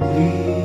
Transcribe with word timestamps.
Leão 0.00 0.59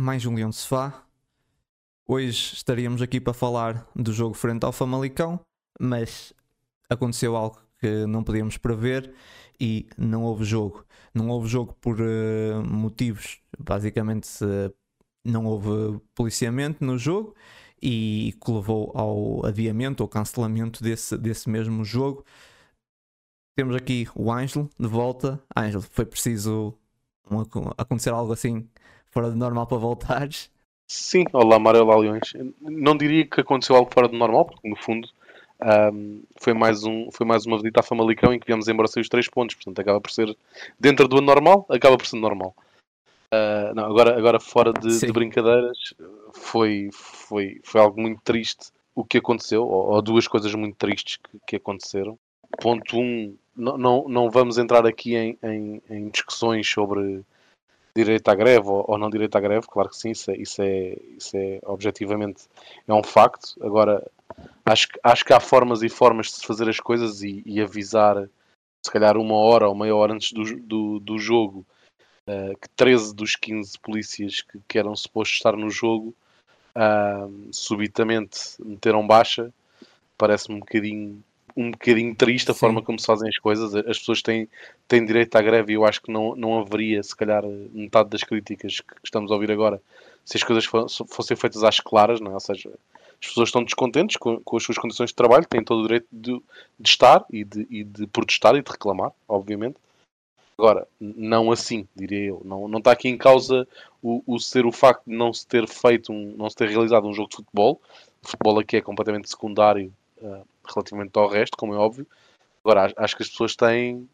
mais 0.00 0.24
um 0.24 0.34
Leão 0.34 0.48
de 0.48 0.56
Sofá. 0.56 1.04
Hoje 2.08 2.54
estaríamos 2.54 3.02
aqui 3.02 3.20
para 3.20 3.34
falar 3.34 3.86
do 3.94 4.14
jogo 4.14 4.32
frente 4.34 4.64
ao 4.64 4.72
Famalicão, 4.72 5.38
mas 5.78 6.32
aconteceu 6.88 7.36
algo 7.36 7.60
que 7.78 8.06
não 8.06 8.24
podíamos 8.24 8.56
prever 8.56 9.12
e 9.60 9.86
não 9.98 10.22
houve 10.22 10.42
jogo. 10.42 10.86
Não 11.12 11.28
houve 11.28 11.48
jogo 11.48 11.74
por 11.74 11.98
eh, 12.00 12.54
motivos, 12.66 13.42
basicamente 13.58 14.26
eh, 14.42 14.72
não 15.22 15.44
houve 15.44 16.00
policiamento 16.14 16.82
no 16.82 16.96
jogo 16.96 17.34
e 17.82 18.34
que 18.42 18.50
levou 18.50 18.92
ao 18.94 19.44
adiamento 19.44 20.02
ou 20.02 20.08
cancelamento 20.08 20.82
desse, 20.82 21.14
desse 21.18 21.50
mesmo 21.50 21.84
jogo. 21.84 22.24
Temos 23.54 23.76
aqui 23.76 24.08
o 24.14 24.32
Ângelo 24.32 24.70
de 24.78 24.88
volta. 24.88 25.38
Ângelo, 25.54 25.82
foi 25.82 26.06
preciso 26.06 26.74
um- 27.30 27.42
acontecer 27.76 28.10
algo 28.10 28.32
assim 28.32 28.66
fora 29.10 29.30
de 29.30 29.36
normal 29.36 29.66
para 29.66 29.78
voltares? 29.78 30.50
Sim, 30.88 31.24
olá 31.32 31.58
Mário, 31.58 31.82
olá 31.82 31.96
Leões. 31.96 32.32
Não 32.60 32.96
diria 32.96 33.26
que 33.26 33.40
aconteceu 33.40 33.76
algo 33.76 33.90
fora 33.92 34.08
do 34.08 34.16
normal, 34.16 34.44
porque 34.46 34.68
no 34.68 34.76
fundo 34.76 35.08
ahm, 35.60 36.22
foi, 36.36 36.52
mais 36.52 36.84
um, 36.84 37.10
foi 37.12 37.26
mais 37.26 37.46
uma 37.46 37.56
visita 37.56 37.80
à 37.80 37.82
Famalicão 37.82 38.32
em 38.32 38.40
que 38.40 38.46
viemos 38.46 38.66
embora 38.66 38.88
sem 38.88 39.00
os 39.00 39.08
três 39.08 39.28
pontos, 39.28 39.54
portanto 39.54 39.78
acaba 39.80 40.00
por 40.00 40.10
ser 40.10 40.36
dentro 40.78 41.06
do 41.06 41.20
normal, 41.20 41.64
acaba 41.68 41.96
por 41.96 42.06
ser 42.06 42.16
normal. 42.16 42.54
Ah, 43.32 43.72
não, 43.74 43.84
agora, 43.84 44.16
agora 44.18 44.40
fora 44.40 44.72
de, 44.72 44.98
de 44.98 45.12
brincadeiras, 45.12 45.94
foi, 46.32 46.90
foi, 46.92 47.60
foi 47.62 47.80
algo 47.80 48.00
muito 48.00 48.20
triste 48.22 48.72
o 48.94 49.04
que 49.04 49.18
aconteceu, 49.18 49.62
ou, 49.62 49.90
ou 49.92 50.02
duas 50.02 50.26
coisas 50.26 50.52
muito 50.54 50.76
tristes 50.76 51.16
que, 51.16 51.38
que 51.46 51.56
aconteceram. 51.56 52.18
Ponto 52.60 52.98
um, 52.98 53.36
não, 53.56 53.78
não, 53.78 54.08
não 54.08 54.30
vamos 54.30 54.58
entrar 54.58 54.84
aqui 54.84 55.14
em, 55.14 55.38
em, 55.42 55.82
em 55.88 56.08
discussões 56.08 56.68
sobre 56.68 57.22
direito 57.94 58.28
à 58.28 58.34
greve 58.34 58.68
ou, 58.68 58.84
ou 58.86 58.98
não 58.98 59.10
direito 59.10 59.36
à 59.36 59.40
greve, 59.40 59.66
claro 59.66 59.88
que 59.88 59.96
sim, 59.96 60.10
isso 60.10 60.30
é, 60.30 60.36
isso 60.36 60.62
é, 60.62 60.96
isso 61.16 61.36
é 61.36 61.60
objetivamente 61.64 62.44
é 62.86 62.94
um 62.94 63.02
facto. 63.02 63.54
Agora, 63.62 64.04
acho, 64.64 64.88
acho 65.02 65.24
que 65.24 65.32
há 65.32 65.40
formas 65.40 65.82
e 65.82 65.88
formas 65.88 66.26
de 66.26 66.32
se 66.32 66.46
fazer 66.46 66.68
as 66.68 66.80
coisas 66.80 67.22
e, 67.22 67.42
e 67.44 67.60
avisar, 67.60 68.28
se 68.84 68.90
calhar 68.90 69.16
uma 69.16 69.36
hora 69.36 69.68
ou 69.68 69.74
meia 69.74 69.94
hora 69.94 70.14
antes 70.14 70.32
do, 70.32 70.44
do, 70.60 71.00
do 71.00 71.18
jogo, 71.18 71.66
eh, 72.26 72.54
que 72.60 72.68
13 72.70 73.14
dos 73.14 73.36
15 73.36 73.78
polícias 73.80 74.40
que, 74.42 74.60
que 74.68 74.78
eram 74.78 74.94
supostos 74.94 75.36
estar 75.36 75.56
no 75.56 75.70
jogo 75.70 76.14
ah, 76.74 77.28
subitamente 77.50 78.38
meteram 78.60 79.06
baixa, 79.06 79.52
parece-me 80.16 80.56
um 80.56 80.60
bocadinho 80.60 81.22
um 81.60 81.70
bocadinho 81.70 82.14
triste 82.14 82.50
a 82.50 82.54
Sim. 82.54 82.60
forma 82.60 82.82
como 82.82 82.98
se 82.98 83.06
fazem 83.06 83.28
as 83.28 83.38
coisas. 83.38 83.74
As 83.74 83.98
pessoas 83.98 84.22
têm, 84.22 84.48
têm 84.88 85.04
direito 85.04 85.34
à 85.36 85.42
greve 85.42 85.72
e 85.72 85.76
eu 85.76 85.84
acho 85.84 86.00
que 86.02 86.10
não, 86.10 86.34
não 86.34 86.58
haveria, 86.58 87.02
se 87.02 87.14
calhar, 87.14 87.44
metade 87.72 88.10
das 88.10 88.22
críticas 88.22 88.80
que 88.80 88.94
estamos 89.04 89.30
a 89.30 89.34
ouvir 89.34 89.50
agora 89.50 89.80
se 90.24 90.36
as 90.36 90.44
coisas 90.44 90.64
fo- 90.64 90.86
fossem 91.08 91.36
feitas 91.36 91.64
às 91.64 91.80
claras, 91.80 92.20
não 92.20 92.30
é? 92.30 92.34
ou 92.34 92.40
seja, 92.40 92.70
as 93.20 93.28
pessoas 93.28 93.48
estão 93.48 93.64
descontentes 93.64 94.16
com, 94.16 94.40
com 94.40 94.56
as 94.56 94.62
suas 94.62 94.78
condições 94.78 95.10
de 95.10 95.16
trabalho, 95.16 95.46
têm 95.46 95.62
todo 95.62 95.80
o 95.80 95.82
direito 95.82 96.06
de, 96.10 96.40
de 96.78 96.88
estar 96.88 97.24
e 97.30 97.44
de, 97.44 97.66
e 97.68 97.84
de 97.84 98.06
protestar 98.06 98.54
e 98.54 98.62
de 98.62 98.70
reclamar, 98.70 99.12
obviamente. 99.28 99.76
Agora, 100.56 100.86
não 101.00 101.50
assim, 101.50 101.88
diria 101.96 102.26
eu. 102.26 102.42
Não, 102.44 102.68
não 102.68 102.78
está 102.78 102.92
aqui 102.92 103.08
em 103.08 103.16
causa 103.16 103.66
o, 104.02 104.22
o 104.26 104.38
ser 104.38 104.66
o 104.66 104.72
facto 104.72 105.04
de 105.06 105.16
não 105.16 105.32
se 105.32 105.46
ter 105.46 105.66
feito, 105.66 106.12
um, 106.12 106.34
não 106.36 106.50
se 106.50 106.56
ter 106.56 106.68
realizado 106.68 107.08
um 107.08 107.14
jogo 107.14 107.30
de 107.30 107.36
futebol. 107.36 107.80
O 108.22 108.28
futebol 108.28 108.58
aqui 108.58 108.76
é 108.76 108.82
completamente 108.82 109.28
secundário 109.28 109.90
ah, 110.22 110.42
relativamente 110.66 111.16
ao 111.16 111.28
resto, 111.28 111.56
como 111.56 111.74
é 111.74 111.76
óbvio. 111.76 112.06
Agora, 112.64 112.92
acho- 112.96 113.16
que 113.16 113.22
as 113.22 113.28
pessoas 113.28 113.56
têm 113.56 114.08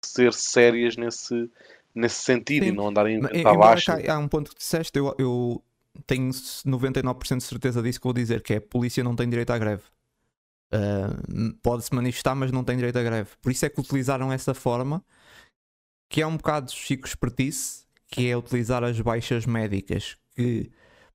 que 0.00 0.08
ser 0.08 0.32
sérias 0.32 0.96
nesse, 0.96 1.50
nesse 1.94 2.16
sentido 2.22 2.64
e 2.64 2.70
Sim. 2.70 2.76
não 2.76 2.88
andarem 2.88 3.16
a 3.16 3.20
Mas, 3.20 3.30
inventar 3.32 3.52
embora 3.54 3.74
baixo. 3.74 3.92
há 4.10 4.18
um 4.18 4.28
ponto 4.28 4.50
que 4.50 4.58
disseste, 4.58 4.98
eu, 4.98 5.14
eu 5.18 5.62
tenho 6.06 6.30
99% 6.64 7.38
de 7.38 7.44
certeza 7.44 7.82
disso 7.82 8.00
que 8.00 8.04
vou 8.04 8.12
dizer, 8.12 8.42
que 8.42 8.54
é 8.54 8.56
a 8.56 8.60
polícia 8.60 9.04
não 9.04 9.14
tem 9.14 9.28
direito 9.28 9.50
à 9.50 9.58
greve. 9.58 9.82
Uh, 10.72 11.52
Pode-se 11.62 11.94
manifestar, 11.94 12.34
mas 12.34 12.50
não 12.50 12.64
tem 12.64 12.76
direito 12.76 12.98
à 12.98 13.02
greve. 13.02 13.30
Por 13.42 13.52
isso 13.52 13.64
é 13.66 13.68
que 13.68 13.80
utilizaram 13.80 14.32
essa 14.32 14.54
forma, 14.54 15.04
que 16.08 16.22
é 16.22 16.26
um 16.26 16.36
bocado 16.36 16.70
chico 16.72 17.06
espertice, 17.06 17.84
que 18.08 18.28
é 18.28 18.36
utilizar 18.36 18.82
as 18.84 19.00
baixas 19.00 19.46
médicas, 19.46 20.16
que 20.34 20.70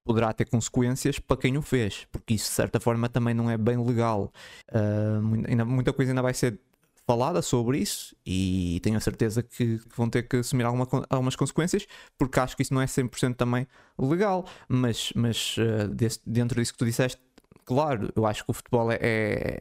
poderá 0.08 0.34
ter 0.34 0.46
consequências 0.50 1.20
para 1.20 1.38
quem 1.38 1.58
o 1.58 1.62
fez, 1.62 2.08
porque 2.12 2.34
isso 2.36 2.50
de 2.50 2.56
certa 2.56 2.80
forma 2.80 3.10
também 3.10 3.34
não 3.36 3.52
é 3.52 3.58
bem 3.58 3.78
legal. 3.84 4.32
Uh, 4.72 5.46
ainda- 5.50 5.66
muita 5.66 5.94
coisa 5.94 6.12
ainda 6.12 6.22
vai 6.24 6.34
ser 6.34 6.60
falada 7.06 7.42
sobre 7.42 7.80
isso 7.80 8.16
e 8.26 8.80
tenho 8.84 8.98
a 8.98 9.00
certeza 9.00 9.42
que, 9.44 9.80
vão 9.96 10.10
ter 10.10 10.24
que 10.28 10.38
assumir 10.38 10.64
alguma 10.66 10.88
algumas 11.10 11.36
consequências, 11.38 11.88
porque 12.18 12.40
acho 12.40 12.56
que 12.56 12.64
isso 12.64 12.74
não 12.74 12.82
é 12.82 12.88
100% 12.88 13.36
também 13.38 13.68
legal, 13.98 14.46
mas, 14.68 15.12
mas 15.16 15.56
eh, 15.60 15.88
desse- 15.88 16.22
dentro 16.26 16.60
disso 16.60 16.74
que 16.74 16.80
tu 16.80 16.86
disseste, 16.86 17.22
claro, 17.66 18.12
eu 18.16 18.26
acho 18.26 18.44
que 18.44 18.52
o 18.52 18.54
futebol 18.54 18.92
é, 18.92 18.98
é, 19.02 19.60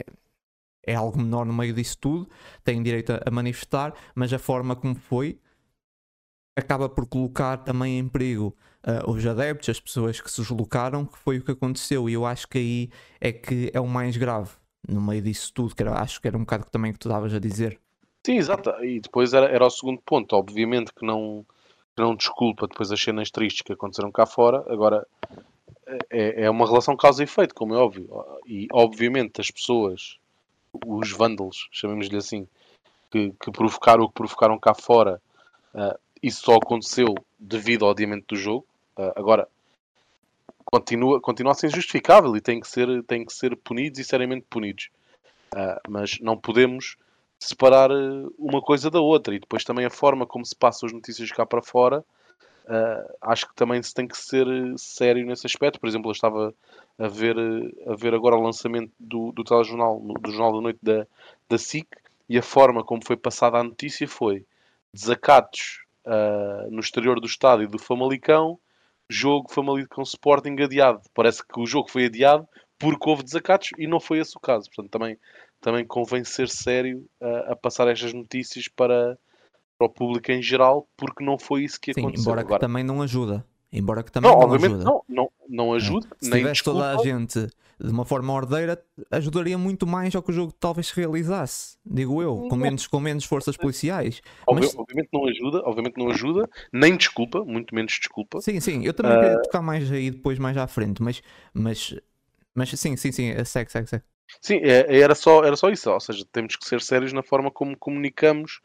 é 0.86 0.94
algo 0.94 1.18
menor 1.18 1.44
no 1.46 1.52
meio 1.52 1.74
disso 1.74 1.98
tudo, 1.98 2.28
tem 2.64 2.82
direito 2.82 3.12
a 3.24 3.30
manifestar, 3.30 3.94
mas 4.14 4.32
a 4.32 4.38
forma 4.38 4.76
como 4.76 4.94
foi 4.96 5.38
acaba 6.54 6.88
por 6.88 7.06
colocar 7.06 7.58
também 7.58 7.98
em 7.98 8.08
perigo 8.08 8.56
eh, 8.86 9.02
os 9.06 9.26
adeptos, 9.26 9.68
as 9.68 9.80
pessoas 9.80 10.20
que 10.20 10.30
se 10.30 10.40
deslocaram, 10.40 11.04
que 11.04 11.18
foi 11.18 11.38
o 11.38 11.44
que 11.44 11.50
aconteceu, 11.50 12.08
e 12.08 12.12
eu 12.12 12.24
acho 12.24 12.46
que 12.48 12.58
aí 12.58 12.90
é 13.20 13.32
que 13.32 13.70
é 13.74 13.80
o 13.80 13.86
mais 13.86 14.16
grave 14.16 14.50
no 14.88 15.00
meio 15.00 15.20
disso 15.20 15.52
tudo, 15.52 15.74
que 15.74 15.82
era, 15.82 16.00
acho 16.00 16.20
que 16.20 16.28
era 16.28 16.36
um 16.36 16.40
bocado 16.40 16.64
que 16.64 16.70
também 16.70 16.92
que 16.92 16.98
tu 16.98 17.08
estavas 17.08 17.34
a 17.34 17.40
dizer. 17.40 17.78
Sim, 18.24 18.36
exato. 18.36 18.70
E 18.84 19.00
depois 19.00 19.32
era, 19.34 19.46
era 19.46 19.66
o 19.66 19.70
segundo 19.70 20.00
ponto. 20.04 20.34
Obviamente 20.34 20.92
que 20.94 21.04
não, 21.04 21.44
que 21.94 22.02
não 22.02 22.14
desculpa 22.14 22.66
depois 22.66 22.90
as 22.92 23.00
cenas 23.00 23.30
tristes 23.30 23.62
que 23.62 23.72
aconteceram 23.72 24.10
cá 24.12 24.26
fora. 24.26 24.64
Agora, 24.72 25.06
é, 26.10 26.44
é 26.44 26.50
uma 26.50 26.66
relação 26.66 26.96
causa 26.96 27.22
e 27.22 27.24
efeito, 27.24 27.54
como 27.54 27.74
é 27.74 27.78
óbvio. 27.78 28.08
E, 28.46 28.68
obviamente, 28.72 29.40
as 29.40 29.50
pessoas, 29.50 30.16
os 30.84 31.10
vândalos, 31.12 31.68
chamemos-lhe 31.70 32.16
assim, 32.16 32.46
que, 33.10 33.32
que 33.40 33.50
provocaram 33.50 34.04
o 34.04 34.08
que 34.08 34.14
provocaram 34.14 34.58
cá 34.58 34.74
fora, 34.74 35.20
ah, 35.74 35.96
isso 36.22 36.44
só 36.44 36.56
aconteceu 36.56 37.14
devido 37.38 37.84
ao 37.84 37.92
adiamento 37.92 38.34
do 38.34 38.36
jogo. 38.36 38.66
Ah, 38.96 39.12
agora, 39.16 39.48
continua, 40.64 41.20
continua 41.20 41.52
a 41.52 41.54
ser 41.54 41.70
justificável 41.70 42.36
e 42.36 42.40
tem 42.40 42.60
que 42.60 42.68
ser, 42.68 43.02
tem 43.04 43.24
que 43.24 43.32
ser 43.32 43.56
punidos 43.56 43.98
e 44.00 44.04
seriamente 44.04 44.46
punidos. 44.48 44.90
Ah, 45.54 45.80
mas 45.88 46.18
não 46.20 46.36
podemos 46.36 46.96
separar 47.38 47.90
eh, 47.90 48.26
uma 48.38 48.60
coisa 48.62 48.90
da 48.90 49.00
outra 49.00 49.34
e 49.34 49.38
depois 49.38 49.64
também 49.64 49.84
a 49.84 49.90
forma 49.90 50.26
como 50.26 50.44
se 50.44 50.54
passam 50.56 50.86
as 50.86 50.92
notícias 50.92 51.30
cá 51.30 51.44
para 51.44 51.62
fora 51.62 52.04
ah, 52.68 53.14
acho 53.22 53.46
que 53.48 53.54
também 53.54 53.82
se 53.82 53.94
tem 53.94 54.08
que 54.08 54.16
ser 54.16 54.46
sério 54.76 55.24
nesse 55.26 55.46
aspecto 55.46 55.78
por 55.78 55.88
exemplo 55.88 56.08
eu 56.08 56.12
estava 56.12 56.54
a 56.98 57.08
ver 57.08 57.36
a 57.86 57.94
ver 57.94 58.14
agora 58.14 58.36
o 58.36 58.42
lançamento 58.42 58.90
do, 58.98 59.32
do 59.32 59.44
telejornal 59.44 60.00
do 60.00 60.30
Jornal 60.30 60.54
da 60.54 60.60
Noite 60.60 60.78
da, 60.82 61.06
da 61.48 61.58
SIC 61.58 61.86
e 62.28 62.38
a 62.38 62.42
forma 62.42 62.82
como 62.82 63.04
foi 63.04 63.16
passada 63.16 63.58
a 63.58 63.62
notícia 63.62 64.08
foi 64.08 64.44
desacatos 64.92 65.84
ah, 66.06 66.66
no 66.70 66.80
exterior 66.80 67.20
do 67.20 67.26
estádio 67.26 67.68
do 67.68 67.78
Famalicão 67.78 68.58
jogo 69.08 69.52
Famalicão 69.52 70.02
Sporting 70.02 70.56
adiado 70.60 71.00
parece 71.14 71.46
que 71.46 71.60
o 71.60 71.66
jogo 71.66 71.90
foi 71.90 72.06
adiado 72.06 72.46
porque 72.78 73.08
houve 73.08 73.22
desacatos 73.22 73.70
e 73.78 73.86
não 73.86 74.00
foi 74.00 74.18
esse 74.18 74.36
o 74.36 74.40
caso 74.40 74.68
portanto 74.68 74.90
também 74.90 75.18
também 75.60 75.84
convém 75.84 76.24
ser 76.24 76.48
sério 76.48 77.04
a, 77.20 77.52
a 77.52 77.56
passar 77.56 77.88
estas 77.88 78.12
notícias 78.12 78.68
para, 78.68 79.18
para 79.78 79.86
o 79.86 79.90
público 79.90 80.30
em 80.30 80.42
geral, 80.42 80.86
porque 80.96 81.24
não 81.24 81.38
foi 81.38 81.64
isso 81.64 81.80
que 81.80 81.92
Sim, 81.92 82.00
aconteceu. 82.00 82.22
embora 82.22 82.42
que 82.42 82.46
Agora, 82.46 82.60
também 82.60 82.84
não 82.84 83.02
ajuda. 83.02 83.44
Embora 83.72 84.02
que 84.02 84.10
também 84.12 84.30
não, 84.30 84.38
não, 84.38 84.44
obviamente 84.46 84.74
ajuda. 84.76 84.84
não, 84.84 85.02
não, 85.08 85.30
não 85.48 85.72
ajuda, 85.74 86.06
Se 86.20 86.30
nem 86.30 86.40
tivesse 86.40 86.62
toda 86.62 86.90
a 86.92 86.94
desculpa. 86.96 87.18
gente 87.18 87.48
de 87.78 87.90
uma 87.90 88.06
forma 88.06 88.32
ordeira, 88.32 88.82
ajudaria 89.10 89.58
muito 89.58 89.86
mais 89.86 90.14
ao 90.14 90.22
que 90.22 90.30
o 90.30 90.32
jogo 90.32 90.50
talvez 90.52 90.86
se 90.86 90.96
realizasse, 90.96 91.76
digo 91.84 92.22
eu, 92.22 92.46
com 92.48 92.56
menos, 92.56 92.86
com 92.86 92.98
menos 92.98 93.24
forças 93.24 93.54
policiais. 93.54 94.22
Obvi- 94.46 94.62
mas- 94.62 94.74
Obviamente 94.76 95.08
não 95.12 95.26
ajuda, 95.28 95.62
obviamente 95.66 95.98
não 95.98 96.08
ajuda, 96.10 96.48
nem 96.72 96.96
desculpa, 96.96 97.44
muito 97.44 97.74
menos 97.74 97.92
desculpa. 97.92 98.40
Sim, 98.40 98.60
sim, 98.60 98.82
eu 98.82 98.94
também 98.94 99.12
Ah. 99.12 99.20
queria 99.20 99.42
tocar 99.42 99.60
mais 99.60 99.92
aí 99.92 100.10
depois, 100.10 100.38
mais 100.38 100.56
à 100.56 100.66
frente, 100.66 101.02
mas, 101.02 101.20
mas, 101.52 101.94
mas 102.54 102.70
sim, 102.70 102.96
sim, 102.96 103.12
sim, 103.12 103.44
segue, 103.44 103.70
segue, 103.70 103.88
segue. 103.90 104.04
Sim, 104.40 104.56
é- 104.62 104.98
era 104.98 105.14
só, 105.14 105.44
era 105.44 105.54
só 105.54 105.68
isso. 105.68 105.90
Ou 105.90 106.00
seja, 106.00 106.24
temos 106.32 106.56
que 106.56 106.64
ser 106.66 106.80
sérios 106.80 107.12
na 107.12 107.22
forma 107.22 107.50
como 107.50 107.76
comunicamos 107.76 108.60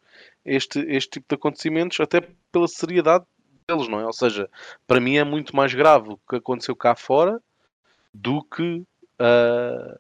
este, 0.46 0.80
este 0.88 1.10
tipo 1.20 1.26
de 1.28 1.36
acontecimentos, 1.36 2.00
até 2.00 2.22
pela 2.52 2.68
seriedade 2.68 3.26
deles, 3.72 3.88
não 3.88 4.00
é? 4.00 4.06
Ou 4.06 4.14
seja, 4.14 4.50
para 4.86 5.00
mim 5.00 5.16
é 5.18 5.24
muito 5.24 5.56
mais 5.56 5.74
grave 5.74 6.10
o 6.10 6.20
que 6.30 6.36
aconteceu 6.38 6.76
cá 6.76 6.96
fora 6.96 7.42
do 8.14 8.44
que 8.44 8.84
ah, 9.20 9.98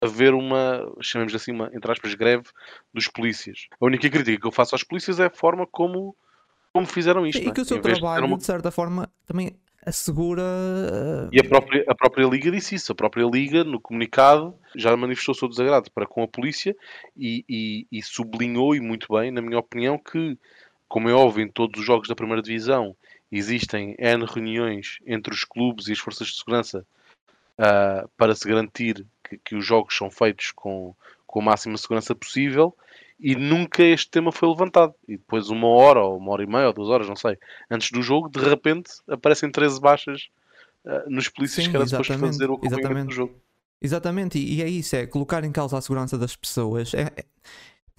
haver 0.00 0.34
uma, 0.34 0.90
chamemos 1.00 1.34
assim, 1.34 1.52
uma, 1.52 1.70
entre 1.74 1.90
aspas, 1.92 2.14
greve 2.14 2.44
dos 2.92 3.06
polícias. 3.08 3.66
A 3.80 3.84
única 3.84 4.08
crítica 4.08 4.40
que 4.40 4.46
eu 4.46 4.52
faço 4.52 4.74
aos 4.74 4.82
polícias 4.84 5.20
é 5.20 5.26
a 5.26 5.30
forma 5.30 5.66
como, 5.66 6.16
como 6.72 6.86
fizeram 6.86 7.26
isto. 7.26 7.42
E 7.42 7.48
é? 7.48 7.52
que 7.52 7.60
o 7.60 7.64
seu 7.64 7.80
vez 7.82 7.96
de 7.96 8.00
trabalho, 8.00 8.26
uma- 8.26 8.38
de 8.38 8.44
certa 8.44 8.70
forma, 8.70 9.08
também 9.26 9.52
assegura. 9.84 10.42
uh, 10.42 11.28
E 11.32 11.38
a 11.40 11.44
própria, 11.48 11.84
a 11.88 11.94
própria 11.94 12.26
Liga 12.26 12.50
disse 12.50 12.74
isso. 12.74 12.92
A 12.92 12.94
própria 12.94 13.24
Liga, 13.24 13.62
no 13.64 13.80
comunicado, 13.80 14.54
já 14.74 14.96
manifestou 14.96 15.34
o 15.34 15.38
seu 15.38 15.48
desagrado 15.48 15.90
para 15.92 16.06
com 16.06 16.22
a 16.22 16.28
polícia 16.28 16.74
e, 17.16 17.44
e- 17.48 17.86
e 17.92 18.02
sublinhou, 18.02 18.74
e 18.74 18.80
muito 18.80 19.06
bem, 19.12 19.30
na 19.30 19.40
minha 19.40 19.58
opinião, 19.58 19.98
que, 19.98 20.38
como 20.90 21.08
é 21.08 21.14
óbvio, 21.14 21.44
em 21.44 21.48
todos 21.48 21.80
os 21.80 21.86
jogos 21.86 22.08
da 22.08 22.16
primeira 22.16 22.42
divisão 22.42 22.96
existem 23.30 23.94
N 23.96 24.24
reuniões 24.24 24.98
entre 25.06 25.32
os 25.32 25.44
clubes 25.44 25.86
e 25.86 25.92
as 25.92 26.00
forças 26.00 26.26
de 26.26 26.36
segurança 26.36 26.84
ah, 27.56 28.08
para 28.16 28.34
se 28.34 28.48
garantir 28.48 29.06
que, 29.22 29.38
que 29.38 29.54
os 29.54 29.64
jogos 29.64 29.96
são 29.96 30.10
feitos 30.10 30.50
com, 30.50 30.92
com 31.24 31.40
a 31.40 31.44
máxima 31.44 31.78
segurança 31.78 32.12
possível 32.12 32.76
e 33.20 33.36
nunca 33.36 33.84
este 33.84 34.10
tema 34.10 34.32
foi 34.32 34.48
levantado. 34.48 34.92
E 35.06 35.16
depois, 35.16 35.48
uma 35.48 35.68
hora, 35.68 36.00
ou 36.00 36.18
uma 36.18 36.32
hora 36.32 36.42
e 36.42 36.46
meia, 36.46 36.66
ou 36.66 36.72
duas 36.72 36.88
horas, 36.88 37.08
não 37.08 37.14
sei, 37.14 37.38
antes 37.70 37.92
do 37.92 38.02
jogo, 38.02 38.28
de 38.28 38.40
repente 38.40 38.90
aparecem 39.06 39.48
13 39.48 39.80
baixas 39.80 40.28
ah, 40.84 41.04
nos 41.06 41.28
polícias 41.28 41.66
Sim, 41.66 41.70
que 41.70 41.76
era 41.76 41.86
suposto 41.86 42.12
exatamente, 42.14 42.32
fazer 42.32 42.50
o 42.50 42.54
acompanhamento 42.54 43.06
do 43.10 43.14
jogo. 43.14 43.40
Exatamente, 43.80 44.38
e, 44.38 44.56
e 44.56 44.62
é 44.62 44.68
isso, 44.68 44.96
é 44.96 45.06
colocar 45.06 45.44
em 45.44 45.52
causa 45.52 45.78
a 45.78 45.80
segurança 45.80 46.18
das 46.18 46.34
pessoas. 46.34 46.92
É, 46.94 47.12
é- 47.16 47.24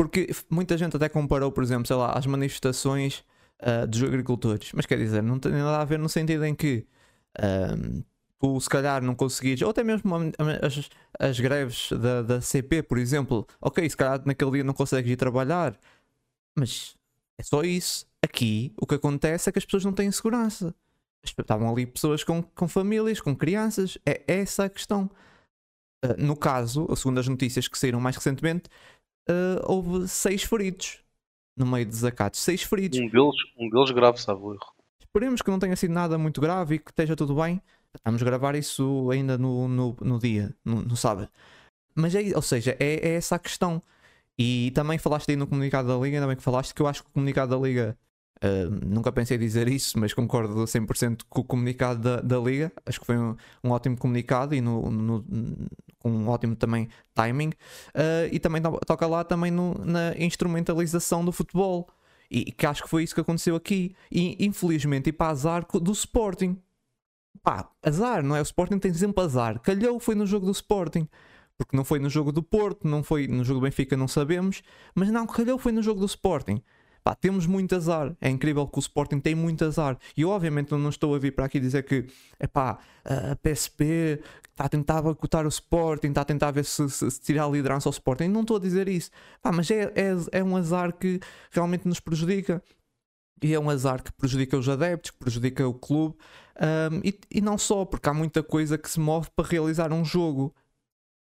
porque 0.01 0.29
muita 0.49 0.75
gente 0.79 0.95
até 0.95 1.07
comparou, 1.07 1.51
por 1.51 1.63
exemplo, 1.63 1.85
sei 1.85 1.95
lá, 1.95 2.13
as 2.17 2.25
manifestações 2.25 3.23
ah, 3.59 3.85
dos 3.85 4.01
agricultores. 4.01 4.71
Mas 4.73 4.87
quer 4.87 4.97
dizer, 4.97 5.21
não 5.21 5.37
tem 5.37 5.51
nada 5.51 5.79
a 5.79 5.85
ver 5.85 5.99
no 5.99 6.09
sentido 6.09 6.43
em 6.43 6.55
que 6.55 6.87
ahm, 7.39 8.01
tu 8.39 8.59
se 8.59 8.67
calhar 8.67 9.03
não 9.03 9.13
conseguires, 9.13 9.61
ou 9.61 9.69
até 9.69 9.83
mesmo 9.83 10.15
as, 10.63 10.89
as 11.19 11.39
greves 11.39 11.91
da, 11.91 12.23
da 12.23 12.41
CP, 12.41 12.81
por 12.81 12.97
exemplo, 12.97 13.45
ok, 13.61 13.87
se 13.87 13.95
calhar 13.95 14.19
naquele 14.25 14.49
dia 14.49 14.63
não 14.63 14.73
consegues 14.73 15.11
ir 15.11 15.17
trabalhar, 15.17 15.79
mas 16.57 16.95
é 17.37 17.43
só 17.43 17.61
isso. 17.61 18.07
Aqui 18.23 18.73
o 18.81 18.87
que 18.87 18.95
acontece 18.95 19.49
é 19.49 19.51
que 19.51 19.59
as 19.59 19.65
pessoas 19.65 19.85
não 19.85 19.93
têm 19.93 20.11
segurança. 20.11 20.73
Estavam 21.23 21.71
ali 21.71 21.85
pessoas 21.85 22.23
com, 22.23 22.41
com 22.41 22.67
famílias, 22.67 23.21
com 23.21 23.35
crianças. 23.35 23.99
É 24.03 24.23
essa 24.27 24.65
a 24.65 24.69
questão. 24.69 25.11
Uh, 26.03 26.17
no 26.17 26.35
caso, 26.35 26.87
segundo 26.95 27.19
as 27.19 27.27
notícias 27.27 27.67
que 27.67 27.77
saíram 27.77 27.99
mais 27.99 28.15
recentemente, 28.15 28.67
uh, 29.29 29.61
houve 29.65 30.07
seis 30.07 30.43
feridos 30.43 30.99
no 31.57 31.65
meio 31.65 31.85
dos 31.85 31.95
desacatos. 31.95 32.39
Seis 32.39 32.63
feridos. 32.63 32.99
Um 32.99 33.07
deles, 33.07 33.35
um 33.57 33.69
deles 33.69 33.91
grave, 33.91 34.19
sabe 34.19 34.41
o 34.41 34.53
erro. 34.53 34.73
Esperemos 34.99 35.41
que 35.41 35.51
não 35.51 35.59
tenha 35.59 35.75
sido 35.75 35.93
nada 35.93 36.17
muito 36.17 36.39
grave 36.39 36.75
e 36.75 36.79
que 36.79 36.91
esteja 36.91 37.15
tudo 37.15 37.35
bem. 37.35 37.61
Vamos 38.05 38.23
gravar 38.23 38.55
isso 38.55 39.09
ainda 39.11 39.37
no, 39.37 39.67
no, 39.67 39.97
no 40.01 40.19
dia, 40.19 40.55
no, 40.63 40.81
no 40.81 40.95
sábado. 40.95 41.29
Mas 41.93 42.15
é, 42.15 42.35
ou 42.35 42.41
seja, 42.41 42.75
é, 42.79 43.09
é 43.09 43.15
essa 43.15 43.35
a 43.35 43.39
questão. 43.39 43.81
E 44.37 44.71
também 44.71 44.97
falaste 44.97 45.29
aí 45.29 45.35
no 45.35 45.45
comunicado 45.45 45.87
da 45.87 45.95
Liga, 45.95 46.17
ainda 46.17 46.27
bem 46.27 46.37
que 46.37 46.43
falaste, 46.43 46.73
que 46.73 46.81
eu 46.81 46.87
acho 46.87 47.03
que 47.03 47.09
o 47.09 47.13
comunicado 47.13 47.51
da 47.51 47.61
Liga, 47.61 47.97
ah, 48.41 48.69
nunca 48.85 49.11
pensei 49.11 49.37
dizer 49.37 49.67
isso, 49.67 49.99
mas 49.99 50.13
concordo 50.13 50.65
100% 50.67 51.23
com 51.29 51.41
o 51.41 51.43
comunicado 51.43 52.01
da, 52.01 52.21
da 52.21 52.39
Liga. 52.39 52.71
Acho 52.85 52.99
que 52.99 53.05
foi 53.05 53.17
um, 53.17 53.35
um 53.63 53.69
ótimo 53.71 53.97
comunicado 53.97 54.55
e 54.55 54.61
no, 54.61 54.89
no- 54.89 55.25
um 56.03 56.27
ótimo 56.27 56.55
também 56.55 56.89
timing. 57.13 57.51
Ah, 57.93 58.27
e 58.31 58.39
também 58.39 58.61
to- 58.61 58.79
toca 58.85 59.05
lá 59.07 59.23
também 59.23 59.51
no- 59.51 59.75
na 59.85 60.15
instrumentalização 60.17 61.23
do 61.23 61.31
futebol. 61.31 61.87
E 62.29 62.49
que 62.51 62.65
acho 62.65 62.81
que 62.83 62.89
foi 62.89 63.03
isso 63.03 63.13
que 63.13 63.19
aconteceu 63.21 63.55
aqui. 63.55 63.93
E 64.11 64.37
infelizmente, 64.45 65.09
e 65.09 65.13
para 65.13 65.31
azar 65.31 65.65
do 65.81 65.91
Sporting. 65.91 66.57
Pá, 67.43 67.69
azar, 67.83 68.23
não 68.23 68.35
é? 68.35 68.39
O 68.39 68.43
Sporting 68.43 68.77
tem 68.79 68.93
sempre 68.93 69.23
azar. 69.23 69.59
Calhou 69.61 69.99
foi 69.99 70.15
no 70.15 70.25
jogo 70.25 70.45
do 70.45 70.51
Sporting. 70.51 71.07
Porque 71.57 71.75
não 71.75 71.83
foi 71.83 71.99
no 71.99 72.09
jogo 72.09 72.31
do 72.31 72.41
Porto, 72.41 72.87
não 72.87 73.03
foi 73.03 73.27
no 73.27 73.43
jogo 73.43 73.59
do 73.59 73.63
Benfica, 73.63 73.95
não 73.97 74.07
sabemos. 74.07 74.61
Mas 74.95 75.09
não, 75.11 75.27
calhou 75.27 75.57
foi 75.59 75.71
no 75.71 75.81
jogo 75.81 75.99
do 75.99 76.05
Sporting. 76.05 76.61
Pá, 77.03 77.15
temos 77.15 77.47
muito 77.47 77.75
azar. 77.75 78.15
É 78.21 78.29
incrível 78.29 78.67
que 78.67 78.77
o 78.77 78.79
Sporting 78.79 79.19
tem 79.19 79.33
muito 79.33 79.65
azar. 79.65 79.97
E 80.15 80.21
eu, 80.21 80.29
obviamente, 80.29 80.71
não 80.71 80.89
estou 80.89 81.15
a 81.15 81.19
vir 81.19 81.33
para 81.33 81.45
aqui 81.45 81.59
dizer 81.59 81.83
que 81.83 82.05
é 82.39 82.45
pá, 82.45 82.77
a 83.03 83.35
PSP 83.35 84.21
está 84.51 84.65
a 84.65 84.69
tentar 84.69 85.01
boicotar 85.01 85.45
o 85.45 85.49
Sporting, 85.49 86.09
está 86.09 86.21
a 86.21 86.25
tentar 86.25 86.51
ver 86.51 86.65
se, 86.65 86.87
se, 86.89 87.09
se 87.09 87.21
tirar 87.21 87.45
a 87.45 87.49
liderança 87.49 87.89
ao 87.89 87.91
Sporting. 87.91 88.27
Não 88.27 88.41
estou 88.41 88.57
a 88.57 88.59
dizer 88.59 88.87
isso. 88.87 89.09
Pá, 89.41 89.51
mas 89.51 89.69
é, 89.71 89.91
é, 89.95 90.39
é 90.39 90.43
um 90.43 90.55
azar 90.55 90.93
que 90.93 91.19
realmente 91.51 91.87
nos 91.87 91.99
prejudica. 91.99 92.61
E 93.43 93.53
é 93.53 93.59
um 93.59 93.69
azar 93.71 94.03
que 94.03 94.11
prejudica 94.11 94.55
os 94.55 94.69
adeptos, 94.69 95.09
que 95.09 95.17
prejudica 95.17 95.67
o 95.67 95.73
clube. 95.73 96.15
Um, 96.91 97.01
e, 97.03 97.19
e 97.31 97.41
não 97.41 97.57
só, 97.57 97.83
porque 97.85 98.07
há 98.07 98.13
muita 98.13 98.43
coisa 98.43 98.77
que 98.77 98.87
se 98.87 98.99
move 98.99 99.29
para 99.35 99.47
realizar 99.47 99.91
um 99.91 100.05
jogo. 100.05 100.53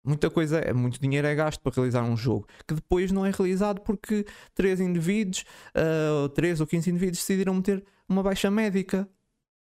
Muita 0.06 0.31
coisa, 0.31 0.58
é 0.58 0.73
muito 0.73 1.00
dinheiro 1.00 1.26
é 1.26 1.35
gasto 1.35 1.61
para 1.61 1.75
realizar 1.75 2.05
um 2.05 2.17
jogo 2.17 2.47
que 2.64 2.75
depois 2.75 3.11
não 3.11 3.26
é 3.26 3.31
realizado 3.31 3.81
porque 3.81 4.25
três 4.55 4.79
indivíduos, 4.79 5.44
ah, 5.75 6.29
três 6.32 6.61
ou 6.61 6.67
15 6.67 6.91
indivíduos 6.91 7.19
decidiram 7.19 7.55
meter 7.55 7.85
uma 8.08 8.23
baixa 8.23 8.49
médica. 8.49 9.08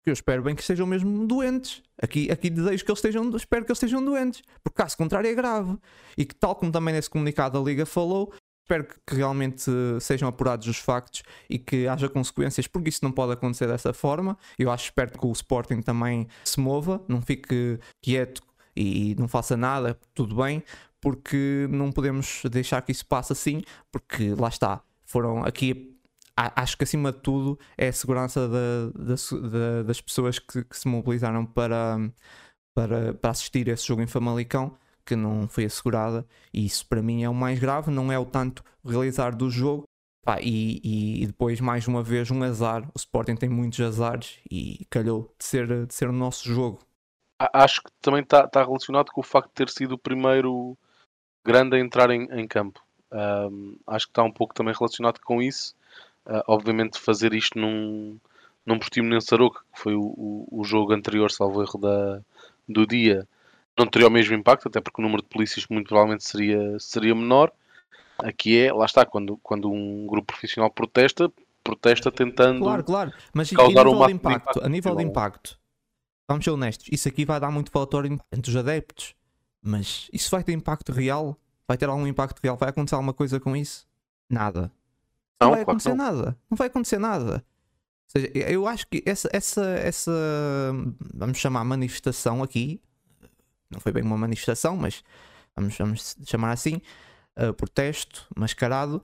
Eu 0.04 0.12
espero 0.12 0.42
bem 0.42 0.54
que 0.54 0.60
estejam 0.60 0.86
mesmo 0.86 1.26
doentes. 1.26 1.82
Aqui, 2.02 2.30
aqui 2.30 2.50
desejo 2.50 2.84
que 2.84 2.90
eles 2.90 2.98
estejam, 2.98 3.36
espero 3.36 3.64
que 3.64 3.70
eles 3.70 3.78
estejam 3.78 4.04
doentes, 4.04 4.42
porque 4.62 4.82
caso 4.82 4.96
contrário 4.96 5.30
é 5.30 5.34
grave. 5.34 5.78
E 6.18 6.24
que, 6.24 6.34
tal 6.34 6.56
como 6.56 6.72
também 6.72 6.92
nesse 6.92 7.08
comunicado 7.08 7.56
a 7.56 7.62
Liga 7.62 7.86
falou, 7.86 8.34
espero 8.64 8.84
que, 8.84 8.96
que 9.06 9.14
realmente 9.14 9.70
sejam 10.00 10.28
apurados 10.28 10.66
os 10.66 10.78
factos 10.78 11.22
e 11.48 11.58
que 11.58 11.86
haja 11.86 12.08
consequências, 12.08 12.66
porque 12.66 12.88
isso 12.88 13.00
não 13.02 13.12
pode 13.12 13.32
acontecer 13.32 13.66
dessa 13.66 13.94
forma. 13.94 14.36
Eu 14.58 14.70
acho 14.70 14.86
espero 14.86 15.12
que 15.12 15.26
o 15.26 15.32
Sporting 15.32 15.80
também 15.80 16.26
se 16.44 16.60
mova, 16.60 17.02
não 17.08 17.22
fique 17.22 17.78
quieto 18.02 18.42
e 18.76 19.14
não 19.18 19.28
faça 19.28 19.56
nada, 19.56 19.98
tudo 20.14 20.36
bem, 20.36 20.62
porque 21.00 21.66
não 21.70 21.92
podemos 21.92 22.42
deixar 22.50 22.80
que 22.82 22.92
isso 22.92 23.06
passe 23.06 23.32
assim, 23.32 23.62
porque 23.92 24.34
lá 24.34 24.48
está, 24.48 24.82
foram 25.04 25.44
aqui. 25.44 25.90
Acho 26.36 26.76
que 26.76 26.82
acima 26.84 27.12
de 27.12 27.18
tudo 27.20 27.58
é 27.78 27.88
a 27.88 27.92
segurança 27.92 28.48
da- 28.48 29.82
das 29.84 30.00
pessoas 30.00 30.38
que, 30.38 30.64
que 30.64 30.76
se 30.76 30.88
mobilizaram 30.88 31.46
para, 31.46 31.96
para, 32.74 33.14
para 33.14 33.30
assistir 33.30 33.68
a 33.70 33.72
esse 33.74 33.86
jogo 33.86 34.02
em 34.02 34.06
Famalicão, 34.06 34.76
que 35.06 35.14
não 35.14 35.46
foi 35.48 35.64
assegurada, 35.66 36.26
e 36.52 36.64
isso 36.64 36.86
para 36.86 37.02
mim 37.02 37.22
é 37.22 37.28
o 37.28 37.34
mais 37.34 37.58
grave, 37.60 37.90
não 37.90 38.10
é 38.10 38.18
o 38.18 38.24
tanto 38.24 38.64
realizar 38.84 39.30
do 39.36 39.50
jogo. 39.50 39.84
Pá, 40.24 40.38
e- 40.40 40.80
e 41.22 41.26
depois, 41.26 41.60
mais 41.60 41.86
uma 41.86 42.02
vez, 42.02 42.30
um 42.30 42.42
azar. 42.42 42.82
O 42.94 42.96
Sporting 42.98 43.36
tem 43.36 43.48
muitos 43.48 43.78
azares 43.80 44.38
e 44.50 44.86
calhou 44.88 45.34
de 45.38 45.44
ser, 45.44 45.86
de 45.86 45.94
ser 45.94 46.08
o 46.08 46.12
nosso 46.12 46.48
jogo. 46.48 46.78
Acho 47.52 47.82
que 47.82 47.90
também 48.00 48.22
está 48.22 48.46
tá 48.46 48.62
relacionado 48.62 49.10
com 49.10 49.20
o 49.20 49.24
facto 49.24 49.48
de 49.48 49.54
ter 49.54 49.68
sido 49.68 49.92
o 49.92 49.98
primeiro 49.98 50.76
grande 51.44 51.76
a 51.76 51.80
entrar 51.80 52.10
em, 52.10 52.24
em 52.32 52.46
campo. 52.46 52.80
Ahm, 53.10 53.76
acho 53.86 54.06
que 54.06 54.10
está 54.12 54.22
um 54.22 54.32
pouco 54.32 54.54
também 54.54 54.74
relacionado 54.74 55.20
com 55.20 55.42
isso. 55.42 55.74
Ah, 56.26 56.42
obviamente, 56.48 57.00
fazer 57.00 57.34
isto 57.34 57.58
num, 57.58 58.18
num 58.64 58.78
Portimonense 58.78 59.32
Aroca, 59.34 59.60
que 59.74 59.80
foi 59.80 59.94
o, 59.94 60.02
o, 60.02 60.48
o 60.50 60.64
jogo 60.64 60.92
anterior, 60.92 61.30
salvo 61.30 61.62
erro, 61.62 61.78
da, 61.78 62.20
do 62.68 62.86
dia, 62.86 63.28
não 63.78 63.86
teria 63.86 64.08
o 64.08 64.10
mesmo 64.10 64.34
impacto, 64.34 64.68
até 64.68 64.80
porque 64.80 65.00
o 65.00 65.04
número 65.04 65.22
de 65.22 65.28
polícias 65.28 65.66
muito 65.68 65.88
provavelmente 65.88 66.24
seria, 66.24 66.78
seria 66.78 67.14
menor. 67.14 67.52
Aqui 68.18 68.58
é, 68.58 68.72
lá 68.72 68.86
está, 68.86 69.04
quando, 69.04 69.36
quando 69.42 69.70
um 69.70 70.06
grupo 70.06 70.28
profissional 70.32 70.70
protesta, 70.70 71.30
protesta 71.62 72.10
tentando. 72.10 72.60
Claro, 72.60 72.84
claro. 72.84 73.12
Mas 73.32 73.50
causar 73.50 73.86
o 73.86 73.96
máximo 73.96 74.20
impacto, 74.20 74.40
impacto 74.42 74.64
a 74.64 74.68
nível 74.68 74.94
de 74.94 75.02
impacto, 75.02 75.58
vamos 76.28 76.44
ser 76.44 76.50
honestos, 76.50 76.86
isso 76.90 77.08
aqui 77.08 77.24
vai 77.24 77.38
dar 77.38 77.50
muito 77.50 77.70
valor 77.72 78.06
entre 78.06 78.50
os 78.50 78.56
adeptos, 78.56 79.14
mas 79.62 80.08
isso 80.12 80.30
vai 80.30 80.42
ter 80.42 80.52
impacto 80.52 80.92
real? 80.92 81.38
Vai 81.66 81.78
ter 81.78 81.88
algum 81.88 82.06
impacto 82.06 82.40
real? 82.42 82.56
Vai 82.56 82.68
acontecer 82.68 82.94
alguma 82.94 83.14
coisa 83.14 83.40
com 83.40 83.56
isso? 83.56 83.86
Nada. 84.28 84.70
Não, 85.40 85.48
Não, 85.48 85.50
vai 85.52 85.62
acontecer 85.62 85.88
não. 85.90 85.96
nada. 85.96 86.38
Não 86.50 86.56
vai 86.56 86.66
acontecer 86.66 86.98
nada. 86.98 87.34
Ou 87.34 88.20
seja, 88.20 88.30
eu 88.34 88.66
acho 88.66 88.86
que 88.86 89.02
essa, 89.06 89.28
essa, 89.32 89.64
essa 89.78 90.12
vamos 91.14 91.38
chamar 91.38 91.64
manifestação 91.64 92.42
aqui, 92.42 92.80
não 93.70 93.80
foi 93.80 93.92
bem 93.92 94.02
uma 94.02 94.16
manifestação, 94.16 94.76
mas 94.76 95.02
vamos, 95.56 95.76
vamos 95.76 96.16
chamar 96.26 96.52
assim, 96.52 96.80
uh, 97.38 97.52
protesto 97.54 98.26
mascarado, 98.36 99.02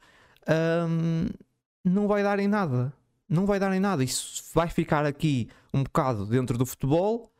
um, 0.89 1.27
não 1.85 2.07
vai 2.07 2.23
dar 2.23 2.39
em 2.39 2.49
nada. 2.49 2.93
Não 3.31 3.47
vai 3.47 3.61
dar 3.61 3.73
em 3.73 3.81
nada. 3.81 4.03
Isso 4.03 4.45
vai 4.53 4.69
ficar 4.69 5.07
aqui 5.07 5.49
um 5.73 5.85
bocado 5.85 6.27
dentro 6.27 6.59
do 6.59 6.67
futebol, 6.67 7.33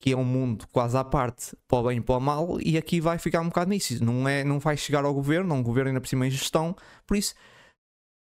que 0.00 0.12
é 0.12 0.16
um 0.16 0.24
mundo 0.24 0.66
quase 0.72 0.96
à 0.96 1.04
parte, 1.04 1.56
para 1.68 1.78
o 1.78 1.82
bem 1.84 1.98
e 1.98 2.00
para 2.00 2.16
o 2.16 2.20
mal, 2.20 2.60
e 2.60 2.76
aqui 2.76 3.00
vai 3.00 3.18
ficar 3.18 3.40
um 3.40 3.48
bocado 3.48 3.70
nisso. 3.70 4.04
Não, 4.04 4.28
é, 4.28 4.42
não 4.42 4.58
vai 4.58 4.76
chegar 4.76 5.04
ao 5.04 5.14
governo, 5.14 5.54
um 5.54 5.62
governo 5.62 5.90
ainda 5.90 6.00
por 6.00 6.08
cima 6.08 6.26
em 6.26 6.30
gestão, 6.30 6.74
por 7.06 7.16
isso 7.16 7.34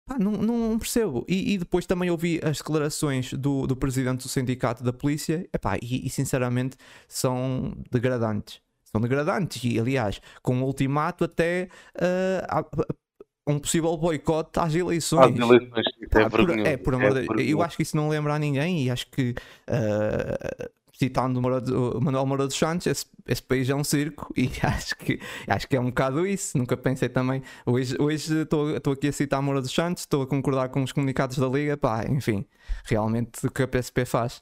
pá, 0.08 0.18
não, 0.20 0.32
não 0.32 0.80
percebo. 0.80 1.26
E, 1.28 1.54
e 1.54 1.58
depois 1.58 1.86
também 1.86 2.10
ouvi 2.10 2.40
as 2.44 2.58
declarações 2.58 3.34
do, 3.34 3.68
do 3.68 3.76
presidente 3.76 4.24
do 4.24 4.30
sindicato 4.30 4.84
da 4.84 4.94
polícia, 4.94 5.48
epá, 5.54 5.78
e, 5.82 6.08
e 6.08 6.10
sinceramente 6.10 6.78
são 7.08 7.74
degradantes. 7.92 8.62
são 8.84 9.02
degradantes. 9.02 9.64
E 9.64 9.80
aliás, 9.80 10.22
com 10.42 10.56
um 10.56 10.64
ultimato 10.64 11.24
até 11.24 11.70
uh, 11.96 12.96
um 13.46 13.60
possível 13.60 13.96
boicote 13.98 14.60
às 14.60 14.74
eleições. 14.74 15.40
Às 15.40 15.50
eleições, 15.50 15.86
é 16.02 16.08
Pá, 16.08 16.30
por, 16.30 16.50
é, 16.60 16.78
por 16.78 16.94
amor 16.96 17.08
é 17.08 17.14
de- 17.14 17.20
eu 17.28 17.28
vergonhoso. 17.36 17.62
acho 17.64 17.78
que 17.78 17.84
isso 17.84 17.98
não 17.98 18.08
lembra 18.10 18.34
a 18.36 18.40
ninguém 18.40 18.84
e 18.86 18.90
acho 18.92 19.08
que 19.08 19.32
uh, 19.70 20.70
citando 20.94 21.40
o 21.40 21.42
Moura 21.42 21.60
de- 21.60 21.74
o 21.74 22.00
Manuel 22.00 22.26
Moura 22.26 22.46
dos 22.48 22.56
Santos, 22.56 22.88
esse, 22.88 23.06
esse 23.28 23.42
país 23.44 23.70
é 23.70 23.76
um 23.76 23.84
circo 23.84 24.32
e 24.38 24.50
acho 24.64 24.96
que, 24.96 25.20
acho 25.48 25.68
que 25.68 25.76
é 25.76 25.80
um 25.82 25.88
bocado 25.88 26.26
isso. 26.26 26.58
Nunca 26.58 26.78
pensei 26.78 27.10
também. 27.10 27.42
Hoje 27.66 27.96
hoje 28.00 28.42
estou 28.44 28.70
estou 28.78 28.94
aqui 28.94 29.08
a 29.08 29.12
citar 29.12 29.42
Moura 29.42 29.62
dos 29.62 29.72
Santos, 29.74 30.04
estou 30.04 30.22
a 30.22 30.28
concordar 30.28 30.70
com 30.70 30.82
os 30.84 30.92
comunicados 30.92 31.38
da 31.38 31.48
Liga, 31.48 31.76
pá, 31.76 32.06
enfim, 32.10 32.46
realmente 32.86 33.46
o 33.46 33.52
que 33.52 33.64
a 33.64 33.68
PSP 33.68 34.06
faz. 34.06 34.42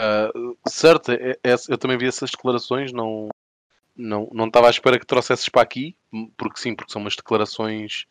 Ah, 0.00 0.30
certo, 0.66 1.12
é- 1.12 1.36
é- 1.44 1.56
eu 1.68 1.76
também 1.76 1.98
vi 1.98 2.06
essas 2.06 2.30
declarações, 2.30 2.90
não, 2.90 3.28
não, 3.94 4.30
não 4.32 4.46
estava 4.46 4.68
à 4.68 4.70
espera 4.70 4.98
que 4.98 5.04
trouxesses 5.04 5.46
para 5.50 5.60
aqui, 5.60 5.94
porque 6.38 6.58
sim, 6.58 6.74
porque 6.74 6.90
são 6.90 7.02
umas 7.02 7.16
declarações 7.16 8.06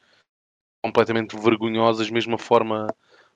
completamente 0.81 1.37
vergonhosas, 1.37 2.07
de 2.07 2.13
mesma 2.13 2.37
forma 2.37 2.87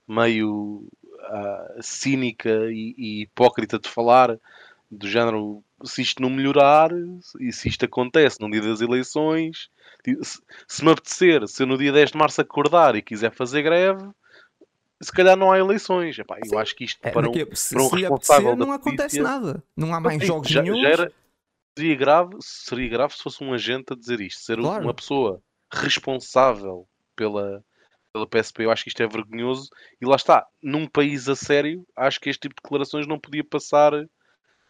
meio 0.08 0.88
ah, 1.22 1.76
cínica 1.82 2.50
e, 2.72 2.94
e 2.98 3.22
hipócrita 3.24 3.80
de 3.80 3.90
falar, 3.90 4.38
do 4.90 5.08
género, 5.08 5.64
se 5.84 6.02
isto 6.02 6.22
não 6.22 6.30
melhorar, 6.30 6.92
e 7.40 7.52
se 7.52 7.68
isto 7.68 7.86
acontece 7.86 8.40
no 8.40 8.50
dia 8.52 8.62
das 8.62 8.80
eleições, 8.82 9.70
se, 10.22 10.42
se 10.68 10.86
me 10.86 10.92
apetecer, 10.92 11.48
se 11.48 11.64
eu 11.64 11.68
no 11.68 11.78
dia 11.78 11.92
10 11.92 12.12
de 12.12 12.18
março 12.18 12.40
acordar 12.42 12.96
e 12.96 13.02
quiser 13.02 13.32
fazer 13.32 13.64
greve, 13.64 14.08
se 15.02 15.12
calhar 15.12 15.36
não 15.36 15.52
há 15.52 15.58
eleições. 15.60 16.18
Epá, 16.20 16.38
eu 16.40 16.50
Sim. 16.52 16.58
acho 16.58 16.76
que 16.76 16.84
isto 16.86 17.00
É, 17.02 17.10
para 17.12 17.28
um, 17.28 17.34
a- 17.34 17.56
se, 17.56 17.74
para 17.76 17.84
um 17.84 17.90
se 17.90 17.96
responsável 17.96 18.50
apetecer, 18.52 18.68
não 18.68 18.72
acontece 18.74 19.18
polícia- 19.18 19.24
nada. 19.24 19.64
Não 19.76 19.94
há 19.94 20.00
mais 20.00 20.24
jogos 20.26 20.50
já, 20.50 20.62
nenhum. 20.62 20.80
já 20.82 20.88
era, 20.90 21.14
seria 21.78 21.96
grave, 21.96 22.36
seria 22.40 22.88
grave 22.90 23.14
se 23.16 23.24
fosse 23.24 23.44
um 23.44 23.52
agente 23.54 23.92
a 23.94 23.96
dizer 23.96 24.22
isto, 24.22 24.42
ser 24.42 24.60
Claro. 24.60 24.84
uma 24.84 24.94
pessoa 24.94 25.42
responsável 25.72 26.88
pela, 27.16 27.64
pela 28.12 28.28
PSP. 28.28 28.66
Eu 28.66 28.72
acho 28.72 28.84
que 28.84 28.90
isto 28.90 29.02
é 29.02 29.08
vergonhoso 29.08 29.70
e 30.02 30.06
lá 30.06 30.16
está, 30.16 30.46
num 30.62 30.88
país 30.88 31.28
a 31.28 31.36
sério, 31.36 31.86
acho 31.96 32.20
que 32.20 32.30
este 32.30 32.42
tipo 32.42 32.56
de 32.56 32.62
declarações 32.64 33.08
não 33.08 33.20
podia 33.20 33.44
passar 33.44 33.92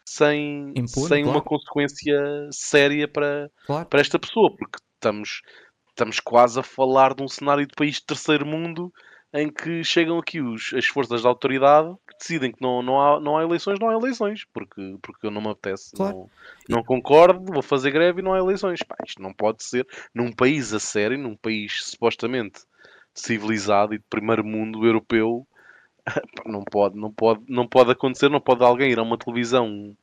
sem, 0.06 0.72
sem 0.86 1.24
uma 1.24 1.34
claro. 1.34 1.48
consequência 1.48 2.48
séria 2.50 3.08
para, 3.08 3.50
Claro. 3.66 3.86
para 3.86 4.00
esta 4.00 4.18
pessoa, 4.18 4.54
porque 4.56 4.78
estamos, 4.94 5.40
estamos 5.88 6.20
quase 6.20 6.60
a 6.60 6.62
falar 6.62 7.14
de 7.14 7.22
um 7.22 7.28
cenário 7.28 7.66
de 7.66 7.74
país 7.74 7.96
de 7.96 8.04
terceiro 8.06 8.46
mundo 8.46 8.92
em 9.34 9.50
que 9.50 9.82
chegam 9.82 10.16
aqui 10.18 10.40
os, 10.40 10.72
as 10.74 10.86
forças 10.86 11.22
da 11.22 11.28
autoridade 11.28 11.92
que 12.08 12.16
decidem 12.16 12.52
que 12.52 12.62
não, 12.62 12.80
não, 12.82 13.00
há, 13.00 13.20
não 13.20 13.36
há 13.36 13.42
eleições, 13.42 13.80
não 13.80 13.88
há 13.88 13.94
eleições, 13.94 14.44
porque, 14.52 14.96
porque 15.02 15.26
eu 15.26 15.30
não 15.30 15.42
me 15.42 15.48
apetece, 15.48 15.90
Claro. 15.94 16.30
não, 16.68 16.76
não 16.76 16.84
concordo, 16.84 17.52
vou 17.52 17.62
fazer 17.62 17.90
greve 17.90 18.20
e 18.20 18.24
não 18.24 18.32
há 18.32 18.38
eleições. 18.38 18.80
Pá, 18.84 18.96
isto 19.04 19.20
não 19.20 19.32
pode 19.32 19.64
ser 19.64 19.86
num 20.14 20.32
país 20.32 20.72
a 20.72 20.78
sério, 20.78 21.18
num 21.18 21.34
país 21.34 21.82
supostamente 21.82 22.62
civilizado 23.12 23.92
e 23.92 23.98
de 23.98 24.04
primeiro 24.08 24.44
mundo 24.44 24.86
europeu, 24.86 25.44
não 26.46 26.62
pode, 26.62 26.96
não 26.96 27.12
pode, 27.12 27.42
não 27.48 27.66
pode 27.66 27.90
acontecer, 27.90 28.28
não 28.28 28.40
pode 28.40 28.62
alguém 28.62 28.92
ir 28.92 29.00
a 29.00 29.02
uma 29.02 29.18
televisão 29.18 29.96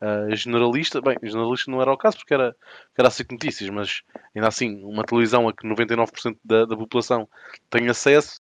ah, 0.00 0.28
generalista, 0.34 1.00
bem, 1.00 1.16
generalista 1.22 1.70
não 1.70 1.80
era 1.80 1.92
o 1.92 1.96
caso 1.96 2.18
porque 2.18 2.34
era, 2.34 2.54
era 2.96 3.08
a 3.08 3.10
SIC 3.10 3.32
Notícias, 3.32 3.70
mas 3.70 4.02
ainda 4.34 4.46
assim, 4.46 4.84
uma 4.84 5.02
televisão 5.02 5.48
a 5.48 5.52
que 5.54 5.66
99% 5.66 6.36
da, 6.44 6.66
da 6.66 6.76
população 6.76 7.26
tem 7.70 7.88
acesso, 7.88 8.40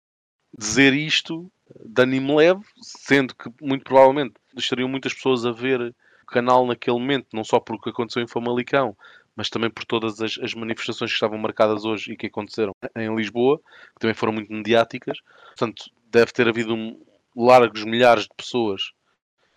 dizer 0.57 0.95
isto 0.95 1.51
de 1.85 2.03
ânimo 2.03 2.37
leve, 2.37 2.63
sendo 2.83 3.35
que 3.35 3.51
muito 3.61 3.85
provavelmente 3.85 4.35
estariam 4.57 4.89
muitas 4.89 5.13
pessoas 5.15 5.45
a 5.45 5.53
ver 5.53 5.81
o 6.23 6.27
canal 6.27 6.67
naquele 6.67 6.99
momento, 6.99 7.27
não 7.33 7.45
só 7.45 7.61
por 7.61 7.77
o 7.77 7.81
que 7.81 7.91
aconteceu 7.91 8.23
em 8.23 8.29
Famalicão, 8.29 8.97
mas 9.37 9.49
também 9.49 9.71
por 9.71 9.85
todas 9.85 10.21
as, 10.21 10.39
as 10.43 10.55
manifestações 10.55 11.11
que 11.11 11.15
estavam 11.17 11.39
marcadas 11.39 11.85
hoje 11.85 12.13
e 12.13 12.17
que 12.17 12.27
aconteceram 12.27 12.73
em 12.97 13.15
Lisboa, 13.15 13.59
que 13.59 14.01
também 14.01 14.15
foram 14.15 14.33
muito 14.33 14.53
mediáticas. 14.53 15.19
Portanto, 15.49 15.85
deve 16.11 16.33
ter 16.33 16.49
havido 16.49 16.75
um, 16.75 17.01
largos 17.37 17.85
milhares 17.85 18.25
de 18.25 18.31
pessoas 18.37 18.91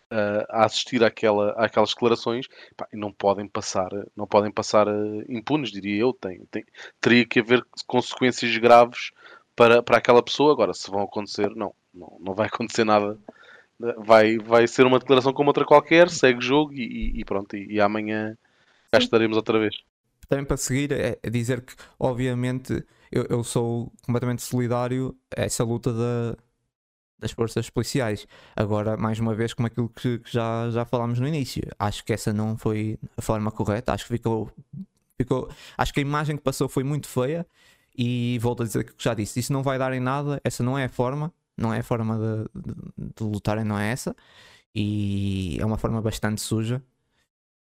ah, 0.10 0.46
a 0.50 0.66
assistir 0.66 1.04
àquela, 1.04 1.52
àquelas 1.52 1.90
declarações 1.92 2.48
pá, 2.76 2.88
e 2.94 2.98
não 2.98 3.12
podem 3.12 3.48
passar, 3.48 3.90
não 4.16 4.28
podem 4.28 4.52
passar 4.52 4.88
ah, 4.88 4.94
impunes, 5.30 5.72
diria 5.72 6.02
eu. 6.02 6.14
Tem, 6.14 6.46
tem- 6.52 6.66
teria 7.00 7.26
que 7.26 7.40
haver 7.40 7.66
consequências 7.88 8.56
graves 8.58 9.12
para, 9.56 9.84
para 9.84 9.98
aquela 9.98 10.24
pessoa. 10.24 10.52
Agora, 10.54 10.74
se 10.74 10.90
vão 10.92 11.02
acontecer, 11.04 11.50
não, 11.56 11.74
não, 11.94 12.18
não 12.22 12.34
vai 12.36 12.48
acontecer 12.48 12.84
nada. 12.86 13.18
Vai, 13.98 14.38
vai 14.38 14.68
ser 14.68 14.86
uma 14.86 15.00
declaração 15.00 15.34
como 15.34 15.50
outra 15.50 15.66
qualquer, 15.66 16.10
segue 16.10 16.40
o 16.40 16.42
jogo 16.42 16.74
e, 16.74 17.20
e- 17.22 17.26
pronto. 17.26 17.56
E, 17.58 17.74
e 17.76 17.82
amanhã 17.82 18.38
cá 18.92 19.00
estaremos 19.00 19.38
outra 19.38 19.60
vez. 19.60 19.76
também 20.28 20.46
para 20.46 20.58
seguir 20.58 20.92
é 20.92 21.20
é 21.22 21.30
dizer 21.30 21.62
que 21.62 21.74
obviamente 22.00 22.86
eu, 23.12 23.26
eu 23.30 23.44
sou 23.44 23.92
completamente 24.06 24.42
solidário 24.42 25.16
a 25.36 25.42
essa 25.44 25.64
luta 25.64 25.92
da- 25.94 26.38
das 27.20 27.32
forças 27.32 27.70
policiais. 27.70 28.28
Agora, 28.56 28.98
mais 28.98 29.20
uma 29.20 29.36
vez, 29.36 29.54
como 29.54 29.68
aquilo 29.68 29.90
que, 29.90 30.20
que 30.20 30.32
já, 30.34 30.70
já 30.72 30.86
falámos 30.86 31.20
no 31.20 31.28
início, 31.28 31.64
acho 31.80 32.04
que 32.06 32.14
essa 32.14 32.34
não 32.34 32.58
foi 32.58 33.00
a 33.18 33.22
forma 33.22 33.52
correta, 33.52 33.94
acho 33.94 34.06
que 34.08 34.14
ficou, 34.14 34.52
ficou. 35.18 35.50
Acho 35.78 35.94
que 35.94 36.00
a 36.00 36.04
imagem 36.04 36.38
que 36.38 36.44
passou 36.44 36.70
foi 36.70 36.84
muito 36.84 37.08
feia 37.10 37.46
e 37.98 38.40
volto 38.40 38.64
a 38.64 38.66
dizer 38.66 38.84
que 38.84 38.94
já 38.98 39.14
disse, 39.14 39.40
isso 39.40 39.54
não 39.54 39.64
vai 39.64 39.78
dar 39.78 39.94
em 39.94 40.00
nada, 40.00 40.40
essa 40.44 40.64
não 40.64 40.78
é 40.78 40.86
a 40.86 40.90
forma, 40.90 41.34
não 41.58 41.74
é 41.74 41.80
a 41.80 41.84
forma 41.84 42.18
de, 42.18 42.62
de, 42.62 43.14
de 43.16 43.24
lutarem, 43.24 43.64
não 43.66 43.78
é 43.78 43.92
essa. 43.92 44.16
E 44.74 45.58
é 45.60 45.66
uma 45.66 45.78
forma 45.78 46.02
bastante 46.02 46.42
suja 46.42 46.82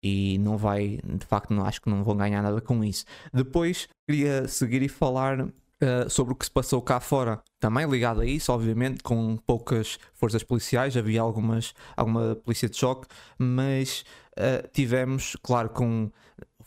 e 0.04 0.38
não 0.40 0.58
vai, 0.58 1.00
de 1.04 1.25
facto, 1.25 1.54
não 1.54 1.66
acho 1.66 1.82
que 1.82 1.90
não 1.90 2.04
vão 2.04 2.16
ganhar 2.18 2.42
nada 2.42 2.62
com 2.62 2.84
isso. 2.84 3.06
Depois 3.34 3.88
queria 4.08 4.48
seguir 4.48 4.82
e 4.82 4.90
falar 4.90 5.48
eh, 5.82 6.08
sobre 6.10 6.34
o 6.34 6.36
que 6.36 6.46
se 6.46 6.51
passou 6.51 6.80
cá 6.80 7.00
fora, 7.00 7.42
também 7.60 7.90
ligado 7.90 8.22
a 8.22 8.25
isso, 8.25 8.51
obviamente, 8.51 9.01
com 9.01 9.36
poucas 9.38 9.98
forças 10.13 10.44
policiais, 10.44 10.96
havia 10.96 11.22
algumas, 11.22 11.74
alguma 11.98 12.36
polícia 12.36 12.70
de 12.70 12.78
choque, 12.78 13.08
mas 13.38 14.06
eh, 14.38 14.70
tivemos, 14.72 15.36
claro, 15.42 15.70
com 15.70 16.12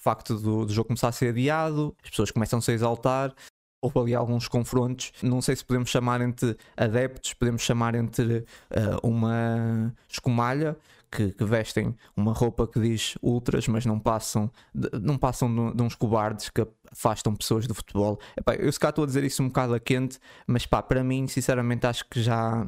facto 0.04 0.36
do, 0.36 0.66
do 0.66 0.72
jogo 0.72 0.88
começar 0.88 1.08
a 1.08 1.12
ser 1.12 1.30
adiado, 1.30 1.94
as 2.02 2.10
pessoas 2.10 2.30
começam-se 2.30 2.70
a 2.70 2.74
exaltar. 2.74 3.34
Houve 3.82 3.98
ali 3.98 4.14
alguns 4.14 4.48
confrontos, 4.48 5.12
não 5.22 5.42
sei 5.42 5.54
se 5.56 5.64
podemos 5.64 5.90
chamar 5.90 6.22
entre 6.22 6.56
adeptos, 6.74 7.34
podemos 7.34 7.60
chamar 7.60 7.94
entre 7.94 8.46
eh, 8.70 8.96
uma 9.02 9.94
escumalha, 10.08 10.74
que, 11.14 11.30
que 11.30 11.44
vestem 11.44 11.94
uma 12.16 12.32
roupa 12.32 12.66
que 12.66 12.80
diz 12.80 13.16
ultras, 13.22 13.68
mas 13.68 13.86
não 13.86 13.98
passam 13.98 14.50
de, 14.74 14.90
não 15.00 15.16
passam 15.16 15.48
de, 15.48 15.76
de 15.76 15.82
uns 15.82 15.94
cobardes 15.94 16.50
que 16.50 16.66
afastam 16.90 17.34
pessoas 17.34 17.66
do 17.66 17.74
futebol. 17.74 18.18
Epá, 18.36 18.54
eu 18.54 18.70
se 18.70 18.80
cá 18.80 18.88
estou 18.88 19.04
a 19.04 19.06
dizer 19.06 19.22
isso 19.22 19.42
um 19.42 19.48
bocado 19.48 19.74
a 19.74 19.80
quente, 19.80 20.18
mas 20.46 20.66
pá, 20.66 20.82
para 20.82 21.04
mim, 21.04 21.28
sinceramente, 21.28 21.86
acho 21.86 22.04
que 22.08 22.20
já. 22.20 22.66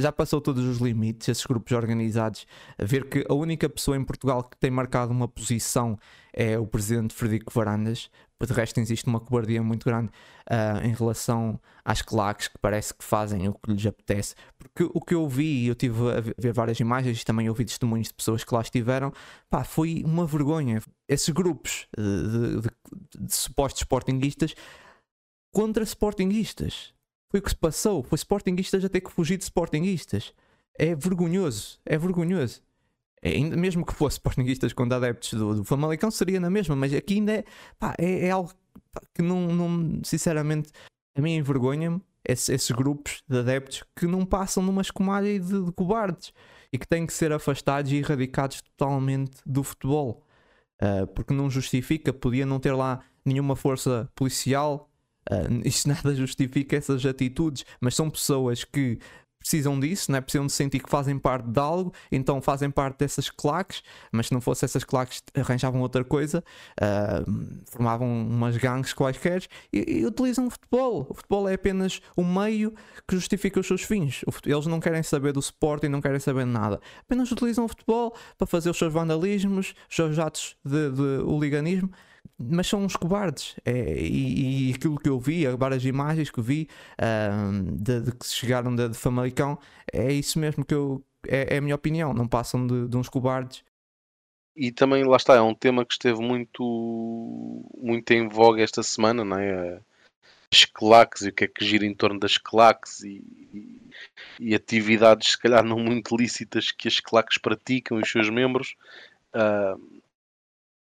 Já 0.00 0.10
passou 0.12 0.40
todos 0.40 0.64
os 0.64 0.78
limites, 0.78 1.28
esses 1.28 1.44
grupos 1.46 1.72
organizados. 1.72 2.46
A 2.78 2.84
ver 2.84 3.08
que 3.08 3.24
a 3.28 3.34
única 3.34 3.68
pessoa 3.68 3.96
em 3.96 4.04
Portugal 4.04 4.42
que 4.44 4.56
tem 4.56 4.70
marcado 4.70 5.12
uma 5.12 5.28
posição 5.28 5.98
é 6.32 6.58
o 6.58 6.66
presidente 6.66 7.14
Frederico 7.14 7.52
Varandas. 7.52 8.10
De 8.42 8.52
resto, 8.54 8.80
existe 8.80 9.06
uma 9.06 9.20
cobardia 9.20 9.62
muito 9.62 9.84
grande 9.84 10.10
ah, 10.48 10.80
em 10.82 10.94
relação 10.94 11.60
às 11.84 12.00
claques 12.00 12.48
que 12.48 12.56
parece 12.58 12.94
que 12.94 13.04
fazem 13.04 13.46
o 13.48 13.52
que 13.52 13.70
lhes 13.70 13.84
apetece. 13.84 14.34
Porque 14.58 14.84
o 14.94 15.00
que 15.00 15.14
eu 15.14 15.28
vi, 15.28 15.66
eu 15.66 15.74
tive 15.74 16.10
a 16.10 16.20
ver- 16.20 16.52
várias 16.54 16.80
imagens 16.80 17.20
e 17.20 17.24
também 17.24 17.50
ouvi 17.50 17.66
testemunhos 17.66 18.08
de 18.08 18.14
pessoas 18.14 18.42
que 18.42 18.54
lá 18.54 18.62
estiveram, 18.62 19.12
pá, 19.50 19.62
foi 19.62 20.02
uma 20.06 20.24
vergonha. 20.26 20.80
Esses 21.06 21.28
grupos 21.28 21.86
eh, 21.98 22.00
de, 22.00 22.60
de- 22.62 23.26
de 23.26 23.34
supostos 23.34 23.82
sportinguistas 23.82 24.54
contra 25.52 25.84
sportinguistas. 25.84 26.94
Foi 27.30 27.40
o 27.40 27.42
que 27.42 27.50
se 27.50 27.56
passou. 27.56 28.02
Foi 28.02 28.16
sportinguistas 28.16 28.84
a 28.84 28.88
ter 28.88 29.00
que 29.00 29.10
fugir 29.10 29.36
de 29.38 29.44
sportinguistas. 29.44 30.34
É 30.78 30.94
vergonhoso. 30.94 31.78
É 31.86 31.96
vergonhoso. 31.96 32.60
É, 33.22 33.38
mesmo 33.38 33.84
que 33.84 33.94
fosse 33.94 34.14
sportinguistas 34.14 34.72
contra 34.72 34.96
adeptos 34.96 35.34
do, 35.34 35.54
do 35.56 35.64
Famalicão, 35.64 36.10
seria 36.10 36.40
na 36.40 36.48
mesma, 36.48 36.74
mas 36.74 36.92
aqui 36.94 37.14
ainda 37.14 37.32
é, 37.32 37.44
pá, 37.78 37.94
é, 37.98 38.26
é 38.28 38.30
algo 38.30 38.50
que 39.14 39.20
não, 39.20 39.54
não, 39.54 40.00
sinceramente, 40.02 40.70
a 41.14 41.20
mim 41.20 41.34
envergonha-me 41.34 42.00
esses, 42.24 42.48
esses 42.48 42.70
grupos 42.70 43.22
de 43.28 43.38
adeptos 43.38 43.84
que 43.94 44.06
não 44.06 44.24
passam 44.24 44.62
numa 44.62 44.80
escumalha 44.80 45.38
de, 45.38 45.64
de 45.64 45.72
cobardes 45.72 46.32
e 46.72 46.78
que 46.78 46.88
têm 46.88 47.06
que 47.06 47.12
ser 47.12 47.30
afastados 47.30 47.92
e 47.92 47.96
erradicados 47.96 48.62
totalmente 48.62 49.36
do 49.44 49.62
futebol. 49.62 50.24
Ah, 50.80 51.06
porque 51.14 51.34
não 51.34 51.50
justifica, 51.50 52.12
podia 52.12 52.46
não 52.46 52.58
ter 52.58 52.72
lá 52.72 53.00
nenhuma 53.24 53.54
força 53.54 54.08
policial, 54.14 54.89
ah, 55.30 55.48
isso 55.64 55.88
nada 55.88 56.14
justifica 56.14 56.76
essas 56.76 57.04
atitudes, 57.06 57.64
mas 57.80 57.94
são 57.94 58.10
pessoas 58.10 58.64
que 58.64 58.98
precisam 59.40 59.80
disso, 59.80 60.12
né? 60.12 60.20
precisam 60.20 60.46
de 60.46 60.52
sentir 60.52 60.80
que 60.80 60.90
fazem 60.90 61.18
parte 61.18 61.48
de 61.48 61.58
algo, 61.58 61.92
então 62.12 62.42
fazem 62.42 62.70
parte 62.70 62.98
dessas 62.98 63.30
claques, 63.30 63.82
mas 64.12 64.26
se 64.26 64.34
não 64.34 64.40
fosse 64.40 64.66
essas 64.66 64.84
claques 64.84 65.22
arranjavam 65.34 65.80
outra 65.80 66.04
coisa, 66.04 66.44
uh, 66.78 67.64
formavam 67.64 68.06
umas 68.06 68.58
gangues 68.58 68.92
quaisquer 68.92 69.42
e, 69.72 70.00
e, 70.00 70.06
utilizam 70.06 70.46
o 70.46 70.50
futebol. 70.50 71.06
O 71.08 71.14
futebol 71.14 71.48
é 71.48 71.54
apenas 71.54 72.02
o 72.14 72.22
meio 72.22 72.74
que 73.08 73.16
justifica 73.16 73.58
os 73.58 73.66
seus 73.66 73.82
fins. 73.82 74.22
Eles 74.44 74.66
não 74.66 74.78
querem 74.78 75.02
saber 75.02 75.32
do 75.32 75.40
Sporting, 75.40 75.88
não 75.88 76.02
querem 76.02 76.20
saber 76.20 76.44
de 76.44 76.50
nada. 76.50 76.78
Apenas 77.00 77.32
utilizam 77.32 77.64
o 77.64 77.68
futebol 77.68 78.14
para 78.36 78.46
fazer 78.46 78.68
os 78.68 78.76
seus 78.76 78.92
vandalismos, 78.92 79.74
os 79.88 79.96
seus 79.96 80.18
atos 80.18 80.54
de, 80.62 80.90
de 80.90 81.22
hooliganismo 81.22 81.90
mas 82.40 82.66
são 82.66 82.82
uns 82.82 82.96
cobardes. 82.96 83.54
É, 83.64 84.00
e, 84.00 84.70
e, 84.70 84.74
aquilo 84.74 84.98
que 84.98 85.08
eu 85.08 85.20
vi, 85.20 85.46
várias 85.48 85.84
imagens 85.84 86.30
que 86.30 86.40
vi 86.40 86.68
de, 87.74 88.00
de, 88.00 88.12
que 88.12 88.26
chegaram 88.26 88.74
de, 88.74 88.88
de 88.88 88.96
Famalicão, 88.96 89.58
é 89.92 90.10
isso 90.12 90.38
mesmo 90.38 90.64
que 90.64 90.74
eu. 90.74 91.04
É, 91.28 91.54
é 91.54 91.58
a 91.58 91.60
minha 91.60 91.74
opinião, 91.74 92.14
não 92.14 92.26
passam 92.26 92.66
de, 92.66 92.88
de, 92.88 92.96
uns 92.96 93.10
cobardes. 93.10 93.62
E 94.56 94.72
também, 94.72 95.04
lá 95.04 95.16
está, 95.16 95.36
é 95.36 95.40
um 95.40 95.54
tema 95.54 95.84
que 95.84 95.92
esteve 95.92 96.20
muito, 96.20 97.62
muito 97.76 98.10
em 98.12 98.26
voga 98.26 98.62
esta 98.62 98.82
semana, 98.82 99.22
não 99.22 99.38
é? 99.38 99.80
As 100.52 100.64
claques 100.64 101.22
e 101.22 101.28
o 101.28 101.32
que 101.32 101.44
é 101.44 101.48
que 101.48 101.64
gira 101.64 101.84
em 101.84 101.94
torno 101.94 102.18
das 102.18 102.38
claques 102.38 103.02
e, 103.02 103.22
e, 103.52 103.80
e 104.40 104.54
atividades, 104.54 105.32
se 105.32 105.38
calhar, 105.38 105.62
não 105.62 105.78
muito 105.78 106.16
lícitas 106.16 106.72
que 106.72 106.88
as 106.88 107.00
claques 107.00 107.36
praticam 107.36 107.98
e 107.98 108.02
os 108.02 108.10
seus 108.10 108.30
membros. 108.30 108.74
Uh, 109.34 109.99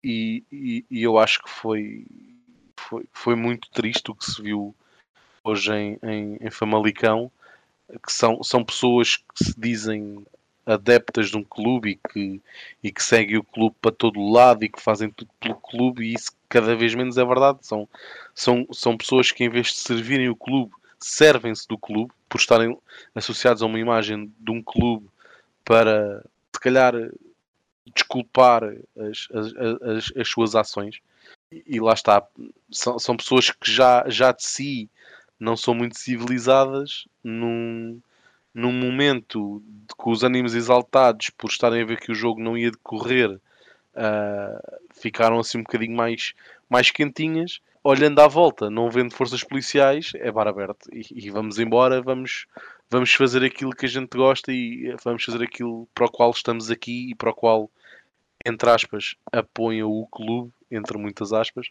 e, 0.02 0.84
e, 0.90 1.02
eu 1.02 1.18
acho 1.18 1.42
que 1.42 1.50
foi, 1.50 2.06
foi, 2.76 3.04
foi 3.12 3.34
muito 3.34 3.70
triste 3.70 4.10
o 4.10 4.14
que 4.14 4.24
se 4.24 4.40
viu 4.42 4.74
hoje 5.44 5.72
em, 5.72 5.98
em, 6.02 6.38
em 6.40 6.50
Famalicão, 6.50 7.30
que 8.04 8.12
são, 8.12 8.42
são 8.42 8.64
pessoas 8.64 9.16
que 9.16 9.44
se 9.44 9.54
dizem 9.58 10.24
adeptas 10.64 11.30
de 11.30 11.36
um 11.36 11.42
clube 11.42 11.90
e 11.90 12.08
que, 12.08 12.42
e 12.82 12.92
que 12.92 13.02
seguem 13.02 13.38
o 13.38 13.42
clube 13.42 13.74
para 13.80 13.90
todo 13.90 14.30
lado 14.30 14.64
e 14.64 14.68
que 14.68 14.80
fazem 14.80 15.10
tudo 15.10 15.30
pelo 15.40 15.56
clube 15.56 16.04
e 16.04 16.14
isso 16.14 16.32
cada 16.48 16.76
vez 16.76 16.94
menos 16.94 17.18
é 17.18 17.24
verdade. 17.24 17.58
São, 17.62 17.88
são, 18.34 18.66
são 18.72 18.96
pessoas 18.96 19.32
que 19.32 19.44
em 19.44 19.48
vez 19.48 19.68
de 19.68 19.80
servirem 19.80 20.28
o 20.28 20.36
clube, 20.36 20.72
servem-se 20.98 21.66
do 21.66 21.78
clube 21.78 22.12
por 22.28 22.38
estarem 22.38 22.76
associados 23.14 23.62
a 23.62 23.66
uma 23.66 23.78
imagem 23.78 24.32
de 24.38 24.50
um 24.50 24.62
clube 24.62 25.08
para 25.64 26.22
se 26.52 26.60
calhar 26.60 26.94
desculpar 27.94 28.64
as, 28.64 29.28
as, 29.32 29.54
as, 29.82 30.12
as 30.16 30.28
suas 30.28 30.54
ações. 30.54 31.00
E, 31.52 31.62
e, 31.66 31.80
lá 31.80 31.92
está, 31.92 32.22
são, 32.70 32.98
são 32.98 33.16
pessoas 33.16 33.50
que 33.50 33.70
já, 33.70 34.04
já 34.08 34.32
de 34.32 34.44
si 34.44 34.90
não 35.38 35.56
são 35.56 35.74
muito 35.74 35.98
civilizadas 35.98 37.06
num, 37.24 38.00
num 38.54 38.72
momento 38.72 39.62
com 39.96 40.10
os 40.10 40.22
ânimos 40.22 40.54
exaltados 40.54 41.30
por 41.30 41.50
estarem 41.50 41.82
a 41.82 41.86
ver 41.86 41.98
que 41.98 42.12
o 42.12 42.14
jogo 42.14 42.42
não 42.42 42.58
ia 42.58 42.70
decorrer, 42.70 43.30
uh, 43.30 44.78
ficaram 44.94 45.38
assim 45.38 45.58
um 45.58 45.62
bocadinho 45.62 45.96
mais, 45.96 46.34
mais 46.70 46.90
quentinhas. 46.90 47.60
Olhando 47.82 48.18
à 48.20 48.28
volta, 48.28 48.68
não 48.70 48.90
vendo 48.90 49.14
forças 49.14 49.42
policiais, 49.42 50.12
é 50.14 50.30
bar 50.30 50.46
aberto 50.46 50.86
e, 50.92 51.26
e 51.26 51.30
vamos 51.30 51.58
embora, 51.58 52.02
vamos, 52.02 52.46
vamos 52.90 53.12
fazer 53.14 53.42
aquilo 53.42 53.74
que 53.74 53.86
a 53.86 53.88
gente 53.88 54.16
gosta 54.16 54.52
e 54.52 54.94
vamos 55.02 55.24
fazer 55.24 55.42
aquilo 55.42 55.88
para 55.94 56.04
o 56.04 56.10
qual 56.10 56.30
estamos 56.30 56.70
aqui 56.70 57.10
e 57.10 57.14
para 57.14 57.30
o 57.30 57.34
qual 57.34 57.70
entre 58.44 58.70
aspas, 58.70 59.16
apoiam 59.32 59.90
o 59.90 60.06
clube, 60.06 60.52
entre 60.70 60.96
muitas 60.96 61.32
aspas. 61.32 61.68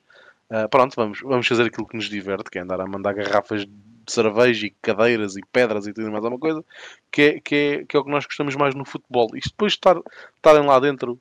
Uh, 0.50 0.68
pronto, 0.70 0.96
vamos, 0.96 1.20
vamos 1.22 1.48
fazer 1.48 1.64
aquilo 1.64 1.88
que 1.88 1.96
nos 1.96 2.10
diverte, 2.10 2.50
que 2.50 2.58
é 2.58 2.62
andar 2.62 2.82
a 2.82 2.88
mandar 2.88 3.14
garrafas 3.14 3.66
de 3.66 3.72
cerveja 4.08 4.68
e 4.68 4.76
cadeiras 4.82 5.36
e 5.36 5.42
pedras 5.52 5.86
e 5.86 5.94
tudo 5.94 6.12
mais 6.12 6.24
alguma 6.24 6.40
coisa, 6.40 6.64
que 7.12 7.22
é, 7.22 7.40
que, 7.40 7.56
é, 7.56 7.86
que 7.86 7.96
é 7.96 8.00
o 8.00 8.04
que 8.04 8.10
nós 8.10 8.26
gostamos 8.26 8.56
mais 8.56 8.74
no 8.74 8.86
futebol. 8.86 9.30
Isto 9.36 9.50
depois 9.50 9.74
de 9.74 9.78
estar, 9.78 10.00
estarem 10.36 10.66
lá 10.66 10.80
dentro 10.80 11.20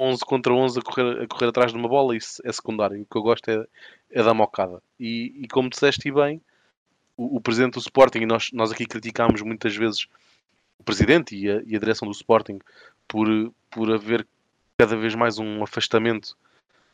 11 0.00 0.24
contra 0.24 0.52
11 0.52 0.78
a 0.78 0.82
correr, 0.82 1.22
a 1.22 1.26
correr 1.26 1.48
atrás 1.48 1.72
de 1.72 1.78
uma 1.78 1.88
bola, 1.88 2.16
isso 2.16 2.40
é 2.44 2.52
secundário. 2.52 3.02
O 3.02 3.06
que 3.06 3.16
eu 3.16 3.22
gosto 3.22 3.48
é, 3.50 3.66
é 4.10 4.22
da 4.22 4.32
mocada. 4.32 4.82
E, 4.98 5.34
e 5.42 5.48
como 5.48 5.68
disseste 5.68 6.10
bem, 6.10 6.40
o, 7.16 7.36
o, 7.36 7.40
presidente 7.40 7.74
do 7.74 7.80
Sporting, 7.80 8.20
e 8.20 8.26
nós, 8.26 8.50
nós 8.52 8.70
aqui 8.70 8.86
criticámos 8.86 9.42
muitas 9.42 9.74
vezes 9.74 10.06
o 10.78 10.84
presidente 10.84 11.36
e 11.36 11.50
a, 11.50 11.62
e 11.66 11.74
a 11.74 11.78
direção 11.78 12.06
do 12.06 12.12
Sporting 12.12 12.60
por, 13.08 13.26
por 13.70 13.92
haver 13.92 14.26
cada 14.78 14.96
vez 14.96 15.14
mais 15.16 15.38
um 15.38 15.62
afastamento 15.62 16.36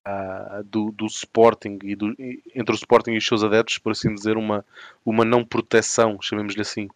uh, 0.06 0.64
do, 0.64 0.90
do, 0.92 1.06
Sporting 1.06 1.78
e 1.82 1.94
do, 1.94 2.14
entre 2.54 2.75
o 2.75 2.75
Sporting 2.75 3.12
e 3.12 3.18
os 3.18 3.26
seus 3.26 3.44
adeptos, 3.44 3.76
por 3.76 3.92
assim 3.92 4.14
dizer, 4.14 4.38
uma, 4.38 4.64
uma 5.04 5.25
não 5.25 5.44
proteção, 5.44 6.18
chamemos-lhe 6.23 6.62
assim, 6.62 6.88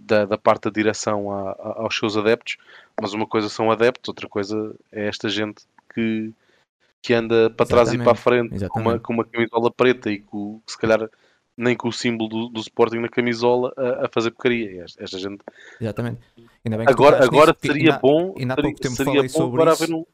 da, 0.00 0.24
da, 0.24 0.38
parte 0.38 0.64
da 0.64 0.70
direção 0.70 1.32
a, 1.32 1.50
a, 1.50 1.82
aos 1.82 1.96
seus 1.96 2.16
adeptos. 2.16 2.56
Mas 3.00 3.12
uma 3.12 3.26
coisa 3.26 3.48
são 3.48 3.70
adeptos, 3.70 4.08
outra 4.08 4.28
coisa 4.28 4.74
é 4.92 5.06
esta 5.06 5.28
gente 5.28 5.62
que, 5.94 6.32
que 7.02 7.14
anda 7.14 7.50
para 7.50 7.64
Exatamente. 7.64 7.68
trás 7.68 7.92
e 7.94 7.98
para 7.98 8.12
a 8.12 8.14
frente 8.14 8.68
com 8.68 8.80
uma, 8.80 8.98
com 8.98 9.12
uma 9.12 9.24
camisola 9.24 9.70
preta 9.70 10.10
e 10.10 10.20
com, 10.20 10.60
se 10.66 10.78
calhar 10.78 11.08
nem 11.56 11.76
com 11.76 11.88
o 11.88 11.92
símbolo 11.92 12.28
do, 12.28 12.48
do 12.48 12.60
Sporting 12.60 12.98
na 12.98 13.08
camisola 13.08 13.72
a, 13.76 14.06
a 14.06 14.08
fazer 14.08 14.30
porcaria. 14.30 14.84
Esta, 14.84 15.04
esta 15.04 15.18
gente. 15.18 15.42
Exatamente. 15.80 16.20
agora 16.86 17.24
agora 17.24 17.56
seria 17.60 17.90
ainda, 17.90 17.98
bom. 17.98 18.34
Ainda 18.38 18.54
há 18.54 18.56
pouco 18.56 18.80
tempo 18.80 18.94
seria 18.94 19.12
falei 19.14 19.28
sobre 19.28 19.62
isso. 19.62 19.84
Haver 19.84 19.94
um, 19.94 20.04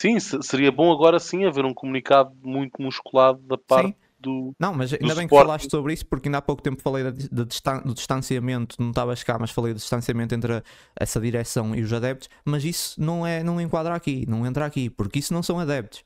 Sim, 0.00 0.20
seria 0.20 0.70
bom 0.70 0.92
agora 0.92 1.18
sim 1.18 1.46
haver 1.46 1.64
um 1.64 1.72
comunicado 1.72 2.34
muito 2.42 2.82
musculado 2.82 3.38
da 3.40 3.56
parte 3.56 3.88
sim. 3.88 3.94
Do. 4.26 4.54
Não, 4.58 4.74
mas 4.74 4.92
ainda 4.92 5.14
bem 5.14 5.24
Sporting. 5.24 5.28
que 5.28 5.34
falaste 5.36 5.70
sobre 5.70 5.92
isso, 5.94 6.04
porque 6.06 6.28
ainda 6.28 6.38
há 6.38 6.42
pouco 6.42 6.62
tempo 6.62 6.82
falei 6.82 7.04
do 7.10 7.94
distanciamento, 7.94 8.76
não 8.78 8.90
estavas 8.90 9.22
cá, 9.22 9.38
mas 9.38 9.50
falei 9.50 9.72
do 9.72 9.78
distanciamento 9.78 10.34
entre 10.34 10.62
essa 10.98 11.20
direção 11.20 11.74
e 11.74 11.80
os 11.80 11.92
adeptos, 11.92 12.28
mas 12.44 12.64
isso 12.64 13.00
não, 13.00 13.26
é, 13.26 13.42
não 13.42 13.60
enquadra 13.60 13.94
aqui, 13.94 14.26
não 14.28 14.44
entra 14.44 14.66
aqui, 14.66 14.90
porque 14.90 15.20
isso 15.20 15.32
não 15.32 15.42
são 15.42 15.58
adeptos 15.58 16.02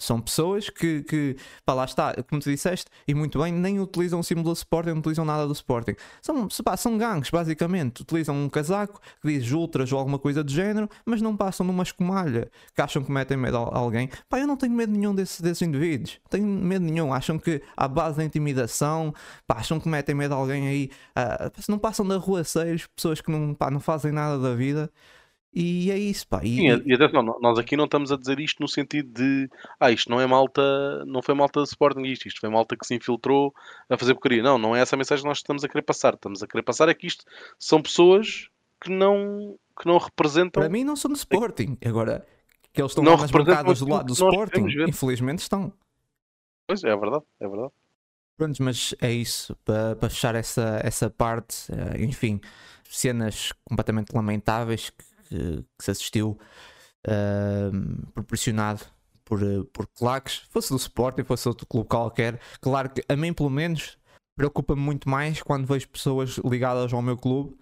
são 0.00 0.20
pessoas 0.20 0.70
que, 0.70 1.02
que 1.02 1.36
pá, 1.64 1.74
lá 1.74 1.84
está, 1.84 2.14
como 2.28 2.40
tu 2.40 2.50
disseste, 2.50 2.86
e 3.06 3.14
muito 3.14 3.38
bem, 3.38 3.52
nem 3.52 3.80
utilizam 3.80 4.20
o 4.20 4.24
símbolo 4.24 4.50
do 4.50 4.56
Sporting, 4.56 4.90
não 4.90 4.98
utilizam 4.98 5.24
nada 5.24 5.46
do 5.46 5.52
Sporting. 5.52 5.94
São, 6.22 6.48
são 6.76 6.98
gangues, 6.98 7.30
basicamente. 7.30 8.02
Utilizam 8.02 8.34
um 8.34 8.48
casaco 8.48 9.00
que 9.20 9.28
diz 9.28 9.50
ultras 9.52 9.92
ou 9.92 9.98
alguma 9.98 10.18
coisa 10.18 10.42
do 10.42 10.50
género, 10.50 10.88
mas 11.04 11.20
não 11.20 11.36
passam 11.36 11.66
numa 11.66 11.82
escumalha 11.82 12.50
que 12.74 12.80
acham 12.80 13.02
que 13.02 13.12
metem 13.12 13.36
medo 13.36 13.56
a 13.58 13.76
alguém. 13.76 14.08
Pá, 14.28 14.38
eu 14.38 14.46
não 14.46 14.56
tenho 14.56 14.72
medo 14.72 14.92
nenhum 14.92 15.14
desses, 15.14 15.40
desses 15.40 15.62
indivíduos. 15.62 16.18
Tenho 16.28 16.46
medo 16.46 16.84
nenhum. 16.84 17.12
Acham 17.12 17.38
que 17.38 17.62
à 17.76 17.86
base 17.86 18.16
da 18.16 18.24
intimidação, 18.24 19.14
pá, 19.46 19.56
acham 19.56 19.78
que 19.78 19.88
metem 19.88 20.14
medo 20.14 20.34
a 20.34 20.36
alguém 20.36 20.68
aí. 20.68 20.90
Uh, 21.16 21.50
não 21.68 21.78
passam 21.78 22.06
da 22.06 22.16
rua 22.16 22.44
seios, 22.44 22.86
pessoas 22.86 23.20
que 23.20 23.30
não, 23.30 23.54
pá, 23.54 23.70
não 23.70 23.80
fazem 23.80 24.12
nada 24.12 24.38
da 24.38 24.54
vida. 24.54 24.90
E 25.52 25.90
é 25.90 25.98
isso, 25.98 26.28
pá. 26.28 26.40
E, 26.44 26.56
Sim, 26.56 26.82
e 26.86 26.94
atenção, 26.94 27.22
nós 27.40 27.58
aqui 27.58 27.76
não 27.76 27.86
estamos 27.86 28.12
a 28.12 28.16
dizer 28.16 28.38
isto 28.38 28.60
no 28.60 28.68
sentido 28.68 29.12
de 29.12 29.50
ah, 29.80 29.90
isto 29.90 30.08
não 30.08 30.20
é 30.20 30.26
malta, 30.26 31.04
não 31.06 31.20
foi 31.22 31.34
malta 31.34 31.60
de 31.62 31.68
Sporting 31.68 32.02
isto, 32.02 32.28
isto 32.28 32.40
foi 32.40 32.48
malta 32.48 32.76
que 32.76 32.86
se 32.86 32.94
infiltrou 32.94 33.52
a 33.88 33.98
fazer 33.98 34.14
porcaria. 34.14 34.42
Não, 34.42 34.58
não 34.58 34.76
é 34.76 34.80
essa 34.80 34.94
a 34.94 34.98
mensagem 34.98 35.22
que 35.22 35.28
nós 35.28 35.38
estamos 35.38 35.64
a 35.64 35.68
querer 35.68 35.82
passar. 35.82 36.14
Estamos 36.14 36.42
a 36.42 36.46
querer 36.46 36.62
passar 36.62 36.88
é 36.88 36.94
que 36.94 37.06
isto 37.06 37.24
são 37.58 37.82
pessoas 37.82 38.48
que 38.80 38.90
não, 38.90 39.58
que 39.78 39.86
não 39.86 39.98
representam. 39.98 40.62
Para 40.62 40.70
mim 40.70 40.84
não 40.84 40.94
são 40.94 41.10
do 41.10 41.16
Sporting. 41.16 41.76
Agora, 41.84 42.24
que 42.72 42.80
eles 42.80 42.92
estão 42.92 43.02
não 43.02 43.16
bancadas 43.16 43.80
do 43.80 43.88
lado 43.88 44.06
do 44.06 44.12
Sporting, 44.12 44.66
infelizmente 44.88 45.40
estão. 45.40 45.72
Pois 46.66 46.84
é, 46.84 46.90
é 46.90 46.96
verdade, 46.96 47.24
é 47.40 47.48
verdade. 47.48 47.72
Pronto, 48.36 48.62
mas 48.62 48.94
é 49.02 49.12
isso, 49.12 49.54
para, 49.64 49.96
para 49.96 50.08
fechar 50.08 50.34
essa, 50.34 50.80
essa 50.82 51.10
parte, 51.10 51.70
eh, 51.70 52.02
enfim, 52.02 52.40
cenas 52.88 53.52
completamente 53.64 54.14
lamentáveis 54.14 54.88
que 54.88 55.04
que, 55.30 55.64
que 55.78 55.84
se 55.84 55.90
assistiu 55.92 56.36
uh, 57.06 58.10
proporcionado 58.12 58.82
por, 59.24 59.40
por 59.72 59.86
claques, 59.86 60.42
fosse 60.50 60.70
do 60.70 60.76
Sporting, 60.76 61.22
fosse 61.22 61.48
outro 61.48 61.66
clube 61.66 61.88
qualquer. 61.88 62.40
Claro 62.60 62.90
que 62.90 63.04
a 63.08 63.14
mim, 63.14 63.32
pelo 63.32 63.48
menos, 63.48 63.96
preocupa-me 64.36 64.80
muito 64.80 65.08
mais 65.08 65.40
quando 65.40 65.66
vejo 65.66 65.88
pessoas 65.88 66.38
ligadas 66.44 66.92
ao 66.92 67.00
meu 67.00 67.16
clube 67.16 67.56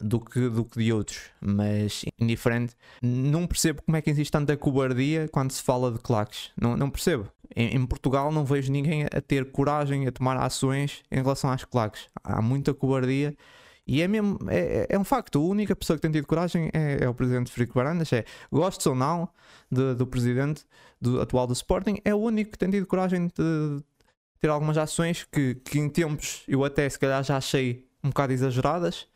do 0.00 0.20
que, 0.20 0.48
do 0.48 0.64
que 0.64 0.78
de 0.78 0.92
outros, 0.92 1.22
mas 1.40 2.04
indiferente. 2.20 2.74
Não 3.02 3.48
percebo 3.48 3.82
como 3.82 3.96
é 3.96 4.02
que 4.02 4.10
existe 4.10 4.30
tanta 4.30 4.56
cobardia 4.56 5.28
quando 5.28 5.50
se 5.50 5.62
fala 5.62 5.90
de 5.90 5.98
claques. 5.98 6.52
Não, 6.56 6.76
não 6.76 6.88
percebo. 6.88 7.28
Em, 7.56 7.74
em, 7.76 7.86
Portugal 7.86 8.30
não 8.30 8.44
vejo 8.44 8.70
ninguém 8.70 9.04
a 9.04 9.20
ter 9.20 9.50
coragem 9.50 10.06
a 10.06 10.12
tomar 10.12 10.36
ações 10.36 11.02
em 11.10 11.16
relação 11.16 11.50
às 11.50 11.64
claques. 11.64 12.08
Há 12.22 12.40
muita 12.40 12.72
cobardia 12.72 13.36
e 13.88 14.02
é 14.02 14.06
mesmo, 14.06 14.38
é, 14.50 14.86
é 14.90 14.98
um 14.98 15.02
facto. 15.02 15.38
A 15.38 15.42
única 15.42 15.74
pessoa 15.74 15.96
que 15.96 16.02
tem 16.02 16.10
tido 16.10 16.26
coragem 16.26 16.68
é, 16.74 17.04
é 17.04 17.08
o 17.08 17.14
presidente 17.14 17.50
Frico 17.50 17.72
Barandas. 17.72 18.12
É, 18.12 18.26
gostes 18.52 18.86
ou 18.86 18.94
não 18.94 19.26
de, 19.70 19.94
do 19.94 20.06
presidente 20.06 20.66
do, 21.00 21.22
atual 21.22 21.46
do 21.46 21.54
Sporting, 21.54 21.96
é 22.04 22.14
o 22.14 22.18
único 22.18 22.52
que 22.52 22.58
tem 22.58 22.70
tido 22.70 22.86
coragem 22.86 23.28
de 23.28 23.82
ter 24.38 24.50
algumas 24.50 24.76
ações 24.76 25.24
que, 25.24 25.54
que 25.54 25.78
em 25.78 25.88
tempos 25.88 26.44
eu 26.46 26.62
até 26.64 26.86
se 26.88 26.98
calhar 26.98 27.24
já 27.24 27.38
achei 27.38 27.88
um 28.04 28.10
bocado 28.10 28.34
exageradas. 28.34 29.08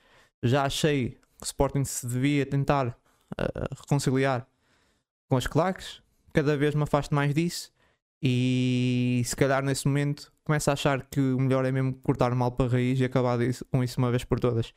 Já 0.43 0.65
achei 0.65 1.11
que 1.11 1.43
o 1.43 1.45
Sporting 1.45 1.85
se 1.85 2.07
devia 2.07 2.47
tentar 2.47 2.89
uh, 2.89 3.75
reconciliar 3.79 4.47
com 5.29 5.37
as 5.37 5.47
claques. 5.47 6.01
Cada 6.33 6.57
vez 6.57 6.75
me 6.75 6.83
afasto 6.83 7.15
mais 7.15 7.35
disso. 7.35 7.71
E 8.23 9.23
se 9.25 9.35
calhar 9.37 9.65
nesse 9.65 9.87
momento 9.87 10.33
começo 10.45 10.71
a 10.71 10.75
achar 10.75 11.07
que 11.09 11.21
o 11.21 11.41
melhor 11.41 11.65
é 11.65 11.73
mesmo 11.73 11.95
cortar 12.03 12.35
mal 12.35 12.53
para 12.53 12.67
a 12.67 12.69
raiz 12.69 13.01
e 13.01 13.05
acabar 13.05 13.39
disso, 13.39 13.65
com 13.71 13.83
isso 13.83 13.99
uma 13.99 14.11
vez 14.11 14.25
por 14.25 14.39
todas. 14.41 14.73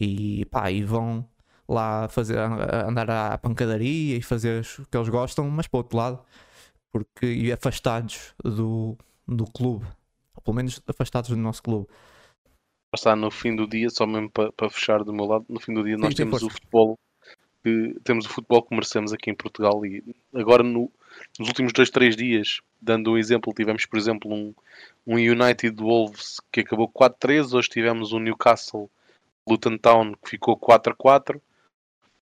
E 0.00 0.44
pá, 0.46 0.70
e 0.70 0.82
vão 0.84 1.28
lá 1.68 2.08
fazer, 2.08 2.38
andar 2.38 3.10
à 3.10 3.38
pancadaria 3.38 4.16
e 4.16 4.22
fazer 4.22 4.66
o 4.78 4.86
que 4.86 4.96
eles 4.96 5.08
gostam, 5.08 5.48
mas 5.50 5.66
para 5.66 5.78
o 5.78 5.80
outro 5.80 5.96
lado, 5.98 6.24
porque 6.92 7.26
e 7.26 7.52
afastados 7.52 8.34
do, 8.44 8.96
do 9.26 9.46
clube, 9.46 9.86
ou 10.34 10.42
pelo 10.42 10.56
menos 10.56 10.80
afastados 10.88 11.30
do 11.30 11.36
nosso 11.36 11.62
clube. 11.62 11.88
Está 12.94 13.16
no 13.16 13.30
fim 13.30 13.56
do 13.56 13.66
dia, 13.66 13.90
só 13.90 14.06
mesmo 14.06 14.30
para, 14.30 14.52
para 14.52 14.70
fechar 14.70 15.02
do 15.02 15.12
meu 15.12 15.24
lado, 15.26 15.44
no 15.48 15.58
fim 15.58 15.74
do 15.74 15.82
dia 15.82 15.96
nós 15.98 16.14
sim, 16.14 16.16
temos 16.16 16.30
força. 16.30 16.46
o 16.46 16.50
futebol 16.50 16.98
que 17.62 17.96
temos 18.04 18.26
o 18.26 18.28
futebol 18.28 18.62
que 18.62 18.74
merecemos 18.74 19.12
aqui 19.12 19.30
em 19.30 19.34
Portugal 19.34 19.84
e 19.86 20.04
agora 20.34 20.62
no- 20.62 20.92
nos 21.38 21.48
últimos 21.48 21.72
dois, 21.72 21.90
três 21.90 22.16
dias, 22.16 22.60
dando 22.80 23.12
um 23.12 23.18
exemplo, 23.18 23.52
tivemos 23.54 23.86
por 23.86 23.98
exemplo 23.98 24.32
um, 24.32 24.54
um 25.06 25.14
United 25.16 25.74
Wolves 25.76 26.40
que 26.52 26.60
acabou 26.60 26.88
4-3, 26.88 27.52
hoje 27.52 27.68
tivemos 27.68 28.12
um 28.12 28.18
Newcastle 28.18 28.90
Luton 29.48 29.76
Town 29.78 30.14
que 30.22 30.30
ficou 30.30 30.58
4-4. 30.58 31.40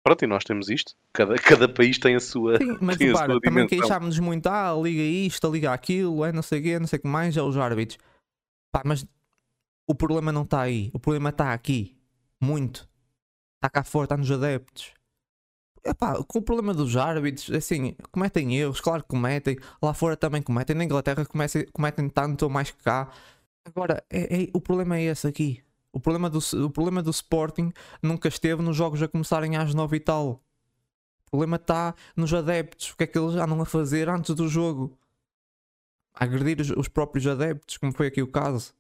Pronto, 0.03 0.25
e 0.25 0.27
nós 0.27 0.45
temos 0.45 0.69
isto. 0.71 0.95
Cada, 1.13 1.35
cada 1.37 1.69
país 1.69 1.99
tem 1.99 2.15
a 2.15 2.21
sua. 2.21 2.57
Sim, 2.57 2.79
mas 2.81 2.97
tem 2.97 3.09
repara, 3.09 3.39
também 3.41 3.67
queixámos-nos 3.67 4.19
muito, 4.19 4.47
ah, 4.47 4.73
liga 4.81 5.03
isto, 5.03 5.51
liga 5.51 5.73
aquilo, 5.73 6.25
é 6.25 6.33
não 6.33 6.43
sei 6.43 6.61
o 6.61 6.63
quê, 6.63 6.79
não 6.79 6.87
sei 6.87 6.99
o 6.99 7.03
que 7.03 7.09
mais, 7.09 7.37
é 7.37 7.43
os 7.43 7.57
árbitros. 7.57 7.99
Pá, 8.73 8.83
mas 8.85 9.05
o 9.87 9.95
problema 9.95 10.31
não 10.31 10.43
está 10.43 10.63
aí, 10.63 10.91
o 10.93 10.99
problema 10.99 11.31
está 11.31 11.53
aqui, 11.53 11.97
muito. 12.41 12.89
Está 13.57 13.69
cá 13.69 13.83
fora, 13.83 14.05
está 14.05 14.17
nos 14.17 14.31
adeptos. 14.31 14.93
Epá, 15.85 16.23
com 16.25 16.39
o 16.39 16.43
problema 16.43 16.75
dos 16.75 16.97
árbitros, 16.97 17.51
assim, 17.51 17.95
cometem 18.11 18.57
erros, 18.57 18.81
claro 18.81 19.03
que 19.03 19.09
cometem, 19.09 19.57
lá 19.81 19.95
fora 19.95 20.17
também 20.17 20.43
cometem, 20.43 20.75
na 20.77 20.85
Inglaterra 20.85 21.27
cometem 21.73 22.09
tanto 22.09 22.43
ou 22.43 22.51
mais 22.51 22.71
que 22.71 22.83
cá. 22.83 23.11
Agora, 23.65 24.03
é- 24.11 24.45
é- 24.45 24.51
o 24.53 24.61
problema 24.61 24.97
é 24.99 25.05
esse 25.05 25.27
aqui. 25.27 25.63
O 25.93 26.01
problema, 26.01 26.29
do, 26.29 26.39
o 26.65 26.71
problema 26.71 27.03
do 27.03 27.11
Sporting 27.11 27.73
nunca 28.03 28.29
esteve 28.29 28.63
nos 28.63 28.77
jogos 28.77 29.03
a 29.03 29.09
começarem 29.09 29.57
às 29.57 29.75
9 29.75 29.97
e 29.97 30.01
tal. 30.01 30.43
O 31.27 31.31
problema 31.31 31.57
está 31.57 31.95
nos 32.17 32.33
adeptos. 32.33 32.91
O 32.91 32.97
que 32.97 33.05
é 33.05 33.07
que 33.07 33.19
eles 33.19 33.35
andam 33.37 33.61
a 33.61 33.67
fazer 33.67 34.09
antes 34.09 34.35
do 34.35 34.49
jogo? 34.49 34.97
A 36.15 36.25
agredir 36.25 36.61
os, 36.61 36.71
os 36.71 36.89
próprios 36.89 37.27
adeptos, 37.27 37.77
como 37.77 37.93
foi 37.93 38.07
aqui 38.09 38.23
o 38.23 38.27
caso. 38.27 38.75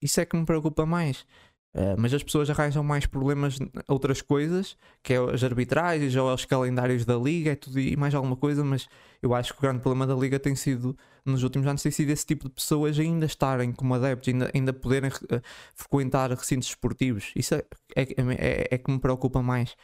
Isso 0.00 0.20
é 0.20 0.24
que 0.24 0.36
me 0.36 0.44
preocupa 0.46 0.86
mais. 0.86 1.26
Eh, 1.72 1.94
mas 1.96 2.12
as 2.12 2.22
pessoas 2.22 2.50
arranjam 2.50 2.82
mais 2.82 3.06
problemas 3.06 3.56
outras 3.88 4.20
coisas, 4.20 4.76
que 5.02 5.12
é 5.14 5.18
as 5.18 5.44
arbitragens 5.44 6.14
ou 6.16 6.32
os 6.34 6.44
calendários 6.44 7.04
da 7.04 7.16
liga, 7.16 7.52
é 7.52 7.56
tudo 7.56 7.78
e 7.78 7.96
mais 7.96 8.12
alguma 8.14 8.36
coisa, 8.36 8.64
mas 8.64 8.88
eu 9.22 9.34
acho 9.34 9.52
que 9.52 9.60
o 9.60 9.62
grande 9.62 9.80
problema 9.80 10.06
da 10.06 10.14
liga 10.20 10.38
tem 10.40 10.56
sido, 10.56 10.96
nos 11.24 11.44
últimos 11.44 11.66
anos, 11.68 11.82
tem 11.82 11.92
sido 11.92 12.10
esse 12.10 12.26
tipo 12.26 12.48
de 12.48 12.54
pessoas 12.56 12.98
ainda 12.98 13.24
estarem 13.26 13.72
como 13.72 13.94
adeptos, 13.94 14.28
ainda, 14.28 14.50
ainda 14.52 14.72
poderem 14.72 15.10
eh, 15.30 15.40
frequentar 15.74 16.30
recintos 16.32 16.68
esportivos. 16.68 17.30
Isso 17.36 17.54
é, 17.54 17.62
é, 17.94 18.02
é, 18.02 18.68
é 18.74 18.78
que 18.78 18.90
me 18.90 18.98
preocupa 18.98 19.40
mais. 19.42 19.76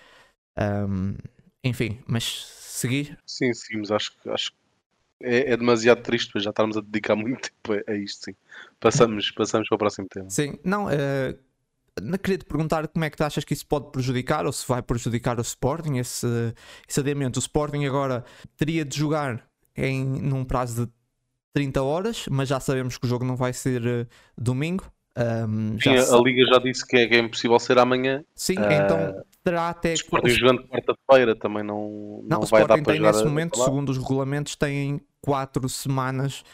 Ahm, 0.56 1.16
enfim, 1.64 2.00
mas 2.06 2.24
seguir. 2.24 3.18
Sim, 3.26 3.52
sim, 3.54 3.78
mas 3.78 3.90
acho, 3.90 4.12
que- 4.18 4.28
acho 4.30 4.52
que 4.52 4.56
é, 5.22 5.52
é 5.52 5.58
demasiado 5.58 6.02
triste, 6.02 6.32
pois 6.32 6.44
já 6.44 6.50
estarmos 6.50 6.76
a 6.78 6.82
dedicar 6.82 7.16
muito 7.16 7.50
tempo 7.64 7.74
a, 7.88 7.92
a 7.92 7.96
isto, 7.96 8.26
sim. 8.26 8.36
Passamos, 8.80 9.30
passamos 9.32 9.68
para 9.68 9.76
o 9.76 9.78
próximo 9.78 10.08
tema. 10.08 10.34
Sim, 10.34 10.58
não, 10.64 10.88
não 10.90 10.90
queria 12.22 12.38
te 12.38 12.44
perguntar 12.44 12.86
como 12.88 13.04
é 13.04 13.10
que 13.10 13.16
tu 13.16 13.24
achas 13.24 13.44
que 13.44 13.54
isso 13.54 13.66
pode 13.66 13.90
prejudicar 13.90 14.46
ou 14.46 14.52
se 14.52 14.66
vai 14.66 14.82
prejudicar 14.82 15.38
o 15.38 15.42
Sporting, 15.42 15.96
esse, 15.96 16.26
esse 16.88 17.00
adiamento. 17.00 17.38
O 17.38 17.40
Sporting 17.40 17.84
agora 17.86 18.24
teria 18.56 18.84
de 18.84 18.96
jogar 18.96 19.44
em, 19.76 20.04
num 20.04 20.44
prazo 20.44 20.86
de 20.86 20.92
30 21.54 21.82
horas, 21.82 22.26
mas 22.30 22.48
já 22.48 22.60
sabemos 22.60 22.98
que 22.98 23.06
o 23.06 23.08
jogo 23.08 23.24
não 23.24 23.36
vai 23.36 23.52
ser 23.52 23.86
eh, 23.86 24.06
domingo. 24.36 24.84
Já 25.78 25.92
Sim, 25.92 25.96
a, 25.96 26.02
se- 26.02 26.14
a 26.14 26.18
Liga 26.18 26.44
já 26.52 26.58
disse 26.58 26.86
que 26.86 26.96
é, 26.98 27.06
que 27.08 27.14
é 27.14 27.18
impossível 27.18 27.58
ser 27.58 27.78
amanhã. 27.78 28.22
Sim, 28.34 28.56
ah, 28.58 28.72
então 28.74 29.24
terá 29.42 29.70
até. 29.70 29.92
O 29.92 29.94
Sporting 29.94 30.28
jogando 30.28 30.68
quarta-feira 30.68 31.34
também 31.34 31.62
não, 31.62 32.20
Não, 32.22 32.28
não, 32.28 32.40
o 32.40 32.46
vai 32.46 32.60
Sporting 32.62 32.66
dar 32.66 32.84
para 32.84 32.92
tem 32.92 32.96
jogar. 32.96 33.12
nesse 33.12 33.24
momento, 33.24 33.56
segundo 33.58 33.88
os 33.88 33.96
regulamentos, 33.98 34.54
tem 34.56 35.00
4 35.22 35.66
semanas 35.70 36.44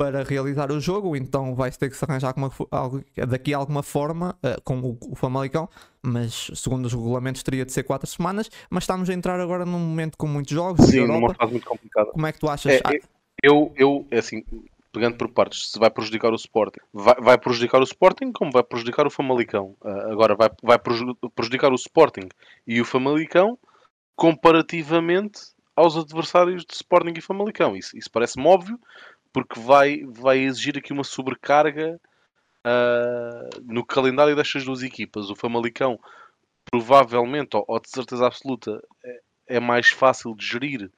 para 0.00 0.22
realizar 0.22 0.72
o 0.72 0.80
jogo, 0.80 1.14
então 1.14 1.54
vai 1.54 1.70
ter 1.70 1.90
que 1.90 1.94
se 1.94 2.02
arranjar 2.06 2.28
alguma 2.70 3.04
daqui 3.28 3.52
a 3.52 3.58
alguma 3.58 3.82
forma 3.82 4.34
eh, 4.42 4.56
com 4.64 4.80
o, 4.80 4.98
o 5.10 5.14
Famalicão, 5.14 5.68
mas 6.02 6.50
segundo 6.54 6.86
os 6.86 6.94
regulamentos 6.94 7.42
teria 7.42 7.66
de 7.66 7.72
ser 7.72 7.82
4 7.82 8.08
semanas, 8.08 8.50
mas 8.70 8.84
estamos 8.84 9.10
a 9.10 9.12
entrar 9.12 9.38
agora 9.38 9.66
num 9.66 9.78
momento 9.78 10.16
com 10.16 10.26
muitos 10.26 10.54
jogos 10.54 10.86
Sim, 10.86 11.06
numa 11.06 11.34
fase 11.34 11.52
muito 11.52 11.66
complicada. 11.68 12.12
Como 12.12 12.26
é 12.26 12.32
que 12.32 12.38
tu 12.38 12.48
achas? 12.48 12.72
É, 12.72 12.80
Ah, 12.82 12.94
é- 12.94 13.00
eu, 13.42 13.74
eu, 13.76 14.06
é 14.10 14.20
assim, 14.20 14.42
pegando 14.90 15.18
por 15.18 15.28
partes, 15.28 15.70
se 15.70 15.78
vai 15.78 15.90
prejudicar 15.90 16.32
o 16.32 16.36
Sporting, 16.36 16.80
vai, 16.94 17.16
vai 17.20 17.36
prejudicar 17.38 17.80
o 17.80 17.84
Sporting 17.84 18.32
como 18.32 18.50
vai 18.50 18.62
prejudicar 18.62 19.06
o 19.06 19.10
Famalicão. 19.10 19.76
Ah, 19.84 20.12
agora, 20.12 20.34
vai, 20.34 20.48
vai 20.62 20.78
preju- 20.78 21.14
prejudicar 21.34 21.70
o 21.72 21.74
Sporting 21.76 22.26
e 22.66 22.80
o 22.80 22.86
Famalicão 22.86 23.58
comparativamente 24.16 25.40
aos 25.74 25.96
adversários 25.96 26.64
de 26.64 26.74
Sporting 26.74 27.14
e 27.16 27.22
Famalicão. 27.22 27.74
Isso, 27.74 27.96
isso 27.96 28.10
parece-me 28.10 28.46
óbvio, 28.46 28.78
porque 29.32 29.60
vai, 29.60 30.04
vai 30.06 30.38
exigir 30.38 30.78
aqui 30.78 30.92
uma 30.92 31.04
sobrecarga 31.04 32.00
ah, 32.64 33.48
no 33.64 33.84
calendário 33.84 34.36
destas 34.36 34.64
duas 34.64 34.82
equipas. 34.82 35.30
O 35.30 35.36
Famalicão, 35.36 35.98
provavelmente, 36.70 37.56
ou, 37.56 37.64
ou 37.68 37.80
de 37.80 37.90
certeza 37.90 38.26
absoluta, 38.26 38.82
é, 39.04 39.56
é 39.56 39.60
mais 39.60 39.90
fácil 39.90 40.34
de 40.34 40.46
gerir 40.46 40.90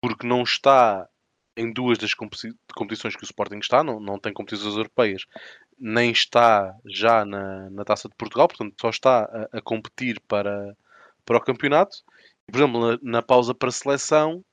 porque 0.00 0.26
não 0.26 0.42
está 0.42 1.08
em 1.56 1.72
duas 1.72 1.98
das 1.98 2.14
competi- 2.14 2.54
competições 2.74 3.14
que 3.16 3.22
o 3.22 3.26
Sporting 3.26 3.58
está, 3.58 3.84
não, 3.84 4.00
não 4.00 4.18
tem 4.18 4.32
competições 4.32 4.76
europeias, 4.76 5.26
nem 5.78 6.10
está 6.10 6.74
já 6.86 7.24
na, 7.24 7.68
na 7.70 7.84
Taça 7.84 8.08
de 8.08 8.14
Portugal, 8.16 8.48
portanto 8.48 8.74
só 8.80 8.88
está 8.90 9.24
a, 9.52 9.58
a 9.58 9.62
competir 9.62 10.20
para, 10.26 10.74
para 11.24 11.36
o 11.38 11.40
campeonato. 11.40 11.98
Por 12.46 12.58
exemplo, 12.58 12.80
na, 12.80 12.98
na 13.02 13.22
pausa 13.22 13.54
para 13.54 13.68
a 13.68 13.72
seleção, 13.72 14.44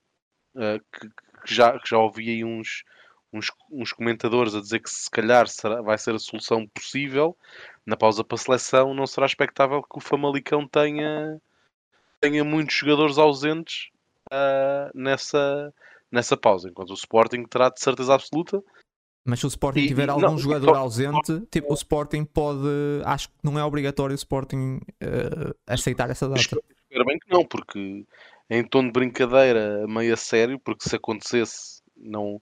eh, 0.58 0.80
que, 0.91 1.10
que 1.47 1.55
já, 1.55 1.79
que 1.79 1.89
já 1.89 1.97
ouvi 1.97 2.29
aí 2.29 2.43
uns, 2.43 2.83
uns, 3.31 3.49
uns 3.71 3.93
comentadores 3.93 4.53
a 4.53 4.60
dizer 4.60 4.79
que 4.79 4.89
se 4.89 5.10
calhar 5.10 5.47
será, 5.47 5.81
vai 5.81 5.97
ser 5.97 6.13
a 6.13 6.19
solução 6.19 6.67
possível, 6.67 7.36
na 7.86 7.95
pausa 7.95 8.23
para 8.23 8.36
a 8.36 8.39
seleção 8.39 8.93
não 8.93 9.07
será 9.07 9.25
expectável 9.25 9.81
que 9.81 9.97
o 9.97 10.01
Famalicão 10.01 10.67
tenha, 10.67 11.39
tenha 12.19 12.43
muitos 12.43 12.75
jogadores 12.75 13.17
ausentes 13.17 13.89
ah, 14.29 14.91
nessa, 14.93 15.73
nessa 16.12 16.36
pausa, 16.36 16.69
enquanto 16.69 16.89
o 16.89 16.95
Sporting 16.95 17.45
terá 17.45 17.69
de 17.69 17.79
certeza 17.79 18.13
absoluta. 18.13 18.62
mas 19.23 19.39
se 19.39 19.45
o 19.45 19.47
Sporting 19.47 19.79
e- 19.79 19.88
tiver 19.88 20.10
algum 20.10 20.23
não, 20.23 20.38
jogador 20.38 20.75
ausente, 20.75 21.39
tipo, 21.49 21.71
o 21.71 21.75
Sporting 21.75 22.25
pode. 22.25 22.67
Acho 23.05 23.29
que 23.29 23.36
não 23.41 23.57
é 23.57 23.63
obrigatório 23.63 24.13
o 24.13 24.15
Sporting 24.15 24.81
eh, 24.99 25.53
aceitar 25.65 26.10
essa 26.10 26.27
data. 26.27 26.41
Espero 26.41 27.05
bem 27.05 27.19
que 27.19 27.31
não, 27.31 27.45
porque 27.45 28.05
em 28.49 28.63
tom 28.63 28.83
de 28.86 28.91
brincadeira, 28.91 29.86
meio 29.88 30.13
a 30.13 30.17
sério, 30.17 30.60
porque 30.60 30.88
se 30.88 30.95
acontecesse, 30.95 31.81
não, 31.95 32.41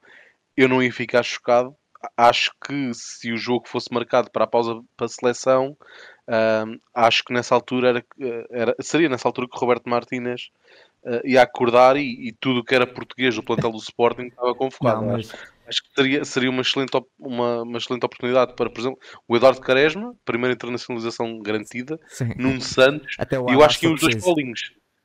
eu 0.58 0.68
não 0.70 0.82
ia 0.84 0.92
ficar 0.94 1.24
chocado. 1.24 1.76
Acho 2.18 2.52
que 2.66 2.92
se 2.94 3.32
o 3.32 3.38
jogo 3.38 3.68
fosse 3.68 3.92
marcado 3.92 4.30
para 4.32 4.44
a 4.44 4.48
pausa 4.48 4.80
para 4.96 5.06
a 5.08 5.10
seleção, 5.10 5.76
acho 6.94 7.24
que 7.24 7.34
nessa 7.34 7.56
altura 7.56 7.90
era, 7.90 8.06
era- 8.52 8.76
seria 8.82 9.10
nessa 9.10 9.28
altura 9.28 9.48
que 9.50 9.56
o 9.56 9.60
Roberto 9.60 9.90
Martínez 9.90 10.50
ah, 11.06 11.22
ia 11.24 11.42
acordar 11.42 11.98
e, 11.98 12.30
e 12.30 12.34
tudo 12.40 12.60
o 12.60 12.64
que 12.64 12.76
era 12.76 12.88
português 12.88 13.36
do 13.36 13.44
plantel 13.44 13.72
do 13.72 13.78
Sporting 13.78 14.28
estava 14.28 14.54
convocado. 14.56 15.02
Não, 15.04 15.16
Acho- 15.16 15.30
mas 15.32 15.56
Acho 15.68 15.82
que 15.84 15.90
seria, 15.96 16.24
seria 16.26 16.50
uma, 16.52 16.62
excelente, 16.62 16.92
uma, 17.18 17.64
uma 17.64 17.78
excelente 17.80 18.06
oportunidade 18.06 18.54
para, 18.56 18.70
por 18.70 18.80
exemplo, 18.80 19.00
o 19.28 19.36
Eduardo 19.36 19.60
Quaresma, 19.62 20.16
primeira 20.24 20.54
internacionalização 20.54 21.40
garantida, 21.40 22.00
sim. 22.08 22.32
Nuno 22.38 22.62
Santos, 22.62 23.16
e 23.20 23.54
eu 23.54 23.64
acho 23.64 23.80
que 23.80 23.88
os 23.88 24.00
dois. 24.00 24.16
Paulinhos. 24.24 24.62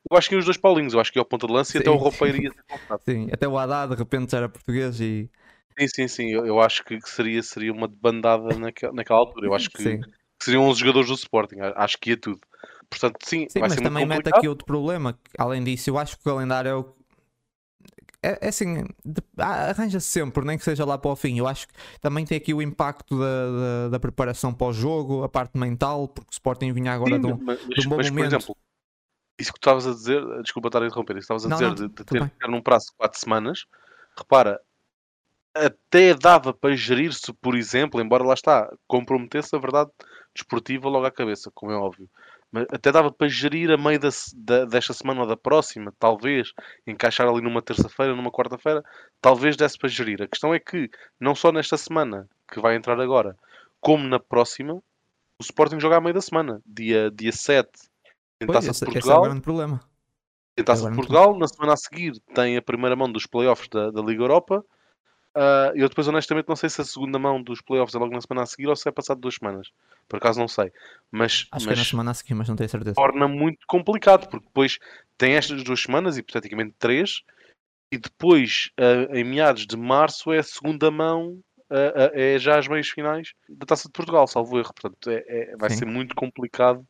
Eu 0.08 0.16
acho 0.16 0.28
que 0.28 0.36
os 0.36 0.44
dois 0.44 0.56
Paulinhos, 0.56 0.94
eu 0.94 1.00
acho 1.00 1.12
que 1.12 1.18
ia 1.18 1.20
ao 1.20 1.26
ponta 1.26 1.46
de 1.46 1.52
lança 1.52 1.76
e 1.76 1.80
até 1.80 1.90
o 1.90 1.96
roupeiro 1.96 2.38
ia 2.38 2.50
ser 2.50 2.62
convocado. 2.68 3.02
Sim, 3.04 3.28
até 3.32 3.48
o 3.48 3.58
Haddad 3.58 3.92
de 3.92 3.98
repente 3.98 4.32
já 4.32 4.38
era 4.38 4.48
português 4.48 5.00
e. 5.00 5.30
Sim, 5.78 5.88
sim, 5.88 6.08
sim, 6.08 6.30
eu, 6.30 6.46
eu 6.46 6.60
acho 6.60 6.84
que 6.84 7.00
seria, 7.08 7.42
seria 7.42 7.72
uma 7.72 7.88
bandada 7.88 8.58
naquela, 8.58 8.92
naquela 8.92 9.18
altura. 9.20 9.46
Eu 9.46 9.54
acho 9.54 9.70
que, 9.70 9.98
que 9.98 10.44
seriam 10.44 10.64
11 10.64 10.80
jogadores 10.80 11.08
do 11.08 11.14
Sporting, 11.14 11.56
acho 11.60 11.98
que 11.98 12.10
ia 12.10 12.16
tudo. 12.16 12.40
Portanto, 12.88 13.18
sim, 13.24 13.46
Sim, 13.48 13.60
mas 13.60 13.76
também 13.76 14.04
mete 14.04 14.28
aqui 14.28 14.48
outro 14.48 14.66
problema. 14.66 15.18
Além 15.38 15.62
disso, 15.62 15.90
eu 15.90 15.98
acho 15.98 16.16
que 16.16 16.22
o 16.22 16.24
calendário 16.32 16.68
é 16.68 16.74
o. 16.74 16.94
É, 18.22 18.46
é 18.46 18.48
assim, 18.48 18.84
arranja-se 19.38 20.06
sempre, 20.06 20.44
nem 20.44 20.58
que 20.58 20.64
seja 20.64 20.84
lá 20.84 20.98
para 20.98 21.10
o 21.10 21.16
fim. 21.16 21.38
Eu 21.38 21.46
acho 21.46 21.66
que 21.68 21.74
também 22.00 22.24
tem 22.26 22.36
aqui 22.36 22.52
o 22.52 22.60
impacto 22.60 23.18
da, 23.18 23.50
da, 23.50 23.88
da 23.90 24.00
preparação 24.00 24.52
para 24.52 24.66
o 24.66 24.72
jogo, 24.72 25.22
a 25.22 25.28
parte 25.28 25.56
mental, 25.56 26.06
porque 26.08 26.30
o 26.30 26.32
Sporting 26.32 26.72
vinha 26.72 26.92
agora 26.92 27.16
Sim, 27.16 27.20
de 27.20 27.26
um. 27.26 27.36
mas, 27.38 27.58
de 27.60 27.80
um 27.80 27.90
bom 27.90 27.96
mas, 27.96 28.10
por 28.10 28.18
momento. 28.18 28.26
exemplo, 28.26 28.56
isso 29.40 29.53
que 29.53 29.59
tu 29.61 29.62
estavas 29.64 29.87
a 29.87 29.92
dizer, 29.92 30.22
desculpa 30.42 30.68
estar 30.68 30.83
a 30.83 30.87
interromper, 30.87 31.16
isso 31.16 31.29
que 31.29 31.35
estavas 31.35 31.46
a 31.46 31.48
Não, 31.48 31.57
dizer 31.57 31.68
não, 31.68 31.88
de, 31.88 31.94
de 31.94 32.05
ter 32.05 32.31
ter 32.38 32.48
num 32.48 32.62
prazo 32.62 32.87
de 32.87 32.96
4 32.96 33.18
semanas, 33.20 33.66
repara, 34.16 34.61
até 35.55 36.14
dava 36.14 36.53
para 36.55 36.76
gerir-se, 36.76 37.33
por 37.35 37.57
exemplo, 37.57 38.00
embora 38.00 38.22
lá 38.24 38.35
está, 38.35 38.70
comprometesse 38.87 39.55
a 39.55 39.59
verdade 39.59 39.90
desportiva 40.35 40.88
logo 40.88 41.07
à 41.07 41.11
cabeça, 41.11 41.50
como 41.55 41.72
é 41.72 41.76
óbvio. 41.76 42.09
Mas 42.53 42.66
até 42.72 42.90
dava 42.92 43.12
para 43.12 43.29
gerir 43.29 43.70
a 43.70 43.76
meio 43.76 43.98
da, 43.98 44.09
da- 44.37 44.64
desta 44.64 44.92
semana 44.92 45.22
ou 45.22 45.26
da 45.26 45.37
próxima, 45.37 45.92
talvez, 45.98 46.53
encaixar 46.87 47.29
ali 47.29 47.40
numa 47.40 47.62
terça-feira, 47.62 48.14
numa 48.14 48.31
quarta-feira, 48.31 48.83
talvez 49.20 49.57
desse 49.57 49.79
para 49.79 49.88
gerir. 49.88 50.22
A 50.22 50.29
questão 50.29 50.55
é 50.55 50.59
que, 50.61 50.88
não 51.18 51.35
só 51.35 51.53
nesta 51.53 51.76
semana 51.76 52.29
que 52.53 52.61
vai 52.61 52.76
entrar 52.76 53.00
agora, 53.00 53.37
como 53.81 54.07
na 54.07 54.18
próxima, 54.20 54.74
o 54.74 55.42
Sporting 55.42 55.81
joga 55.81 55.96
à 55.96 56.00
meio 56.00 56.14
da 56.14 56.20
semana, 56.20 56.61
dia, 56.66 57.11
dia 57.11 57.33
7. 57.33 57.89
De 58.40 58.46
esse 58.59 58.85
é 58.85 58.88
o 58.88 58.92
Portugal, 58.92 59.22
grande 59.22 59.40
problema. 59.42 59.81
em 60.57 60.64
Taça 60.64 60.81
agora 60.81 60.94
de 60.94 60.96
não 60.96 61.07
Portugal, 61.07 61.38
na 61.38 61.46
semana 61.48 61.72
a 61.74 61.76
seguir 61.76 62.18
tem 62.35 62.57
a 62.57 62.62
primeira 62.62 62.96
mão 62.96 63.11
dos 63.11 63.26
playoffs 63.26 63.68
da, 63.68 63.90
da 63.90 64.00
Liga 64.00 64.22
Europa. 64.22 64.64
Ah, 65.35 65.72
eu 65.74 65.88
depois 65.88 66.09
honestamente 66.09 66.48
não 66.48 66.57
sei 66.57 66.68
se 66.68 66.81
a 66.81 66.85
segunda 66.85 67.18
mão 67.18 67.42
dos 67.42 67.61
playoffs 67.61 67.94
é 67.94 67.98
logo 67.98 68.12
na 68.12 68.20
semana 68.20 68.42
a 68.42 68.46
seguir 68.46 68.66
ou 68.68 68.74
se 68.76 68.88
é 68.88 68.92
passado 68.92 69.20
duas 69.20 69.35
semanas. 69.37 69.70
Por 70.09 70.16
acaso 70.16 70.40
não 70.40 70.48
sei. 70.48 70.72
Mas, 71.11 71.46
Acho 71.53 71.66
que 71.66 71.72
é 71.72 71.76
na 71.76 71.81
mas 71.81 71.88
semana 71.88 72.11
a 72.11 72.14
seguir, 72.14 72.35
mas 72.35 72.48
não 72.48 72.57
tenho 72.57 72.68
certeza. 72.68 72.94
torna 72.94 73.29
muito 73.29 73.66
complicado, 73.66 74.29
porque 74.29 74.46
depois 74.46 74.79
tem 75.16 75.35
estas 75.35 75.62
duas 75.62 75.81
semanas, 75.83 76.16
hipoteticamente 76.16 76.74
três, 76.79 77.22
e 77.92 77.98
depois, 77.98 78.70
ah, 78.79 79.16
em 79.16 79.24
meados 79.24 79.66
de 79.66 79.76
março, 79.76 80.33
é 80.33 80.38
a 80.38 80.42
segunda 80.42 80.90
mão, 80.90 81.38
ah, 81.70 82.11
é 82.12 82.38
já 82.38 82.59
as 82.59 82.66
meias 82.66 82.88
finais 82.88 83.33
da 83.48 83.66
Taça 83.66 83.87
de 83.88 83.92
Portugal, 83.92 84.26
salvo 84.26 84.59
erro. 84.59 84.72
Portanto, 84.74 85.11
é, 85.11 85.24
é- 85.29 85.57
vai 85.57 85.70
Sim. 85.70 85.76
ser 85.76 85.85
muito 85.85 86.14
complicado. 86.16 86.85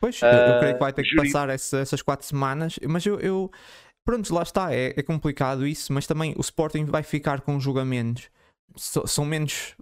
Pois, 0.00 0.20
eu, 0.22 0.28
eu 0.28 0.58
creio 0.58 0.74
que 0.74 0.80
vai 0.80 0.90
Ah, 0.90 0.92
ter 0.92 1.02
que 1.02 1.08
gerir. 1.08 1.32
passar 1.32 1.48
essa- 1.48 1.78
essas 1.78 2.02
quatro 2.02 2.26
semanas, 2.26 2.78
mas 2.86 3.06
eu, 3.06 3.18
eu- 3.20 3.50
pronto, 4.04 4.34
lá 4.34 4.42
está, 4.42 4.72
é, 4.74 4.92
é 4.96 5.02
complicado 5.02 5.66
isso, 5.66 5.92
mas 5.92 6.06
também 6.06 6.34
o 6.36 6.40
Sporting 6.40 6.84
vai 6.84 7.02
ficar 7.02 7.40
com 7.40 7.58
julgamentos, 7.58 8.28
So- 8.76 9.06
são 9.06 9.24
menos, 9.24 9.76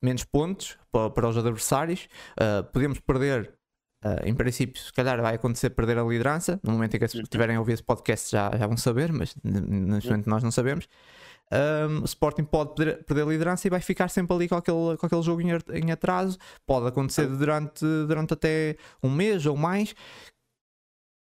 menos 0.00 0.24
pontos 0.24 0.78
para, 0.92 1.10
para 1.10 1.28
os 1.28 1.36
adversários, 1.36 2.08
Ah, 2.40 2.62
podemos 2.72 3.00
perder, 3.00 3.52
ah, 4.02 4.20
em 4.24 4.32
princípio, 4.34 4.80
se 4.80 4.92
calhar 4.92 5.20
vai 5.20 5.34
acontecer 5.34 5.70
perder 5.70 5.98
a 5.98 6.04
liderança, 6.04 6.60
no 6.62 6.72
momento 6.72 6.94
em 6.94 6.98
que 7.00 7.04
pessoas 7.06 7.24
estiverem 7.24 7.56
a 7.56 7.58
ouvir 7.58 7.72
esse 7.72 7.82
podcast 7.82 8.30
já, 8.30 8.50
já 8.56 8.66
vão 8.66 8.76
saber, 8.76 9.12
mas 9.12 9.34
neste 9.44 10.08
momento 10.08 10.30
nós 10.30 10.42
não 10.42 10.50
sabemos. 10.52 10.86
Um, 11.50 12.02
o 12.02 12.04
Sporting 12.04 12.44
pode 12.44 12.74
perder, 12.74 13.04
perder 13.04 13.22
a 13.22 13.26
liderança 13.26 13.66
e 13.66 13.70
vai 13.70 13.80
ficar 13.80 14.08
sempre 14.08 14.34
ali 14.34 14.48
com 14.48 14.54
aquele, 14.54 14.96
com 14.98 15.06
aquele 15.06 15.22
jogo 15.22 15.40
em, 15.40 15.48
em 15.72 15.90
atraso. 15.90 16.38
Pode 16.66 16.86
acontecer 16.86 17.26
durante, 17.26 17.84
durante 18.06 18.34
até 18.34 18.76
um 19.02 19.10
mês 19.10 19.46
ou 19.46 19.56
mais. 19.56 19.94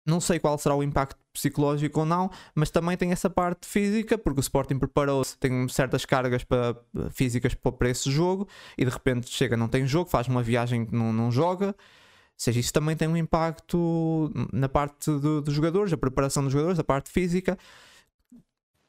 Não 0.06 0.20
sei 0.20 0.38
qual 0.38 0.58
será 0.58 0.76
o 0.76 0.84
impacto 0.84 1.18
psicológico 1.32 2.02
ou 2.02 2.06
não, 2.06 2.30
mas 2.54 2.70
também 2.70 2.98
tem 2.98 3.12
essa 3.14 3.30
parte 3.30 3.66
física, 3.66 4.18
porque 4.18 4.40
o 4.40 4.42
Sporting 4.42 4.78
preparou-se, 4.78 5.38
tem 5.38 5.68
certas 5.70 6.06
cargas 6.06 6.44
para, 6.44 6.76
físicas 7.10 7.54
para, 7.56 7.72
para 7.72 7.90
esse 7.90 8.12
jogo 8.12 8.48
e 8.78 8.84
de 8.84 8.92
repente 8.92 9.30
chega, 9.30 9.56
não 9.56 9.70
tem 9.70 9.88
jogo, 9.88 10.10
faz 10.10 10.28
uma 10.28 10.44
viagem 10.44 10.86
que 10.86 10.94
não, 10.94 11.14
não 11.14 11.32
joga. 11.32 11.68
Ou 11.68 11.76
seja, 12.38 12.60
isso 12.60 12.74
também 12.74 12.98
tem 12.98 13.08
um 13.08 13.16
impacto 13.16 14.30
na 14.52 14.68
parte 14.68 15.10
do- 15.10 15.42
dos 15.42 15.54
jogadores, 15.54 15.94
a 15.94 15.98
preparação 15.98 16.44
dos 16.44 16.52
jogadores, 16.52 16.80
a 16.80 16.84
parte 16.84 17.10
física. 17.10 17.58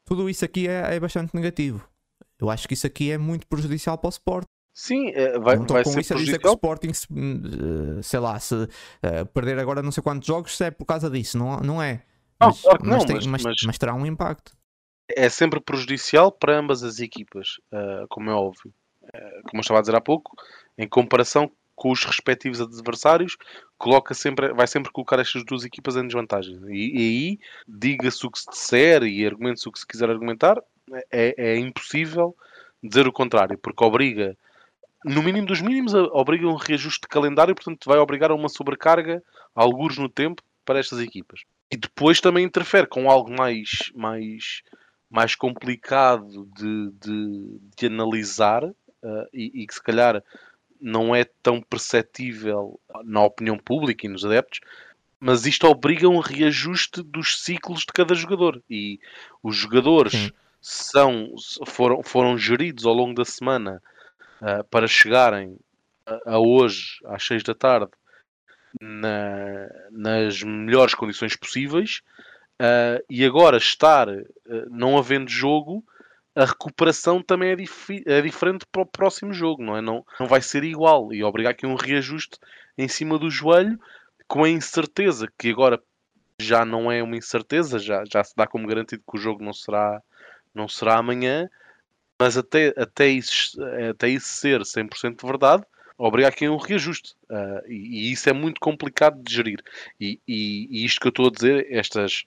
Tudo 0.05 0.29
isso 0.29 0.45
aqui 0.45 0.67
é, 0.67 0.95
é 0.95 0.99
bastante 0.99 1.35
negativo. 1.35 1.87
Eu 2.39 2.49
acho 2.49 2.67
que 2.67 2.73
isso 2.73 2.85
aqui 2.85 3.11
é 3.11 3.17
muito 3.17 3.47
prejudicial 3.47 3.97
para 3.97 4.07
o 4.07 4.09
Sporting. 4.09 4.47
Sim, 4.77 5.09
eh, 5.15 5.39
vai, 5.39 5.55
estou 5.55 5.73
vai 5.73 5.83
com 5.83 5.89
ser 5.91 6.01
isso 6.01 6.13
a 6.13 6.17
dizer 6.17 6.37
que 6.39 6.47
o 6.47 6.51
prejudicial. 6.51 6.53
Sporting, 6.55 6.93
se, 6.93 7.07
hum, 7.11 7.97
eh, 7.99 8.01
sei 8.03 8.19
lá, 8.19 8.37
se 8.39 8.67
eh, 9.01 9.23
perder 9.25 9.57
agora 9.57 9.81
não 9.81 9.91
sei 9.91 10.03
quantos 10.03 10.27
jogos, 10.27 10.55
se 10.57 10.65
é 10.65 10.71
por 10.71 10.85
causa 10.85 11.09
disso, 11.09 11.37
não, 11.37 11.57
não 11.61 11.81
é? 11.81 12.03
Não, 12.39 12.49
Mas, 12.49 12.61
claro 12.61 12.79
mas 12.83 12.89
não, 12.99 13.05
tem- 13.05 13.15
mas- 13.15 13.25
mas- 13.43 13.55
mas- 13.65 13.77
terá 13.77 13.93
um 13.93 14.05
impacto. 14.05 14.51
é 15.15 15.29
sempre 15.29 15.61
prejudicial 15.61 16.31
para 16.31 16.59
ambas 16.59 16.83
as 16.83 16.99
equipas, 16.99 17.55
ah, 17.71 18.05
como 18.09 18.29
é 18.29 18.33
óbvio. 18.33 18.73
Ah, 19.13 19.19
como 19.49 19.59
eu 19.59 19.61
estava 19.61 19.79
a 19.79 19.81
dizer 19.81 19.95
há 19.95 20.01
pouco, 20.01 20.35
em 20.77 20.87
comparação 20.89 21.49
com 21.75 21.91
os 21.91 22.03
respectivos 22.03 22.61
adversários, 22.61 23.37
coloca 23.77 24.13
sempre, 24.13 24.53
vai 24.53 24.65
sempre 24.65 24.91
colocar 24.91 25.19
estas 25.19 25.43
duas 25.43 25.65
equipas 25.65 25.95
em 25.95 26.07
desvantagem. 26.07 26.57
E, 26.69 26.93
e 26.93 26.99
aí, 26.99 27.39
diga-se 27.67 28.25
o 28.25 28.31
que 28.31 28.39
se 28.39 28.49
disser 28.49 29.03
e 29.03 29.25
argumente-se 29.25 29.67
o 29.67 29.71
que 29.71 29.79
se 29.79 29.87
quiser 29.87 30.09
argumentar, 30.09 30.61
é, 31.11 31.35
é 31.37 31.57
impossível 31.57 32.35
dizer 32.81 33.07
o 33.07 33.13
contrário, 33.13 33.57
porque 33.57 33.83
obriga, 33.83 34.37
no 35.03 35.21
mínimo 35.21 35.47
dos 35.47 35.61
mínimos, 35.61 35.93
obriga 35.93 36.47
um 36.47 36.55
reajuste 36.55 37.01
de 37.01 37.07
calendário, 37.07 37.55
portanto, 37.55 37.85
vai 37.85 37.97
obrigar 37.97 38.31
a 38.31 38.35
uma 38.35 38.49
sobrecarga, 38.49 39.21
alguns 39.53 39.97
no 39.97 40.09
tempo, 40.09 40.41
para 40.63 40.79
estas 40.79 40.99
equipas. 40.99 41.41
E 41.71 41.77
depois 41.77 42.21
também 42.21 42.45
interfere 42.45 42.87
com 42.87 43.09
algo 43.09 43.31
mais, 43.31 43.91
mais, 43.95 44.61
mais 45.09 45.35
complicado 45.35 46.47
de, 46.55 46.91
de, 46.91 47.59
de 47.77 47.85
analisar 47.87 48.63
eh, 48.63 49.27
e, 49.33 49.63
e 49.63 49.67
que 49.67 49.73
se 49.73 49.83
calhar 49.83 50.23
não 50.85 51.15
é 51.15 51.23
tão 51.41 51.59
perceptível 51.59 52.79
na 53.03 53.23
opinião 53.23 53.57
pública 53.57 54.05
e 54.05 54.09
nos 54.09 54.23
adeptos, 54.23 54.59
mas 55.19 55.47
isto 55.47 55.65
obriga 55.65 56.07
um 56.07 56.19
reajuste 56.19 57.01
dos 57.01 57.41
ciclos 57.41 57.79
de 57.79 57.87
cada 57.87 58.13
jogador. 58.13 58.61
E 58.69 58.99
os 59.41 59.55
jogadores 59.55 60.13
Sim. 60.13 60.31
são, 60.61 61.33
foram, 61.65 62.03
foram 62.03 62.37
geridos 62.37 62.85
ao 62.85 62.93
longo 62.93 63.15
da 63.15 63.25
semana 63.25 63.81
eh, 64.43 64.61
para 64.69 64.85
chegarem 64.85 65.57
a, 66.05 66.35
a 66.35 66.39
hoje, 66.39 66.99
às 67.05 67.25
6 67.25 67.41
da 67.41 67.55
tarde, 67.55 67.89
na- 68.79 69.67
nas 69.91 70.43
melhores 70.43 70.93
condições 70.93 71.35
possíveis. 71.35 72.01
Uh, 72.61 73.03
e 73.09 73.25
agora 73.25 73.57
estar 73.57 74.07
uh, 74.07 74.25
não 74.69 74.97
havendo 74.97 75.29
jogo, 75.29 75.83
a 76.35 76.45
recuperação 76.45 77.21
também 77.21 77.51
é, 77.51 77.55
é 78.17 78.21
diferente 78.21 78.65
para 78.71 78.81
o 78.81 78.85
próximo 78.85 79.33
jogo, 79.33 79.63
não 79.63 79.77
é? 79.77 79.81
Não, 79.81 80.05
não 80.19 80.27
vai 80.27 80.41
ser 80.41 80.63
igual 80.63 81.13
e 81.13 81.23
obrigar 81.23 81.51
aqui 81.51 81.65
um 81.65 81.75
reajuste 81.75 82.37
em 82.77 82.87
cima 82.87 83.17
do 83.17 83.29
joelho 83.29 83.79
com 84.27 84.43
a 84.43 84.49
incerteza 84.49 85.27
que 85.37 85.49
agora 85.49 85.81
já 86.39 86.65
não 86.65 86.91
é 86.91 87.01
uma 87.03 87.17
incerteza, 87.17 87.79
já, 87.79 88.03
já 88.11 88.23
se 88.23 88.35
dá 88.35 88.47
como 88.47 88.67
garantido 88.67 89.03
que 89.09 89.17
o 89.17 89.21
jogo 89.21 89.43
não 89.43 89.53
será, 89.53 90.01
não 90.53 90.67
será 90.67 90.97
amanhã, 90.97 91.49
mas 92.19 92.37
até, 92.37 92.73
até, 92.77 93.07
isso, 93.07 93.57
até 93.89 94.07
isso 94.09 94.27
ser 94.27 94.65
100% 94.65 95.25
verdade, 95.25 95.63
obriga 95.97 96.29
aqui 96.29 96.47
um 96.47 96.57
reajuste. 96.57 97.13
Uh, 97.29 97.67
e, 97.67 98.09
e 98.09 98.11
isso 98.11 98.29
é 98.29 98.33
muito 98.33 98.59
complicado 98.59 99.21
de 99.21 99.33
gerir. 99.33 99.59
E, 99.99 100.19
e- 100.27 100.67
e 100.71 100.85
isto 100.85 100.99
que 101.01 101.07
eu 101.07 101.09
estou 101.09 101.27
a 101.27 101.31
dizer, 101.31 101.67
estas, 101.69 102.25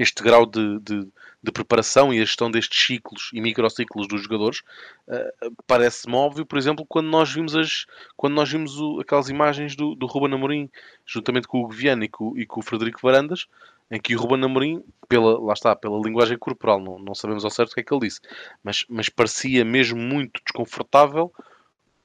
este 0.00 0.22
grau 0.22 0.46
de, 0.46 0.78
de- 0.80 1.08
de 1.42 1.50
preparação 1.52 2.12
e 2.12 2.18
a 2.20 2.24
gestão 2.24 2.50
destes 2.50 2.84
ciclos 2.86 3.30
e 3.32 3.40
microciclos 3.40 4.06
dos 4.06 4.22
jogadores, 4.22 4.60
uh, 5.08 5.54
parece-me 5.66 6.14
óbvio, 6.14 6.44
por 6.44 6.58
exemplo, 6.58 6.84
quando 6.86 7.08
nós 7.08 7.32
vimos, 7.32 7.56
as, 7.56 7.86
quando 8.16 8.34
nós 8.34 8.50
vimos 8.50 8.78
o- 8.78 9.00
aquelas 9.00 9.28
imagens 9.28 9.74
do, 9.74 9.94
do 9.94 10.06
Ruben 10.06 10.34
Amorim, 10.34 10.68
juntamente 11.06 11.48
com 11.48 11.62
o 11.62 11.68
Guiano 11.68 12.04
e 12.04 12.08
com, 12.08 12.36
e 12.36 12.44
com 12.46 12.60
o 12.60 12.62
Frederico 12.62 13.00
Varandas, 13.02 13.46
em 13.90 14.00
que 14.00 14.14
o 14.14 14.20
Ruben 14.20 14.44
Amorim, 14.44 14.84
pela, 15.08 15.38
lá 15.40 15.52
está, 15.54 15.74
pela 15.74 15.98
linguagem 16.00 16.38
corporal, 16.38 16.78
não, 16.80 16.98
não 16.98 17.14
sabemos 17.14 17.44
ao 17.44 17.50
certo 17.50 17.72
o 17.72 17.74
que 17.74 17.80
é 17.80 17.82
que 17.84 17.92
ele 17.94 18.06
disse, 18.06 18.20
mas, 18.62 18.84
mas 18.88 19.08
parecia 19.08 19.64
mesmo 19.64 19.98
muito 19.98 20.40
desconfortável 20.44 21.32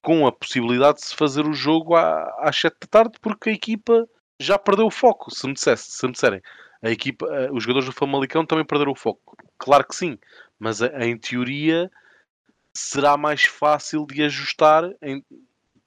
com 0.02 0.28
a 0.28 0.32
possibilidade 0.32 1.00
de 1.00 1.06
se 1.06 1.16
fazer 1.16 1.46
o 1.46 1.54
jogo 1.54 1.96
à- 1.96 2.34
às 2.40 2.56
7 2.56 2.76
da 2.82 2.88
tarde, 2.88 3.18
porque 3.22 3.50
a 3.50 3.54
equipa 3.54 4.08
já 4.40 4.58
perdeu 4.58 4.86
o 4.86 4.92
foco. 4.92 5.32
Se 5.34 5.48
me, 5.48 5.54
dissesse, 5.54 5.92
se 5.92 6.06
me 6.06 6.12
disserem, 6.14 6.42
a 6.82 6.90
equipa, 6.90 7.26
eh, 7.28 7.50
os 7.52 7.64
jogadores 7.64 7.88
do 7.88 7.92
Famalicão 7.94 8.46
também 8.46 8.66
perderam 8.66 8.92
o 8.92 8.96
foco. 8.96 9.38
Claro 9.58 9.86
que 9.88 9.96
sim, 9.96 10.18
mas 10.60 10.82
eh, 10.82 10.92
em 11.06 11.18
teoria 11.18 11.92
será 12.74 13.16
mais 13.18 13.44
fácil 13.46 14.06
de 14.06 14.24
ajustar 14.24 14.84
em- 15.02 15.24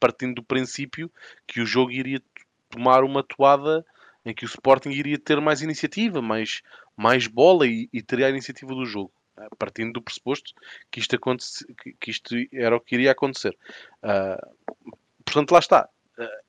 partindo 0.01 0.37
do 0.37 0.43
princípio 0.43 1.11
que 1.47 1.61
o 1.61 1.67
jogo 1.67 1.91
iria 1.91 2.23
tomar 2.71 3.05
uma 3.05 3.23
toada 3.23 3.85
em 4.25 4.35
que 4.35 4.45
o 4.45 4.47
Sporting 4.47 4.91
iria 4.91 5.19
ter 5.19 5.41
mais 5.41 5.63
iniciativa, 5.63 6.21
mais, 6.23 6.63
mais 6.97 7.27
bola 7.27 7.67
e, 7.67 7.89
e 7.93 8.03
teria 8.03 8.27
a 8.27 8.31
iniciativa 8.31 8.75
do 8.75 8.85
jogo. 8.85 9.13
eh, 9.39 9.49
Partindo 9.59 9.93
do 9.95 10.03
pressuposto 10.03 10.53
que 10.91 11.01
isto, 11.01 11.15
aconte- 11.17 11.47
que- 12.01 12.11
isto 12.11 12.35
era 12.53 12.77
o 12.77 12.81
que 12.81 12.95
iria 12.97 13.13
acontecer. 13.13 13.57
Ah, 14.03 14.49
portanto, 15.25 15.53
lá 15.53 15.59
está. 15.59 15.89
Ah, 16.19 16.41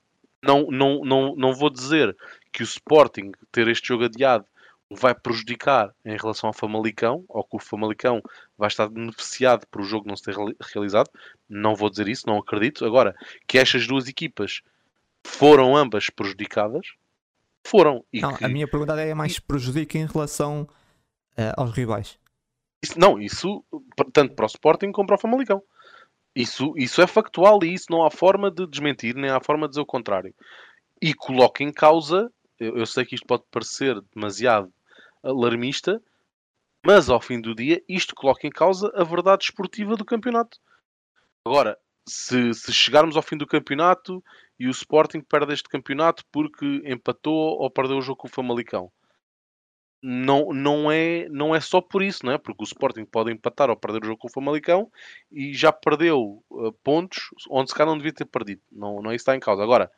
não, 0.42 0.66
não, 0.70 1.04
não, 1.04 1.34
não 1.36 1.54
vou 1.54 1.70
dizer 1.70 2.16
que 2.52 2.62
o 2.62 2.64
Sporting 2.64 3.32
ter 3.52 3.68
este 3.68 3.88
jogo 3.88 4.04
adiado 4.04 4.44
vai 4.92 5.14
prejudicar 5.14 5.94
em 6.04 6.16
relação 6.16 6.48
ao 6.48 6.52
Famalicão, 6.52 7.24
ou 7.28 7.44
que 7.44 7.56
o 7.56 7.60
Famalicão 7.60 8.20
vai 8.58 8.66
estar 8.68 8.88
beneficiado 8.88 9.64
por 9.70 9.82
o 9.82 9.84
jogo 9.84 10.08
não 10.08 10.16
se 10.16 10.24
ter 10.24 10.34
reali- 10.34 10.56
realizado. 10.74 11.08
Não 11.48 11.76
vou 11.76 11.88
dizer 11.88 12.08
isso, 12.08 12.26
não 12.26 12.38
acredito. 12.38 12.84
Agora, 12.84 13.14
que 13.46 13.56
estas 13.58 13.86
duas 13.86 14.08
equipas 14.08 14.62
foram 15.24 15.76
ambas 15.76 16.10
prejudicadas, 16.10 16.86
foram. 17.64 18.04
E 18.12 18.20
Não, 18.20 18.34
que- 18.34 18.44
a 18.44 18.48
minha 18.48 18.66
pergunta 18.66 19.00
é 19.00 19.14
mais 19.14 19.34
se 19.34 19.42
prejudica 19.42 19.96
em 19.96 20.06
relação 20.06 20.68
eh, 21.36 21.52
aos 21.56 21.70
rivais. 21.70 22.18
Isso- 22.82 22.98
não, 22.98 23.20
isso 23.20 23.62
tanto 24.12 24.34
para 24.34 24.44
o 24.44 24.48
Sporting 24.48 24.90
como 24.90 25.06
para 25.06 25.16
o 25.16 25.20
Famalicão. 25.20 25.62
Isso, 26.34 26.72
isso 26.76 27.02
é 27.02 27.06
factual 27.06 27.62
e 27.64 27.74
isso 27.74 27.86
não 27.90 28.04
há 28.04 28.10
forma 28.10 28.50
de 28.50 28.66
desmentir, 28.66 29.14
nem 29.14 29.30
há 29.30 29.40
forma 29.40 29.66
de 29.66 29.70
dizer 29.70 29.80
o 29.80 29.86
contrário. 29.86 30.34
E 31.02 31.12
coloca 31.12 31.62
em 31.64 31.72
causa, 31.72 32.32
eu, 32.58 32.76
eu 32.76 32.86
sei 32.86 33.04
que 33.04 33.14
isto 33.14 33.26
pode 33.26 33.42
parecer 33.50 34.00
demasiado 34.14 34.72
alarmista, 35.22 36.00
mas 36.84 37.10
ao 37.10 37.20
fim 37.20 37.40
do 37.40 37.54
dia 37.54 37.82
isto 37.88 38.14
coloca 38.14 38.46
em 38.46 38.50
causa 38.50 38.92
a 38.94 39.04
verdade 39.04 39.44
esportiva 39.44 39.96
do 39.96 40.04
campeonato. 40.04 40.58
Agora, 41.44 41.76
se, 42.06 42.54
se 42.54 42.72
chegarmos 42.72 43.16
ao 43.16 43.22
fim 43.22 43.36
do 43.36 43.46
campeonato 43.46 44.22
e 44.58 44.66
o 44.66 44.70
Sporting 44.70 45.20
perde 45.20 45.52
este 45.52 45.68
campeonato 45.68 46.24
porque 46.30 46.82
empatou 46.84 47.58
ou 47.60 47.70
perdeu 47.70 47.98
o 47.98 48.02
jogo 48.02 48.18
com 48.18 48.28
o 48.28 48.30
Famalicão, 48.30 48.90
não, 50.02 50.52
não, 50.52 50.90
é, 50.90 51.28
não 51.28 51.54
é 51.54 51.60
só 51.60 51.80
por 51.80 52.02
isso, 52.02 52.24
não 52.24 52.32
é? 52.32 52.38
Porque 52.38 52.62
o 52.62 52.64
Sporting 52.64 53.04
pode 53.04 53.30
empatar 53.30 53.68
ou 53.68 53.76
perder 53.76 54.02
o 54.02 54.06
jogo 54.06 54.18
com 54.18 54.28
o 54.28 54.32
Famalicão 54.32 54.90
e 55.30 55.52
já 55.52 55.72
perdeu 55.72 56.42
uh, 56.50 56.72
pontos 56.84 57.30
onde 57.50 57.70
se 57.70 57.74
calhar 57.74 57.90
não 57.90 57.98
devia 57.98 58.12
ter 58.12 58.24
perdido. 58.24 58.62
Não, 58.72 59.02
não 59.02 59.10
é 59.10 59.14
isso 59.14 59.24
que 59.24 59.30
está 59.30 59.36
em 59.36 59.40
causa. 59.40 59.62
Agora, 59.62 59.90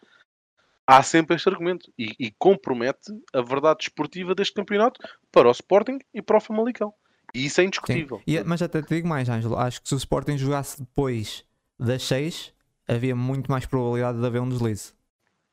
há 0.87 1.03
sempre 1.03 1.37
este 1.37 1.49
argumento 1.49 1.93
e, 1.99 2.15
e 2.19 2.31
compromete 2.33 3.13
a 3.33 3.43
verdade 3.43 3.79
desportiva 3.79 4.35
deste 4.35 4.55
campeonato 4.55 5.01
para 5.31 5.49
o 5.49 5.53
Sporting 5.53 5.99
e 6.13 6.21
para 6.21 6.37
o 6.37 6.41
Famalicão. 6.41 6.93
E 7.35 7.47
isso 7.47 7.61
é 7.61 7.65
indiscutível. 7.65 8.21
E, 8.27 8.43
mas 8.43 8.61
até 8.61 8.83
te 8.83 8.95
digo 8.95 9.09
mais, 9.09 9.29
Ângelo. 9.29 9.57
Acho 9.57 9.81
que 9.81 9.89
se 9.89 9.95
o 9.95 9.99
Sporting 9.99 10.37
jogasse 10.37 10.81
depois 10.81 11.45
das 11.79 12.03
6, 12.03 12.53
havia 12.87 13.15
muito 13.15 13.51
mais 13.51 13.67
probabilidade 13.67 14.19
de 14.19 14.27
haver 14.27 14.41
um 14.41 14.49
deslize. 14.49 14.93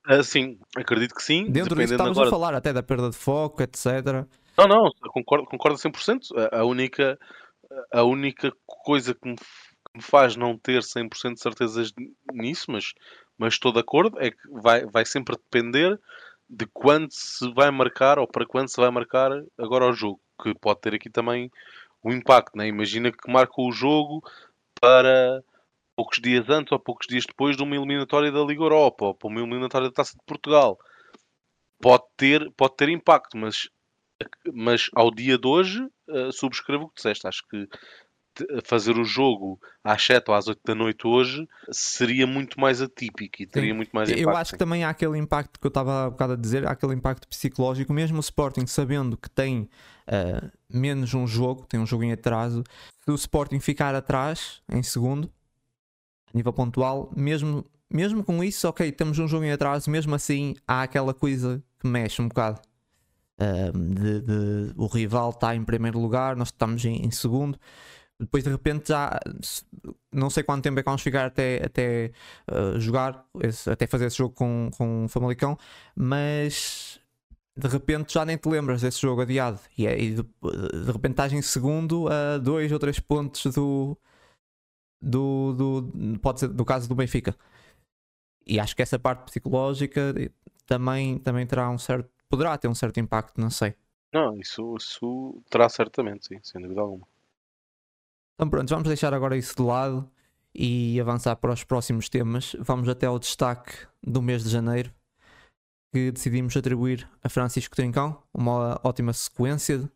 Uh, 0.09 0.23
sim, 0.23 0.57
acredito 0.75 1.13
que 1.13 1.23
sim. 1.23 1.51
Dentro 1.51 1.75
disso 1.75 1.93
estamos 1.93 2.17
agora... 2.17 2.27
a 2.27 2.31
falar 2.31 2.53
até 2.53 2.73
da 2.73 2.81
perda 2.81 3.09
de 3.09 3.15
foco, 3.15 3.61
etc. 3.61 4.25
Não, 4.59 4.67
não, 4.67 4.91
concordo, 5.11 5.45
concordo 5.45 5.77
100%. 5.77 6.49
A, 6.51 6.65
única, 6.65 7.17
a 7.93 8.03
única 8.03 8.51
coisa 8.65 9.15
que 9.15 9.29
me, 9.29 9.35
que 9.35 9.43
me 9.95 10.01
faz 10.01 10.35
não 10.35 10.57
ter 10.57 10.81
100% 10.81 11.35
de 11.35 11.41
certezas 11.41 11.93
nisso, 12.33 12.69
mas, 12.69 12.93
mas 13.37 13.53
estou 13.53 13.71
de 13.71 13.79
acordo, 13.79 14.19
é 14.19 14.31
que 14.31 14.49
vai, 14.49 14.85
vai 14.85 15.05
sempre 15.05 15.37
depender 15.37 15.97
de 16.49 16.65
quando 16.73 17.09
se 17.11 17.49
vai 17.53 17.71
marcar 17.71 18.19
ou 18.19 18.27
para 18.27 18.45
quando 18.45 18.69
se 18.69 18.81
vai 18.81 18.89
marcar 18.89 19.31
agora 19.57 19.85
o 19.85 19.93
jogo, 19.93 20.19
que 20.41 20.53
pode 20.55 20.81
ter 20.81 20.95
aqui 20.95 21.09
também 21.09 21.49
o 22.03 22.11
impacto. 22.11 22.57
Né? 22.57 22.67
Imagina 22.67 23.11
que 23.11 23.31
marca 23.31 23.61
o 23.61 23.71
jogo 23.71 24.21
para 24.81 25.41
poucos 25.95 26.19
dias 26.19 26.49
antes 26.49 26.71
ou 26.71 26.79
poucos 26.79 27.07
dias 27.07 27.25
depois 27.25 27.55
de 27.55 27.63
uma 27.63 27.75
eliminatória 27.75 28.31
da 28.31 28.43
Liga 28.43 28.63
Europa 28.63 29.05
ou 29.05 29.15
para 29.15 29.29
uma 29.29 29.39
eliminatória 29.39 29.87
da 29.87 29.93
Taça 29.93 30.17
de 30.17 30.25
Portugal. 30.25 30.77
Pode 31.81 32.03
ter, 32.17 32.51
pode 32.57 32.75
ter 32.75 32.89
impacto, 32.89 33.37
mas 33.37 33.69
mas 34.53 34.89
ao 34.93 35.11
dia 35.11 35.37
de 35.37 35.47
hoje 35.47 35.81
uh, 36.07 36.31
subscrevo 36.31 36.85
o 36.85 36.89
que 36.89 36.95
disseste. 36.95 37.27
Acho 37.27 37.43
que 37.47 37.67
fazer 38.63 38.97
o 38.97 39.03
jogo 39.03 39.59
às 39.83 40.03
7 40.03 40.29
ou 40.29 40.35
às 40.35 40.47
8 40.47 40.61
da 40.65 40.75
noite 40.75 41.07
hoje 41.07 41.47
seria 41.71 42.25
muito 42.25 42.59
mais 42.59 42.81
atípico 42.81 43.41
e 43.41 43.45
teria 43.45 43.71
sim. 43.71 43.75
muito 43.75 43.91
mais 43.91 44.09
impacto. 44.09 44.23
Eu 44.23 44.35
acho 44.35 44.51
que 44.53 44.57
também 44.57 44.83
há 44.83 44.89
aquele 44.89 45.17
impacto 45.17 45.59
que 45.59 45.65
eu 45.65 45.69
estava 45.69 46.05
há 46.05 46.09
bocado 46.09 46.33
a 46.33 46.35
dizer, 46.35 46.65
há 46.65 46.71
aquele 46.71 46.93
impacto 46.93 47.27
psicológico, 47.27 47.91
mesmo 47.93 48.17
o 48.17 48.21
Sporting 48.21 48.65
sabendo 48.67 49.17
que 49.17 49.29
tem 49.29 49.69
uh, 50.07 50.51
menos 50.69 51.13
um 51.13 51.27
jogo, 51.27 51.65
tem 51.65 51.79
um 51.79 51.85
jogo 51.85 52.03
em 52.03 52.11
atraso, 52.11 52.63
se 53.03 53.11
o 53.11 53.15
Sporting 53.15 53.59
ficar 53.59 53.95
atrás 53.95 54.61
em 54.71 54.83
segundo, 54.83 55.31
a 56.33 56.37
nível 56.37 56.53
pontual, 56.53 57.11
mesmo, 57.15 57.65
mesmo 57.89 58.23
com 58.23 58.43
isso, 58.43 58.67
ok, 58.67 58.91
temos 58.91 59.19
um 59.19 59.27
jogo 59.27 59.43
em 59.43 59.51
atraso, 59.51 59.89
mesmo 59.89 60.13
assim 60.15 60.55
há 60.67 60.83
aquela 60.83 61.13
coisa 61.13 61.63
que 61.79 61.87
mexe 61.87 62.21
um 62.21 62.27
bocado 62.27 62.61
de, 63.73 64.21
de, 64.21 64.73
o 64.75 64.87
rival 64.87 65.29
está 65.31 65.55
em 65.55 65.63
primeiro 65.63 65.99
lugar, 65.99 66.35
nós 66.35 66.49
estamos 66.49 66.83
em, 66.85 67.05
em, 67.05 67.11
segundo. 67.11 67.57
Depois 68.19 68.43
de 68.43 68.49
repente 68.49 68.89
já 68.89 69.17
não 70.11 70.29
sei 70.29 70.43
quanto 70.43 70.63
tempo 70.63 70.79
é 70.79 70.83
que 70.83 70.89
vamos 70.89 71.01
ficar 71.01 71.25
até, 71.27 71.63
até 71.63 72.11
uh, 72.51 72.79
jogar, 72.79 73.25
esse, 73.41 73.69
até 73.69 73.87
fazer 73.87 74.07
esse 74.07 74.17
jogo 74.17 74.35
com, 74.35 74.69
com 74.77 75.05
o 75.05 75.07
Famalicão, 75.07 75.57
mas 75.95 76.99
de 77.57 77.67
repente 77.67 78.13
já 78.13 78.25
nem 78.25 78.37
te 78.37 78.47
lembras 78.49 78.81
desse 78.81 79.01
jogo 79.01 79.21
adiado 79.21 79.59
e, 79.77 79.87
é, 79.87 79.99
e 79.99 80.15
de, 80.15 80.23
de, 80.23 80.91
repente 80.91 81.11
estás 81.11 81.33
em 81.33 81.41
segundo 81.41 82.07
a 82.07 82.37
dois 82.37 82.71
ou 82.71 82.79
três 82.79 82.99
pontos 82.99 83.53
do, 83.53 83.97
do, 85.01 85.53
do 85.53 86.19
pode 86.19 86.41
ser 86.41 86.49
do 86.49 86.65
caso 86.65 86.89
do 86.89 86.95
Benfica. 86.95 87.35
E 88.45 88.59
acho 88.59 88.75
que 88.75 88.81
essa 88.81 88.97
parte 88.97 89.25
psicológica 89.25 90.13
também, 90.65 91.19
também 91.19 91.45
terá 91.45 91.69
um 91.69 91.77
certo 91.77 92.09
poderá 92.29 92.57
ter 92.57 92.67
um 92.67 92.75
certo 92.75 92.99
impacto, 92.99 93.41
não 93.41 93.49
sei. 93.49 93.75
Não, 94.13 94.39
isso, 94.39 94.75
isso 94.77 95.41
terá 95.49 95.67
certamente, 95.67 96.27
sim, 96.27 96.39
sem 96.43 96.61
dúvida 96.61 96.81
alguma. 96.81 97.07
Então 98.35 98.49
pronto, 98.49 98.69
vamos 98.69 98.87
deixar 98.87 99.13
agora 99.13 99.35
isso 99.35 99.55
de 99.55 99.61
lado 99.61 100.09
e 100.53 100.99
avançar 100.99 101.35
para 101.35 101.51
os 101.51 101.63
próximos 101.63 102.07
temas. 102.07 102.55
Vamos 102.59 102.87
até 102.87 103.05
ao 103.05 103.19
destaque 103.19 103.73
do 104.01 104.21
mês 104.21 104.43
de 104.43 104.49
janeiro, 104.49 104.91
que 105.91 106.11
decidimos 106.11 106.55
atribuir 106.55 107.07
a 107.23 107.29
Francisco 107.29 107.75
Trincão. 107.75 108.21
Uma 108.33 108.79
ótima 108.83 109.13
sequência, 109.13 109.89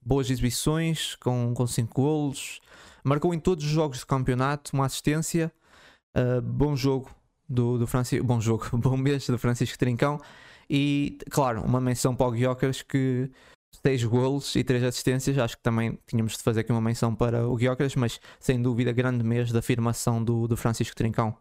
boas 0.00 0.30
exibições, 0.30 1.14
com 1.16 1.54
5 1.54 1.66
cinco 1.68 2.02
golos, 2.02 2.60
marcou 3.04 3.34
em 3.34 3.38
todos 3.38 3.64
os 3.64 3.70
jogos 3.70 4.00
do 4.00 4.06
campeonato, 4.06 4.72
uma 4.72 4.86
assistência, 4.86 5.52
uh, 6.16 6.40
bom 6.40 6.74
jogo 6.74 7.10
do, 7.48 7.78
do 7.78 7.86
Francisco, 7.86 8.24
bom 8.24 8.40
jogo, 8.40 8.66
bom 8.78 8.96
mês 8.96 9.26
do 9.26 9.38
Francisco 9.38 9.78
Trincão 9.78 10.18
e, 10.70 11.18
claro, 11.30 11.62
uma 11.62 11.80
menção 11.80 12.14
para 12.14 12.28
o 12.28 12.30
Guiocas 12.30 12.80
que 12.80 13.28
6 13.84 14.04
golos 14.04 14.54
e 14.54 14.62
3 14.62 14.84
assistências. 14.84 15.36
Acho 15.36 15.56
que 15.56 15.62
também 15.62 15.98
tínhamos 16.06 16.36
de 16.36 16.42
fazer 16.42 16.60
aqui 16.60 16.70
uma 16.70 16.80
menção 16.80 17.14
para 17.14 17.48
o 17.48 17.56
Guiocas, 17.56 17.96
mas 17.96 18.20
sem 18.38 18.62
dúvida, 18.62 18.92
grande 18.92 19.24
mês 19.24 19.50
da 19.50 19.58
afirmação 19.58 20.22
do, 20.22 20.46
do 20.46 20.56
Francisco 20.56 20.94
Trincão. 20.94 21.36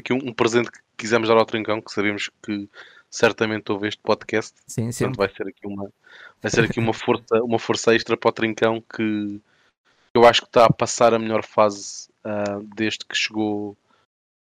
Aqui 0.00 0.12
um, 0.12 0.28
um 0.28 0.32
presente 0.32 0.70
que 0.70 0.78
quisemos 0.96 1.28
dar 1.28 1.36
ao 1.36 1.46
Trincão, 1.46 1.80
que 1.80 1.90
sabemos 1.90 2.30
que 2.42 2.68
certamente 3.10 3.72
ouve 3.72 3.88
este 3.88 4.00
podcast. 4.02 4.54
Sim, 4.68 4.92
sim. 4.92 5.04
Portanto, 5.06 5.18
vai 5.18 5.34
ser 5.34 5.48
aqui 5.48 5.66
uma, 5.66 5.92
vai 6.40 6.50
ser 6.50 6.64
aqui 6.64 6.78
uma, 6.78 6.92
força, 6.92 7.42
uma 7.42 7.58
força 7.58 7.94
extra 7.94 8.16
para 8.16 8.28
o 8.28 8.32
Trincão 8.32 8.80
que 8.80 9.40
eu 10.14 10.24
acho 10.24 10.42
que 10.42 10.48
está 10.48 10.66
a 10.66 10.72
passar 10.72 11.12
a 11.12 11.18
melhor 11.18 11.44
fase 11.44 12.08
uh, 12.24 12.62
desde 12.74 13.04
que 13.04 13.16
chegou 13.16 13.76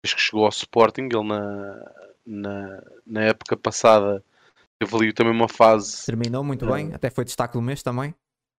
desde 0.03 0.15
que 0.15 0.21
chegou 0.21 0.43
ao 0.43 0.49
Sporting. 0.49 1.09
Ele 1.11 1.23
na, 1.23 1.91
na, 2.25 2.81
na 3.05 3.21
época 3.23 3.55
passada 3.55 4.23
teve 4.79 4.95
ali 4.95 5.13
também 5.13 5.33
uma 5.33 5.47
fase. 5.47 6.05
Terminou 6.05 6.43
muito 6.43 6.65
uh, 6.65 6.73
bem, 6.73 6.93
até 6.93 7.09
foi 7.09 7.23
destaque 7.23 7.53
do 7.53 7.61
mês 7.61 7.83
também. 7.83 8.13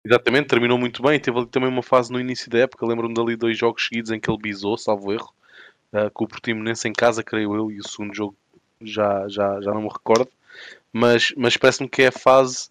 Exatamente, 0.04 0.46
terminou 0.46 0.78
muito 0.78 1.02
bem. 1.02 1.18
Teve 1.18 1.36
ali 1.38 1.46
também 1.48 1.68
uma 1.68 1.82
fase 1.82 2.12
no 2.12 2.20
início 2.20 2.48
da 2.48 2.60
época. 2.60 2.86
Lembro-me 2.86 3.14
dali 3.14 3.36
dois 3.36 3.58
jogos 3.58 3.86
seguidos 3.86 4.10
em 4.12 4.20
que 4.20 4.30
ele 4.30 4.38
bisou, 4.38 4.78
salvo 4.78 5.12
erro, 5.12 5.32
uh, 5.92 6.10
com 6.12 6.24
o 6.24 6.28
Portimonense 6.28 6.86
em 6.88 6.92
casa, 6.92 7.24
creio 7.24 7.54
eu, 7.54 7.70
e 7.70 7.80
o 7.80 7.88
segundo 7.88 8.14
jogo 8.14 8.36
já, 8.80 9.26
já, 9.28 9.60
já 9.60 9.72
não 9.72 9.82
me 9.82 9.88
recordo. 9.88 10.30
Mas, 10.92 11.32
mas 11.36 11.56
parece-me 11.56 11.88
que 11.88 12.02
é 12.02 12.06
a 12.08 12.12
fase 12.12 12.70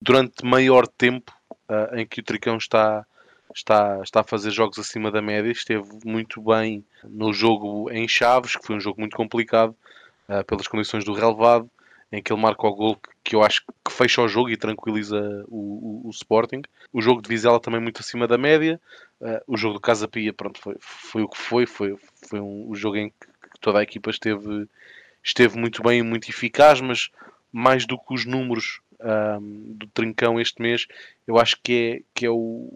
durante 0.00 0.44
maior 0.44 0.86
tempo 0.86 1.32
uh, 1.70 1.96
em 1.96 2.06
que 2.06 2.20
o 2.20 2.22
Tricão 2.22 2.58
está, 2.58 3.04
está, 3.54 4.00
está 4.02 4.20
a 4.20 4.24
fazer 4.24 4.50
jogos 4.50 4.78
acima 4.78 5.10
da 5.10 5.22
média. 5.22 5.50
Esteve 5.50 5.88
muito 6.04 6.40
bem 6.42 6.84
no 7.02 7.32
jogo 7.32 7.90
em 7.90 8.06
Chaves, 8.06 8.56
que 8.56 8.66
foi 8.66 8.76
um 8.76 8.80
jogo 8.80 9.00
muito 9.00 9.16
complicado 9.16 9.74
uh, 10.28 10.44
pelas 10.44 10.68
condições 10.68 11.04
do 11.04 11.12
relevado, 11.12 11.70
em 12.10 12.22
que 12.22 12.32
ele 12.32 12.40
marca 12.40 12.66
o 12.66 12.74
gol 12.74 12.98
que, 13.22 13.34
eu 13.34 13.42
acho 13.42 13.62
que 13.84 13.92
fecha 13.92 14.22
o 14.22 14.28
jogo 14.28 14.48
e 14.48 14.56
tranquiliza 14.56 15.44
o, 15.48 16.04
o, 16.04 16.08
o, 16.08 16.10
Sporting. 16.10 16.62
O 16.92 17.02
jogo 17.02 17.20
de 17.20 17.28
Vizela 17.28 17.60
também 17.60 17.80
muito 17.80 18.00
acima 18.00 18.26
da 18.26 18.38
média. 18.38 18.80
Uh, 19.20 19.40
o 19.46 19.56
jogo 19.56 19.74
do 19.74 19.80
Casa 19.80 20.08
Pia, 20.08 20.32
pronto, 20.32 20.58
foi, 20.60 20.76
foi 20.80 21.22
o 21.22 21.28
que 21.28 21.36
foi. 21.36 21.66
Foi, 21.66 21.96
foi 22.28 22.40
um, 22.40 22.70
um 22.70 22.74
jogo 22.74 22.96
em 22.96 23.10
que, 23.10 23.26
toda 23.60 23.80
a 23.80 23.82
equipa 23.82 24.10
esteve, 24.10 24.66
esteve 25.22 25.58
muito 25.58 25.82
bem 25.82 25.98
e 25.98 26.02
muito 26.02 26.30
eficaz, 26.30 26.80
mas 26.80 27.10
mais 27.52 27.86
do 27.86 27.98
que 27.98 28.14
os 28.14 28.24
números 28.24 28.80
um, 29.00 29.74
do 29.74 29.86
Trincão 29.88 30.40
este 30.40 30.62
mês, 30.62 30.86
eu 31.26 31.38
acho 31.38 31.56
que 31.62 31.72
é, 31.72 32.02
que 32.14 32.26
é 32.26 32.30
o, 32.30 32.70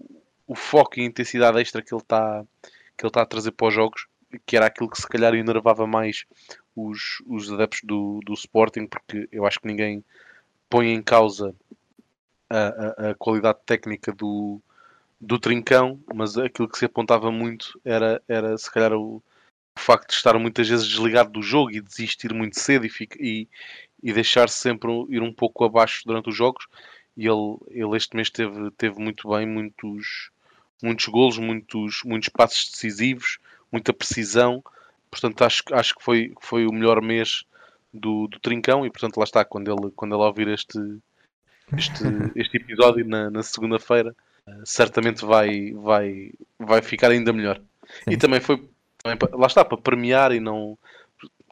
o 0.46 0.54
foco 0.54 0.98
e 0.98 1.02
a 1.02 1.06
intensidade 1.06 1.60
extra 1.60 1.82
que 1.82 1.94
ele 1.94 2.02
está 2.02 2.44
ele 3.04 3.08
está 3.08 3.22
a 3.22 3.26
trazer 3.26 3.52
para 3.52 3.66
os 3.66 3.74
jogos, 3.74 4.06
que 4.46 4.56
era 4.56 4.66
aquilo 4.66 4.88
que 4.88 5.00
se 5.00 5.08
calhar 5.08 5.34
enervava 5.34 5.86
mais 5.86 6.24
os, 6.74 7.22
os 7.26 7.52
adeptos 7.52 7.80
do, 7.84 8.20
do 8.24 8.34
Sporting, 8.34 8.86
porque 8.86 9.28
eu 9.30 9.46
acho 9.46 9.60
que 9.60 9.66
ninguém 9.66 10.04
põe 10.68 10.92
em 10.92 11.02
causa 11.02 11.54
a, 12.48 13.06
a, 13.06 13.10
a 13.10 13.14
qualidade 13.14 13.58
técnica 13.64 14.12
do, 14.12 14.60
do 15.20 15.38
Trincão, 15.38 16.00
mas 16.14 16.36
aquilo 16.36 16.68
que 16.68 16.78
se 16.78 16.84
apontava 16.84 17.30
muito 17.30 17.80
era, 17.84 18.22
era 18.26 18.56
se 18.58 18.70
calhar 18.70 18.92
o, 18.92 19.22
o 19.76 19.80
facto 19.80 20.08
de 20.08 20.14
estar 20.14 20.38
muitas 20.38 20.68
vezes 20.68 20.86
desligado 20.86 21.30
do 21.30 21.42
jogo 21.42 21.70
e 21.70 21.80
desistir 21.80 22.32
muito 22.34 22.58
cedo 22.58 22.84
e, 22.84 22.88
fica, 22.88 23.16
e, 23.20 23.48
e 24.02 24.12
deixar-se 24.12 24.58
sempre 24.58 24.90
ir 25.08 25.22
um 25.22 25.32
pouco 25.32 25.64
abaixo 25.64 26.02
durante 26.04 26.28
os 26.28 26.36
jogos. 26.36 26.66
E 27.16 27.26
ele, 27.26 27.56
ele 27.68 27.96
este 27.96 28.16
mês 28.16 28.30
teve, 28.30 28.70
teve 28.72 28.98
muito 28.98 29.28
bem, 29.28 29.46
muitos, 29.46 30.30
muitos 30.82 31.06
golos, 31.06 31.38
muitos, 31.38 32.02
muitos 32.04 32.28
passos 32.28 32.70
decisivos, 32.70 33.38
muita 33.70 33.92
precisão. 33.92 34.62
Portanto, 35.12 35.42
acho, 35.44 35.62
acho 35.72 35.94
que 35.94 36.02
foi, 36.02 36.32
foi 36.40 36.66
o 36.66 36.72
melhor 36.72 37.02
mês 37.02 37.44
do, 37.92 38.26
do 38.26 38.40
Trincão 38.40 38.86
e, 38.86 38.90
portanto, 38.90 39.18
lá 39.18 39.24
está, 39.24 39.44
quando 39.44 39.70
ele, 39.70 39.92
quando 39.94 40.14
ele 40.14 40.24
ouvir 40.24 40.48
este, 40.48 40.78
este, 41.76 42.02
este 42.34 42.56
episódio 42.56 43.06
na, 43.06 43.30
na 43.30 43.42
segunda-feira, 43.42 44.16
uh, 44.48 44.62
certamente 44.64 45.22
vai, 45.22 45.72
vai, 45.72 46.32
vai 46.58 46.80
ficar 46.80 47.10
ainda 47.10 47.30
melhor. 47.30 47.60
Sim. 48.04 48.12
E 48.12 48.16
também 48.16 48.40
foi, 48.40 48.66
também, 49.02 49.18
lá 49.32 49.46
está, 49.46 49.62
para 49.62 49.76
premiar 49.76 50.32
e 50.32 50.40
não... 50.40 50.78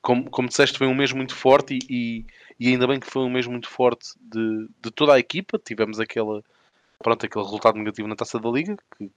Como, 0.01 0.31
como 0.31 0.49
disseste, 0.49 0.79
foi 0.79 0.87
um 0.87 0.95
mês 0.95 1.13
muito 1.13 1.37
forte 1.37 1.79
e, 1.91 1.95
e, 1.95 2.27
e 2.59 2.69
ainda 2.69 2.87
bem 2.87 2.99
que 2.99 3.11
foi 3.11 3.21
um 3.21 3.29
mês 3.29 3.47
muito 3.47 3.69
forte 3.69 4.15
de, 4.19 4.67
de 4.83 4.91
toda 4.91 5.13
a 5.13 5.19
equipa. 5.19 5.61
Tivemos 5.63 6.01
aquela, 6.01 6.43
pronto, 6.99 7.27
aquele 7.27 7.45
resultado 7.45 7.77
negativo 7.77 8.09
na 8.09 8.17
Taça 8.17 8.41
da 8.41 8.49
Liga, 8.49 8.79
que 8.97 9.11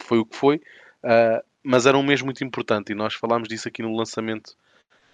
foi 0.00 0.18
o 0.18 0.26
que 0.26 0.34
foi. 0.34 0.56
Uh, 1.04 1.40
mas 1.66 1.84
era 1.84 1.98
um 1.98 2.02
mês 2.02 2.22
muito 2.22 2.44
importante 2.44 2.92
e 2.92 2.94
nós 2.94 3.14
falámos 3.14 3.48
disso 3.48 3.66
aqui 3.66 3.82
no 3.82 3.94
lançamento 3.96 4.56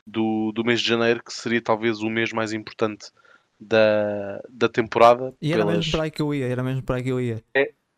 do, 0.07 0.53
do 0.53 0.63
mês 0.63 0.81
de 0.83 0.89
janeiro, 0.89 1.23
que 1.25 1.33
seria 1.33 1.63
talvez 1.63 2.01
o 2.01 2.11
mês 2.11 2.31
mais 2.31 2.53
importante 2.53 3.11
da, 3.59 4.39
da 4.51 4.69
temporada 4.69 5.35
E 5.41 5.51
era 5.51 5.63
pelas, 5.63 5.79
mesmo 5.79 5.93
para 5.93 6.03
aí 6.05 6.11
que 6.11 6.21
eu 6.21 6.35
ia, 6.35 6.47
era 6.47 6.63
mesmo 6.63 6.83
para 6.83 6.97
aí 6.97 7.03
que 7.03 7.09
eu 7.09 7.21
ia. 7.21 7.43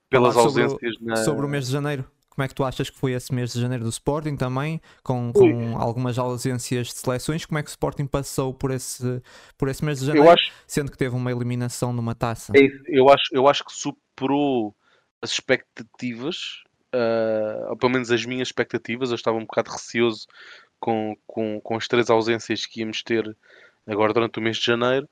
pelas 0.08 0.34
falar 0.34 0.48
sobre 0.48 0.62
ausências 0.62 0.94
na, 1.00 1.16
Sobre 1.16 1.44
o 1.44 1.48
mês 1.48 1.66
de 1.66 1.72
janeiro, 1.72 2.08
como 2.28 2.44
é 2.44 2.48
que 2.48 2.54
tu 2.54 2.62
achas 2.62 2.88
que 2.88 2.96
foi 2.96 3.12
esse 3.12 3.34
mês 3.34 3.52
de 3.52 3.60
janeiro 3.60 3.82
do 3.82 3.90
Sporting 3.90 4.36
também, 4.36 4.80
com, 5.02 5.32
com 5.32 5.76
algumas 5.76 6.16
ausências 6.16 6.88
de 6.88 6.94
seleções? 6.94 7.44
Como 7.44 7.58
é 7.58 7.62
que 7.62 7.68
o 7.68 7.70
Sporting 7.70 8.06
passou 8.06 8.54
por 8.54 8.70
esse, 8.70 9.20
por 9.58 9.68
esse 9.68 9.84
mês 9.84 9.98
de 9.98 10.06
janeiro, 10.06 10.30
acho 10.30 10.52
sendo 10.64 10.92
que 10.92 10.98
teve 10.98 11.16
uma 11.16 11.32
eliminação 11.32 11.92
numa 11.92 12.14
taça? 12.14 12.52
É 12.54 12.60
isso. 12.60 12.82
Eu 12.86 13.08
acho, 13.08 13.24
eu 13.32 13.48
acho 13.48 13.64
que 13.64 13.72
superou 13.72 14.74
as 15.20 15.30
expectativas, 15.30 16.62
ah, 16.94 17.70
ou 17.70 17.76
pelo 17.76 17.92
menos 17.92 18.10
as 18.10 18.24
minhas 18.24 18.48
expectativas. 18.48 19.10
Eu 19.10 19.16
estava 19.16 19.36
um 19.36 19.44
bocado 19.44 19.70
receoso 19.70 20.26
com, 20.78 21.16
com, 21.26 21.60
com 21.60 21.76
as 21.76 21.88
três 21.88 22.08
ausências 22.10 22.66
que 22.66 22.80
íamos 22.80 23.02
ter 23.02 23.36
agora 23.86 24.12
durante 24.12 24.38
o 24.38 24.42
mês 24.42 24.56
de 24.56 24.64
janeiro. 24.64 25.08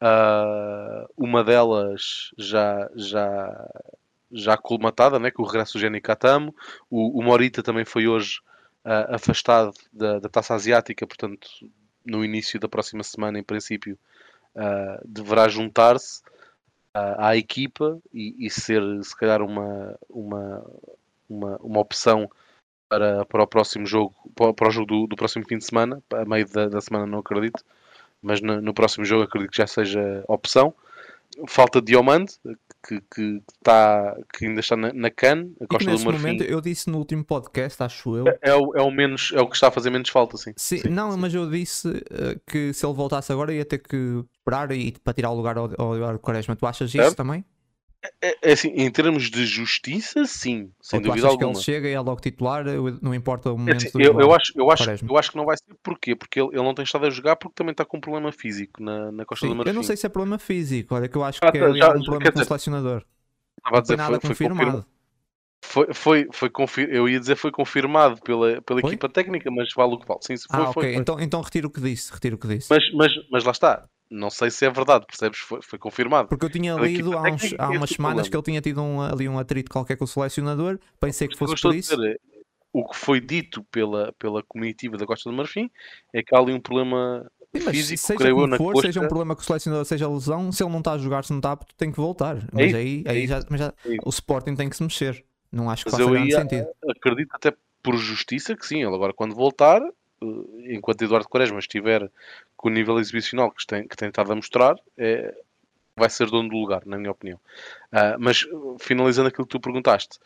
Ah, 0.00 1.06
uma 1.16 1.44
delas 1.44 2.30
já, 2.38 2.88
já, 2.94 3.70
já 4.32 4.56
colmatada, 4.56 5.18
né, 5.18 5.30
com 5.30 5.42
o 5.42 5.46
regresso 5.46 5.74
do 5.74 5.80
Jenny 5.80 6.00
Katamo. 6.00 6.54
O, 6.90 7.20
o 7.20 7.22
Morita 7.22 7.62
também 7.62 7.84
foi 7.84 8.06
hoje 8.06 8.40
ah, 8.84 9.16
afastado 9.16 9.74
da, 9.92 10.18
da 10.18 10.28
taça 10.28 10.54
asiática, 10.54 11.06
portanto, 11.06 11.48
no 12.04 12.24
início 12.24 12.58
da 12.60 12.68
próxima 12.68 13.02
semana, 13.02 13.38
em 13.38 13.42
princípio, 13.42 13.98
ah, 14.54 15.00
deverá 15.04 15.48
juntar-se 15.48 16.22
à 17.18 17.36
equipa 17.36 17.98
e, 18.10 18.46
e 18.46 18.48
ser 18.48 18.80
se 19.02 19.14
calhar 19.14 19.42
uma, 19.42 19.98
uma, 20.08 20.64
uma, 21.28 21.56
uma 21.58 21.80
opção 21.80 22.30
para, 22.88 23.24
para 23.24 23.42
o 23.42 23.46
próximo 23.46 23.86
jogo, 23.86 24.14
para, 24.34 24.68
o 24.68 24.70
jogo 24.70 24.86
do, 24.86 25.06
do 25.06 25.16
próximo 25.16 25.44
fim 25.46 25.58
de 25.58 25.64
semana, 25.64 26.02
a 26.12 26.24
meio 26.24 26.48
da, 26.48 26.68
da 26.68 26.80
semana 26.80 27.06
não 27.06 27.18
acredito, 27.18 27.64
mas 28.22 28.40
no, 28.40 28.60
no 28.60 28.72
próximo 28.74 29.04
jogo 29.04 29.24
acredito 29.24 29.50
que 29.50 29.58
já 29.58 29.66
seja 29.66 30.24
opção. 30.28 30.74
Falta 31.48 31.82
Diomande, 31.82 32.32
que, 32.86 33.00
que, 33.12 33.42
está, 33.58 34.16
que 34.32 34.46
ainda 34.46 34.60
está 34.60 34.76
na, 34.76 34.92
na 34.92 35.10
CAN, 35.10 35.48
a 35.60 35.66
Costa 35.66 35.90
do 35.90 36.04
Marfim. 36.04 36.12
momento, 36.12 36.44
eu 36.44 36.60
disse 36.60 36.88
no 36.88 36.98
último 36.98 37.24
podcast, 37.24 37.82
acho 37.82 38.16
eu. 38.16 38.24
É 38.40 38.54
o, 38.54 38.74
é, 38.74 38.80
o 38.80 38.90
menos, 38.90 39.32
é 39.34 39.40
o 39.40 39.48
que 39.48 39.56
está 39.56 39.68
a 39.68 39.70
fazer 39.70 39.90
menos 39.90 40.08
falta, 40.08 40.36
sim. 40.36 40.52
Sim, 40.56 40.78
Sim, 40.78 40.88
não, 40.88 41.12
sim. 41.12 41.18
mas 41.18 41.34
eu 41.34 41.50
disse 41.50 41.88
eh, 42.10 42.38
que 42.46 42.72
se 42.72 42.86
ele 42.86 42.94
voltasse 42.94 43.32
agora 43.32 43.52
ia 43.52 43.64
ter 43.64 43.78
que 43.78 44.24
esperar 44.38 44.70
e 44.70 44.92
para 44.92 45.12
tirar 45.12 45.30
o 45.30 45.34
lugar 45.34 45.58
ao, 45.58 45.68
ao 45.76 45.96
Eduardo 45.96 46.20
Quaresma. 46.20 46.56
Tu 46.56 46.64
achas 46.64 46.88
isso 46.88 47.02
Certo. 47.02 47.16
também? 47.16 47.44
É, 48.22 48.50
é 48.50 48.52
assim, 48.52 48.68
em 48.68 48.90
termos 48.90 49.30
de 49.30 49.44
justiça, 49.46 50.24
sim, 50.26 50.72
sem 50.82 51.00
Ou 51.00 51.00
dúvida 51.00 51.26
achas 51.26 51.36
que 51.36 51.44
alguma. 51.44 51.44
ele 51.44 51.54
chega 51.54 51.88
e 51.88 51.92
é 51.92 52.00
logo 52.00 52.20
titular, 52.20 52.66
eu- 52.66 52.98
não 53.00 53.14
importa 53.14 53.52
o 53.52 53.58
É 53.64 53.72
momento 53.72 53.88
assim, 53.88 53.90
do 53.92 53.98
eu, 53.98 54.14
eu, 54.18 54.32
Eduardo 54.32 54.34
acho, 54.34 54.52
eu, 54.56 54.70
acho, 54.70 54.90
eu 55.08 55.16
acho 55.16 55.30
que 55.30 55.36
não 55.36 55.44
vai 55.44 55.56
ser. 55.56 55.74
Porquê? 55.82 56.14
Porque 56.14 56.40
ele, 56.40 56.48
ele 56.50 56.62
não 56.62 56.74
tem 56.74 56.84
estado 56.84 57.06
a 57.06 57.10
jogar 57.10 57.36
porque 57.36 57.54
também 57.54 57.72
está 57.72 57.84
com 57.84 57.96
um 57.96 58.00
problema 58.00 58.30
físico 58.32 58.82
na, 58.82 59.10
na 59.12 59.24
Costa 59.24 59.46
Sim, 59.46 59.48
do 59.48 59.56
Marfim. 59.56 59.70
eu 59.70 59.74
não 59.74 59.82
sei 59.82 59.96
se 59.96 60.06
é 60.06 60.08
problema 60.08 60.38
físico, 60.38 60.94
olha 60.94 61.08
que 61.08 61.16
eu 61.16 61.24
acho 61.24 61.42
Ah, 61.42 61.50
que 61.50 61.58
é 61.58 61.74
já- 61.74 61.74
já- 61.76 61.94
problema 62.04 62.30
com 62.30 62.38
o 62.38 62.42
selecionador. 62.42 63.04
Estava 63.58 63.78
a 63.78 63.80
dizer, 63.82 63.96
foi 63.96 63.96
nada 63.96 64.18
foi, 64.18 64.18
foi 64.20 64.36
confirma- 64.36 64.76
confirmado. 64.76 64.86
Foi, 65.64 65.86
foi, 65.94 66.28
foi 66.32 66.50
confir... 66.50 66.88
Eu 66.92 67.08
ia 67.08 67.20
dizer 67.20 67.36
foi 67.36 67.52
confirmado 67.52 68.20
pela, 68.22 68.62
pela 68.62 68.80
Foi? 68.80 68.86
equipa 68.86 69.08
técnica, 69.08 69.50
mas 69.50 69.68
vale 69.76 69.94
o 69.94 69.98
que 70.00 70.06
vale. 70.08 70.20
Sim, 70.22 70.36
foi, 70.54 70.66
Ah, 70.66 70.68
foi, 70.68 70.86
ok, 70.86 70.94
foi. 70.94 71.02
Então, 71.02 71.20
então 71.20 71.40
retiro 71.42 71.68
o 71.68 71.70
que 71.70 71.80
disse, 71.80 72.12
retiro 72.12 72.36
o 72.36 72.38
que 72.38 72.48
disse. 72.48 72.70
Mas, 72.70 72.84
mas, 72.92 73.12
mas 73.30 73.44
lá 73.44 73.52
está. 73.52 73.88
Não 74.10 74.30
sei 74.30 74.50
se 74.50 74.64
é 74.64 74.70
verdade, 74.70 75.04
percebes? 75.06 75.38
Foi, 75.40 75.60
foi 75.62 75.78
confirmado. 75.78 76.28
Porque 76.28 76.44
eu 76.46 76.50
tinha 76.50 76.74
lido 76.76 77.16
há, 77.16 77.22
uns- 77.28 77.54
há 77.58 77.70
umas 77.70 77.90
esse 77.90 77.96
semanas 77.96 78.28
problema. 78.28 78.30
que 78.30 78.36
ele 78.36 78.42
tinha 78.42 78.60
tido 78.60 78.82
um- 78.82 79.00
ali 79.00 79.28
um 79.28 79.38
atrito 79.38 79.70
qualquer 79.70 79.96
com 79.96 80.04
o 80.04 80.08
selecionador, 80.08 80.78
pensei 81.00 81.26
que 81.28 81.34
eu 81.34 81.38
fosse 81.38 81.60
por 81.60 81.74
isso. 81.74 81.96
dizer 81.96 82.12
é, 82.14 82.16
o 82.72 82.86
que 82.88 82.96
foi 82.96 83.20
dito 83.20 83.64
pela, 83.64 84.12
pela 84.18 84.42
comitiva 84.44 84.96
da 84.96 85.06
Costa 85.06 85.28
do 85.30 85.36
Marfim 85.36 85.68
é 86.12 86.22
que 86.22 86.34
há 86.34 86.38
ali 86.38 86.52
um 86.52 86.60
problema 86.60 87.28
Sim, 87.54 87.70
físico, 87.70 87.98
seja 88.02 88.18
creio 88.18 88.32
eu, 88.32 88.36
como 88.36 88.46
na 88.48 88.56
for, 88.58 88.72
costa. 88.74 88.88
seja 88.88 89.00
um 89.00 89.08
problema 89.08 89.34
com 89.34 89.40
o 89.40 89.44
selecionador, 89.44 89.84
seja 89.86 90.08
lesão, 90.08 90.52
se 90.52 90.62
ele 90.62 90.70
não 90.70 90.78
está 90.78 90.92
a 90.92 90.98
jogar, 90.98 91.24
se 91.24 91.30
não 91.32 91.38
está 91.38 91.52
apto, 91.52 91.74
tem 91.74 91.90
que 91.90 91.96
voltar. 91.96 92.36
É 92.36 92.40
Mas 92.52 92.66
isso, 92.66 92.76
aí, 92.76 93.02
é 93.06 93.10
aí 93.12 93.24
isso, 93.24 93.28
já, 93.32 93.40
mas 93.48 93.60
já- 93.60 93.74
é 93.86 93.96
o 94.04 94.10
Sporting 94.10 94.54
tem 94.54 94.68
que 94.68 94.76
se 94.76 94.82
mexer. 94.82 95.24
Não 95.50 95.70
acho 95.70 95.84
que 95.84 95.90
Mas 95.90 95.98
faça 95.98 96.08
eu 96.10 96.14
grande 96.14 96.30
ia- 96.32 96.40
sentido. 96.42 96.66
acredito 96.90 97.28
até 97.34 97.52
por 97.82 97.96
justiça 97.96 98.54
que 98.54 98.66
sim. 98.66 98.82
Ele 98.84 98.94
agora, 98.94 99.12
quando 99.14 99.34
voltar, 99.34 99.80
enquanto 100.64 101.02
Eduardo 101.02 101.28
Quaresma 101.28 101.58
estiver 101.58 102.10
com 102.56 102.68
o 102.68 102.72
nível 102.72 102.98
exibicional 102.98 103.50
que 103.50 103.66
tem, 103.66 103.86
que 103.86 103.96
tem 103.96 104.08
estado 104.08 104.32
a 104.32 104.36
mostrar, 104.36 104.76
é, 104.96 105.34
vai 105.96 106.10
ser 106.10 106.30
dono 106.30 106.48
do 106.48 106.56
lugar, 106.56 106.84
na 106.84 106.98
minha 106.98 107.10
opinião. 107.10 107.40
Ah, 107.90 108.16
mas, 108.18 108.46
finalizando 108.78 109.28
aquilo 109.28 109.46
que 109.46 109.52
tu 109.52 109.60
perguntaste, 109.60 110.18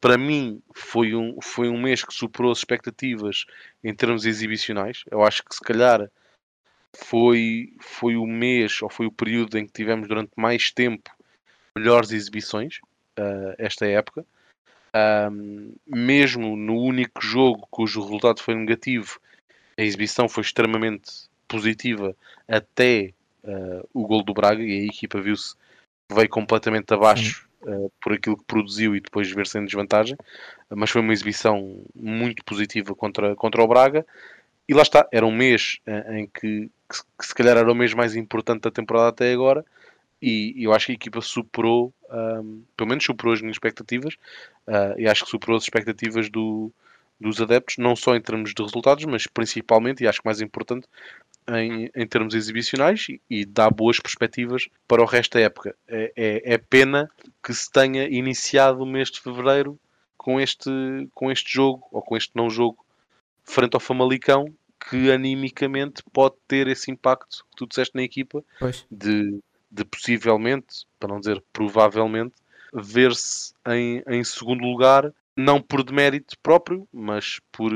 para 0.00 0.18
mim 0.18 0.60
foi 0.74 1.14
um, 1.14 1.40
foi 1.40 1.68
um 1.68 1.80
mês 1.80 2.04
que 2.04 2.12
superou 2.12 2.50
as 2.50 2.58
expectativas 2.58 3.46
em 3.84 3.94
termos 3.94 4.26
exibicionais. 4.26 5.04
Eu 5.10 5.22
acho 5.22 5.44
que 5.44 5.54
se 5.54 5.60
calhar 5.60 6.10
foi, 6.94 7.72
foi 7.80 8.16
o 8.16 8.26
mês 8.26 8.82
ou 8.82 8.90
foi 8.90 9.06
o 9.06 9.12
período 9.12 9.56
em 9.56 9.66
que 9.66 9.72
tivemos 9.72 10.08
durante 10.08 10.32
mais 10.36 10.72
tempo 10.72 11.10
melhores 11.76 12.10
exibições, 12.10 12.80
ah, 13.16 13.54
esta 13.58 13.86
época. 13.86 14.26
Um, 14.94 15.74
mesmo 15.86 16.54
no 16.54 16.76
único 16.76 17.24
jogo 17.24 17.66
cujo 17.70 18.02
resultado 18.02 18.42
foi 18.42 18.54
negativo, 18.54 19.18
a 19.82 19.86
exibição 19.86 20.28
foi 20.28 20.42
extremamente 20.42 21.10
positiva 21.48 22.16
até 22.48 23.12
uh, 23.44 23.88
o 23.92 24.06
gol 24.06 24.22
do 24.22 24.32
Braga 24.32 24.62
e 24.62 24.82
a 24.82 24.84
equipa 24.86 25.20
viu-se 25.20 25.54
veio 26.10 26.28
completamente 26.28 26.92
abaixo 26.94 27.48
uh, 27.62 27.90
por 28.00 28.12
aquilo 28.12 28.36
que 28.36 28.44
produziu 28.44 28.94
e 28.96 29.00
depois 29.00 29.30
ver-se 29.30 29.58
em 29.58 29.64
desvantagem, 29.64 30.16
mas 30.70 30.90
foi 30.90 31.00
uma 31.00 31.12
exibição 31.12 31.82
muito 31.94 32.44
positiva 32.44 32.94
contra, 32.94 33.34
contra 33.36 33.62
o 33.62 33.66
Braga. 33.68 34.06
E 34.68 34.74
lá 34.74 34.82
está, 34.82 35.06
era 35.12 35.26
um 35.26 35.32
mês 35.34 35.78
uh, 35.86 36.12
em 36.14 36.26
que, 36.26 36.70
que, 36.88 36.96
se- 36.96 37.04
que 37.18 37.26
se 37.26 37.34
calhar 37.34 37.56
era 37.56 37.70
o 37.70 37.74
mês 37.74 37.92
mais 37.94 38.14
importante 38.16 38.62
da 38.62 38.70
temporada 38.70 39.08
até 39.08 39.32
agora. 39.32 39.64
E, 40.20 40.54
e 40.56 40.64
eu 40.64 40.72
acho 40.72 40.86
que 40.86 40.92
a 40.92 40.94
equipa 40.94 41.20
superou, 41.20 41.92
um, 42.10 42.62
pelo 42.76 42.88
menos 42.88 43.04
superou 43.04 43.34
as 43.34 43.40
minhas 43.40 43.56
expectativas 43.56 44.16
e 44.96 45.08
acho 45.08 45.24
que 45.24 45.30
superou 45.30 45.56
as 45.56 45.64
expectativas 45.64 46.30
do- 46.30 46.72
dos 47.22 47.40
adeptos, 47.40 47.76
não 47.78 47.96
só 47.96 48.14
em 48.14 48.20
termos 48.20 48.52
de 48.52 48.62
resultados, 48.62 49.04
mas 49.04 49.26
principalmente, 49.26 50.02
e 50.02 50.08
acho 50.08 50.20
que 50.20 50.26
mais 50.26 50.40
importante, 50.40 50.86
em, 51.48 51.90
em 51.94 52.06
termos 52.06 52.34
exibicionais 52.34 53.06
e, 53.08 53.20
e 53.28 53.44
dá 53.44 53.68
boas 53.70 53.98
perspectivas 53.98 54.68
para 54.86 55.02
o 55.02 55.06
resto 55.06 55.34
da 55.34 55.40
época. 55.40 55.74
É, 55.88 56.12
é- 56.16 56.54
é 56.54 56.58
pena 56.58 57.10
que 57.42 57.52
se 57.52 57.70
tenha 57.70 58.08
iniciado 58.08 58.82
o 58.82 58.86
mês 58.86 59.10
de 59.10 59.20
fevereiro 59.20 59.78
com 60.16 60.40
este, 60.40 60.70
com 61.14 61.30
este 61.32 61.52
jogo, 61.52 61.86
ou 61.90 62.00
com 62.00 62.16
este 62.16 62.30
não 62.34 62.48
jogo, 62.48 62.84
frente 63.44 63.74
ao 63.74 63.80
Famalicão, 63.80 64.46
que 64.88 65.10
animicamente 65.10 66.02
pode 66.12 66.34
ter 66.46 66.68
esse 66.68 66.90
impacto 66.90 67.44
que 67.50 67.56
tu 67.56 67.66
disseste 67.66 67.94
na 67.96 68.02
equipa, 68.02 68.44
Pois. 68.58 68.84
de, 68.90 69.40
de 69.70 69.84
possivelmente, 69.84 70.86
para 70.98 71.08
não 71.08 71.20
dizer 71.20 71.42
provavelmente, 71.52 72.34
ver-se 72.72 73.52
em, 73.66 74.02
em 74.06 74.24
segundo 74.24 74.62
lugar, 74.64 75.12
não 75.36 75.60
por 75.60 75.82
demérito 75.82 76.36
próprio, 76.42 76.88
mas 76.92 77.40
por, 77.50 77.70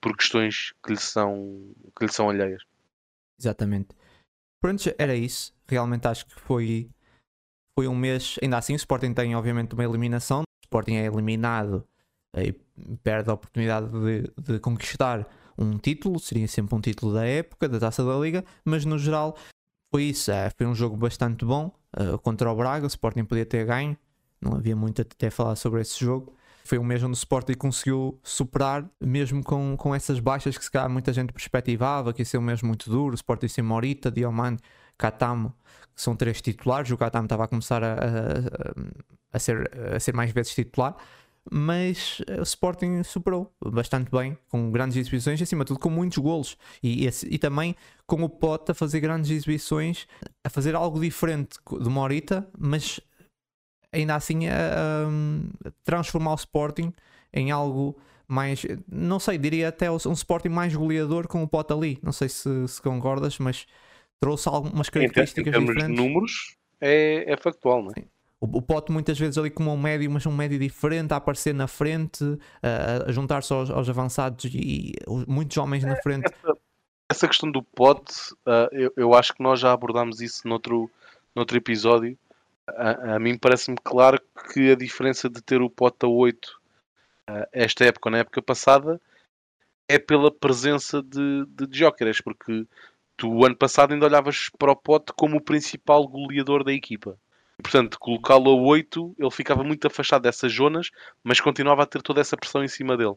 por 0.00 0.16
questões 0.16 0.72
que 0.84 0.92
lhe 0.92 1.00
são, 1.00 1.72
que 1.96 2.04
lhe 2.04 2.12
são 2.12 2.28
alheias. 2.28 2.62
Exatamente. 3.38 3.88
Pronto, 4.60 4.82
era 4.98 5.14
isso. 5.14 5.54
Realmente 5.68 6.06
acho 6.06 6.26
que 6.26 6.34
foi, 6.34 6.90
foi 7.78 7.88
um 7.88 7.96
mês. 7.96 8.36
Ainda 8.42 8.58
assim, 8.58 8.74
o 8.74 8.76
Sporting 8.76 9.14
tem, 9.14 9.34
obviamente, 9.34 9.72
uma 9.72 9.84
eliminação. 9.84 10.40
O 10.40 10.64
Sporting 10.64 10.96
é 10.96 11.06
eliminado 11.06 11.86
e 12.36 12.52
perde 13.02 13.30
a 13.30 13.34
oportunidade 13.34 13.88
de, 13.88 14.52
de 14.52 14.60
conquistar 14.60 15.26
um 15.56 15.78
título. 15.78 16.20
Seria 16.20 16.46
sempre 16.46 16.74
um 16.74 16.80
título 16.80 17.14
da 17.14 17.24
época, 17.24 17.68
da 17.68 17.80
taça 17.80 18.04
da 18.04 18.14
Liga. 18.18 18.44
Mas 18.64 18.84
no 18.84 18.98
geral, 18.98 19.36
foi 19.90 20.04
isso. 20.04 20.30
É, 20.30 20.50
foi 20.50 20.66
um 20.66 20.74
jogo 20.74 20.96
bastante 20.96 21.44
bom 21.44 21.72
eh, 21.96 22.18
contra 22.22 22.52
o 22.52 22.56
Braga. 22.56 22.84
O 22.84 22.88
Sporting 22.88 23.24
podia 23.24 23.46
ter 23.46 23.64
ganho. 23.64 23.96
Não 24.40 24.54
havia 24.54 24.76
muito 24.76 25.00
até 25.00 25.30
falar 25.30 25.56
sobre 25.56 25.80
esse 25.80 25.98
jogo. 25.98 26.34
Foi 26.64 26.78
um 26.78 26.84
mês 26.84 27.02
onde 27.02 27.12
o 27.12 27.14
Sporting 27.14 27.54
conseguiu 27.54 28.18
superar, 28.22 28.88
mesmo 29.00 29.42
com, 29.42 29.76
com 29.76 29.94
essas 29.94 30.20
baixas 30.20 30.56
que 30.56 30.64
se 30.64 30.70
calhar 30.70 30.88
muita 30.88 31.12
gente 31.12 31.32
perspectivava, 31.32 32.12
que 32.12 32.22
ia 32.22 32.26
ser 32.26 32.38
um 32.38 32.42
mês 32.42 32.62
muito 32.62 32.88
duro. 32.90 33.12
O 33.12 33.14
Sporting 33.14 33.48
sem 33.48 33.64
Morita, 33.64 34.10
Diomande, 34.10 34.62
Catamo, 34.96 35.54
que 35.94 36.02
são 36.02 36.14
três 36.14 36.40
titulares. 36.40 36.90
O 36.90 36.96
Catamo 36.96 37.24
estava 37.26 37.44
a 37.44 37.48
começar 37.48 37.82
a, 37.82 37.94
a, 37.94 37.96
a 39.32 39.38
ser, 39.38 39.70
a 39.94 39.98
ser 39.98 40.14
mais 40.14 40.30
vezes 40.30 40.54
titular. 40.54 40.96
Mas 41.50 42.20
eh, 42.28 42.38
o 42.38 42.42
Sporting 42.42 43.02
superou 43.02 43.50
bastante 43.64 44.10
bem, 44.10 44.36
com 44.50 44.70
grandes 44.70 44.96
exibições 44.98 45.40
e 45.40 45.42
acima 45.42 45.64
de 45.64 45.68
tudo 45.68 45.80
com 45.80 45.88
muitos 45.88 46.18
golos. 46.18 46.56
E, 46.82 47.06
esse- 47.06 47.26
e 47.28 47.38
também 47.38 47.74
com 48.06 48.22
o 48.22 48.28
Pote 48.28 48.72
a 48.72 48.74
fazer 48.74 49.00
grandes 49.00 49.30
exibições, 49.30 50.06
a 50.44 50.50
fazer 50.50 50.74
algo 50.74 51.00
diferente 51.00 51.58
de 51.80 51.88
Morita, 51.88 52.46
mas 52.58 53.00
ainda 53.92 54.14
assim 54.14 54.48
a, 54.48 55.06
a 55.66 55.70
transformar 55.84 56.32
o 56.32 56.36
Sporting 56.36 56.92
em 57.32 57.50
algo 57.50 57.96
mais, 58.26 58.64
não 58.88 59.18
sei, 59.18 59.36
diria 59.38 59.68
até 59.68 59.90
um 59.90 60.12
Sporting 60.12 60.48
mais 60.50 60.74
goleador 60.74 61.26
com 61.26 61.42
o 61.42 61.48
Pote 61.48 61.72
ali. 61.72 61.98
Não 62.02 62.12
sei 62.12 62.28
se, 62.28 62.68
se 62.68 62.80
concordas, 62.80 63.38
mas 63.38 63.66
trouxe 64.20 64.48
algumas 64.48 64.88
ter- 64.88 65.00
em 65.00 65.02
características 65.02 65.52
termos 65.52 65.68
de 65.70 65.74
diferentes. 65.74 66.04
números, 66.04 66.56
é, 66.80 67.32
é 67.32 67.36
factual, 67.36 67.82
não 67.82 67.90
é? 67.90 68.04
O, 68.40 68.58
o 68.58 68.62
Pote 68.62 68.92
muitas 68.92 69.18
vezes 69.18 69.36
ali 69.36 69.50
como 69.50 69.72
um 69.72 69.76
médio, 69.76 70.10
mas 70.10 70.24
um 70.26 70.32
médio 70.32 70.58
diferente, 70.58 71.12
a 71.12 71.16
aparecer 71.16 71.52
na 71.52 71.66
frente, 71.66 72.24
a, 72.62 73.08
a 73.08 73.12
juntar-se 73.12 73.52
aos, 73.52 73.68
aos 73.68 73.88
avançados 73.88 74.44
e, 74.44 74.58
e 74.58 74.92
os- 75.08 75.26
muitos 75.26 75.56
homens 75.56 75.84
na 75.84 75.96
frente. 75.96 76.26
Essa, 76.26 76.56
essa 77.10 77.28
questão 77.28 77.50
do 77.50 77.62
pote, 77.62 78.32
uh, 78.46 78.68
eu, 78.72 78.92
eu, 78.96 79.14
acho 79.14 79.34
que 79.34 79.42
nós 79.42 79.58
já 79.58 79.72
abordámos 79.72 80.20
isso 80.20 80.46
noutro, 80.46 80.88
noutro 81.34 81.56
episódio. 81.58 82.16
A, 82.76 83.14
a 83.16 83.18
mim 83.18 83.36
parece-me 83.38 83.76
claro 83.82 84.20
que 84.52 84.70
a 84.70 84.76
diferença 84.76 85.28
de 85.28 85.42
ter 85.42 85.60
o 85.60 85.70
pote 85.70 86.04
a 86.04 86.08
8 86.08 86.46
uh, 87.28 87.46
esta 87.52 87.84
época 87.84 88.10
na 88.10 88.18
época 88.18 88.42
passada 88.42 89.00
é 89.88 89.98
pela 89.98 90.30
presença 90.30 91.02
de, 91.02 91.44
de 91.46 91.78
jokers, 91.78 92.20
porque 92.20 92.66
tu 93.16 93.44
ano 93.44 93.56
passado 93.56 93.92
ainda 93.92 94.06
olhavas 94.06 94.48
para 94.58 94.72
o 94.72 94.76
pote 94.76 95.12
como 95.14 95.36
o 95.36 95.40
principal 95.42 96.06
goleador 96.06 96.62
da 96.62 96.72
equipa. 96.72 97.18
portanto, 97.60 97.98
colocá-lo 97.98 98.50
a 98.50 98.54
8, 98.54 99.16
ele 99.18 99.30
ficava 99.30 99.64
muito 99.64 99.86
afastado 99.86 100.22
dessas 100.22 100.52
zonas, 100.52 100.90
mas 101.22 101.40
continuava 101.40 101.82
a 101.82 101.86
ter 101.86 102.02
toda 102.02 102.20
essa 102.20 102.36
pressão 102.36 102.64
em 102.64 102.68
cima 102.68 102.96
dele. 102.96 103.16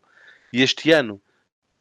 E 0.51 0.62
este 0.62 0.91
ano, 0.91 1.22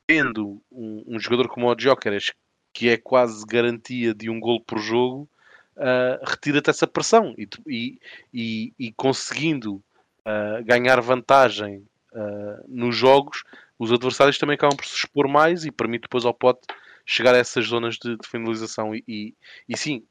tendo 0.06 0.62
um, 0.70 1.04
um 1.06 1.18
jogador 1.18 1.48
como 1.48 1.68
o 1.68 1.74
Jokeres, 1.78 2.32
que 2.72 2.88
é 2.88 2.96
quase 2.96 3.44
garantia 3.46 4.14
de 4.14 4.30
um 4.30 4.38
gol 4.38 4.60
por 4.60 4.78
jogo, 4.78 5.28
uh, 5.76 6.24
retira-te 6.24 6.70
essa 6.70 6.86
pressão 6.86 7.34
e, 7.36 7.48
e, 7.66 7.98
e, 8.32 8.72
e 8.78 8.92
conseguindo 8.92 9.74
uh, 9.76 10.64
ganhar 10.64 11.00
vantagem 11.00 11.86
uh, 12.12 12.64
nos 12.68 12.96
jogos, 12.96 13.44
os 13.78 13.92
adversários 13.92 14.38
também 14.38 14.54
acabam 14.54 14.76
por 14.76 14.86
se 14.86 14.96
expor 14.96 15.28
mais 15.28 15.64
e 15.64 15.70
permite 15.70 16.02
depois 16.02 16.24
ao 16.24 16.34
pote 16.34 16.62
chegar 17.04 17.34
a 17.34 17.38
essas 17.38 17.66
zonas 17.66 17.96
de, 17.96 18.16
de 18.16 18.28
finalização. 18.28 18.94
E, 18.94 19.34
e, 19.68 19.76
sim, 19.76 20.04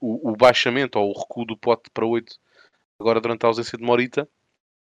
o, 0.00 0.30
o, 0.30 0.36
baixamento 0.36 0.98
ou 0.98 1.10
o 1.10 1.18
recuo 1.18 1.44
do 1.44 1.56
pote 1.56 1.90
para 1.92 2.06
8 2.06 2.36
agora 3.00 3.20
durante 3.20 3.44
a 3.44 3.48
ausência 3.48 3.76
de 3.76 3.84
Morita 3.84 4.28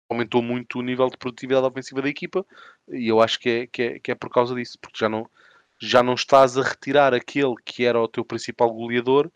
aumentou 0.09 0.43
muito 0.43 0.79
o 0.79 0.83
nível 0.83 1.09
de 1.09 1.17
produtividade 1.17 1.67
ofensiva 1.67 2.03
da 2.03 2.09
equipa 2.09 2.45
e 2.89 3.09
eu 3.09 3.21
acho 3.21 3.41
que 3.41 3.49
é, 3.49 3.67
que 3.67 3.83
é, 3.83 3.99
que 3.99 4.11
é 4.11 4.15
por 4.15 4.31
causa 4.31 4.55
disso, 4.55 4.79
porque 4.79 4.99
já 4.99 5.09
não, 5.09 5.29
já 5.79 6.03
não 6.03 6.15
estás 6.15 6.59
a 6.59 6.63
retirar 6.63 7.15
aquele 7.15 7.55
que 7.65 7.85
era 7.85 8.01
o 8.01 8.09
teu 8.09 8.25
principal 8.25 8.71
goleador 8.71 9.31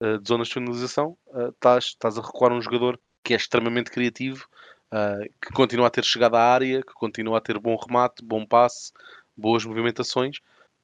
uh, 0.00 0.18
de 0.18 0.28
zonas 0.28 0.48
de 0.48 0.54
finalização, 0.54 1.16
estás, 1.50 1.84
estás 1.84 2.18
a 2.18 2.22
recuar 2.22 2.52
um 2.52 2.60
jogador 2.60 2.98
que 3.22 3.34
é 3.34 3.36
extremamente 3.36 3.90
criativo, 3.90 4.46
uh, 4.92 5.28
que 5.42 5.52
continua 5.52 5.88
a 5.88 5.90
ter 5.90 6.04
chegada 6.04 6.38
à 6.38 6.52
área, 6.52 6.80
que 6.80 6.92
continua 6.94 7.38
a 7.38 7.40
ter 7.40 7.58
bom 7.58 7.76
remate, 7.76 8.24
bom 8.24 8.46
passe, 8.46 8.92
boas 9.36 9.64
movimentações. 9.64 10.38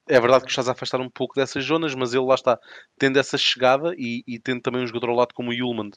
É 0.09 0.21
verdade 0.21 0.45
que 0.45 0.51
estás 0.51 0.69
a 0.69 0.73
afastar 0.73 1.01
um 1.01 1.09
pouco 1.09 1.37
dessas 1.37 1.65
zonas, 1.65 1.95
mas 1.95 2.13
ele 2.13 2.25
lá 2.25 2.35
está, 2.35 2.59
tendo 2.99 3.19
essa 3.19 3.39
chegada 3.39 3.95
e, 3.97 4.25
e 4.27 4.39
tendo 4.39 4.61
também 4.61 4.83
um 4.83 4.87
jogador 4.87 5.11
ao 5.11 5.17
lado 5.17 5.33
como 5.33 5.51
o 5.51 5.55
Yulman, 5.55 5.91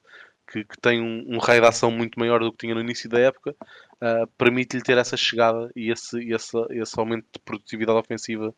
que, 0.48 0.64
que 0.64 0.80
tem 0.80 1.02
um, 1.02 1.36
um, 1.36 1.40
raio 1.40 1.62
de 1.62 1.68
ação 1.68 1.90
muito 1.90 2.20
maior 2.20 2.40
do 2.40 2.52
que 2.52 2.60
tinha 2.60 2.76
no 2.76 2.82
início 2.82 3.10
da 3.10 3.20
época, 3.20 3.56
uh, 3.96 4.28
permite-lhe 4.38 4.84
ter 4.84 4.98
essa 5.00 5.18
chegada 5.18 5.72
e 5.76 5.92
esse, 5.92 6.24
esse, 6.32 6.58
esse 6.70 7.00
aumento 7.00 7.26
de 7.34 7.40
produtividade 7.40 7.98
ofensiva 7.98 8.54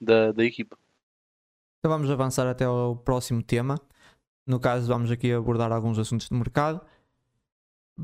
da, 0.00 0.30
da 0.30 0.44
equipa. 0.44 0.78
Então 1.80 1.90
vamos 1.90 2.08
avançar 2.08 2.46
até 2.46 2.64
ao 2.64 2.94
próximo 2.94 3.42
tema. 3.42 3.80
No 4.46 4.58
caso, 4.58 4.88
vamos 4.88 5.10
aqui 5.10 5.32
abordar 5.32 5.72
alguns 5.72 5.98
assuntos 5.98 6.28
de 6.28 6.34
mercado. 6.34 6.80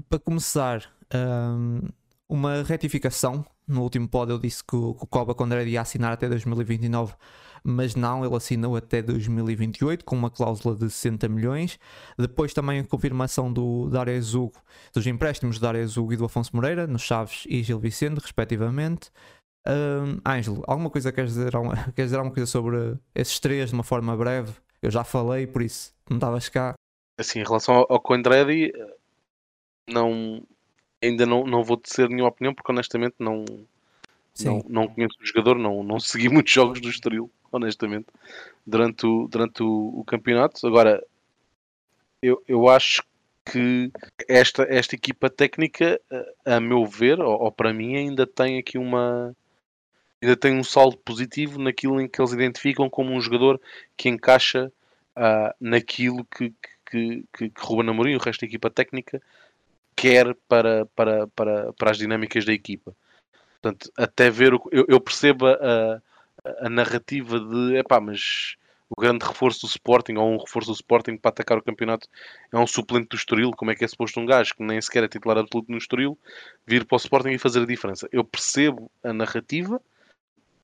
Para 0.08 0.18
começar, 0.18 0.90
um, 1.14 1.80
uma 2.28 2.62
retificação. 2.62 3.44
No 3.66 3.82
último 3.82 4.08
pod 4.08 4.30
eu 4.30 4.38
disse 4.38 4.64
que 4.64 4.76
o, 4.76 4.94
que 4.94 5.04
o 5.04 5.06
Coba 5.06 5.34
Condré 5.34 5.64
ia 5.64 5.80
assinar 5.80 6.12
até 6.12 6.28
2029 6.28 7.14
mas 7.62 7.94
não, 7.94 8.24
ele 8.24 8.34
assinou 8.34 8.76
até 8.76 9.02
2028 9.02 10.04
com 10.04 10.16
uma 10.16 10.30
cláusula 10.30 10.74
de 10.74 10.90
60 10.90 11.28
milhões. 11.28 11.78
Depois 12.18 12.52
também 12.54 12.80
a 12.80 12.84
confirmação 12.84 13.52
do 13.52 13.88
Darius 13.90 14.34
Hugo, 14.34 14.54
dos 14.92 15.06
empréstimos 15.06 15.58
do 15.58 15.62
Darius 15.62 15.96
Hugo 15.96 16.12
e 16.12 16.16
do 16.16 16.24
Afonso 16.24 16.54
Moreira, 16.54 16.86
no 16.86 16.98
Chaves 16.98 17.44
e 17.48 17.62
Gil 17.62 17.78
Vicente, 17.78 18.20
respectivamente. 18.20 19.10
Um, 19.66 20.20
Ângelo, 20.26 20.64
alguma 20.66 20.88
coisa 20.88 21.12
queres 21.12 21.32
dizer, 21.32 21.52
queres 21.94 22.10
dizer 22.10 22.16
alguma 22.16 22.34
coisa 22.34 22.46
sobre 22.50 22.96
esses 23.14 23.38
três 23.38 23.68
de 23.68 23.74
uma 23.74 23.84
forma 23.84 24.16
breve? 24.16 24.52
Eu 24.82 24.90
já 24.90 25.04
falei, 25.04 25.46
por 25.46 25.62
isso 25.62 25.94
não 26.08 26.16
estavas 26.16 26.48
cá. 26.48 26.74
Assim, 27.18 27.40
em 27.40 27.44
relação 27.44 27.74
ao, 27.74 27.86
ao 27.88 28.00
Coindredi, 28.00 28.72
não, 29.88 30.42
ainda 31.02 31.26
não, 31.26 31.44
não 31.44 31.64
vou 31.64 31.76
dizer 31.76 32.08
nenhuma 32.08 32.28
opinião, 32.28 32.54
porque 32.54 32.70
honestamente 32.70 33.16
não, 33.18 33.44
não, 34.44 34.64
não 34.68 34.88
conheço 34.88 35.16
o 35.20 35.26
jogador, 35.26 35.58
não, 35.58 35.82
não 35.82 35.98
segui 35.98 36.28
muitos 36.30 36.52
jogos 36.52 36.80
do 36.80 36.88
Estoril 36.88 37.30
honestamente, 37.50 38.06
durante 38.66 39.06
o, 39.06 39.26
durante 39.28 39.62
o, 39.62 40.00
o 40.00 40.04
campeonato. 40.04 40.66
Agora, 40.66 41.02
eu, 42.22 42.42
eu 42.46 42.68
acho 42.68 43.02
que 43.44 43.90
esta, 44.28 44.64
esta 44.64 44.94
equipa 44.94 45.30
técnica, 45.30 46.00
a 46.44 46.60
meu 46.60 46.84
ver, 46.84 47.20
ou, 47.20 47.42
ou, 47.42 47.52
para 47.52 47.72
mim, 47.72 47.96
ainda 47.96 48.26
tem 48.26 48.58
aqui 48.58 48.78
uma. 48.78 49.34
Ainda 50.22 50.36
tem 50.36 50.54
um 50.54 50.64
saldo 50.64 50.96
positivo 50.98 51.58
naquilo 51.58 52.00
em 52.00 52.08
que 52.08 52.20
eles 52.20 52.32
identificam 52.32 52.90
como 52.90 53.12
um 53.12 53.20
jogador 53.20 53.60
que 53.96 54.08
encaixa 54.08 54.72
uh, 55.16 55.54
naquilo 55.60 56.24
que, 56.24 56.52
que, 56.90 57.24
que, 57.32 57.50
que 57.50 57.60
Ruben 57.60 57.90
Amorim 57.90 58.12
e 58.12 58.16
o 58.16 58.20
resto 58.20 58.40
da 58.40 58.46
equipa 58.46 58.70
técnica 58.70 59.22
quer 59.94 60.34
para, 60.48 60.86
para, 60.86 61.26
para, 61.28 61.72
para 61.72 61.90
as 61.90 61.98
dinâmicas 61.98 62.44
da 62.44 62.52
equipa. 62.52 62.94
Portanto, 63.60 63.90
até 63.96 64.30
ver, 64.30 64.54
o, 64.54 64.62
eu, 64.70 64.86
eu 64.88 65.00
percebo 65.00 65.46
a, 65.46 66.00
a 66.60 66.68
narrativa 66.68 67.40
de 67.40 67.76
epá, 67.76 68.00
mas 68.00 68.56
o 68.88 69.00
grande 69.00 69.24
reforço 69.24 69.60
do 69.60 69.66
Sporting 69.66 70.14
ou 70.14 70.32
um 70.32 70.38
reforço 70.38 70.70
do 70.70 70.74
Sporting 70.74 71.16
para 71.16 71.30
atacar 71.30 71.58
o 71.58 71.62
campeonato 71.62 72.08
é 72.52 72.56
um 72.56 72.66
suplente 72.66 73.08
do 73.08 73.16
Estoril, 73.16 73.50
como 73.50 73.70
é 73.70 73.74
que 73.74 73.84
é 73.84 73.88
suposto 73.88 74.18
um 74.18 74.26
gajo 74.26 74.54
que 74.54 74.62
nem 74.62 74.80
sequer 74.80 75.04
é 75.04 75.08
titular 75.08 75.36
absoluto 75.38 75.70
no 75.70 75.78
Estoril 75.78 76.18
vir 76.66 76.84
para 76.84 76.96
o 76.96 76.98
Sporting 76.98 77.30
e 77.30 77.38
fazer 77.38 77.62
a 77.62 77.66
diferença. 77.66 78.08
Eu 78.10 78.24
percebo 78.24 78.90
a 79.02 79.12
narrativa, 79.12 79.80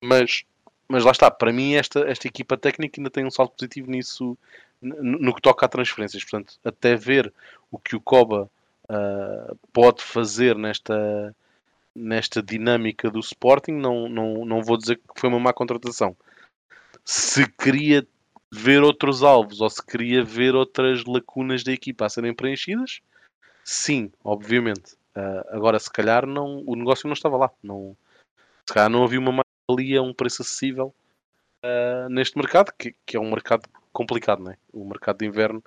mas, 0.04 0.44
mas 0.88 1.04
lá 1.04 1.12
está, 1.12 1.30
para 1.30 1.52
mim 1.52 1.74
esta, 1.74 2.00
esta 2.00 2.26
equipa 2.28 2.56
técnica 2.56 3.00
ainda 3.00 3.10
tem 3.10 3.24
um 3.24 3.30
salto 3.30 3.56
positivo 3.56 3.90
nisso, 3.90 4.36
no, 4.80 5.34
que 5.34 5.40
toca 5.40 5.66
a 5.66 5.68
transferências, 5.68 6.22
portanto, 6.22 6.58
até 6.64 6.94
ver 6.94 7.32
o 7.70 7.78
que 7.78 7.96
o 7.96 8.00
Coba 8.00 8.50
uh, 8.84 9.58
pode 9.72 10.02
fazer 10.02 10.56
nesta 10.56 11.34
nesta 11.94 12.42
dinâmica 12.42 13.08
do 13.08 13.20
Sporting, 13.20 13.72
não, 13.72 14.08
não, 14.08 14.44
não 14.44 14.62
vou 14.62 14.76
dizer 14.76 14.96
que 14.96 15.20
foi 15.20 15.28
uma 15.28 15.38
má 15.38 15.52
contratação. 15.52 16.16
Se 17.04 17.48
queria 17.52 18.04
ver 18.50 18.82
outros 18.82 19.22
alvos 19.22 19.60
ou 19.60 19.70
se 19.70 19.84
queria 19.84 20.24
ver 20.24 20.56
outras 20.56 21.04
lacunas 21.04 21.62
da 21.62 21.70
equipa 21.72 22.06
a 22.06 22.08
serem 22.08 22.34
preenchidas, 22.34 23.00
sim, 23.62 24.10
obviamente. 24.24 24.94
Uh, 25.14 25.56
agora, 25.56 25.78
se 25.78 25.88
calhar, 25.88 26.26
não, 26.26 26.64
o 26.66 26.74
negócio 26.74 27.06
não 27.06 27.14
estava 27.14 27.36
lá. 27.36 27.50
Não, 27.62 27.96
se 28.66 28.74
calhar 28.74 28.90
não 28.90 29.04
havia 29.04 29.20
uma 29.20 29.43
mais-valia, 29.68 30.02
um 30.02 30.12
preço 30.12 30.42
acessível 30.42 30.94
uh, 31.64 32.08
neste 32.08 32.36
mercado, 32.36 32.72
que, 32.78 32.94
que, 33.06 33.16
é 33.16 33.20
um 33.20 33.30
mercado 33.30 33.68
complicado, 33.92 34.42
não 34.42 34.52
é? 34.52 34.56
O 34.72 34.84
mercado 34.84 35.18
de 35.18 35.26
inverno 35.26 35.62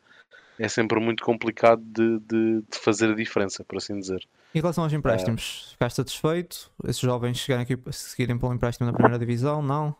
é 0.59 0.67
sempre 0.67 0.99
muito 0.99 1.23
complicado 1.23 1.81
de, 1.81 2.19
de, 2.19 2.61
de 2.61 2.77
fazer 2.79 3.11
a 3.11 3.15
diferença, 3.15 3.63
por 3.63 3.77
assim 3.77 3.99
dizer. 3.99 4.27
Em 4.53 4.59
relação 4.59 4.83
aos 4.83 4.93
empréstimos, 4.93 5.67
é. 5.67 5.71
ficaste 5.73 5.95
satisfeito? 5.97 6.71
Esses 6.83 6.99
jovens 6.99 7.37
chegarem 7.37 7.63
aqui 7.63 7.77
seguirem 7.91 8.37
para 8.37 8.49
um 8.49 8.53
empréstimo 8.53 8.87
na 8.87 8.93
primeira 8.93 9.19
divisão? 9.19 9.61
Não? 9.61 9.95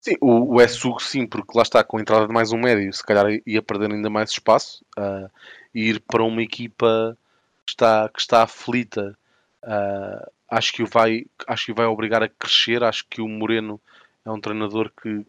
Sim, 0.00 0.16
o, 0.20 0.56
o 0.56 0.68
SUG 0.68 1.02
sim, 1.02 1.26
porque 1.26 1.56
lá 1.56 1.62
está 1.62 1.82
com 1.82 1.96
a 1.96 2.00
entrada 2.00 2.26
de 2.26 2.32
mais 2.32 2.52
um 2.52 2.58
médio, 2.58 2.92
se 2.92 3.04
calhar 3.04 3.26
ia 3.46 3.62
perder 3.62 3.90
ainda 3.90 4.10
mais 4.10 4.30
espaço 4.30 4.84
uh, 4.98 5.30
e 5.74 5.90
ir 5.90 6.00
para 6.00 6.22
uma 6.22 6.42
equipa 6.42 7.16
que 7.64 7.72
está, 7.72 8.08
que 8.08 8.20
está 8.20 8.42
aflita. 8.42 9.18
Uh, 9.64 10.35
acho 10.48 10.72
que 10.72 10.82
o 10.82 10.86
vai 10.86 11.26
acho 11.46 11.66
que 11.66 11.72
vai 11.72 11.86
obrigar 11.86 12.22
a 12.22 12.28
crescer. 12.28 12.82
Acho 12.82 13.06
que 13.08 13.20
o 13.20 13.28
Moreno 13.28 13.80
é 14.24 14.30
um 14.30 14.40
treinador 14.40 14.90
que, 14.90 15.26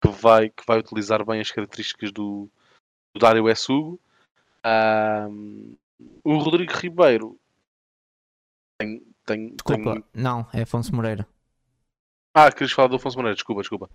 que 0.00 0.08
vai 0.08 0.50
que 0.50 0.64
vai 0.66 0.78
utilizar 0.78 1.24
bem 1.24 1.40
as 1.40 1.50
características 1.50 2.12
do, 2.12 2.48
do 3.14 3.20
Dário 3.20 3.48
Essugo. 3.48 4.00
Uh, 4.64 5.76
o 6.24 6.38
Rodrigo 6.38 6.72
Ribeiro 6.72 7.38
tem, 8.78 9.02
tem, 9.24 9.48
desculpa, 9.50 9.94
tem... 9.94 10.04
não, 10.14 10.46
é 10.52 10.62
Afonso 10.62 10.94
Moreira. 10.94 11.26
Ah, 12.34 12.50
querias 12.50 12.72
falar 12.72 12.88
do 12.88 12.96
Afonso 12.96 13.16
Moreira, 13.16 13.34
desculpa, 13.34 13.60
desculpa. 13.60 13.90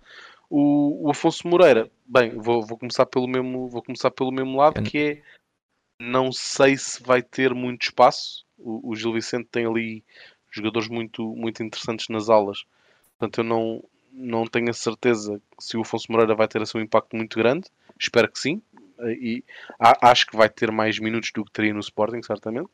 O, 0.48 1.06
o 1.06 1.10
Afonso 1.10 1.46
Moreira, 1.48 1.90
bem, 2.06 2.38
vou, 2.38 2.64
vou, 2.64 2.78
começar 2.78 3.04
pelo 3.04 3.26
mesmo, 3.26 3.68
vou 3.68 3.82
começar 3.82 4.10
pelo 4.10 4.30
mesmo 4.30 4.56
lado, 4.56 4.82
que 4.82 4.98
é 4.98 5.22
não 6.00 6.30
sei 6.30 6.76
se 6.76 7.02
vai 7.02 7.22
ter 7.22 7.52
muito 7.52 7.82
espaço. 7.82 8.46
O, 8.56 8.90
o 8.90 8.96
Gil 8.96 9.12
Vicente 9.12 9.48
tem 9.50 9.66
ali 9.66 10.04
jogadores 10.58 10.88
muito, 10.88 11.24
muito 11.34 11.62
interessantes 11.62 12.08
nas 12.08 12.28
aulas. 12.28 12.64
Portanto, 13.18 13.38
eu 13.38 13.44
não, 13.44 13.82
não 14.12 14.46
tenho 14.46 14.70
a 14.70 14.74
certeza 14.74 15.40
se 15.58 15.76
o 15.76 15.80
Afonso 15.80 16.06
Moreira 16.10 16.34
vai 16.34 16.46
ter 16.46 16.60
assim, 16.60 16.78
um 16.78 16.82
impacto 16.82 17.16
muito 17.16 17.38
grande. 17.38 17.68
Espero 17.98 18.30
que 18.30 18.38
sim. 18.38 18.62
E 19.00 19.44
acho 19.78 20.26
que 20.26 20.36
vai 20.36 20.48
ter 20.48 20.70
mais 20.72 20.98
minutos 20.98 21.30
do 21.32 21.44
que 21.44 21.52
teria 21.52 21.72
no 21.72 21.80
Sporting, 21.80 22.22
certamente. 22.22 22.68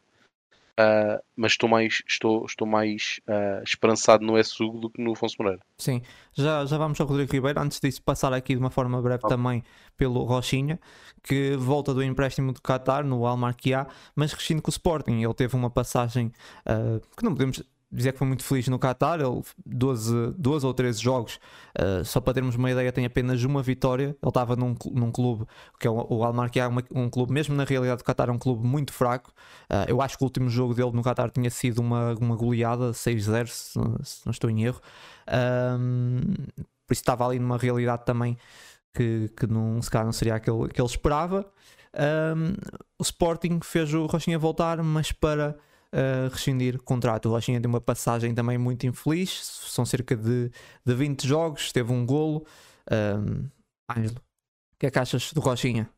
Uh, 0.74 1.22
mas 1.36 1.52
estou 1.52 1.68
mais, 1.68 2.02
estou, 2.08 2.44
estou 2.44 2.66
mais 2.66 3.20
uh, 3.28 3.62
esperançado 3.62 4.26
no 4.26 4.42
SUG 4.42 4.80
do 4.80 4.90
que 4.90 5.00
no 5.00 5.12
Afonso 5.12 5.36
Moreira. 5.38 5.62
Sim, 5.78 6.02
já, 6.32 6.66
já 6.66 6.76
vamos 6.76 7.00
ao 7.00 7.06
Rodrigo 7.06 7.32
Ribeiro. 7.32 7.60
Antes 7.60 7.78
disso, 7.78 8.02
passar 8.02 8.32
aqui 8.32 8.54
de 8.54 8.58
uma 8.58 8.70
forma 8.70 9.00
breve 9.00 9.22
oh. 9.24 9.28
também 9.28 9.62
pelo 9.96 10.24
Rochinha, 10.24 10.80
que 11.22 11.54
volta 11.56 11.94
do 11.94 12.02
empréstimo 12.02 12.52
do 12.52 12.60
Qatar 12.60 13.04
no 13.04 13.24
Al 13.24 13.36
Marquia, 13.36 13.86
mas 14.16 14.32
rescindo 14.32 14.60
com 14.60 14.68
o 14.68 14.72
Sporting. 14.72 15.22
Ele 15.22 15.34
teve 15.34 15.54
uma 15.54 15.70
passagem 15.70 16.32
uh, 16.66 17.00
que 17.16 17.22
não 17.22 17.32
podemos 17.32 17.62
dizer 17.94 18.12
que 18.12 18.18
foi 18.18 18.26
muito 18.26 18.44
feliz 18.44 18.66
no 18.68 18.78
Qatar. 18.78 19.20
Ele, 19.20 19.42
12, 19.64 20.34
12 20.36 20.66
ou 20.66 20.74
13 20.74 21.00
jogos, 21.00 21.38
uh, 21.78 22.04
só 22.04 22.20
para 22.20 22.34
termos 22.34 22.56
uma 22.56 22.70
ideia, 22.70 22.92
tem 22.92 23.06
apenas 23.06 23.42
uma 23.44 23.62
vitória. 23.62 24.16
Ele 24.20 24.28
estava 24.28 24.56
num, 24.56 24.74
num 24.92 25.10
clube 25.10 25.46
que 25.78 25.86
é 25.86 25.90
o, 25.90 26.06
o 26.10 26.24
Al 26.24 26.32
Marquia, 26.32 26.68
um 26.94 27.08
clube, 27.08 27.32
mesmo 27.32 27.54
na 27.54 27.64
realidade 27.64 28.02
do 28.02 28.04
Qatar, 28.04 28.28
é 28.28 28.32
um 28.32 28.38
clube 28.38 28.66
muito 28.66 28.92
fraco. 28.92 29.32
Uh, 29.70 29.88
eu 29.88 30.02
acho 30.02 30.18
que 30.18 30.24
o 30.24 30.26
último 30.26 30.50
jogo 30.50 30.74
dele 30.74 30.92
no 30.92 31.02
Qatar 31.02 31.30
tinha 31.30 31.50
sido 31.50 31.78
uma, 31.78 32.14
uma 32.14 32.36
goleada 32.36 32.90
6-0, 32.90 33.46
se, 33.46 33.72
se, 34.02 34.26
não 34.26 34.30
estou 34.30 34.50
em 34.50 34.64
erro. 34.64 34.80
Um, 35.78 36.20
por 36.86 36.92
isso 36.92 37.02
estava 37.02 37.26
ali 37.26 37.38
numa 37.38 37.56
realidade 37.56 38.04
também 38.04 38.36
que, 38.94 39.30
que 39.36 39.46
não, 39.46 39.80
se 39.80 39.90
calhar 39.90 40.04
não 40.04 40.12
seria 40.12 40.34
aquele 40.34 40.68
que 40.68 40.80
ele 40.80 40.88
esperava. 40.88 41.46
Um, 41.94 42.54
o 42.98 43.02
Sporting 43.02 43.60
fez 43.62 43.92
o 43.94 44.06
Rochinha 44.06 44.38
voltar, 44.38 44.82
mas 44.82 45.12
para 45.12 45.56
uh, 45.94 46.28
rescindir 46.30 46.82
contrato. 46.82 47.28
O 47.28 47.32
Rochinha 47.32 47.60
tem 47.60 47.68
uma 47.68 47.80
passagem 47.80 48.34
também 48.34 48.58
muito 48.58 48.86
infeliz, 48.86 49.30
são 49.68 49.86
cerca 49.86 50.16
de, 50.16 50.50
de 50.84 50.94
20 50.94 51.26
jogos, 51.26 51.72
teve 51.72 51.92
um 51.92 52.04
golo. 52.04 52.44
Um, 52.90 53.48
o 53.88 54.76
que 54.78 54.86
é 54.86 54.90
que 54.90 54.98
achas 54.98 55.32
do 55.32 55.40
Rochinha? 55.40 55.88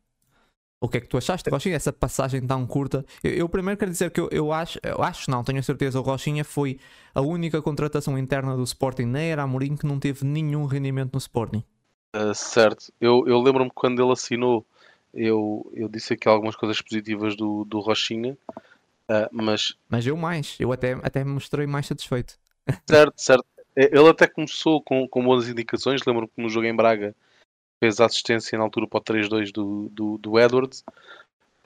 O 0.78 0.88
que 0.88 0.98
é 0.98 1.00
que 1.00 1.08
tu 1.08 1.16
achaste, 1.16 1.48
Rochinha, 1.48 1.74
essa 1.74 1.92
passagem 1.92 2.46
tão 2.46 2.66
curta? 2.66 3.04
Eu, 3.24 3.32
eu, 3.32 3.48
primeiro 3.48 3.78
quero 3.78 3.90
dizer 3.90 4.10
que 4.10 4.20
eu, 4.20 4.28
eu 4.30 4.52
acho, 4.52 4.78
eu 4.82 5.02
acho 5.02 5.30
não, 5.30 5.42
tenho 5.42 5.62
certeza, 5.62 5.98
o 5.98 6.02
Rochinha 6.02 6.44
foi 6.44 6.78
a 7.14 7.22
única 7.22 7.62
contratação 7.62 8.18
interna 8.18 8.54
do 8.54 8.62
Sporting 8.62 9.06
na 9.06 9.20
era 9.20 9.42
Amorim 9.42 9.74
que 9.74 9.86
não 9.86 9.98
teve 9.98 10.26
nenhum 10.26 10.66
rendimento 10.66 11.14
no 11.14 11.18
Sporting. 11.18 11.64
Uh, 12.14 12.34
certo, 12.34 12.92
eu, 13.00 13.24
eu 13.26 13.40
lembro-me 13.40 13.70
quando 13.74 14.02
ele 14.02 14.12
assinou, 14.12 14.66
eu, 15.14 15.70
eu 15.74 15.88
disse 15.88 16.12
aqui 16.12 16.28
algumas 16.28 16.54
coisas 16.54 16.80
positivas 16.82 17.34
do, 17.34 17.64
do 17.64 17.80
Rochinha, 17.80 18.36
uh, 19.10 19.28
mas... 19.30 19.74
Mas 19.88 20.06
eu 20.06 20.16
mais, 20.16 20.56
eu 20.58 20.72
até, 20.72 20.92
até 21.02 21.24
me 21.24 21.30
mostrei 21.30 21.66
mais 21.66 21.86
satisfeito. 21.86 22.38
Certo, 22.88 23.14
certo. 23.16 23.46
Ele 23.76 24.08
até 24.08 24.26
começou 24.26 24.82
com, 24.82 25.06
com 25.06 25.22
boas 25.22 25.48
indicações, 25.48 26.00
lembro-me 26.06 26.28
que 26.28 26.40
no 26.40 26.48
jogo 26.48 26.66
em 26.66 26.74
Braga 26.74 27.14
fez 27.78 28.00
a 28.00 28.06
assistência 28.06 28.56
na 28.56 28.64
altura 28.64 28.86
para 28.86 28.98
o 28.98 29.02
3-2 29.02 29.52
do, 29.52 29.88
do, 29.90 30.18
do 30.18 30.38
Edwards. 30.38 30.82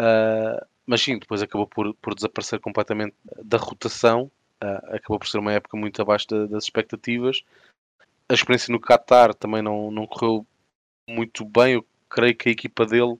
Uh, 0.01 0.67
mas 0.85 1.03
sim, 1.03 1.19
depois 1.19 1.41
acabou 1.41 1.67
por, 1.67 1.95
por 1.95 2.15
desaparecer 2.15 2.59
completamente 2.59 3.15
da 3.45 3.57
rotação. 3.57 4.31
Uh, 4.63 4.97
acabou 4.97 5.19
por 5.19 5.29
ser 5.29 5.39
uma 5.39 5.53
época 5.53 5.77
muito 5.77 6.03
abaixo 6.03 6.27
da, 6.29 6.47
das 6.47 6.65
expectativas. 6.65 7.45
A 8.29 8.35
experiência 8.35 8.73
no 8.73 8.81
Qatar 8.81 9.33
também 9.35 9.63
não, 9.63 9.91
não 9.91 10.07
correu 10.07 10.45
muito 11.09 11.45
bem. 11.45 11.75
Eu 11.75 11.87
creio 12.09 12.35
que 12.35 12.49
a 12.49 12.53
equipa 12.53 12.85
dele, 12.85 13.17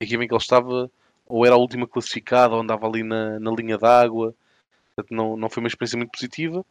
a 0.00 0.04
equipa 0.04 0.24
em 0.24 0.28
que 0.28 0.34
ele 0.34 0.42
estava, 0.42 0.90
ou 1.26 1.44
era 1.44 1.54
a 1.54 1.58
última 1.58 1.86
classificada, 1.86 2.54
ou 2.54 2.60
andava 2.60 2.86
ali 2.86 3.02
na, 3.02 3.38
na 3.38 3.50
linha 3.50 3.78
d'água. 3.78 4.34
Não, 5.10 5.36
não 5.36 5.50
foi 5.50 5.62
uma 5.62 5.68
experiência 5.68 5.96
muito 5.96 6.12
positiva. 6.12 6.64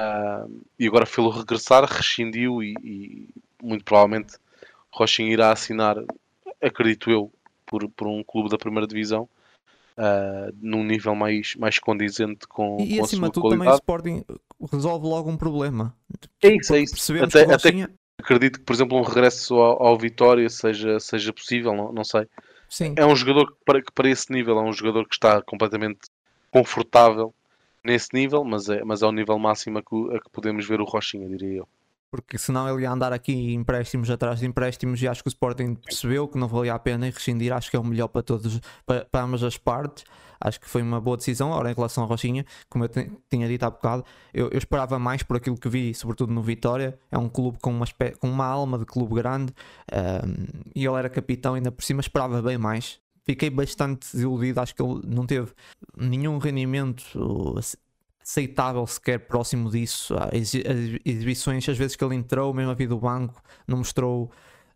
Uh, 0.00 0.62
e 0.78 0.86
agora 0.86 1.06
fê-lo 1.06 1.30
regressar, 1.30 1.84
rescindiu 1.84 2.62
e, 2.62 2.74
e 2.82 3.28
muito 3.62 3.84
provavelmente 3.84 4.36
Rochinha 4.92 5.32
irá 5.32 5.52
assinar, 5.52 5.96
acredito 6.60 7.10
eu, 7.10 7.30
por, 7.64 7.88
por 7.90 8.08
um 8.08 8.24
clube 8.24 8.50
da 8.50 8.58
primeira 8.58 8.86
divisão. 8.86 9.28
Uh, 9.92 10.50
num 10.58 10.82
nível 10.82 11.14
mais, 11.14 11.54
mais 11.56 11.78
condizente 11.78 12.48
com, 12.48 12.78
e, 12.80 12.96
com 12.96 13.02
a 13.02 13.04
acima 13.04 13.26
de 13.26 13.34
tudo 13.34 13.48
qualidade. 13.48 13.82
também 13.82 14.14
o 14.14 14.24
Sporting 14.24 14.24
resolve 14.72 15.06
logo 15.06 15.30
um 15.30 15.36
problema 15.36 15.94
é 16.42 16.56
isso, 16.56 16.74
é 16.74 16.80
isso. 16.80 16.94
percebemos 16.94 17.28
Até, 17.28 17.44
que 17.44 17.52
Rochinha... 17.52 17.84
até 17.84 17.94
acredito 18.18 18.58
que 18.58 18.64
por 18.64 18.72
exemplo 18.72 18.96
um 18.96 19.02
regresso 19.02 19.54
ao, 19.56 19.82
ao 19.88 19.98
Vitória 19.98 20.48
seja, 20.48 20.98
seja 20.98 21.30
possível, 21.30 21.74
não, 21.74 21.92
não 21.92 22.04
sei 22.04 22.26
Sim. 22.72 22.94
é 22.96 23.04
um 23.04 23.14
jogador 23.14 23.52
que 23.52 23.64
para, 23.66 23.82
que 23.82 23.92
para 23.92 24.08
esse 24.08 24.32
nível 24.32 24.58
é 24.58 24.62
um 24.62 24.72
jogador 24.72 25.06
que 25.06 25.14
está 25.14 25.42
completamente 25.42 26.00
confortável 26.50 27.34
nesse 27.84 28.08
nível, 28.14 28.42
mas 28.44 28.66
é, 28.70 28.82
mas 28.82 29.02
é 29.02 29.06
o 29.06 29.12
nível 29.12 29.38
máximo 29.38 29.76
a 29.76 29.82
que, 29.82 30.16
a 30.16 30.18
que 30.18 30.30
podemos 30.32 30.66
ver 30.66 30.80
o 30.80 30.84
Rochinha, 30.84 31.28
diria 31.28 31.58
eu 31.58 31.68
porque 32.10 32.36
senão 32.36 32.68
ele 32.68 32.82
ia 32.82 32.90
andar 32.90 33.10
aqui 33.10 33.54
empréstimos 33.54 34.10
atrás 34.10 34.38
de 34.38 34.46
empréstimos 34.46 35.00
e 35.00 35.08
acho 35.08 35.22
que 35.22 35.28
o 35.28 35.30
Sporting 35.30 35.74
percebeu 35.74 36.28
que 36.28 36.36
não 36.36 36.46
valia 36.46 36.74
a 36.74 36.78
pena 36.78 37.08
e 37.08 37.10
rescindir, 37.10 37.50
acho 37.54 37.70
que 37.70 37.76
é 37.76 37.78
o 37.80 37.84
melhor 37.84 38.08
para 38.08 38.22
todos, 38.22 38.60
para, 38.84 39.06
para 39.06 39.24
ambas 39.24 39.42
as 39.42 39.56
partes, 39.56 40.04
acho 40.42 40.60
que 40.60 40.68
foi 40.68 40.82
uma 40.82 41.00
boa 41.00 41.16
decisão, 41.16 41.50
ora 41.50 41.70
em 41.70 41.74
relação 41.74 42.04
à 42.04 42.06
Rochinha, 42.06 42.44
como 42.68 42.84
eu 42.84 42.88
tinha 43.30 43.48
dito 43.48 43.62
há 43.64 43.70
bocado, 43.70 44.04
eu, 44.34 44.48
eu, 44.48 44.58
esperava 44.58 44.98
mais 44.98 45.22
por 45.22 45.36
aquilo 45.36 45.56
que 45.56 45.68
vi, 45.68 45.94
sobretudo 45.94 46.32
no 46.32 46.42
Vitória, 46.42 46.98
é 47.10 47.18
um 47.18 47.28
clube 47.28 47.58
com 47.60 47.70
uma, 47.70 47.86
com 48.18 48.28
uma 48.28 48.46
alma 48.46 48.78
de 48.78 48.84
clube 48.84 49.14
grande 49.14 49.52
um, 49.92 50.62
e 50.74 50.84
ele 50.84 50.96
era 50.96 51.08
capitão 51.08 51.54
ainda 51.54 51.70
por 51.70 51.84
cima, 51.84 52.00
esperava 52.00 52.42
bem 52.42 52.58
mais, 52.58 53.00
fiquei 53.24 53.50
bastante 53.50 54.12
desiludido, 54.12 54.60
acho 54.60 54.74
que 54.74 54.82
ele 54.82 55.00
não 55.04 55.26
teve 55.26 55.52
nenhum 55.96 56.38
rendimento 56.38 57.58
aceitável 58.22 58.86
sequer 58.86 59.18
próximo 59.18 59.70
disso. 59.70 60.14
As 60.14 60.54
exibições, 61.04 61.68
às 61.68 61.76
vezes 61.76 61.96
que 61.96 62.04
ele 62.04 62.14
entrou, 62.14 62.54
mesmo 62.54 62.70
a 62.70 62.74
vida 62.74 62.94
do 62.94 63.00
banco, 63.00 63.42
não 63.66 63.78
mostrou 63.78 64.30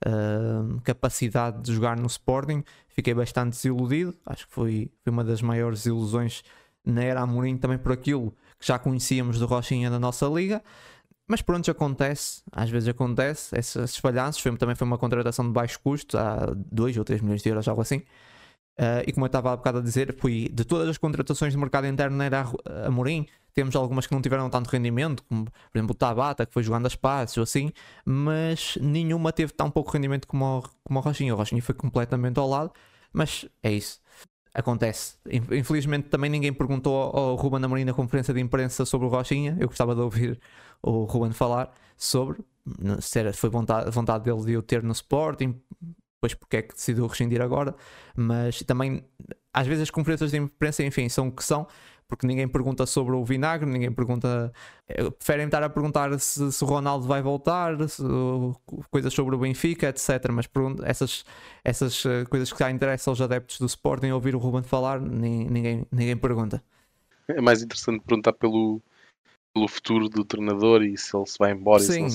uh, 0.04 0.80
capacidade 0.82 1.62
de 1.62 1.72
jogar 1.72 1.96
no 1.96 2.06
Sporting. 2.06 2.62
Fiquei 2.96 3.12
bastante 3.12 3.50
desiludido. 3.50 4.14
Acho 4.24 4.46
que 4.46 4.52
foi, 4.52 4.90
foi 5.04 5.12
uma 5.12 5.22
das 5.22 5.42
maiores 5.42 5.84
ilusões 5.84 6.42
na 6.84 7.02
era 7.04 7.20
Amorim, 7.20 7.58
também 7.58 7.76
por 7.76 7.92
aquilo 7.92 8.34
que 8.58 8.66
já 8.66 8.78
conhecíamos 8.78 9.38
do 9.38 9.44
Rochinha 9.46 9.90
da 9.90 9.98
nossa 9.98 10.26
liga. 10.26 10.62
Mas 11.28 11.42
pronto, 11.42 11.70
acontece, 11.70 12.42
às 12.52 12.70
vezes 12.70 12.88
acontece, 12.88 13.56
esses 13.58 13.96
falhanços. 13.98 14.40
Foi, 14.40 14.56
também 14.56 14.74
foi 14.74 14.86
uma 14.86 14.96
contratação 14.96 15.44
de 15.44 15.52
baixo 15.52 15.78
custo, 15.80 16.16
há 16.16 16.54
2 16.54 16.96
ou 16.96 17.04
3 17.04 17.20
milhões 17.20 17.42
de 17.42 17.48
euros, 17.50 17.68
algo 17.68 17.82
assim. 17.82 17.98
Uh, 18.78 19.02
e 19.06 19.12
como 19.12 19.24
eu 19.24 19.28
estava 19.28 19.52
há 19.52 19.56
bocado 19.56 19.78
a 19.78 19.82
dizer, 19.82 20.14
foi 20.18 20.48
de 20.52 20.64
todas 20.64 20.88
as 20.88 20.98
contratações 20.98 21.52
de 21.52 21.58
mercado 21.58 21.86
interno 21.86 22.22
era 22.22 22.46
Amorim, 22.86 23.26
temos 23.56 23.74
algumas 23.74 24.06
que 24.06 24.12
não 24.12 24.20
tiveram 24.20 24.50
tanto 24.50 24.68
rendimento, 24.68 25.24
como 25.24 25.46
por 25.46 25.78
exemplo 25.78 25.92
o 25.92 25.96
Tabata, 25.96 26.44
que 26.44 26.52
foi 26.52 26.62
jogando 26.62 26.84
as 26.84 26.94
passes 26.94 27.38
ou 27.38 27.42
assim, 27.42 27.72
mas 28.04 28.76
nenhuma 28.82 29.32
teve 29.32 29.50
tão 29.50 29.70
pouco 29.70 29.90
rendimento 29.90 30.28
como 30.28 30.58
o, 30.58 30.62
como 30.84 30.98
o 30.98 31.02
Rochinha. 31.02 31.34
O 31.34 31.38
Rochinha 31.38 31.62
foi 31.62 31.74
completamente 31.74 32.38
ao 32.38 32.46
lado, 32.46 32.70
mas 33.14 33.46
é 33.62 33.72
isso. 33.72 33.98
Acontece. 34.52 35.16
Infelizmente 35.50 36.08
também 36.08 36.28
ninguém 36.28 36.52
perguntou 36.52 37.16
ao 37.16 37.34
Ruben 37.34 37.64
Amorim 37.64 37.84
na 37.84 37.94
conferência 37.94 38.34
de 38.34 38.40
imprensa 38.40 38.84
sobre 38.84 39.06
o 39.06 39.10
Rochinha. 39.10 39.56
Eu 39.58 39.68
gostava 39.68 39.94
de 39.94 40.02
ouvir 40.02 40.38
o 40.82 41.04
Ruben 41.04 41.32
falar 41.32 41.72
sobre 41.96 42.38
se 43.00 43.18
era, 43.18 43.32
foi 43.32 43.48
vontade, 43.48 43.90
vontade 43.90 44.24
dele 44.24 44.44
de 44.44 44.56
o 44.56 44.62
ter 44.62 44.82
no 44.82 44.92
Sporting, 44.92 45.58
depois 46.16 46.34
porque 46.34 46.58
é 46.58 46.62
que 46.62 46.74
decidiu 46.74 47.06
rescindir 47.06 47.40
agora, 47.40 47.74
mas 48.14 48.58
também 48.64 49.02
às 49.52 49.66
vezes 49.66 49.84
as 49.84 49.90
conferências 49.90 50.32
de 50.32 50.36
imprensa, 50.36 50.84
enfim, 50.84 51.08
são 51.08 51.28
o 51.28 51.32
que 51.32 51.42
são, 51.42 51.66
porque 52.08 52.26
ninguém 52.26 52.46
pergunta 52.46 52.86
sobre 52.86 53.14
o 53.14 53.24
vinagre, 53.24 53.68
ninguém 53.68 53.90
pergunta. 53.90 54.52
Eh, 54.88 55.10
preferem 55.10 55.46
estar 55.46 55.62
a 55.62 55.68
perguntar 55.68 56.18
se, 56.18 56.52
se 56.52 56.64
o 56.64 56.66
Ronaldo 56.66 57.06
vai 57.06 57.20
voltar, 57.20 57.76
se, 57.88 58.02
coisas 58.90 59.12
sobre 59.12 59.34
o 59.34 59.38
Benfica, 59.38 59.88
etc. 59.88 60.30
Mas 60.30 60.48
essas, 60.84 61.24
essas 61.64 62.06
eh, 62.06 62.24
coisas 62.26 62.52
que 62.52 62.58
já 62.58 62.70
interessam 62.70 63.12
aos 63.12 63.20
adeptos 63.20 63.58
do 63.58 63.66
Sporting 63.66 64.10
ouvir 64.10 64.34
o 64.34 64.38
Ruben 64.38 64.62
falar, 64.62 65.00
ninguém, 65.00 65.84
ninguém 65.90 66.16
pergunta. 66.16 66.62
É 67.28 67.40
mais 67.40 67.60
interessante 67.60 68.02
perguntar 68.04 68.32
pelo, 68.34 68.80
pelo 69.52 69.66
futuro 69.66 70.08
do 70.08 70.24
treinador 70.24 70.82
e 70.82 70.96
se 70.96 71.16
ele 71.16 71.26
se 71.26 71.38
vai 71.38 71.52
embora. 71.52 71.82
Sim, 71.82 72.06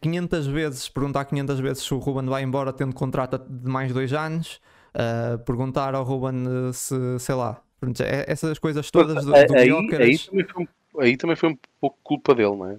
500 0.00 0.46
vezes, 0.46 0.88
perguntar 0.88 1.24
500 1.24 1.58
vezes 1.58 1.82
se 1.82 1.92
o 1.92 1.98
Ruben 1.98 2.26
vai 2.26 2.44
embora 2.44 2.72
tendo 2.72 2.94
contrato 2.94 3.38
de 3.38 3.68
mais 3.68 3.92
dois 3.92 4.12
anos, 4.12 4.60
uh, 4.94 5.38
perguntar 5.44 5.96
ao 5.96 6.04
Ruben 6.04 6.44
se, 6.72 7.18
sei 7.18 7.34
lá, 7.34 7.60
é, 8.00 8.24
essas 8.28 8.58
coisas 8.58 8.90
todas 8.90 9.24
do, 9.24 9.32
do 9.32 9.34
aí, 9.34 9.70
aí, 9.70 10.18
também 10.18 10.44
foi, 10.46 10.68
aí 10.98 11.16
também 11.16 11.36
foi 11.36 11.50
um 11.50 11.58
pouco 11.80 11.98
culpa 12.02 12.34
dele, 12.34 12.56
não 12.56 12.70
é? 12.70 12.78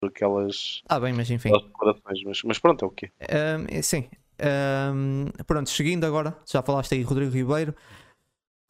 Por 0.00 0.10
aquelas. 0.10 0.82
Ah, 0.88 1.00
bem, 1.00 1.12
mas 1.12 1.30
enfim. 1.30 1.50
Mas, 2.04 2.42
mas 2.44 2.58
pronto, 2.58 2.84
é 2.84 2.88
o 2.88 2.90
quê? 2.90 3.10
Um, 3.20 3.82
sim. 3.82 4.08
Um, 4.94 5.26
pronto, 5.46 5.70
seguindo 5.70 6.04
agora, 6.04 6.36
já 6.46 6.62
falaste 6.62 6.94
aí, 6.94 7.02
Rodrigo 7.02 7.32
Ribeiro 7.32 7.74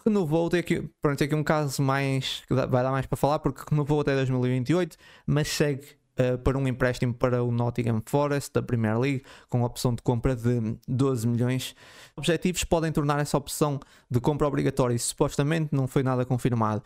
renovou, 0.06 0.48
tem 0.48 0.60
aqui, 0.60 0.88
pronto, 1.02 1.18
tem 1.18 1.26
aqui 1.26 1.34
um 1.34 1.42
caso 1.42 1.82
mais 1.82 2.44
que 2.46 2.54
vai 2.54 2.68
dar 2.68 2.92
mais 2.92 3.06
para 3.06 3.16
falar, 3.16 3.40
porque 3.40 3.62
renovou 3.68 4.00
até 4.00 4.14
2028, 4.14 4.96
mas 5.26 5.48
segue 5.48 5.84
uh, 6.18 6.38
para 6.38 6.58
um 6.58 6.66
empréstimo 6.66 7.14
para 7.14 7.42
o 7.42 7.50
Nottingham 7.50 8.02
Forest 8.04 8.52
da 8.52 8.62
Premier 8.62 8.98
League, 8.98 9.24
com 9.48 9.62
opção 9.62 9.94
de 9.94 10.02
compra 10.02 10.34
de 10.34 10.76
12 10.86 11.26
milhões. 11.26 11.74
Objetivos 12.16 12.64
podem 12.64 12.92
tornar 12.92 13.20
essa 13.20 13.36
opção 13.36 13.80
de 14.10 14.20
compra 14.20 14.46
obrigatória 14.46 14.94
e 14.94 14.98
supostamente 14.98 15.68
não 15.72 15.86
foi 15.86 16.02
nada 16.02 16.24
confirmado. 16.24 16.82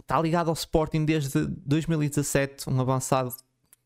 Está 0.00 0.20
ligado 0.20 0.48
ao 0.48 0.54
Sporting 0.54 1.04
desde 1.04 1.46
2017, 1.46 2.68
um 2.68 2.80
avançado 2.80 3.34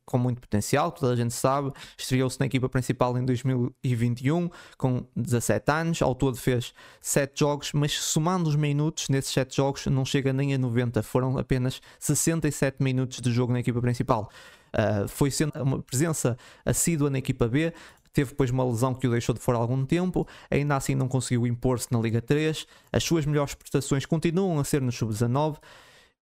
com 0.04 0.18
muito 0.18 0.40
potencial, 0.40 0.90
toda 0.92 1.12
a 1.12 1.16
gente 1.16 1.34
sabe. 1.34 1.72
Estreou-se 1.96 2.38
na 2.38 2.46
equipa 2.46 2.68
principal 2.68 3.16
em 3.16 3.24
2021 3.24 4.50
com 4.76 5.06
17 5.16 5.70
anos. 5.70 6.02
Ao 6.02 6.14
todo 6.14 6.36
fez 6.36 6.74
7 7.00 7.38
jogos, 7.38 7.72
mas 7.72 7.92
somando 7.92 8.48
os 8.48 8.56
minutos 8.56 9.08
nesses 9.08 9.32
7 9.32 9.56
jogos 9.56 9.86
não 9.86 10.04
chega 10.04 10.32
nem 10.32 10.54
a 10.54 10.58
90. 10.58 11.02
Foram 11.02 11.38
apenas 11.38 11.80
67 11.98 12.82
minutos 12.82 13.20
de 13.20 13.32
jogo 13.32 13.52
na 13.52 13.60
equipa 13.60 13.80
principal. 13.80 14.30
Uh, 14.72 15.06
foi 15.06 15.30
sendo 15.30 15.52
uma 15.62 15.82
presença 15.82 16.36
assídua 16.64 17.10
na 17.10 17.18
equipa 17.18 17.46
B. 17.46 17.72
Teve 18.12 18.30
depois 18.30 18.50
uma 18.50 18.64
lesão 18.64 18.94
que 18.94 19.06
o 19.06 19.10
deixou 19.10 19.34
de 19.34 19.40
fora 19.40 19.56
algum 19.56 19.86
tempo, 19.86 20.28
ainda 20.50 20.76
assim 20.76 20.94
não 20.94 21.08
conseguiu 21.08 21.46
impor-se 21.46 21.88
na 21.90 21.98
Liga 21.98 22.20
3. 22.20 22.66
As 22.92 23.02
suas 23.02 23.24
melhores 23.24 23.54
prestações 23.54 24.04
continuam 24.04 24.58
a 24.58 24.64
ser 24.64 24.82
no 24.82 24.92
Sub-19. 24.92 25.56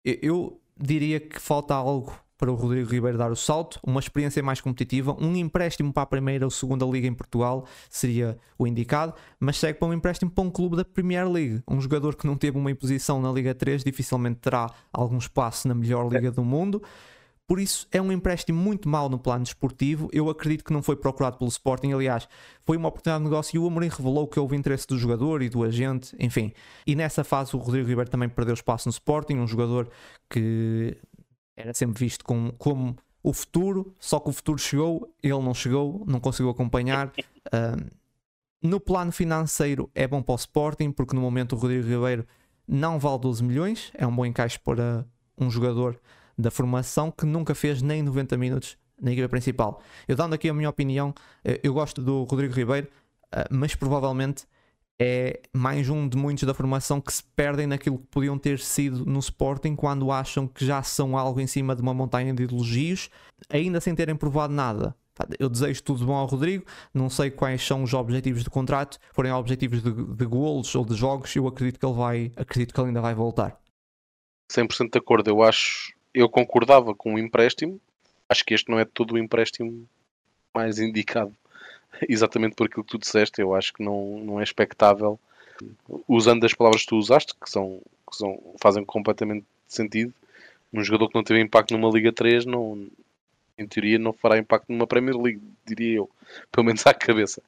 Eu, 0.06 0.62
diria 0.80 1.20
que 1.20 1.40
falta 1.40 1.74
algo 1.74 2.14
para 2.40 2.50
o 2.50 2.56
Rodrigo 2.56 2.90
Ribeiro 2.90 3.18
dar 3.18 3.30
o 3.30 3.36
salto, 3.36 3.80
uma 3.86 4.00
experiência 4.00 4.42
mais 4.42 4.62
competitiva, 4.62 5.14
um 5.20 5.36
empréstimo 5.36 5.92
para 5.92 6.04
a 6.04 6.06
primeira 6.06 6.46
ou 6.46 6.50
segunda 6.50 6.86
liga 6.86 7.06
em 7.06 7.14
Portugal 7.14 7.66
seria 7.90 8.38
o 8.58 8.66
indicado, 8.66 9.14
mas 9.38 9.58
segue 9.58 9.78
para 9.78 9.90
um 9.90 9.94
empréstimo 9.94 10.32
para 10.32 10.46
um 10.46 10.50
clube 10.50 10.78
da 10.78 10.86
Premier 10.86 11.30
League. 11.30 11.62
Um 11.70 11.82
jogador 11.82 12.16
que 12.16 12.26
não 12.26 12.38
teve 12.38 12.58
uma 12.58 12.72
imposição 12.72 13.22
na 13.22 13.30
Liga 13.30 13.54
3 13.54 13.84
dificilmente 13.84 14.40
terá 14.40 14.72
algum 14.94 15.18
espaço 15.18 15.68
na 15.68 15.76
melhor 15.76 16.10
liga 16.10 16.32
do 16.32 16.44
mundo. 16.44 16.82
Por 17.46 17.60
isso 17.60 17.88
é 17.92 18.00
um 18.00 18.12
empréstimo 18.12 18.62
muito 18.62 18.88
mau 18.88 19.10
no 19.10 19.18
plano 19.18 19.44
desportivo. 19.44 20.08
Eu 20.14 20.30
acredito 20.30 20.64
que 20.64 20.72
não 20.72 20.84
foi 20.84 20.96
procurado 20.96 21.36
pelo 21.36 21.50
Sporting. 21.50 21.92
Aliás, 21.92 22.30
foi 22.64 22.78
uma 22.78 22.88
oportunidade 22.88 23.24
de 23.24 23.30
negócio 23.30 23.56
e 23.56 23.60
o 23.60 23.66
Amorim 23.66 23.90
revelou 23.90 24.28
que 24.28 24.40
houve 24.40 24.56
interesse 24.56 24.86
do 24.86 25.00
jogador 25.00 25.42
e 25.42 25.50
do 25.50 25.64
agente, 25.64 26.16
enfim. 26.20 26.54
E 26.86 26.96
nessa 26.96 27.24
fase 27.24 27.56
o 27.56 27.60
Rodrigo 27.60 27.88
Ribeiro 27.88 28.10
também 28.10 28.30
perdeu 28.30 28.54
espaço 28.54 28.88
no 28.88 28.92
Sporting, 28.92 29.38
um 29.38 29.48
jogador 29.48 29.90
que 30.30 30.96
era 31.60 31.74
sempre 31.74 32.00
visto 32.00 32.24
como, 32.24 32.54
como 32.54 32.96
o 33.22 33.34
futuro, 33.34 33.94
só 34.00 34.20
que 34.20 34.30
o 34.30 34.32
futuro 34.32 34.58
chegou, 34.58 35.14
ele 35.22 35.40
não 35.40 35.54
chegou, 35.54 36.06
não 36.08 36.20
conseguiu 36.20 36.50
acompanhar. 36.50 37.08
Uh, 37.08 37.92
no 38.64 38.80
plano 38.80 39.12
financeiro 39.12 39.90
é 39.94 40.08
bom 40.08 40.22
para 40.22 40.34
o 40.34 40.36
Sporting, 40.38 40.92
porque 40.92 41.14
no 41.14 41.22
momento 41.22 41.54
o 41.54 41.60
Rodrigo 41.60 41.88
Ribeiro 41.88 42.26
não 42.68 42.98
vale 42.98 43.20
12 43.20 43.44
milhões, 43.44 43.92
é 43.94 44.08
um 44.08 44.16
bom 44.16 44.26
encaixe 44.26 44.58
para 44.58 45.06
um 45.38 45.50
jogador 45.50 46.00
da 46.38 46.50
formação 46.50 47.12
que 47.12 47.26
nunca 47.26 47.54
fez 47.54 47.82
nem 47.82 48.02
90 48.02 48.38
minutos 48.38 48.78
na 49.02 49.12
equipa 49.12 49.28
principal. 49.28 49.82
Eu 50.08 50.16
dando 50.16 50.36
aqui 50.36 50.48
a 50.48 50.54
minha 50.54 50.70
opinião, 50.70 51.14
eh, 51.44 51.60
eu 51.64 51.74
gosto 51.74 52.02
do 52.02 52.24
Rodrigo 52.24 52.54
Ribeiro, 52.54 52.88
ah, 53.32 53.48
mas 53.50 53.76
provavelmente 53.76 54.46
é 55.02 55.40
mais 55.54 55.90
um 55.90 56.10
de 56.10 56.18
muitos 56.18 56.44
da 56.44 56.54
formação 56.54 57.00
que 57.00 57.14
se 57.14 57.24
perdem 57.24 57.66
naquilo 57.66 58.00
que 58.00 58.08
podiam 58.08 58.38
ter 58.38 58.60
sido 58.60 59.06
no 59.06 59.20
Sporting 59.20 59.74
quando 59.74 60.12
acham 60.12 60.46
que 60.46 60.66
já 60.66 60.84
são 60.84 61.18
algo 61.18 61.40
em 61.40 61.48
cima 61.48 61.74
de 61.74 61.82
uma 61.82 61.94
montanha 61.94 62.34
de 62.34 62.44
elogios, 62.44 63.10
ainda 63.50 63.80
sem 63.80 63.96
terem 63.96 64.16
provado 64.16 64.54
nada. 64.54 64.94
Eu 65.38 65.50
desejo 65.50 65.84
tudo 65.84 66.06
bom 66.06 66.16
ao 66.16 66.26
Rodrigo, 66.26 66.66
não 66.94 67.10
sei 67.10 67.30
quais 67.30 67.66
são 67.66 67.84
os 67.84 67.94
objetivos 67.94 68.44
do 68.44 68.52
contrato, 68.52 69.00
forem 69.12 69.32
objetivos 69.32 69.82
de, 69.82 69.92
de 69.92 70.26
golos 70.26 70.74
ou 70.76 70.86
de 70.86 70.96
jogos, 70.96 71.34
eu 71.36 71.48
acredito 71.48 71.80
que 71.80 71.86
ele 71.86 71.96
vai, 71.96 72.32
acredito 72.36 72.74
que 72.74 72.80
ele 72.80 72.88
ainda 72.90 73.02
vai 73.02 73.14
voltar. 73.14 73.60
100% 74.52 74.92
de 74.92 74.98
acordo, 74.98 75.30
eu 75.30 75.44
acho, 75.44 75.94
eu 76.14 76.30
concordava 76.30 76.96
com 76.96 77.16
o 77.16 77.20
empréstimo, 77.20 77.80
acho 78.28 78.46
que 78.46 78.54
este 78.54 78.70
não 78.70 78.80
é 78.80 78.86
todo 78.86 79.14
o 79.14 79.18
empréstimo 79.18 79.88
mais 80.54 80.80
indicado 80.80 81.36
exatamente 82.08 82.56
por 82.56 82.68
aquilo 82.68 82.84
que 82.84 82.92
tu 82.92 82.98
disseste, 82.98 83.42
eu 83.42 83.56
acho 83.56 83.74
que 83.74 83.84
não, 83.84 84.20
não 84.20 84.40
é 84.40 84.44
expectável, 84.44 85.20
usando 86.08 86.46
as 86.46 86.54
palavras 86.54 86.82
que 86.82 86.88
tu 86.88 86.98
usaste, 86.98 87.34
que, 87.36 87.50
são, 87.50 87.82
que 88.10 88.18
são, 88.18 88.40
fazem 88.62 88.86
completamente 88.86 89.46
sentido, 89.68 90.14
um 90.72 90.84
jogador 90.84 91.10
que 91.10 91.16
não 91.16 91.24
teve 91.24 91.42
impacto 91.42 91.76
numa 91.76 91.92
Liga 91.92 92.12
3, 92.12 92.46
não, 92.46 92.88
em 93.58 93.68
teoria, 93.68 94.00
não 94.00 94.14
fará 94.14 94.38
impacto 94.38 94.70
numa 94.70 94.88
Premier 94.88 95.18
League, 95.18 95.42
diria 95.66 95.98
eu, 95.98 96.10
pelo 96.52 96.66
menos 96.66 96.86
à 96.86 96.94
cabeça. 96.94 97.42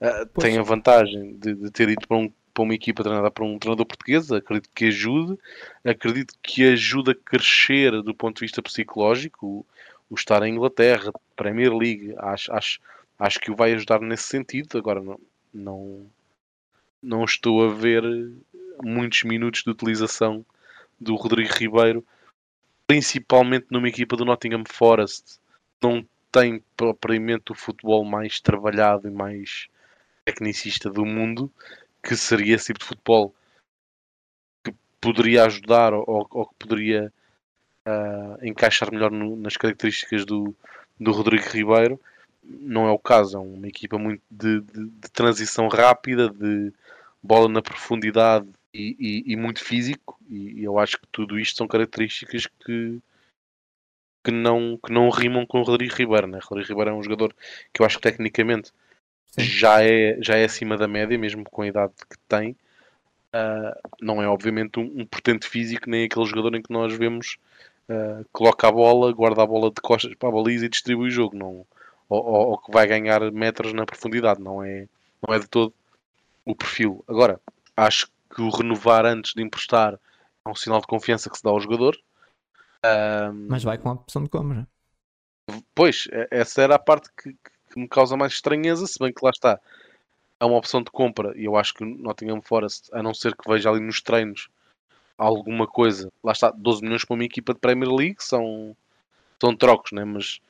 Uh, 0.00 0.26
tem 0.40 0.58
a 0.58 0.62
vantagem 0.62 1.34
de, 1.36 1.54
de, 1.54 1.70
ter 1.70 1.88
ido 1.88 2.06
para, 2.06 2.16
um, 2.16 2.32
para 2.54 2.62
uma 2.62 2.74
equipa 2.74 3.02
treinada 3.02 3.30
por 3.30 3.44
um 3.44 3.58
treinador 3.58 3.86
português, 3.86 4.30
acredito 4.30 4.70
que 4.74 4.86
ajude, 4.86 5.38
acredito 5.84 6.34
que 6.42 6.64
ajude 6.64 7.10
a 7.10 7.14
crescer 7.14 8.02
do 8.02 8.14
ponto 8.14 8.36
de 8.36 8.42
vista 8.42 8.62
psicológico, 8.62 9.46
o, 9.46 9.66
o 10.10 10.14
estar 10.14 10.42
em 10.42 10.54
Inglaterra, 10.54 11.12
Premier 11.36 11.74
League, 11.74 12.14
acho, 12.18 12.52
acho, 12.52 12.80
acho 13.18 13.40
que 13.40 13.50
o 13.50 13.56
vai 13.56 13.72
ajudar 13.72 14.00
nesse 14.00 14.24
sentido. 14.24 14.78
Agora 14.78 15.02
não, 15.02 15.18
não, 15.52 16.06
não 17.02 17.24
estou 17.24 17.68
a 17.68 17.74
ver 17.74 18.02
muitos 18.82 19.24
minutos 19.24 19.62
de 19.62 19.70
utilização 19.70 20.44
do 21.00 21.16
Rodrigo 21.16 21.52
Ribeiro, 21.52 22.04
principalmente 22.86 23.66
numa 23.70 23.88
equipa 23.88 24.16
do 24.16 24.24
Nottingham 24.24 24.64
Forest. 24.66 25.38
Não 25.82 26.06
tem 26.30 26.62
propriamente 26.76 27.52
o 27.52 27.54
futebol 27.54 28.04
mais 28.04 28.40
trabalhado 28.40 29.08
e 29.08 29.10
mais 29.10 29.68
tecnicista 30.24 30.90
do 30.90 31.04
mundo, 31.04 31.50
que 32.02 32.16
seria 32.16 32.54
esse 32.54 32.66
tipo 32.66 32.80
de 32.80 32.86
futebol 32.86 33.34
que 34.62 34.74
poderia 35.00 35.44
ajudar 35.44 35.94
ou, 35.94 36.26
ou 36.30 36.46
que 36.46 36.54
poderia 36.58 37.12
uh, 37.86 38.44
encaixar 38.46 38.92
melhor 38.92 39.10
no, 39.10 39.36
nas 39.36 39.56
características 39.56 40.24
do, 40.24 40.54
do 41.00 41.12
Rodrigo 41.12 41.48
Ribeiro 41.48 41.98
não 42.48 42.88
é 42.88 42.90
o 42.90 42.98
caso, 42.98 43.36
é 43.36 43.40
uma 43.40 43.68
equipa 43.68 43.98
muito 43.98 44.22
de, 44.30 44.60
de, 44.60 44.86
de 44.86 45.10
transição 45.12 45.68
rápida, 45.68 46.30
de 46.30 46.72
bola 47.22 47.48
na 47.48 47.60
profundidade 47.60 48.48
e, 48.72 48.96
e, 48.98 49.32
e 49.32 49.36
muito 49.36 49.62
físico, 49.62 50.18
e, 50.28 50.60
e, 50.60 50.64
eu 50.64 50.78
acho 50.78 50.98
que 50.98 51.06
tudo 51.12 51.38
isto 51.38 51.56
são 51.56 51.68
características 51.68 52.46
que, 52.46 52.98
que, 54.24 54.30
não, 54.30 54.78
que 54.84 54.92
não 54.92 55.10
rimam 55.10 55.44
com 55.46 55.60
o 55.60 55.62
Rodrigo 55.62 55.94
Ribeiro. 55.94 56.26
Né? 56.26 56.38
Rodrigo 56.42 56.68
Ribeiro 56.68 56.90
é 56.90 56.94
um 56.94 57.02
jogador 57.02 57.34
que 57.72 57.82
eu 57.82 57.86
acho 57.86 57.96
que 57.96 58.02
tecnicamente 58.02 58.72
já 59.36 59.82
é, 59.82 60.18
já 60.20 60.36
é 60.36 60.44
acima 60.44 60.76
da 60.76 60.88
média, 60.88 61.18
mesmo 61.18 61.44
com 61.44 61.62
a 61.62 61.66
idade 61.66 61.92
que 62.10 62.18
tem. 62.28 62.56
Uh, 63.28 63.76
não 64.00 64.22
é 64.22 64.28
obviamente 64.28 64.80
um, 64.80 65.00
um 65.00 65.06
portento 65.06 65.46
físico, 65.46 65.90
nem 65.90 66.04
aquele 66.04 66.24
jogador 66.24 66.54
em 66.54 66.62
que 66.62 66.72
nós 66.72 66.94
vemos 66.96 67.36
uh, 67.88 68.24
coloca 68.32 68.66
a 68.66 68.72
bola, 68.72 69.12
guarda 69.12 69.42
a 69.42 69.46
bola 69.46 69.70
de 69.70 69.80
costas 69.82 70.14
para 70.14 70.30
a 70.30 70.32
baliza 70.32 70.64
e 70.64 70.68
distribui 70.68 71.08
o 71.08 71.10
jogo. 71.10 71.36
Não, 71.36 71.66
ou, 72.08 72.24
ou, 72.24 72.48
ou, 72.50 72.58
que 72.58 72.72
vai 72.72 72.86
ganhar 72.86 73.20
metros 73.32 73.72
na 73.72 73.84
profundidade, 73.84 74.40
não 74.40 74.62
é, 74.62 74.88
não 75.26 75.34
é 75.34 75.38
de 75.38 75.46
todo 75.46 75.72
o 76.44 76.54
perfil. 76.54 77.04
Agora, 77.06 77.40
acho 77.76 78.08
que 78.34 78.40
o 78.40 78.50
renovar 78.50 79.04
antes 79.04 79.34
de 79.34 79.42
emprestar 79.42 79.98
é 80.44 80.48
um 80.48 80.54
sinal 80.54 80.80
de 80.80 80.86
confiança 80.86 81.28
que 81.28 81.36
se 81.36 81.42
dá 81.42 81.50
ao 81.50 81.60
jogador. 81.60 81.98
Um, 82.84 83.46
Mas 83.48 83.62
vai 83.62 83.76
com 83.78 83.90
a 83.90 83.92
opção 83.92 84.22
de 84.22 84.30
compra. 84.30 84.66
Pois, 85.74 86.08
essa 86.30 86.62
era 86.62 86.74
a 86.74 86.78
parte 86.78 87.08
que, 87.16 87.32
que, 87.32 87.78
me 87.78 87.88
causa 87.88 88.16
mais 88.16 88.32
estranheza, 88.32 88.86
se 88.86 88.98
bem 88.98 89.12
que 89.12 89.24
lá 89.24 89.30
está. 89.30 89.60
É 90.40 90.44
uma 90.44 90.56
opção 90.56 90.82
de 90.82 90.90
compra 90.90 91.32
e 91.36 91.44
eu 91.44 91.56
acho 91.56 91.74
que 91.74 91.84
Nottingham 91.84 92.40
Forest, 92.40 92.88
a 92.92 93.02
não 93.02 93.12
ser 93.12 93.34
que 93.34 93.48
veja 93.48 93.70
ali 93.70 93.80
nos 93.80 94.00
treinos 94.00 94.48
alguma 95.16 95.66
coisa, 95.66 96.12
lá 96.22 96.30
está, 96.30 96.50
12 96.50 96.82
milhões 96.82 97.04
para 97.04 97.14
uma 97.14 97.24
equipa 97.24 97.52
de 97.52 97.58
Premier 97.58 97.90
League 97.90 98.16
são, 98.20 98.76
são 99.40 99.56
trocos, 99.56 99.90
né? 99.90 100.04
mas 100.04 100.40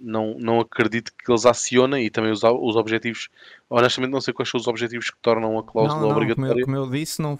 não, 0.00 0.36
não 0.38 0.60
acredito 0.60 1.12
que 1.12 1.30
eles 1.30 1.46
acionem 1.46 2.06
e 2.06 2.10
também 2.10 2.30
os, 2.30 2.42
os 2.42 2.76
objetivos. 2.76 3.28
Honestamente, 3.68 4.10
não 4.10 4.20
sei 4.20 4.32
quais 4.34 4.48
são 4.48 4.60
os 4.60 4.66
objetivos 4.66 5.10
que 5.10 5.18
tornam 5.20 5.58
a 5.58 5.62
cláusula 5.62 6.00
não, 6.00 6.08
não, 6.08 6.16
obrigatória. 6.16 6.64
Como 6.64 6.76
eu, 6.76 6.84
como 6.84 6.94
eu, 6.94 6.98
disse, 6.98 7.20
não, 7.20 7.38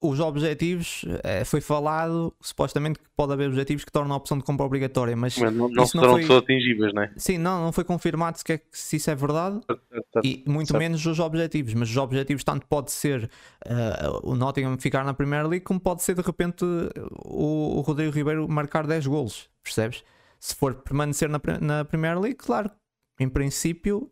os 0.00 0.20
objetivos 0.20 1.04
é, 1.24 1.44
foi 1.44 1.60
falado 1.60 2.32
supostamente 2.40 2.98
que 2.98 3.04
pode 3.16 3.32
haver 3.32 3.48
objetivos 3.48 3.84
que 3.84 3.90
tornam 3.90 4.14
a 4.14 4.16
opção 4.16 4.38
de 4.38 4.44
compra 4.44 4.64
obrigatória, 4.64 5.16
mas, 5.16 5.36
mas 5.36 5.52
não, 5.52 5.68
não 5.68 5.86
serão 5.86 6.22
foi... 6.22 6.36
atingíveis, 6.36 6.92
não 6.92 7.02
é? 7.02 7.12
Sim, 7.16 7.38
não, 7.38 7.64
não 7.64 7.72
foi 7.72 7.82
confirmado 7.82 8.38
se, 8.38 8.52
é, 8.52 8.60
se 8.70 8.96
isso 8.96 9.10
é 9.10 9.14
verdade 9.14 9.60
e 10.22 10.44
muito 10.46 10.68
certo. 10.68 10.78
menos 10.78 11.04
os 11.04 11.18
objetivos. 11.18 11.74
Mas 11.74 11.90
os 11.90 11.96
objetivos, 11.96 12.44
tanto 12.44 12.66
pode 12.66 12.92
ser 12.92 13.28
uh, 13.66 14.20
o 14.30 14.36
Nottingham 14.36 14.78
ficar 14.78 15.04
na 15.04 15.14
Primeira 15.14 15.46
League, 15.46 15.64
como 15.64 15.80
pode 15.80 16.02
ser 16.02 16.14
de 16.14 16.22
repente 16.22 16.64
o, 17.24 17.78
o 17.78 17.80
Rodrigo 17.80 18.12
Ribeiro 18.12 18.48
marcar 18.48 18.86
10 18.86 19.06
golos, 19.06 19.48
percebes? 19.62 20.04
Se 20.40 20.54
for 20.54 20.74
permanecer 20.74 21.28
na, 21.28 21.38
na 21.60 21.84
Premier 21.84 22.18
League, 22.18 22.38
claro, 22.38 22.70
em 23.18 23.28
princípio 23.28 24.10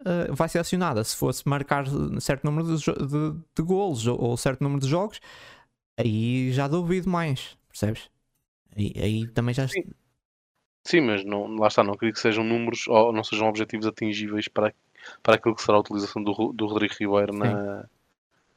uh, 0.00 0.34
vai 0.34 0.48
ser 0.48 0.58
acionada. 0.58 1.04
Se 1.04 1.14
fosse 1.14 1.46
marcar 1.46 1.84
certo 2.18 2.44
número 2.44 2.76
de, 2.76 2.84
de, 2.84 3.40
de 3.54 3.62
golos 3.62 4.06
ou, 4.06 4.20
ou, 4.20 4.36
certo 4.38 4.62
número 4.62 4.80
de 4.80 4.88
jogos, 4.88 5.20
aí 5.98 6.50
já 6.50 6.66
duvido 6.66 7.10
mais, 7.10 7.58
percebes? 7.68 8.10
Aí, 8.74 8.92
aí 8.96 9.28
também 9.28 9.54
já. 9.54 9.68
Sim. 9.68 9.84
Sim, 10.86 11.00
mas 11.00 11.24
não, 11.24 11.46
lá 11.56 11.68
está, 11.68 11.82
não 11.82 11.94
acredito 11.94 12.16
que 12.16 12.20
sejam 12.20 12.44
números 12.44 12.86
ou 12.88 13.10
não 13.10 13.24
sejam 13.24 13.48
objetivos 13.48 13.86
atingíveis 13.86 14.48
para, 14.48 14.74
para 15.22 15.36
aquilo 15.36 15.54
que 15.54 15.62
será 15.62 15.78
a 15.78 15.80
utilização 15.80 16.22
do, 16.22 16.52
do 16.52 16.66
Rodrigo 16.66 16.94
Ribeiro 16.98 17.32
na, 17.32 17.88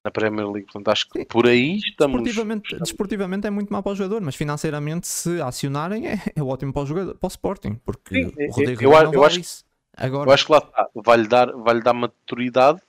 na 0.03 0.11
Premier 0.11 0.47
League. 0.47 0.65
Portanto, 0.65 0.89
acho 0.89 1.09
que 1.09 1.25
por 1.25 1.47
aí 1.47 1.77
estamos. 1.77 2.23
Desportivamente, 2.23 2.79
desportivamente 2.79 3.47
é 3.47 3.49
muito 3.49 3.71
mal 3.71 3.83
para 3.83 3.91
o 3.91 3.95
jogador, 3.95 4.21
mas 4.21 4.35
financeiramente, 4.35 5.07
se 5.07 5.41
acionarem, 5.41 6.07
é, 6.07 6.21
é 6.35 6.43
ótimo 6.43 6.73
para 6.73 6.83
o 6.83 6.85
jogador, 6.85 7.15
para 7.15 7.27
o 7.27 7.29
Sporting, 7.29 7.75
porque 7.85 8.23
Sim, 8.23 8.33
o 8.47 8.51
Rodrigo 8.51 8.83
eu, 8.83 8.93
eu, 8.93 9.13
eu 9.13 9.23
acho, 9.23 9.39
isso. 9.39 9.65
Agora... 9.95 10.29
Eu 10.29 10.33
acho 10.33 10.45
que 10.45 10.51
lá 10.51 10.59
está, 10.59 10.89
vai-lhe 10.95 11.27
dar, 11.27 11.51
vai 11.51 11.81
dar 11.81 11.93
maturidade, 11.93 12.81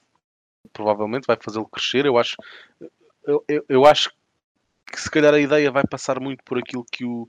provavelmente 0.73 1.27
vai 1.27 1.37
fazê-lo 1.41 1.67
crescer. 1.67 2.07
Eu 2.07 2.19
acho, 2.19 2.37
eu, 3.27 3.45
eu, 3.49 3.65
eu 3.69 3.87
acho 3.87 4.11
que 4.87 5.01
se 5.01 5.11
calhar 5.11 5.35
a 5.35 5.41
ideia 5.41 5.71
vai 5.71 5.85
passar 5.85 6.21
muito 6.21 6.43
por 6.45 6.59
aquilo 6.59 6.85
que 6.91 7.05
o, 7.05 7.29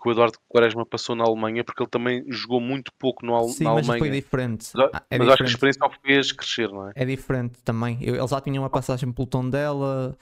que 0.00 0.08
o 0.08 0.12
Eduardo 0.12 0.38
Quaresma 0.48 0.86
passou 0.86 1.16
na 1.16 1.24
Alemanha, 1.24 1.64
porque 1.64 1.82
ele 1.82 1.90
também 1.90 2.24
jogou 2.28 2.60
muito 2.60 2.92
pouco 2.94 3.26
no, 3.26 3.48
Sim, 3.48 3.64
na 3.64 3.74
mas 3.74 3.88
Alemanha. 3.88 3.98
foi 3.98 4.10
diferente. 4.10 4.68
Mas, 4.74 4.90
ah, 4.92 5.02
é 5.10 5.18
mas 5.18 5.28
diferente. 5.28 5.28
acho 5.28 5.36
que 5.36 5.42
a 5.42 5.46
experiência 5.46 5.86
o 5.86 5.90
fez 5.90 6.32
crescer, 6.32 6.68
não 6.68 6.88
é? 6.88 6.92
É 6.94 7.04
diferente 7.04 7.62
também. 7.64 7.98
Ele 8.00 8.26
já 8.26 8.40
tinha 8.40 8.60
uma 8.60 8.70
passagem 8.70 9.10
pelo 9.10 9.26
tom 9.26 9.48
dela. 9.48 10.16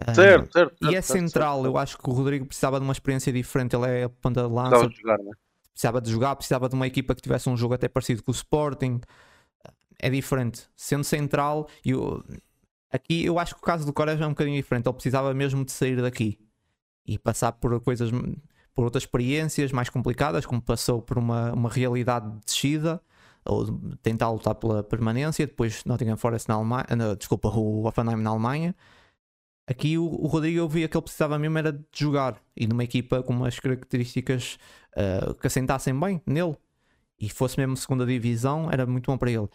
Ah, 0.00 0.14
certo, 0.14 0.52
certo, 0.52 0.76
E 0.82 0.94
é 0.94 1.02
certo, 1.02 1.20
central, 1.20 1.56
certo. 1.56 1.66
eu 1.66 1.78
acho 1.78 1.98
que 1.98 2.08
o 2.08 2.12
Rodrigo 2.12 2.46
precisava 2.46 2.80
de 2.80 2.84
uma 2.84 2.92
experiência 2.92 3.32
diferente. 3.32 3.76
Ele 3.76 3.86
é 3.86 4.04
a 4.04 4.08
ponta 4.08 4.42
de 4.42 4.48
lança. 4.48 4.88
De 4.88 4.96
jogar, 4.96 5.20
é? 5.20 5.30
Precisava 5.72 6.00
de 6.00 6.10
jogar, 6.10 6.36
precisava 6.36 6.68
de 6.68 6.74
uma 6.74 6.86
equipa 6.86 7.14
que 7.14 7.20
tivesse 7.20 7.48
um 7.48 7.56
jogo 7.56 7.74
até 7.74 7.88
parecido 7.88 8.22
com 8.22 8.30
o 8.30 8.34
Sporting. 8.34 9.00
É 9.98 10.08
diferente. 10.08 10.62
Sendo 10.74 11.04
central, 11.04 11.68
eu... 11.84 12.24
aqui 12.90 13.24
eu 13.24 13.38
acho 13.38 13.54
que 13.54 13.60
o 13.60 13.64
caso 13.64 13.84
do 13.84 13.92
Quaresma 13.92 14.24
é 14.24 14.26
um 14.26 14.30
bocadinho 14.30 14.56
diferente. 14.56 14.86
Ele 14.86 14.94
precisava 14.94 15.34
mesmo 15.34 15.62
de 15.62 15.72
sair 15.72 16.00
daqui 16.00 16.38
e 17.06 17.18
passar 17.18 17.52
por 17.52 17.78
coisas 17.80 18.10
por 18.80 18.84
outras 18.84 19.02
experiências 19.02 19.72
mais 19.72 19.90
complicadas, 19.90 20.46
como 20.46 20.62
passou 20.62 21.02
por 21.02 21.18
uma, 21.18 21.52
uma 21.52 21.68
realidade 21.68 22.30
de 22.30 22.40
descida, 22.46 22.98
ou 23.44 23.66
tentar 24.00 24.30
lutar 24.30 24.54
pela 24.54 24.82
permanência, 24.82 25.46
depois 25.46 25.84
Nottingham 25.84 26.16
Forest 26.16 26.48
na 26.48 26.54
Alemanha, 26.54 26.86
não, 26.96 27.14
desculpa, 27.14 27.48
o 27.48 27.84
Hoffenheim 27.86 28.16
na 28.16 28.30
Alemanha. 28.30 28.74
Aqui 29.68 29.98
o, 29.98 30.04
o 30.06 30.26
Rodrigo 30.28 30.60
eu 30.60 30.66
via 30.66 30.88
que 30.88 30.96
ele 30.96 31.02
precisava 31.02 31.38
mesmo 31.38 31.58
era 31.58 31.74
de 31.74 31.84
jogar 31.92 32.40
e 32.56 32.66
numa 32.66 32.82
equipa 32.82 33.22
com 33.22 33.34
umas 33.34 33.60
características 33.60 34.58
uh, 34.96 35.34
que 35.34 35.46
assentassem 35.46 35.92
bem 36.00 36.22
nele 36.26 36.56
e 37.18 37.28
fosse 37.28 37.58
mesmo 37.58 37.76
segunda 37.76 38.06
divisão, 38.06 38.70
era 38.72 38.86
muito 38.86 39.10
bom 39.10 39.18
para 39.18 39.30
ele. 39.30 39.46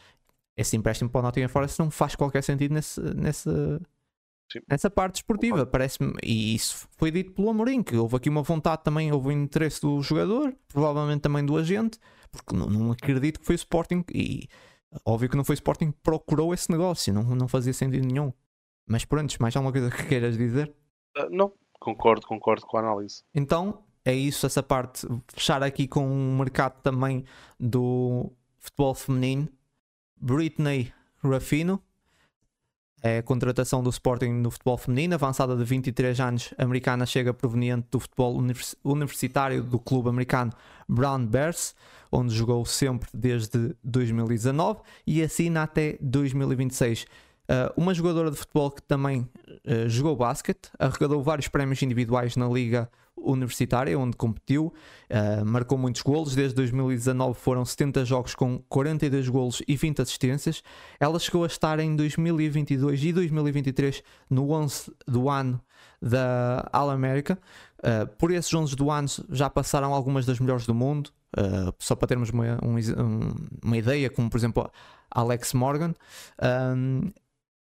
Esse 0.55 0.77
empréstimo 0.77 1.09
para 1.09 1.21
o 1.21 1.23
Nottingham 1.23 1.49
Forest 1.49 1.79
não 1.79 1.89
faz 1.89 2.13
qualquer 2.13 2.43
sentido 2.43 2.75
nesse, 2.75 3.01
nesse, 3.01 3.49
nessa 4.69 4.89
parte 4.89 5.15
esportiva, 5.17 5.65
parece-me. 5.65 6.13
E 6.23 6.55
isso 6.55 6.87
foi 6.97 7.11
dito 7.11 7.33
pelo 7.33 7.49
Amorim, 7.49 7.83
que 7.83 7.95
houve 7.95 8.15
aqui 8.15 8.29
uma 8.29 8.43
vontade 8.43 8.83
também, 8.83 9.11
houve 9.11 9.29
um 9.29 9.31
interesse 9.31 9.81
do 9.81 10.01
jogador, 10.01 10.55
provavelmente 10.67 11.21
também 11.21 11.45
do 11.45 11.57
agente, 11.57 11.99
porque 12.31 12.55
não, 12.55 12.67
não 12.67 12.91
acredito 12.91 13.39
que 13.39 13.45
foi 13.45 13.55
o 13.55 13.57
Sporting. 13.57 14.03
E 14.13 14.47
óbvio 15.05 15.29
que 15.29 15.37
não 15.37 15.43
foi 15.43 15.53
o 15.53 15.55
Sporting 15.55 15.91
que 15.91 15.99
procurou 16.03 16.53
esse 16.53 16.71
negócio, 16.71 17.13
não, 17.13 17.23
não 17.23 17.47
fazia 17.47 17.73
sentido 17.73 18.05
nenhum. 18.05 18.31
Mas 18.87 19.03
pronto, 19.03 19.35
mais 19.39 19.55
alguma 19.55 19.71
coisa 19.71 19.89
que 19.89 20.05
queiras 20.07 20.37
dizer? 20.37 20.73
Uh, 21.17 21.29
não, 21.29 21.51
concordo, 21.79 22.27
concordo 22.27 22.65
com 22.65 22.77
a 22.77 22.81
análise. 22.81 23.23
Então, 23.33 23.83
é 24.03 24.13
isso, 24.13 24.45
essa 24.45 24.61
parte. 24.61 25.07
Fechar 25.33 25.63
aqui 25.63 25.87
com 25.87 26.05
um 26.05 26.37
mercado 26.37 26.79
também 26.81 27.25
do 27.59 28.31
futebol 28.59 28.93
feminino. 28.93 29.49
Britney 30.17 30.93
Ruffino, 31.23 31.81
é 33.01 33.19
a 33.19 33.23
contratação 33.23 33.83
do 33.83 33.89
Sporting 33.89 34.29
no 34.29 34.49
futebol 34.49 34.77
feminino, 34.77 35.13
avançada 35.15 35.55
de 35.55 35.63
23 35.63 36.19
anos, 36.19 36.53
americana 36.57 37.05
chega 37.05 37.33
proveniente 37.33 37.87
do 37.91 37.99
futebol 37.99 38.41
universitário 38.83 39.61
do 39.61 39.77
clube 39.77 40.09
americano 40.09 40.51
Brown 40.87 41.25
Bears, 41.25 41.75
onde 42.11 42.33
jogou 42.33 42.65
sempre 42.65 43.09
desde 43.13 43.75
2019 43.83 44.79
e 45.05 45.21
assina 45.21 45.63
até 45.63 45.97
2026. 46.01 47.03
Uh, 47.03 47.71
uma 47.77 47.93
jogadora 47.93 48.31
de 48.31 48.37
futebol 48.37 48.71
que 48.71 48.81
também 48.81 49.21
uh, 49.21 49.87
jogou 49.87 50.15
basquete, 50.15 50.71
arrecadou 50.79 51.21
vários 51.21 51.47
prémios 51.47 51.81
individuais 51.83 52.35
na 52.35 52.47
Liga 52.47 52.89
Universitária, 53.17 53.97
onde 53.97 54.15
competiu, 54.15 54.73
uh, 55.09 55.45
marcou 55.45 55.77
muitos 55.77 56.01
golos. 56.01 56.35
Desde 56.35 56.55
2019 56.55 57.39
foram 57.39 57.65
70 57.65 58.05
jogos 58.05 58.35
com 58.35 58.59
42 58.69 59.29
golos 59.29 59.61
e 59.67 59.75
20 59.75 60.01
assistências. 60.01 60.61
Ela 60.99 61.19
chegou 61.19 61.43
a 61.43 61.47
estar 61.47 61.79
em 61.79 61.95
2022 61.95 63.03
e 63.03 63.13
2023 63.13 64.03
no 64.29 64.51
11 64.51 64.91
do 65.07 65.29
ano 65.29 65.61
da 66.01 66.67
All 66.71 66.89
America. 66.89 67.39
por 68.17 68.31
esses 68.31 68.53
11 68.53 68.75
do 68.75 68.91
ano 68.91 69.07
já 69.29 69.49
passaram 69.49 69.93
algumas 69.93 70.25
das 70.25 70.39
melhores 70.39 70.65
do 70.65 70.73
mundo. 70.73 71.09
só 71.79 71.95
para 71.95 72.07
termos 72.07 72.29
uma, 72.29 72.59
um, 72.63 73.33
uma 73.63 73.77
ideia, 73.77 74.09
como 74.09 74.29
por 74.29 74.37
exemplo 74.37 74.69
Alex 75.09 75.53
Morgan 75.53 75.93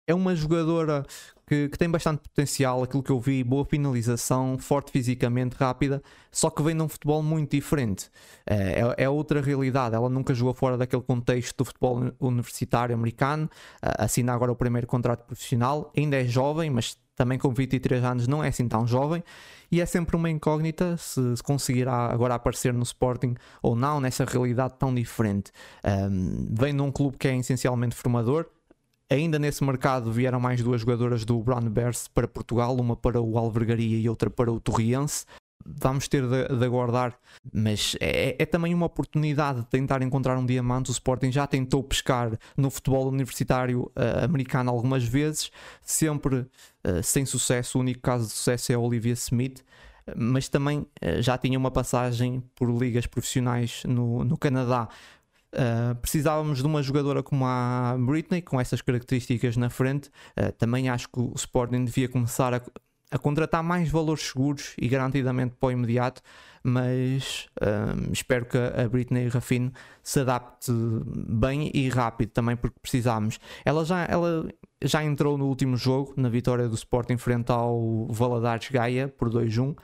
é 0.07 0.15
uma 0.15 0.33
jogadora 0.33 1.05
que, 1.45 1.67
que, 1.67 1.77
tem 1.77 1.89
bastante 1.89 2.19
potencial, 2.19 2.81
aquilo 2.81 3.03
que 3.03 3.11
eu 3.11 3.19
vi, 3.19 3.43
boa 3.43 3.65
finalização, 3.65 4.57
forte 4.57 4.91
fisicamente, 4.91 5.53
rápida, 5.53 6.01
só 6.31 6.49
que 6.49 6.63
vem 6.63 6.73
num 6.73 6.87
futebol 6.87 7.21
muito 7.21 7.51
diferente. 7.51 8.09
É, 8.45 8.81
é, 8.81 9.03
é 9.03 9.09
outra 9.09 9.41
realidade. 9.41 9.95
Ela 9.95 10.09
nunca 10.09 10.33
jogou 10.33 10.53
fora 10.53 10.77
daquele 10.77 11.01
contexto 11.01 11.57
do 11.57 11.65
futebol 11.65 12.11
universitário 12.19 12.95
americano, 12.95 13.49
assina 13.81 14.33
agora 14.33 14.51
o 14.51 14.55
primeiro 14.55 14.87
contrato 14.87 15.25
profissional, 15.25 15.91
ainda 15.95 16.15
é 16.15 16.25
jovem, 16.25 16.69
mas 16.69 16.97
também 17.15 17.37
com 17.39 17.49
23 17.49 18.03
anos 18.03 18.27
não 18.27 18.43
é 18.43 18.47
assim 18.49 18.67
tão 18.67 18.87
jovem. 18.87 19.23
E 19.69 19.81
é 19.81 19.85
sempre 19.85 20.15
uma 20.15 20.29
incógnita 20.29 20.95
se, 20.97 21.35
se 21.35 21.43
conseguirá 21.43 22.05
agora 22.05 22.35
aparecer 22.35 22.73
no 22.73 22.83
Sporting 22.83 23.35
ou 23.61 23.75
não, 23.75 23.99
nessa 23.99 24.23
realidade 24.23 24.75
tão 24.79 24.93
diferente. 24.93 25.51
Um, 25.83 26.47
vem 26.51 26.71
num 26.71 26.91
clube 26.91 27.17
que 27.17 27.27
é 27.27 27.35
essencialmente 27.35 27.95
formador, 27.95 28.45
Ainda 29.09 29.39
nesse 29.39 29.63
mercado 29.63 30.11
vieram 30.11 30.37
mais 30.37 30.61
duas 30.61 30.81
jogadoras 30.81 31.23
do 31.23 31.41
Brown 31.41 31.61
Bears 31.69 32.09
para 32.09 32.27
Portugal, 32.27 32.75
uma 32.75 32.93
para 32.93 33.21
o 33.21 33.37
Alvergaria 33.37 33.97
e 33.97 34.09
outra 34.09 34.29
para 34.29 34.51
o 34.51 34.59
Torriense. 34.59 35.25
Vamos 35.65 36.09
ter 36.09 36.23
de, 36.27 36.57
de 36.57 36.65
aguardar, 36.65 37.17
mas 37.53 37.95
é, 38.01 38.35
é, 38.37 38.45
também 38.45 38.73
uma 38.73 38.85
oportunidade 38.85 39.61
de 39.61 39.67
tentar 39.67 40.01
encontrar 40.01 40.37
um 40.37 40.45
diamante. 40.45 40.89
O 40.89 40.91
Sporting 40.91 41.31
já 41.31 41.47
tentou 41.47 41.81
pescar 41.83 42.37
no 42.55 42.69
futebol 42.69 43.07
universitário 43.07 43.83
uh, 43.83 44.25
americano 44.25 44.69
algumas 44.69 45.05
vezes, 45.05 45.51
sempre 45.81 46.39
uh, 46.39 47.01
sem 47.01 47.25
sucesso. 47.25 47.77
O 47.77 47.81
único 47.81 48.01
caso 48.01 48.27
de 48.27 48.31
sucesso 48.33 48.71
é 48.73 48.75
a 48.75 48.79
Olivia 48.79 49.13
Smith, 49.13 49.63
mas 50.15 50.47
também 50.49 50.79
uh, 50.79 51.21
já 51.21 51.37
tinha 51.37 51.57
uma 51.57 51.71
passagem 51.71 52.43
por 52.55 52.69
ligas 52.69 53.05
profissionais 53.05 53.83
no, 53.85 54.23
no 54.23 54.37
Canadá. 54.37 54.89
Uh, 55.53 55.95
precisávamos 55.95 56.59
de 56.59 56.65
uma 56.65 56.83
jogadora 56.83 57.23
como 57.23 57.45
a 57.45 57.95
Britney, 57.97 58.41
com 58.41 58.59
essas 58.59 58.81
características 58.81 59.55
na 59.55 59.69
frente. 59.69 60.09
Uh, 60.37 60.51
também 60.57 60.89
acho 60.89 61.07
que 61.09 61.19
o 61.19 61.33
Sporting 61.35 61.85
devia 61.85 62.09
começar 62.09 62.53
a, 62.53 62.61
a, 63.09 63.17
contratar 63.17 63.63
mais 63.63 63.89
valores 63.89 64.23
seguros 64.23 64.73
e 64.77 64.87
garantidamente 64.87 65.55
para 65.59 65.67
o 65.67 65.71
imediato. 65.71 66.21
Mas 66.63 67.47
uh, 67.61 68.11
espero 68.11 68.45
que 68.45 68.57
a 68.57 68.89
Britney 68.89 69.29
Rafino 69.29 69.71
se 70.03 70.19
adapte 70.19 70.71
bem 71.29 71.71
e 71.73 71.87
rápido 71.87 72.31
também, 72.31 72.57
porque 72.57 72.77
precisamos. 72.81 73.39
Ela 73.63 73.85
já, 73.85 74.03
ela 74.03 74.49
já 74.83 75.03
entrou 75.03 75.37
no 75.37 75.47
último 75.47 75.77
jogo, 75.77 76.13
na 76.17 76.27
vitória 76.27 76.67
do 76.67 76.75
Sporting 76.75 77.17
frente 77.17 77.51
ao 77.51 78.07
Valadares 78.09 78.69
Gaia 78.69 79.07
por 79.07 79.29
2-1 79.29 79.75
eh, 79.77 79.81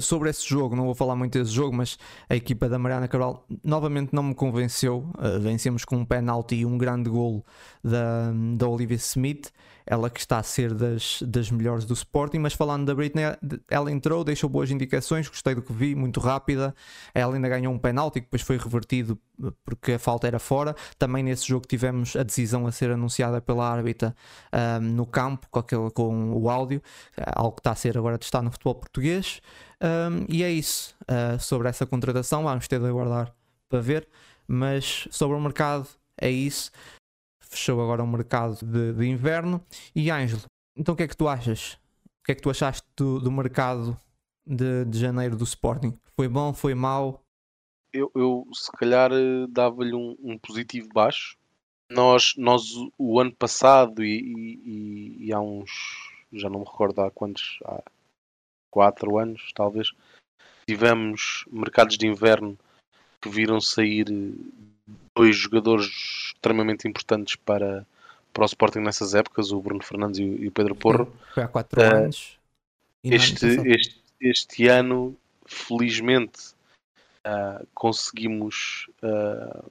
sobre 0.00 0.30
esse 0.30 0.48
jogo, 0.48 0.76
não 0.76 0.84
vou 0.84 0.94
falar 0.94 1.16
muito 1.16 1.38
desse 1.38 1.52
jogo, 1.52 1.74
mas 1.74 1.98
a 2.28 2.36
equipa 2.36 2.68
da 2.68 2.78
Mariana 2.78 3.08
Cabral 3.08 3.46
novamente 3.64 4.14
não 4.14 4.22
me 4.22 4.34
convenceu. 4.34 5.08
Uh, 5.18 5.40
vencemos 5.40 5.84
com 5.84 5.96
um 5.96 6.04
penalti 6.04 6.56
e 6.56 6.66
um 6.66 6.76
grande 6.76 7.08
golo 7.08 7.44
da, 7.82 8.32
da 8.56 8.68
Olivia 8.68 8.96
Smith, 8.96 9.50
ela 9.90 10.08
que 10.08 10.20
está 10.20 10.38
a 10.38 10.42
ser 10.44 10.72
das, 10.72 11.20
das 11.26 11.50
melhores 11.50 11.84
do 11.84 11.92
Sporting. 11.94 12.38
Mas 12.38 12.52
falando 12.52 12.86
da 12.86 12.94
Britney, 12.94 13.24
ela 13.68 13.90
entrou, 13.90 14.22
deixou 14.22 14.48
boas 14.48 14.70
indicações, 14.70 15.28
gostei 15.28 15.52
do 15.52 15.62
que 15.62 15.72
vi, 15.72 15.96
muito 15.96 16.20
rápida. 16.20 16.72
Ela 17.12 17.34
ainda 17.34 17.48
ganhou 17.48 17.74
um 17.74 17.78
penalti 17.78 18.20
que 18.20 18.26
depois 18.26 18.40
foi 18.40 18.56
revertido 18.56 19.18
eh, 19.44 19.50
porque 19.64 19.94
a 19.94 19.98
falta 19.98 20.28
era 20.28 20.38
fora. 20.38 20.76
Também 20.96 21.24
nesse 21.24 21.48
jogo 21.48 21.66
tivemos 21.66 22.14
a 22.14 22.22
decisão 22.22 22.68
a 22.68 22.72
ser 22.72 22.92
anunciada 22.92 23.40
pela 23.40 23.68
árbitra 23.68 24.14
um, 24.80 24.80
no 24.80 25.04
campo, 25.04 25.48
com, 25.50 25.58
aquele, 25.58 25.90
com 25.90 26.34
o 26.34 26.48
áudio, 26.48 26.80
algo 27.34 27.56
que 27.56 27.60
está 27.60 27.72
a 27.72 27.74
ser 27.74 27.98
agora 27.98 28.16
testado 28.16 28.44
no 28.44 28.52
futebol 28.52 28.76
português. 28.76 29.40
Um, 29.82 30.24
e 30.28 30.44
é 30.44 30.52
isso 30.52 30.94
uh, 31.02 31.36
sobre 31.40 31.68
essa 31.68 31.84
contratação. 31.84 32.44
Vamos 32.44 32.68
ter 32.68 32.78
de 32.78 32.86
aguardar 32.86 33.34
para 33.68 33.80
ver. 33.80 34.06
Mas 34.46 35.08
sobre 35.10 35.36
o 35.36 35.40
mercado, 35.40 35.88
é 36.16 36.30
isso. 36.30 36.70
Fechou 37.50 37.82
agora 37.82 38.02
o 38.02 38.06
mercado 38.06 38.64
de, 38.64 38.92
de 38.92 39.06
inverno. 39.06 39.64
E 39.94 40.10
Ângelo, 40.10 40.42
então 40.76 40.94
o 40.94 40.96
que 40.96 41.02
é 41.02 41.08
que 41.08 41.16
tu 41.16 41.26
achas? 41.26 41.74
O 42.20 42.24
que 42.24 42.32
é 42.32 42.34
que 42.34 42.42
tu 42.42 42.50
achaste 42.50 42.86
do, 42.96 43.18
do 43.18 43.30
mercado 43.30 43.96
de, 44.46 44.84
de 44.84 44.98
janeiro 44.98 45.36
do 45.36 45.44
Sporting? 45.44 45.98
Foi 46.16 46.28
bom? 46.28 46.54
Foi 46.54 46.74
mau? 46.74 47.22
Eu, 47.92 48.10
eu 48.14 48.46
se 48.52 48.70
calhar 48.72 49.10
eh, 49.12 49.46
dava-lhe 49.48 49.94
um, 49.94 50.16
um, 50.20 50.38
positivo 50.38 50.88
baixo. 50.94 51.36
Nós, 51.90 52.34
nós 52.36 52.62
o 52.96 53.18
ano 53.18 53.34
passado 53.34 54.04
e, 54.04 54.20
e, 54.64 55.26
e, 55.26 55.32
há 55.32 55.40
uns, 55.40 55.70
já 56.32 56.48
não 56.48 56.60
me 56.60 56.64
recordo 56.64 57.00
há 57.00 57.10
quantos, 57.10 57.58
há 57.64 57.82
quatro 58.70 59.18
anos, 59.18 59.50
talvez, 59.54 59.92
tivemos 60.68 61.44
mercados 61.50 61.98
de 61.98 62.06
inverno 62.06 62.56
que 63.20 63.28
viram 63.28 63.60
sair 63.60 64.06
dois 65.16 65.36
jogadores 65.36 66.29
extremamente 66.40 66.88
importantes 66.88 67.36
para, 67.36 67.86
para 68.32 68.42
o 68.42 68.46
Sporting 68.46 68.80
nessas 68.80 69.14
épocas, 69.14 69.52
o 69.52 69.60
Bruno 69.60 69.82
Fernandes 69.82 70.18
e 70.18 70.48
o 70.48 70.50
Pedro 70.50 70.74
Porro. 70.74 71.12
Foi 71.34 71.42
há 71.42 71.48
quatro 71.48 71.80
uh, 71.80 71.84
anos. 71.84 72.38
Este, 73.04 73.46
este, 73.66 74.02
este 74.20 74.68
ano, 74.68 75.14
felizmente, 75.44 76.54
uh, 77.26 77.66
conseguimos, 77.74 78.88
uh, 79.02 79.64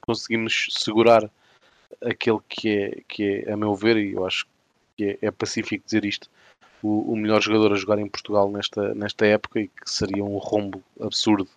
conseguimos 0.00 0.66
segurar 0.70 1.30
aquele 2.04 2.40
que 2.48 2.68
é, 2.68 3.02
que 3.06 3.44
é, 3.46 3.52
a 3.52 3.56
meu 3.56 3.74
ver, 3.74 3.96
e 3.96 4.12
eu 4.12 4.26
acho 4.26 4.46
que 4.96 5.04
é, 5.22 5.26
é 5.26 5.30
pacífico 5.30 5.84
dizer 5.84 6.04
isto, 6.04 6.28
o, 6.82 7.12
o, 7.12 7.16
melhor 7.16 7.40
jogador 7.40 7.72
a 7.72 7.76
jogar 7.76 7.98
em 7.98 8.08
Portugal 8.08 8.50
nesta, 8.50 8.94
nesta 8.94 9.24
época 9.24 9.60
e 9.60 9.68
que 9.68 9.90
seria 9.90 10.22
um 10.22 10.36
rombo 10.36 10.82
absurdo 11.00 11.48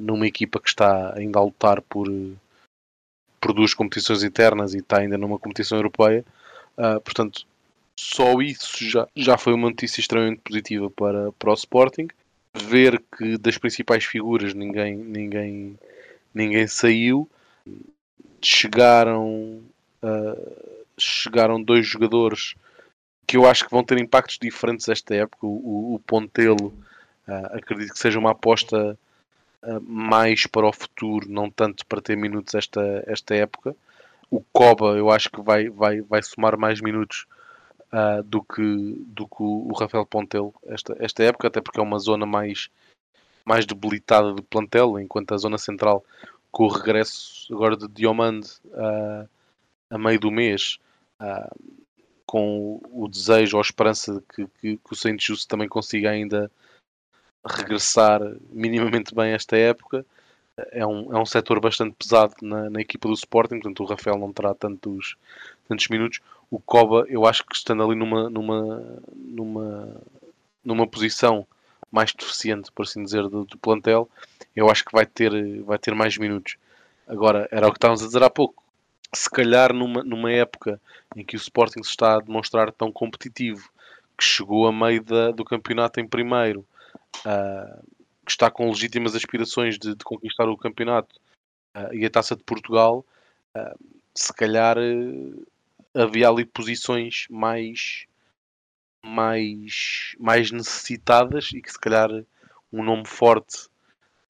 numa 0.00 0.26
equipa 0.26 0.58
que 0.58 0.68
está 0.68 1.14
ainda 1.14 1.38
a 1.38 1.42
lutar 1.42 1.82
por, 1.82 2.08
duas 3.52 3.74
competições 3.74 4.22
internas 4.22 4.74
e 4.74 4.78
está 4.78 4.98
ainda 4.98 5.16
numa 5.18 5.38
competição 5.38 5.78
europeia. 5.78 6.24
Uh, 6.76 7.00
portanto, 7.00 7.46
só 7.98 8.40
isso 8.40 8.84
já, 8.84 9.08
já 9.16 9.36
foi 9.36 9.52
uma 9.52 9.68
notícia 9.68 10.00
extremamente 10.00 10.40
positiva 10.40 10.90
para, 10.90 11.32
para 11.32 11.50
o 11.50 11.54
Sporting. 11.54 12.08
Ver 12.54 13.02
que 13.16 13.38
das 13.38 13.58
principais 13.58 14.04
figuras 14.04 14.54
ninguém, 14.54 14.96
ninguém, 14.96 15.78
ninguém 16.34 16.66
saiu. 16.66 17.28
Chegaram, 18.42 19.60
uh, 20.02 20.76
chegaram 20.98 21.62
dois 21.62 21.86
jogadores 21.86 22.54
que 23.26 23.36
eu 23.36 23.46
acho 23.46 23.64
que 23.64 23.70
vão 23.70 23.84
ter 23.84 23.98
impactos 23.98 24.38
diferentes 24.40 24.88
esta 24.88 25.14
época. 25.14 25.46
O, 25.46 25.94
o 25.94 26.00
Pontelo 26.06 26.72
Uh, 27.28 27.58
acredito 27.58 27.92
que 27.92 27.98
seja 27.98 28.18
uma 28.18 28.30
aposta 28.30 28.98
mais 29.82 30.46
para 30.46 30.66
o 30.66 30.72
futuro, 30.72 31.28
não 31.28 31.50
tanto 31.50 31.84
para 31.86 32.00
ter 32.00 32.16
minutos 32.16 32.54
esta, 32.54 33.04
esta 33.06 33.34
época. 33.34 33.74
O 34.30 34.42
Coba 34.52 34.96
eu 34.96 35.10
acho 35.10 35.30
que 35.30 35.40
vai, 35.40 35.68
vai, 35.68 36.00
vai 36.00 36.22
somar 36.22 36.56
mais 36.56 36.80
minutos 36.80 37.26
uh, 37.92 38.22
do, 38.22 38.42
que, 38.42 38.62
do 39.06 39.26
que 39.26 39.42
o, 39.42 39.72
Rafael 39.72 40.06
Pontelo 40.06 40.54
esta, 40.66 40.96
esta 40.98 41.22
época, 41.22 41.48
até 41.48 41.60
porque 41.60 41.80
é 41.80 41.82
uma 41.82 41.98
zona 41.98 42.26
mais, 42.26 42.68
mais 43.44 43.66
debilitada 43.66 44.32
do 44.32 44.42
plantel, 44.42 44.98
enquanto 44.98 45.32
a 45.32 45.38
zona 45.38 45.58
central, 45.58 46.04
com 46.50 46.64
o 46.64 46.68
regresso 46.68 47.52
agora 47.52 47.76
de 47.76 47.88
Diomande 47.88 48.48
uh, 48.66 49.28
a 49.90 49.98
meio 49.98 50.20
do 50.20 50.30
mês, 50.30 50.78
uh, 51.20 51.74
com 52.26 52.80
o 52.92 53.08
desejo 53.08 53.56
ou 53.56 53.60
a 53.60 53.64
esperança 53.64 54.14
de 54.14 54.20
que, 54.20 54.46
que, 54.60 54.76
que 54.76 54.92
o 54.92 54.94
Saint 54.94 55.18
Just 55.20 55.48
também 55.48 55.68
consiga 55.68 56.10
ainda 56.10 56.50
regressar 57.44 58.20
minimamente 58.50 59.14
bem 59.14 59.32
esta 59.32 59.56
época. 59.56 60.04
É 60.72 60.84
um, 60.84 61.14
é 61.14 61.20
um 61.20 61.26
setor 61.26 61.60
bastante 61.60 61.94
pesado 61.94 62.34
na, 62.42 62.68
na 62.68 62.80
equipa 62.80 63.08
do 63.08 63.14
Sporting, 63.14 63.60
portanto 63.60 63.82
o 63.82 63.86
Rafael 63.86 64.18
não 64.18 64.32
terá 64.32 64.54
tantos, 64.54 65.16
tantos 65.68 65.86
minutos. 65.88 66.20
O 66.50 66.58
Coba, 66.58 67.04
eu 67.08 67.26
acho 67.26 67.44
que 67.44 67.54
estando 67.54 67.82
ali 67.82 67.94
numa, 67.94 68.28
numa, 68.28 69.00
numa, 69.14 69.96
numa 70.64 70.86
posição 70.86 71.46
mais 71.90 72.12
deficiente, 72.12 72.72
por 72.72 72.82
assim 72.82 73.02
dizer, 73.02 73.22
do, 73.28 73.44
do, 73.44 73.58
plantel, 73.58 74.08
eu 74.54 74.68
acho 74.68 74.84
que 74.84 74.92
vai 74.92 75.06
ter, 75.06 75.62
vai 75.62 75.78
ter 75.78 75.94
mais 75.94 76.16
minutos. 76.18 76.56
Agora, 77.06 77.48
era 77.50 77.66
o 77.66 77.70
que 77.70 77.78
estávamos 77.78 78.02
a 78.02 78.06
dizer 78.06 78.22
há 78.22 78.30
pouco. 78.30 78.62
Se 79.14 79.30
calhar 79.30 79.72
numa, 79.72 80.02
numa 80.02 80.30
época 80.30 80.80
em 81.16 81.24
que 81.24 81.36
o 81.36 81.38
Sporting 81.38 81.82
se 81.82 81.90
está 81.90 82.16
a 82.16 82.20
demonstrar 82.20 82.72
tão 82.72 82.92
competitivo, 82.92 83.70
que 84.16 84.24
chegou 84.24 84.66
a 84.66 84.72
meio 84.72 85.02
da, 85.02 85.30
do 85.30 85.44
campeonato 85.44 86.00
em 86.00 86.06
primeiro, 86.06 86.66
uh, 87.24 87.82
que 88.24 88.30
está 88.30 88.50
com 88.50 88.68
legítimas 88.68 89.14
aspirações 89.14 89.78
de, 89.78 89.94
de 89.94 90.04
conquistar 90.04 90.48
o 90.48 90.56
campeonato 90.56 91.16
uh, 91.76 91.94
e 91.94 92.04
a 92.04 92.10
Taça 92.10 92.36
de 92.36 92.44
Portugal, 92.44 93.04
uh, 93.56 93.98
se 94.14 94.32
calhar 94.32 94.76
havia 95.94 96.28
ali 96.28 96.44
posições 96.44 97.26
mais 97.30 98.06
mais 99.04 100.14
mais 100.18 100.50
necessitadas 100.50 101.50
e 101.52 101.62
que 101.62 101.70
se 101.70 101.78
calhar 101.78 102.10
um 102.72 102.82
nome 102.82 103.06
forte 103.06 103.66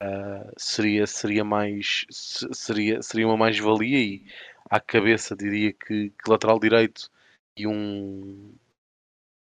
uh, 0.02 0.52
seria 0.56 1.06
seria 1.06 1.44
mais 1.44 2.06
seria 2.10 3.02
seria 3.02 3.26
uma 3.26 3.36
mais 3.36 3.58
valia 3.58 3.98
e 3.98 4.26
à 4.70 4.78
cabeça 4.78 5.34
diria 5.34 5.72
que, 5.72 6.10
que 6.10 6.30
lateral 6.30 6.60
direito 6.60 7.10
e 7.56 7.66
um 7.66 8.54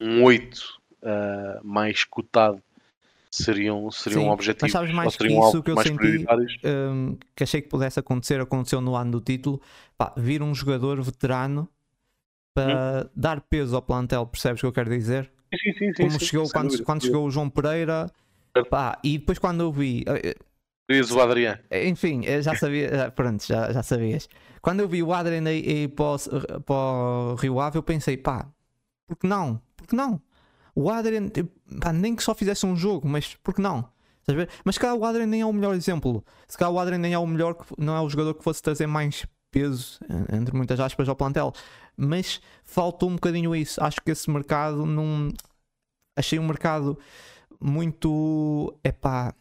um 0.00 0.22
8 0.22 0.80
uh, 1.02 1.64
mais 1.64 2.04
cotado 2.04 2.62
seriam, 3.42 3.90
seriam 3.90 4.22
Sim, 4.22 4.28
objetivos. 4.30 4.62
Mas 4.62 4.72
sabes 4.72 4.94
mais 4.94 5.16
que 5.16 5.26
isso 5.26 5.62
que 5.62 5.70
eu 5.70 5.82
senti 5.82 6.26
um, 6.64 7.16
que 7.34 7.44
achei 7.44 7.62
que 7.62 7.68
pudesse 7.68 7.98
acontecer, 7.98 8.40
aconteceu 8.40 8.80
no 8.80 8.94
ano 8.94 9.12
do 9.12 9.20
título, 9.20 9.60
pá, 9.96 10.12
vir 10.16 10.42
um 10.42 10.54
jogador 10.54 11.00
veterano 11.02 11.68
para 12.54 13.04
hum. 13.04 13.10
dar 13.14 13.40
peso 13.40 13.76
ao 13.76 13.82
plantel, 13.82 14.26
percebes 14.26 14.60
o 14.60 14.62
que 14.62 14.66
eu 14.66 14.72
quero 14.72 14.90
dizer? 14.90 15.30
Sim, 15.54 15.72
sim, 15.72 15.92
sim, 15.94 16.02
Como 16.02 16.20
chegou, 16.20 16.50
quando, 16.50 16.84
quando 16.84 17.02
chegou 17.02 17.26
o 17.26 17.30
João 17.30 17.48
Pereira, 17.48 18.10
pá, 18.68 18.98
e 19.02 19.18
depois 19.18 19.38
quando 19.38 19.60
eu 19.60 19.72
vi. 19.72 20.04
Diz 20.90 21.10
o 21.10 21.20
Adriano. 21.20 21.58
Enfim, 21.70 22.22
já 22.42 22.54
sabia, 22.54 23.12
pronto, 23.14 23.46
já, 23.46 23.72
já 23.72 23.82
sabias. 23.82 24.28
Quando 24.60 24.80
eu 24.80 24.88
vi 24.88 25.02
o 25.02 25.12
Adriano 25.12 25.50
ir 25.50 25.88
para 25.88 26.04
o, 26.04 26.60
para 26.62 26.74
o 26.74 27.34
Rio 27.36 27.60
Ave, 27.60 27.78
eu 27.78 27.82
pensei, 27.82 28.16
pá, 28.16 28.46
por 29.06 29.16
que 29.16 29.26
não? 29.26 29.60
Por 29.76 29.86
que 29.86 29.96
não? 29.96 30.20
O 30.78 30.88
Adrian, 30.90 31.28
pá, 31.80 31.92
nem 31.92 32.14
que 32.14 32.22
só 32.22 32.32
fizesse 32.36 32.64
um 32.64 32.76
jogo, 32.76 33.08
mas 33.08 33.34
por 33.34 33.52
que 33.52 33.60
não? 33.60 33.90
Mas 34.64 34.76
se 34.76 34.80
calhar 34.80 34.94
o 34.94 35.04
Adrian 35.04 35.26
nem 35.26 35.40
é 35.40 35.46
o 35.46 35.52
melhor 35.52 35.74
exemplo. 35.74 36.24
Se 36.46 36.56
calhar 36.56 36.72
o 36.72 36.78
Adrian 36.78 36.98
nem 36.98 37.12
é 37.12 37.18
o 37.18 37.26
melhor, 37.26 37.56
não 37.76 37.96
é 37.96 38.00
o 38.00 38.08
jogador 38.08 38.34
que 38.34 38.44
fosse 38.44 38.62
trazer 38.62 38.86
mais 38.86 39.26
peso, 39.50 39.98
entre 40.32 40.56
muitas 40.56 40.78
aspas, 40.78 41.08
ao 41.08 41.16
plantel. 41.16 41.52
Mas 41.96 42.40
faltou 42.62 43.10
um 43.10 43.14
bocadinho 43.14 43.56
isso. 43.56 43.82
Acho 43.82 44.00
que 44.00 44.12
esse 44.12 44.30
mercado 44.30 44.86
não. 44.86 45.32
Achei 46.14 46.38
um 46.38 46.46
mercado 46.46 46.96
muito. 47.60 48.72
Epá, 48.84 49.34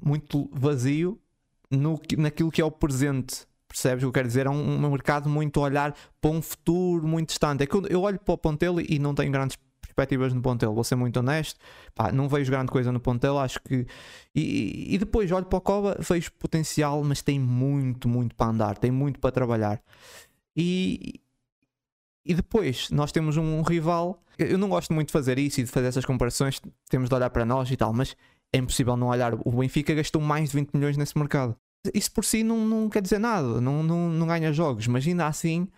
muito 0.00 0.48
vazio 0.52 1.18
no, 1.68 2.00
naquilo 2.18 2.52
que 2.52 2.60
é 2.60 2.64
o 2.64 2.70
presente. 2.70 3.48
Percebes 3.66 4.04
o 4.04 4.06
que 4.06 4.10
eu 4.10 4.12
quero 4.12 4.28
dizer? 4.28 4.46
É 4.46 4.50
um, 4.50 4.76
um 4.76 4.90
mercado 4.92 5.28
muito 5.28 5.60
olhar 5.60 5.92
para 6.20 6.30
um 6.30 6.40
futuro 6.40 7.04
muito 7.04 7.30
distante. 7.30 7.64
É 7.64 7.66
que 7.66 7.74
eu 7.74 8.02
olho 8.02 8.20
para 8.20 8.34
o 8.34 8.38
Pontelo 8.38 8.80
e 8.80 9.00
não 9.00 9.12
tenho 9.12 9.32
grandes 9.32 9.56
perspectivas 9.94 10.32
no 10.32 10.42
Pontel, 10.42 10.74
vou 10.74 10.84
ser 10.84 10.96
muito 10.96 11.18
honesto, 11.18 11.58
pá, 11.94 12.10
não 12.10 12.28
vejo 12.28 12.50
grande 12.50 12.70
coisa 12.70 12.90
no 12.90 13.00
Pontel, 13.00 13.38
acho 13.38 13.60
que. 13.62 13.86
E, 14.34 14.94
e 14.94 14.98
depois 14.98 15.30
olho 15.30 15.46
para 15.46 15.58
o 15.58 15.60
Cova, 15.60 15.96
vejo 16.00 16.32
potencial, 16.32 17.02
mas 17.04 17.22
tem 17.22 17.38
muito, 17.38 18.08
muito 18.08 18.34
para 18.34 18.50
andar, 18.50 18.78
tem 18.78 18.90
muito 18.90 19.20
para 19.20 19.30
trabalhar. 19.30 19.80
E, 20.56 21.20
e 22.24 22.34
depois 22.34 22.90
nós 22.90 23.12
temos 23.12 23.36
um, 23.36 23.58
um 23.58 23.62
rival. 23.62 24.20
Eu 24.36 24.58
não 24.58 24.68
gosto 24.68 24.92
muito 24.92 25.08
de 25.08 25.12
fazer 25.12 25.38
isso 25.38 25.60
e 25.60 25.64
de 25.64 25.70
fazer 25.70 25.86
essas 25.86 26.04
comparações, 26.04 26.60
temos 26.88 27.08
de 27.08 27.14
olhar 27.14 27.30
para 27.30 27.44
nós 27.44 27.70
e 27.70 27.76
tal, 27.76 27.92
mas 27.92 28.16
é 28.52 28.58
impossível 28.58 28.96
não 28.96 29.08
olhar. 29.08 29.34
O 29.44 29.50
Benfica 29.52 29.94
gastou 29.94 30.20
mais 30.20 30.50
de 30.50 30.56
20 30.56 30.72
milhões 30.74 30.96
nesse 30.96 31.16
mercado. 31.16 31.56
Isso 31.92 32.10
por 32.12 32.24
si 32.24 32.42
não, 32.42 32.66
não 32.66 32.88
quer 32.88 33.02
dizer 33.02 33.18
nada, 33.18 33.60
não, 33.60 33.82
não, 33.82 34.08
não 34.08 34.26
ganha 34.26 34.52
jogos, 34.52 34.86
mas 34.86 35.06
ainda 35.06 35.26
assim. 35.26 35.68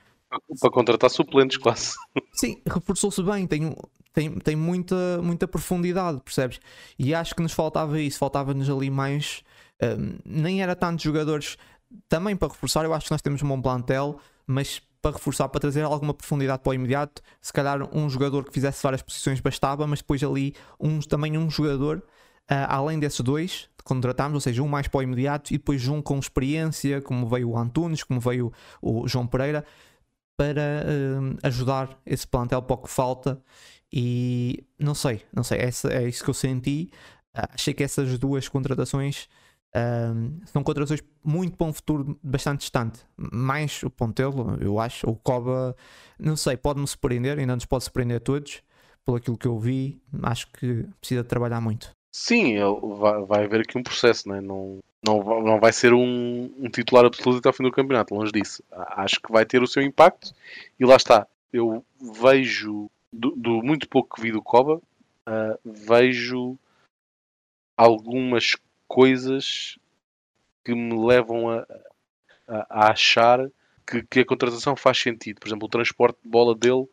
Para 0.61 0.71
contratar 0.71 1.11
suplentes, 1.11 1.57
quase. 1.57 1.95
Sim, 2.35 2.61
reforçou-se 2.67 3.23
bem, 3.23 3.47
tem, 3.47 3.75
tem, 4.17 4.33
tem 4.39 4.57
muita, 4.57 5.21
muita 5.23 5.47
profundidade, 5.47 6.19
percebes? 6.25 6.59
E 6.99 7.15
acho 7.15 7.35
que 7.35 7.43
nos 7.43 7.53
faltava 7.53 8.01
isso, 8.01 8.19
faltava-nos 8.19 8.71
ali 8.71 8.89
mais. 8.89 9.43
Um, 9.83 10.17
nem 10.25 10.63
era 10.63 10.75
tantos 10.75 11.05
jogadores 11.05 11.59
também 12.09 12.35
para 12.35 12.49
reforçar. 12.49 12.87
Eu 12.87 12.95
acho 12.95 13.05
que 13.05 13.13
nós 13.13 13.21
temos 13.21 13.43
um 13.43 13.49
bom 13.49 13.61
plantel, 13.61 14.19
mas 14.47 14.81
para 15.03 15.11
reforçar, 15.11 15.51
para 15.51 15.61
trazer 15.61 15.83
alguma 15.83 16.15
profundidade 16.15 16.63
para 16.63 16.71
o 16.71 16.75
imediato, 16.75 17.21
se 17.43 17.53
calhar 17.53 17.95
um 17.95 18.09
jogador 18.09 18.47
que 18.47 18.55
fizesse 18.55 18.83
várias 18.83 19.03
posições 19.03 19.39
bastava, 19.39 19.87
mas 19.87 19.99
depois 19.99 20.25
ali 20.25 20.55
um, 20.81 20.99
também 21.01 21.37
um 21.37 21.51
jogador, 21.51 21.99
uh, 21.99 22.55
além 22.69 22.99
desses 22.99 23.21
dois 23.21 23.69
contratámos, 23.85 24.37
ou 24.37 24.41
seja, 24.41 24.63
um 24.63 24.69
mais 24.69 24.89
para 24.89 24.99
o 24.99 25.03
imediato 25.03 25.53
e 25.53 25.59
depois 25.59 25.87
um 25.89 26.01
com 26.01 26.19
experiência, 26.19 27.03
como 27.03 27.29
veio 27.29 27.51
o 27.51 27.59
Antunes, 27.59 28.03
como 28.03 28.19
veio 28.19 28.51
o 28.81 29.07
João 29.07 29.27
Pereira, 29.27 29.63
para 30.39 30.85
uh, 30.87 31.39
ajudar 31.43 31.99
esse 32.07 32.27
plantel 32.27 32.63
para 32.63 32.75
o 32.75 32.79
que 32.79 32.91
falta 32.91 33.43
e 33.93 34.65
não 34.79 34.95
sei, 34.95 35.23
não 35.33 35.43
sei, 35.43 35.59
essa, 35.59 35.93
é 35.93 36.09
isso 36.09 36.25
que 36.25 36.31
eu 36.31 36.35
senti. 36.35 36.91
Uh, 37.37 37.49
achei 37.55 37.75
que 37.75 37.85
essas 37.85 38.19
duas 38.19 38.49
contratações 38.49 39.29
uh, 39.75 40.47
são 40.47 40.63
contratações 40.63 41.03
muito 41.25 41.57
para 41.57 41.67
um 41.67 41.73
futuro 41.73 42.19
bastante 42.23 42.61
distante. 42.61 43.01
Mais 43.17 43.83
o 43.83 43.91
Pontelo, 43.91 44.59
eu 44.61 44.79
acho, 44.81 45.09
o 45.09 45.17
Coba, 45.17 45.77
não 46.19 46.37
sei, 46.37 46.57
pode-me 46.57 46.87
surpreender, 46.87 47.39
ainda 47.39 47.55
nos 47.55 47.67
pode 47.67 47.85
surpreender 47.85 48.19
a 48.19 48.21
todos, 48.21 48.63
pelo 49.05 49.17
aquilo 49.17 49.39
que 49.39 49.47
eu 49.47 49.59
vi. 49.59 50.01
Acho 50.23 50.51
que 50.53 50.87
precisa 51.01 51.23
trabalhar 51.23 51.61
muito. 51.61 51.91
Sim, 52.13 52.57
vai, 52.99 53.25
vai 53.27 53.45
haver 53.45 53.61
aqui 53.61 53.77
um 53.77 53.83
processo, 53.83 54.27
né? 54.29 54.41
não, 54.41 54.81
não, 55.07 55.43
não 55.43 55.61
vai 55.61 55.73
ser 55.73 55.93
um, 55.93 56.51
um 56.59 56.69
titular 56.69 57.05
absoluto 57.05 57.39
até 57.39 57.49
ao 57.49 57.53
fim 57.53 57.63
do 57.63 57.71
campeonato, 57.71 58.15
longe 58.15 58.33
disso. 58.33 58.63
Acho 58.73 59.21
que 59.21 59.31
vai 59.31 59.45
ter 59.45 59.63
o 59.63 59.67
seu 59.67 59.83
impacto 59.83 60.33
e 60.81 60.85
lá 60.85 60.97
está. 60.97 61.27
Eu 61.53 61.85
vejo 62.21 62.91
do, 63.17 63.31
do, 63.33 63.63
muito 63.63 63.89
pouco 63.89 64.17
que 64.17 64.23
vi 64.23 64.33
do 64.33 64.43
Coba, 64.43 64.77
uh, 64.77 65.59
vejo 65.65 66.59
algumas 67.77 68.57
coisas 68.87 69.79
que 70.65 70.75
me 70.75 71.07
levam 71.07 71.51
a, 71.51 71.67
a, 72.49 72.67
a 72.71 72.91
achar 72.91 73.51
que, 73.87 74.03
que, 74.03 74.21
a 74.21 74.25
contratação 74.25 74.75
faz 74.75 74.99
sentido. 74.99 75.41
Por 75.41 75.49
exemplo, 75.49 75.67
o 75.67 75.71
transporte 75.71 76.19
de 76.23 76.29
bola 76.29 76.55
dele 76.55 76.89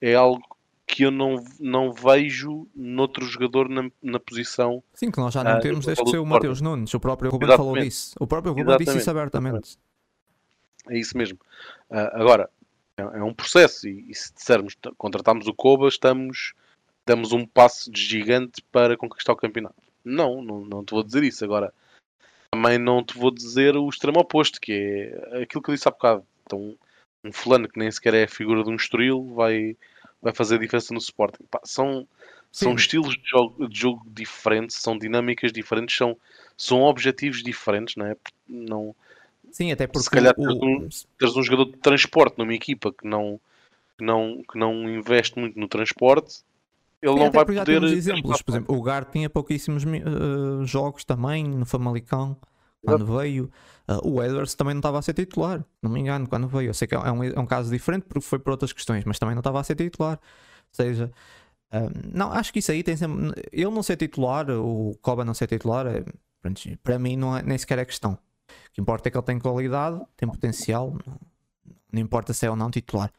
é 0.00 0.14
algo 0.14 0.42
que 0.86 1.04
eu 1.04 1.10
não, 1.10 1.42
não 1.58 1.92
vejo 1.92 2.66
noutro 2.74 3.24
jogador 3.24 3.68
na, 3.68 3.90
na 4.02 4.20
posição. 4.20 4.82
Sim, 4.92 5.10
que 5.10 5.18
nós 5.18 5.32
já 5.32 5.42
não 5.42 5.58
uh, 5.58 5.60
temos 5.60 5.86
desde 5.86 6.04
que 6.04 6.10
saiu 6.10 6.22
o 6.22 6.26
Mateus 6.26 6.60
Nunes. 6.60 6.92
O 6.92 7.00
próprio 7.00 7.30
Ruben 7.30 7.56
falou 7.56 7.74
disso. 7.74 8.14
O 8.20 8.26
próprio 8.26 8.52
Ruben 8.52 8.76
disse 8.78 8.98
isso 8.98 9.10
abertamente. 9.10 9.78
É 10.88 10.98
isso 10.98 11.16
mesmo. 11.16 11.38
Uh, 11.90 12.12
agora, 12.12 12.50
é, 12.98 13.02
é 13.02 13.22
um 13.22 13.34
processo. 13.34 13.88
E, 13.88 14.10
e, 14.10 14.14
se 14.14 14.32
dissermos 14.34 14.76
contratamos 14.96 15.46
o 15.46 15.54
Koba, 15.54 15.88
estamos 15.88 16.54
damos 17.06 17.32
um 17.32 17.46
passo 17.46 17.90
de 17.90 18.00
gigante 18.00 18.62
para 18.72 18.96
conquistar 18.96 19.32
o 19.32 19.36
campeonato. 19.36 19.76
Não, 20.04 20.42
não, 20.42 20.64
não 20.64 20.84
te 20.84 20.92
vou 20.92 21.02
dizer 21.02 21.22
isso. 21.22 21.44
Agora, 21.44 21.72
também 22.50 22.78
não 22.78 23.04
te 23.04 23.16
vou 23.16 23.30
dizer 23.30 23.76
o 23.76 23.88
extremo 23.88 24.20
oposto, 24.20 24.60
que 24.60 25.12
é 25.32 25.42
aquilo 25.42 25.62
que 25.62 25.70
eu 25.70 25.74
disse 25.74 25.88
há 25.88 25.90
bocado. 25.90 26.26
Então, 26.44 26.76
um 27.22 27.32
fulano 27.32 27.68
que 27.68 27.78
nem 27.78 27.90
sequer 27.90 28.14
é 28.14 28.24
a 28.24 28.28
figura 28.28 28.62
de 28.62 28.70
um 28.70 28.76
estoril 28.76 29.34
vai, 29.34 29.76
vai 30.20 30.32
fazer 30.32 30.58
diferença 30.58 30.92
no 30.92 30.98
Sporting. 30.98 31.44
Pá, 31.50 31.60
são, 31.64 32.06
são 32.52 32.74
estilos 32.74 33.16
de 33.16 33.28
jogo, 33.28 33.68
de 33.68 33.78
jogo 33.78 34.02
diferentes, 34.06 34.76
são 34.76 34.98
dinâmicas 34.98 35.52
diferentes, 35.52 35.96
são, 35.96 36.16
são 36.56 36.82
objetivos 36.82 37.42
diferentes, 37.42 37.96
não 37.96 38.06
é? 38.06 38.16
Não, 38.46 38.94
Sim, 39.54 39.70
até 39.70 39.86
porque. 39.86 40.02
Se 40.02 40.10
calhar 40.10 40.34
o... 40.36 40.66
um, 40.66 40.88
teres 41.16 41.36
um 41.36 41.42
jogador 41.42 41.70
de 41.70 41.78
transporte 41.78 42.36
numa 42.36 42.52
equipa 42.52 42.92
que 42.92 43.06
não, 43.06 43.40
que, 43.96 44.04
não, 44.04 44.42
que 44.50 44.58
não 44.58 44.90
investe 44.90 45.38
muito 45.38 45.58
no 45.58 45.68
transporte 45.68 46.42
ele 47.04 47.12
Sim, 47.12 47.24
não 47.24 47.30
vai 47.30 47.44
poder. 47.44 47.82
exemplos. 47.84 48.42
Por 48.42 48.50
exemplo, 48.50 48.76
o 48.76 48.82
Gard 48.82 49.10
tinha 49.12 49.28
pouquíssimos 49.28 49.84
eh, 49.84 50.64
jogos 50.64 51.04
também 51.04 51.44
no 51.44 51.66
Famalicão 51.66 52.36
quando 52.82 53.04
veio. 53.04 53.50
Eh, 53.86 53.98
o 54.02 54.22
Edwards 54.22 54.54
também 54.54 54.72
não 54.72 54.80
estava 54.80 54.98
a 54.98 55.02
ser 55.02 55.12
titular, 55.12 55.62
não 55.82 55.90
me 55.90 56.00
engano, 56.00 56.26
quando 56.26 56.48
veio. 56.48 56.70
Eu 56.70 56.74
sei 56.74 56.88
que 56.88 56.94
é 56.94 56.98
um, 56.98 57.22
é 57.22 57.38
um 57.38 57.46
caso 57.46 57.70
diferente 57.70 58.04
porque 58.04 58.22
foi 58.22 58.38
por 58.38 58.52
outras 58.52 58.72
questões, 58.72 59.04
mas 59.04 59.18
também 59.18 59.34
não 59.34 59.40
estava 59.40 59.60
a 59.60 59.64
ser 59.64 59.74
titular. 59.74 60.18
Ou 60.18 60.68
seja, 60.72 61.12
eh, 61.70 61.90
não, 62.12 62.32
acho 62.32 62.52
que 62.52 62.60
isso 62.60 62.72
aí 62.72 62.82
tem 62.82 62.96
sempre. 62.96 63.32
Ele 63.52 63.70
não 63.70 63.82
ser 63.82 63.96
titular, 63.96 64.50
o 64.50 64.96
Coba 65.02 65.24
não 65.24 65.34
ser 65.34 65.46
titular, 65.46 65.86
é- 65.86 66.04
para 66.82 66.98
mim 66.98 67.16
não 67.16 67.36
é, 67.36 67.42
nem 67.42 67.56
sequer 67.58 67.78
é 67.78 67.84
questão. 67.84 68.18
O 68.68 68.72
que 68.72 68.80
importa 68.80 69.08
é 69.08 69.10
que 69.10 69.16
ele 69.16 69.24
tem 69.24 69.38
qualidade, 69.38 70.00
tem 70.16 70.28
potencial, 70.28 70.96
não, 71.92 72.00
importa 72.00 72.32
se 72.32 72.46
é 72.46 72.50
ou 72.50 72.56
não 72.56 72.70
titular. 72.70 73.12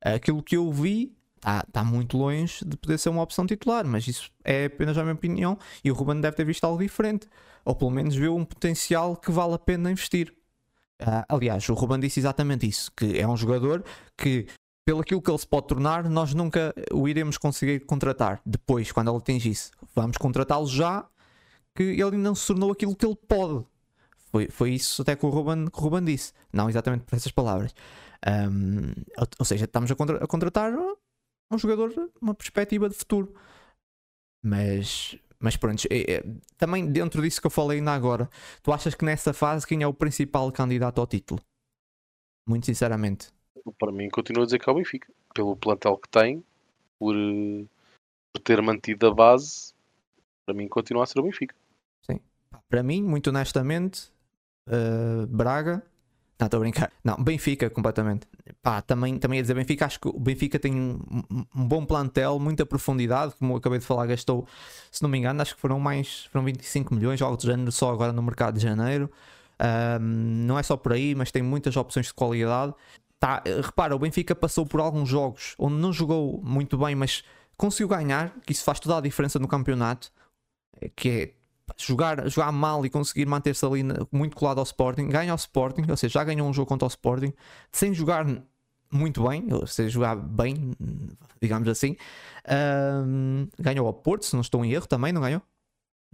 Aquilo 0.00 0.42
que 0.42 0.56
eu 0.56 0.70
vi 0.72 1.14
está 1.36 1.62
tá 1.72 1.84
muito 1.84 2.16
longe 2.16 2.64
de 2.64 2.76
poder 2.76 2.98
ser 2.98 3.08
uma 3.08 3.22
opção 3.22 3.46
titular, 3.46 3.84
mas 3.84 4.06
isso 4.06 4.30
é 4.44 4.66
apenas 4.66 4.96
a 4.96 5.02
minha 5.02 5.14
opinião 5.14 5.58
e 5.82 5.90
o 5.90 5.94
Ruben 5.94 6.20
deve 6.20 6.36
ter 6.36 6.44
visto 6.44 6.64
algo 6.64 6.80
diferente, 6.80 7.28
ou 7.64 7.74
pelo 7.74 7.90
menos 7.90 8.14
viu 8.14 8.36
um 8.36 8.44
potencial 8.44 9.16
que 9.16 9.30
vale 9.30 9.54
a 9.54 9.58
pena 9.58 9.90
investir. 9.90 10.32
Ah, 11.04 11.24
aliás, 11.28 11.68
o 11.68 11.74
Ruben 11.74 11.98
disse 11.98 12.20
exatamente 12.20 12.66
isso: 12.66 12.90
que 12.96 13.18
é 13.18 13.26
um 13.26 13.36
jogador 13.36 13.84
que, 14.16 14.46
pelo 14.84 15.00
aquilo 15.00 15.20
que 15.20 15.30
ele 15.30 15.38
se 15.38 15.46
pode 15.46 15.66
tornar, 15.66 16.08
nós 16.08 16.32
nunca 16.32 16.72
o 16.92 17.08
iremos 17.08 17.36
conseguir 17.36 17.80
contratar 17.80 18.40
depois, 18.46 18.92
quando 18.92 19.10
ele 19.10 19.18
atingisse. 19.18 19.72
Vamos 19.94 20.16
contratá-lo 20.16 20.66
já, 20.66 21.04
que 21.74 21.82
ele 21.82 22.16
não 22.16 22.34
se 22.34 22.46
tornou 22.46 22.70
aquilo 22.70 22.94
que 22.94 23.04
ele 23.04 23.16
pode. 23.16 23.64
Foi, 24.32 24.48
foi 24.50 24.72
isso 24.74 25.02
até 25.02 25.14
que 25.14 25.26
o, 25.26 25.30
Ruben, 25.30 25.66
que 25.68 25.78
o 25.78 25.82
Ruben 25.82 26.04
disse, 26.04 26.32
não 26.52 26.68
exatamente 26.70 27.04
por 27.04 27.14
essas 27.16 27.32
palavras. 27.32 27.74
Ahm, 28.26 28.92
ou, 29.18 29.26
ou 29.40 29.44
seja, 29.44 29.66
estamos 29.66 29.90
a, 29.90 29.94
contra- 29.96 30.24
a 30.24 30.26
contratar 30.26 30.72
um 31.52 31.58
jogador, 31.58 31.92
uma 32.20 32.34
perspectiva 32.34 32.88
de 32.88 32.96
futuro. 32.96 33.34
Mas, 34.42 35.16
mas 35.38 35.56
pronto, 35.56 35.86
é- 35.90 36.14
é- 36.14 36.24
também 36.56 36.90
dentro 36.90 37.22
disso 37.22 37.40
que 37.40 37.46
eu 37.46 37.50
falei 37.50 37.78
ainda 37.78 37.92
agora, 37.92 38.28
tu 38.62 38.72
achas 38.72 38.94
que 38.94 39.04
nessa 39.04 39.32
fase 39.32 39.66
quem 39.66 39.82
é 39.82 39.86
o 39.86 39.94
principal 39.94 40.50
candidato 40.50 41.00
ao 41.00 41.06
título? 41.06 41.40
Muito 42.46 42.66
sinceramente. 42.66 43.32
Para 43.78 43.92
mim, 43.92 44.08
continuo 44.08 44.42
a 44.42 44.46
dizer 44.46 44.58
que 44.58 44.68
é 44.68 44.72
o 44.72 44.76
Benfica. 44.76 45.12
Pelo 45.34 45.56
plantel 45.56 45.96
que 45.96 46.08
tem, 46.08 46.44
por, 46.98 47.14
por 48.32 48.42
ter 48.42 48.60
mantido 48.62 49.06
a 49.06 49.14
base, 49.14 49.72
para 50.46 50.54
mim 50.54 50.68
continua 50.68 51.04
a 51.04 51.06
ser 51.06 51.20
o 51.20 51.22
Benfica. 51.24 51.54
Pá, 52.50 52.62
Para 52.68 52.82
mim, 52.82 53.02
muito 53.02 53.30
honestamente, 53.30 54.11
uh, 54.68 55.26
Braga. 55.26 55.82
Não, 56.38 56.46
estou 56.46 56.58
a 56.58 56.60
brincar. 56.60 56.90
Não, 57.04 57.22
Benfica, 57.22 57.70
completamente. 57.70 58.26
Pá, 58.60 58.82
também, 58.82 59.16
também 59.16 59.38
a 59.38 59.42
dizer 59.42 59.54
Benfica, 59.54 59.86
acho 59.86 60.00
que 60.00 60.08
o 60.08 60.18
Benfica 60.18 60.58
tem 60.58 60.74
um, 60.74 60.98
um- 61.30 61.46
um 61.54 61.68
bom 61.68 61.84
plantel, 61.86 62.38
muita 62.40 62.66
profundidade, 62.66 63.34
como 63.38 63.52
eu 63.52 63.56
acabei 63.58 63.78
de 63.78 63.84
falar, 63.86 64.06
gastou, 64.06 64.46
se 64.90 65.00
não 65.02 65.08
me 65.08 65.18
engano, 65.18 65.40
acho 65.40 65.54
que 65.54 65.60
foram 65.60 65.78
mais, 65.78 66.24
foram 66.32 66.44
25 66.44 66.94
milhões, 66.94 67.22
algo 67.22 67.36
do 67.36 67.42
género, 67.44 67.70
só 67.70 67.92
agora 67.92 68.12
no 68.12 68.22
mercado 68.22 68.56
de 68.56 68.60
janeiro. 68.62 69.08
Ahm, 69.58 70.46
não 70.46 70.58
é 70.58 70.62
só 70.64 70.76
por 70.76 70.92
aí, 70.92 71.14
mas 71.14 71.30
tem 71.30 71.42
muitas 71.42 71.76
opções 71.76 72.06
de 72.06 72.14
qualidade. 72.14 72.74
Tá, 73.20 73.40
eh, 73.44 73.60
repara, 73.62 73.94
o 73.94 73.98
Benfica 74.00 74.34
passou 74.34 74.66
por 74.66 74.80
alguns 74.80 75.08
jogos 75.08 75.54
onde 75.58 75.76
não 75.76 75.92
jogou 75.92 76.40
muito 76.42 76.76
bem, 76.76 76.96
mas 76.96 77.22
conseguiu 77.56 77.86
ganhar, 77.86 78.34
que 78.44 78.52
isso 78.52 78.64
faz 78.64 78.80
toda 78.80 78.98
a 78.98 79.00
diferença 79.00 79.38
no 79.38 79.46
campeonato, 79.46 80.10
eh, 80.80 80.90
que 80.96 81.08
é 81.08 81.32
jogar, 81.76 82.28
jogar 82.28 82.52
mal 82.52 82.84
e 82.84 82.90
conseguir 82.90 83.26
manter-se 83.26 83.64
ali 83.64 83.82
muito 84.10 84.36
colado 84.36 84.58
ao 84.58 84.64
Sporting, 84.64 85.08
ganha 85.08 85.32
ao 85.32 85.36
Sporting, 85.36 85.90
ou 85.90 85.96
seja, 85.96 86.14
já 86.14 86.24
ganhou 86.24 86.48
um 86.48 86.52
jogo 86.52 86.68
contra 86.68 86.86
o 86.86 86.88
Sporting, 86.88 87.32
sem 87.70 87.92
jogar 87.94 88.26
muito 88.92 89.26
bem, 89.26 89.46
ou 89.52 89.66
seja, 89.66 89.88
jogar 89.88 90.16
bem, 90.16 90.72
digamos 91.40 91.66
assim. 91.66 91.96
Ahm, 92.46 93.48
ganhou 93.58 93.86
ao 93.86 93.94
Porto, 93.94 94.26
se 94.26 94.34
não 94.34 94.42
estou 94.42 94.64
em 94.64 94.72
erro, 94.72 94.86
também, 94.86 95.12
não 95.12 95.22
ganhou? 95.22 95.42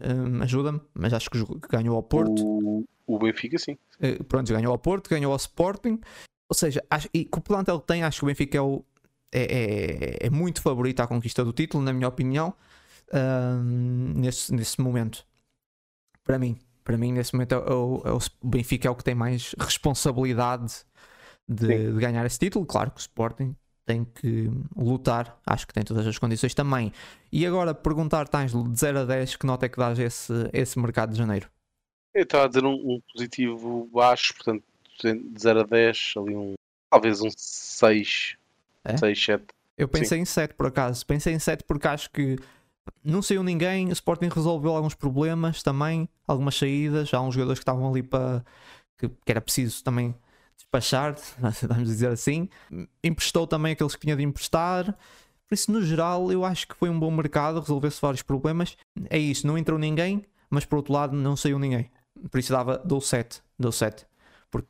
Ahm, 0.00 0.40
Ajuda-me, 0.42 0.80
mas 0.94 1.12
acho 1.12 1.28
que 1.28 1.38
ganhou 1.68 1.96
ao 1.96 2.02
Porto. 2.02 2.40
O, 2.46 2.84
o 3.06 3.18
Benfica, 3.18 3.58
sim. 3.58 3.76
Eh, 4.00 4.22
pronto, 4.22 4.52
ganhou 4.52 4.70
ao 4.70 4.78
Porto, 4.78 5.10
ganhou 5.10 5.32
ao 5.32 5.36
Sporting. 5.36 6.00
Ou 6.48 6.54
seja, 6.54 6.82
acho, 6.88 7.08
e 7.12 7.24
com 7.24 7.40
o 7.40 7.42
plantel 7.42 7.80
que 7.80 7.86
tem, 7.86 8.02
acho 8.04 8.20
que 8.20 8.24
o 8.24 8.28
Benfica 8.28 8.56
é, 8.56 8.60
o, 8.60 8.84
é, 9.32 9.42
é, 10.22 10.26
é 10.26 10.30
muito 10.30 10.62
favorito 10.62 11.00
à 11.00 11.06
conquista 11.06 11.44
do 11.44 11.52
título, 11.52 11.82
na 11.82 11.92
minha 11.92 12.08
opinião, 12.08 12.54
ahm, 13.12 14.14
nesse, 14.14 14.54
nesse 14.54 14.80
momento. 14.80 15.26
Para 16.28 16.38
mim, 16.38 16.58
para 16.84 16.98
mim, 16.98 17.10
nesse 17.10 17.32
momento, 17.32 17.54
é 17.54 17.56
o, 17.56 18.02
é 18.04 18.12
o 18.12 18.18
Benfica 18.44 18.86
é 18.86 18.90
o 18.90 18.94
que 18.94 19.02
tem 19.02 19.14
mais 19.14 19.54
responsabilidade 19.58 20.84
de, 21.48 21.66
Sim. 21.66 21.94
de 21.94 22.00
ganhar 22.00 22.26
esse 22.26 22.38
título. 22.38 22.66
Claro 22.66 22.90
que 22.90 22.98
o 22.98 23.00
Sporting 23.00 23.56
tem 23.86 24.04
que 24.04 24.50
lutar, 24.76 25.40
acho 25.46 25.66
que 25.66 25.72
tem 25.72 25.82
todas 25.82 26.06
as 26.06 26.18
condições 26.18 26.52
também. 26.52 26.92
E 27.32 27.46
agora 27.46 27.72
perguntar, 27.72 28.28
Tângelo, 28.28 28.70
de 28.70 28.78
0 28.78 28.98
a 28.98 29.04
10, 29.06 29.36
que 29.36 29.46
nota 29.46 29.64
é 29.64 29.70
que 29.70 29.78
dás 29.78 29.98
esse, 29.98 30.50
esse 30.52 30.78
mercado 30.78 31.12
de 31.12 31.16
janeiro? 31.16 31.48
Eu 32.12 32.24
estava 32.24 32.44
a 32.44 32.48
dizer 32.48 32.66
um, 32.66 32.74
um 32.74 33.00
positivo 33.10 33.88
baixo, 33.90 34.34
portanto, 34.34 34.62
de 35.02 35.40
0 35.40 35.60
a 35.60 35.62
10, 35.62 36.14
ali 36.18 36.36
um. 36.36 36.54
Talvez 36.90 37.22
um 37.22 37.30
6. 37.34 38.36
É? 38.84 38.98
6, 38.98 39.24
7. 39.24 39.44
Eu 39.78 39.88
pensei 39.88 40.18
em 40.18 40.26
7 40.26 40.52
por 40.52 40.66
acaso. 40.66 41.06
Pensei 41.06 41.32
em 41.32 41.38
7 41.38 41.64
porque 41.64 41.88
acho 41.88 42.10
que 42.10 42.36
não 43.04 43.22
saiu 43.22 43.42
ninguém. 43.42 43.88
O 43.88 43.92
Sporting 43.92 44.28
resolveu 44.28 44.74
alguns 44.74 44.94
problemas 44.94 45.62
também, 45.62 46.08
algumas 46.26 46.56
saídas. 46.56 47.12
Há 47.12 47.20
uns 47.20 47.34
jogadores 47.34 47.58
que 47.58 47.62
estavam 47.62 47.88
ali 47.90 48.02
para 48.02 48.44
que, 48.98 49.08
que 49.08 49.30
era 49.30 49.40
preciso 49.40 49.82
também 49.82 50.14
despachar, 50.56 51.16
vamos 51.66 51.88
dizer 51.88 52.10
assim. 52.10 52.48
Emprestou 53.02 53.46
também 53.46 53.72
aqueles 53.72 53.94
que 53.94 54.00
tinha 54.02 54.16
de 54.16 54.22
emprestar. 54.22 54.96
Por 55.46 55.54
isso, 55.54 55.72
no 55.72 55.80
geral, 55.82 56.30
eu 56.30 56.44
acho 56.44 56.68
que 56.68 56.74
foi 56.74 56.90
um 56.90 56.98
bom 56.98 57.10
mercado, 57.10 57.60
resolveu-se 57.60 58.00
vários 58.00 58.22
problemas. 58.22 58.76
É 59.08 59.18
isso, 59.18 59.46
não 59.46 59.56
entrou 59.56 59.78
ninguém, 59.78 60.26
mas 60.50 60.64
por 60.64 60.76
outro 60.76 60.92
lado, 60.92 61.16
não 61.16 61.36
saiu 61.36 61.58
ninguém. 61.58 61.90
Por 62.30 62.38
isso 62.38 62.52
dava, 62.52 62.78
dou 62.78 63.00
7. 63.00 63.42
Dou 63.58 63.72
7. 63.72 64.06
Porque 64.50 64.68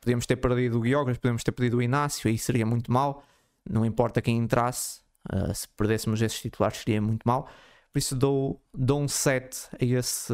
podíamos 0.00 0.26
ter 0.26 0.36
perdido 0.36 0.78
o 0.78 0.80
Guiogras, 0.80 1.16
podíamos 1.18 1.42
ter 1.42 1.52
perdido 1.52 1.78
o 1.78 1.82
Inácio, 1.82 2.28
aí 2.28 2.36
seria 2.36 2.66
muito 2.66 2.92
mal. 2.92 3.22
Não 3.68 3.84
importa 3.84 4.20
quem 4.20 4.36
entrasse, 4.36 5.00
uh, 5.32 5.54
se 5.54 5.68
perdêssemos 5.70 6.20
esses 6.22 6.40
titulares 6.40 6.78
seria 6.78 7.00
muito 7.02 7.24
mal. 7.26 7.48
Por 7.92 7.98
isso 7.98 8.14
dou, 8.16 8.62
dou 8.72 9.00
um 9.02 9.08
7 9.08 9.68
a 9.80 9.84
esse, 9.84 10.32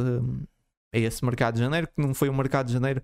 a 0.92 0.98
esse 0.98 1.24
mercado 1.24 1.54
de 1.54 1.60
janeiro, 1.60 1.88
que 1.88 2.00
não 2.00 2.14
foi 2.14 2.28
um 2.28 2.34
mercado 2.36 2.66
de 2.66 2.72
janeiro 2.72 3.02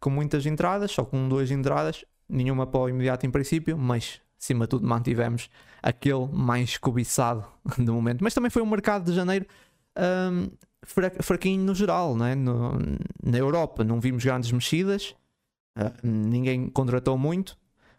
com 0.00 0.10
muitas 0.10 0.44
entradas, 0.46 0.90
só 0.92 1.04
com 1.04 1.28
duas 1.28 1.50
entradas, 1.50 2.04
nenhuma 2.28 2.66
para 2.66 2.80
o 2.80 2.88
imediato 2.88 3.26
em 3.26 3.30
princípio, 3.30 3.76
mas 3.78 4.20
acima 4.40 4.64
de 4.66 4.70
tudo 4.70 4.86
mantivemos 4.86 5.48
aquele 5.82 6.26
mais 6.32 6.76
cobiçado 6.76 7.46
do 7.78 7.92
momento. 7.94 8.22
Mas 8.22 8.34
também 8.34 8.50
foi 8.50 8.62
um 8.62 8.66
mercado 8.66 9.04
de 9.10 9.14
janeiro 9.14 9.46
um, 9.98 10.50
fra- 10.84 11.12
fraquinho 11.22 11.62
no 11.64 11.74
geral, 11.74 12.14
não 12.16 12.26
é? 12.26 12.34
No- 12.34 12.78
na 13.22 13.38
Europa 13.38 13.84
não 13.84 14.00
vimos 14.00 14.24
grandes 14.24 14.50
mexidas, 14.52 15.14
uh, 15.78 15.92
ninguém 16.06 16.68
contratou 16.70 17.18
muito. 17.18 17.56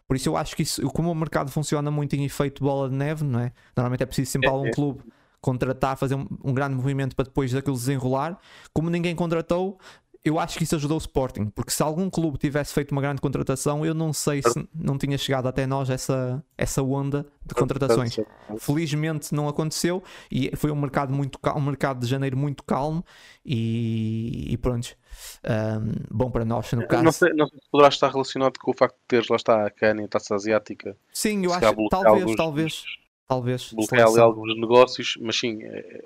Por 0.08 0.16
isso 0.16 0.28
eu 0.28 0.36
acho 0.36 0.54
que 0.54 0.62
isso, 0.62 0.82
como 0.90 1.10
o 1.10 1.14
mercado 1.14 1.50
funciona 1.50 1.90
muito 1.90 2.14
em 2.14 2.24
efeito 2.24 2.62
bola 2.62 2.88
de 2.88 2.94
neve, 2.94 3.24
não 3.24 3.40
é? 3.40 3.52
Normalmente 3.76 4.02
é 4.02 4.06
preciso 4.06 4.30
sempre 4.30 4.48
É, 4.48 4.52
algum 4.52 4.68
é. 4.68 4.70
clube 4.70 5.02
contratar, 5.40 5.96
fazer 5.96 6.14
um, 6.14 6.26
um 6.42 6.52
grande 6.52 6.74
movimento 6.74 7.14
para 7.14 7.24
depois 7.24 7.52
daquilo 7.52 7.76
desenrolar. 7.76 8.38
Como 8.72 8.90
ninguém 8.90 9.14
contratou, 9.14 9.78
eu 10.26 10.38
acho 10.38 10.58
que 10.58 10.64
isso 10.64 10.74
ajudou 10.76 10.96
o 10.96 10.98
Sporting, 10.98 11.46
porque 11.46 11.70
se 11.70 11.82
algum 11.82 12.10
clube 12.10 12.36
tivesse 12.38 12.74
feito 12.74 12.90
uma 12.92 13.00
grande 13.00 13.20
contratação, 13.20 13.86
eu 13.86 13.94
não 13.94 14.12
sei 14.12 14.42
se 14.42 14.68
não 14.74 14.98
tinha 14.98 15.16
chegado 15.16 15.46
até 15.46 15.66
nós 15.66 15.88
essa, 15.88 16.44
essa 16.58 16.82
onda 16.82 17.24
de 17.44 17.54
contratações. 17.54 18.16
Felizmente 18.58 19.34
não 19.34 19.48
aconteceu 19.48 20.02
e 20.30 20.50
foi 20.56 20.70
um 20.70 20.76
mercado 20.76 21.12
muito 21.12 21.38
cal- 21.38 21.56
um 21.56 21.60
mercado 21.60 22.00
de 22.00 22.06
janeiro 22.06 22.36
muito 22.36 22.64
calmo 22.64 23.04
e, 23.44 24.52
e 24.52 24.56
pronto. 24.56 24.96
Ahm, 25.44 25.92
bom 26.10 26.30
para 26.30 26.44
nós 26.44 26.70
no 26.72 26.86
caso. 26.86 27.02
Não 27.04 27.12
sei, 27.12 27.32
não 27.32 27.46
sei 27.46 27.58
se 27.58 27.70
poderá 27.70 27.88
estar 27.88 28.10
relacionado 28.10 28.58
com 28.58 28.70
o 28.70 28.74
facto 28.74 28.94
de 28.96 29.02
teres 29.08 29.28
lá 29.28 29.36
está 29.36 29.66
a 29.66 29.70
e 29.70 30.04
a 30.04 30.08
Taça 30.08 30.34
Asiática. 30.34 30.96
Sim, 31.12 31.44
eu 31.44 31.52
acho 31.52 31.74
bloquear 31.74 32.02
talvez, 32.02 32.22
alguns- 32.22 32.36
talvez, 32.36 32.84
talvez. 33.28 33.72
bloquear 33.72 34.02
ali 34.02 34.10
seleção. 34.12 34.24
alguns 34.24 34.60
negócios, 34.60 35.16
mas 35.20 35.38
sim, 35.38 35.62
é, 35.62 36.02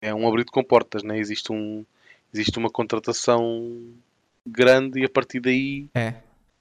é 0.00 0.14
um 0.14 0.26
abrir 0.26 0.44
de 0.44 0.50
comportas, 0.50 1.02
né? 1.02 1.18
existe, 1.18 1.52
um, 1.52 1.84
existe 2.32 2.58
uma 2.58 2.70
contratação 2.70 3.94
grande 4.46 5.00
e 5.00 5.04
a 5.04 5.08
partir 5.08 5.40
daí 5.40 5.88
É, 5.94 6.14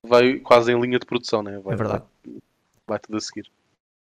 vai 0.06 0.35
quase 0.39 0.72
em 0.72 0.80
linha 0.80 0.99
de 0.99 1.06
produção, 1.06 1.41
né? 1.41 1.57
vai, 1.60 1.73
é 1.73 1.77
verdade. 1.77 2.03
vai, 2.26 2.34
vai 2.88 2.99
tudo 2.99 3.18
a 3.18 3.22
seguir. 3.22 3.49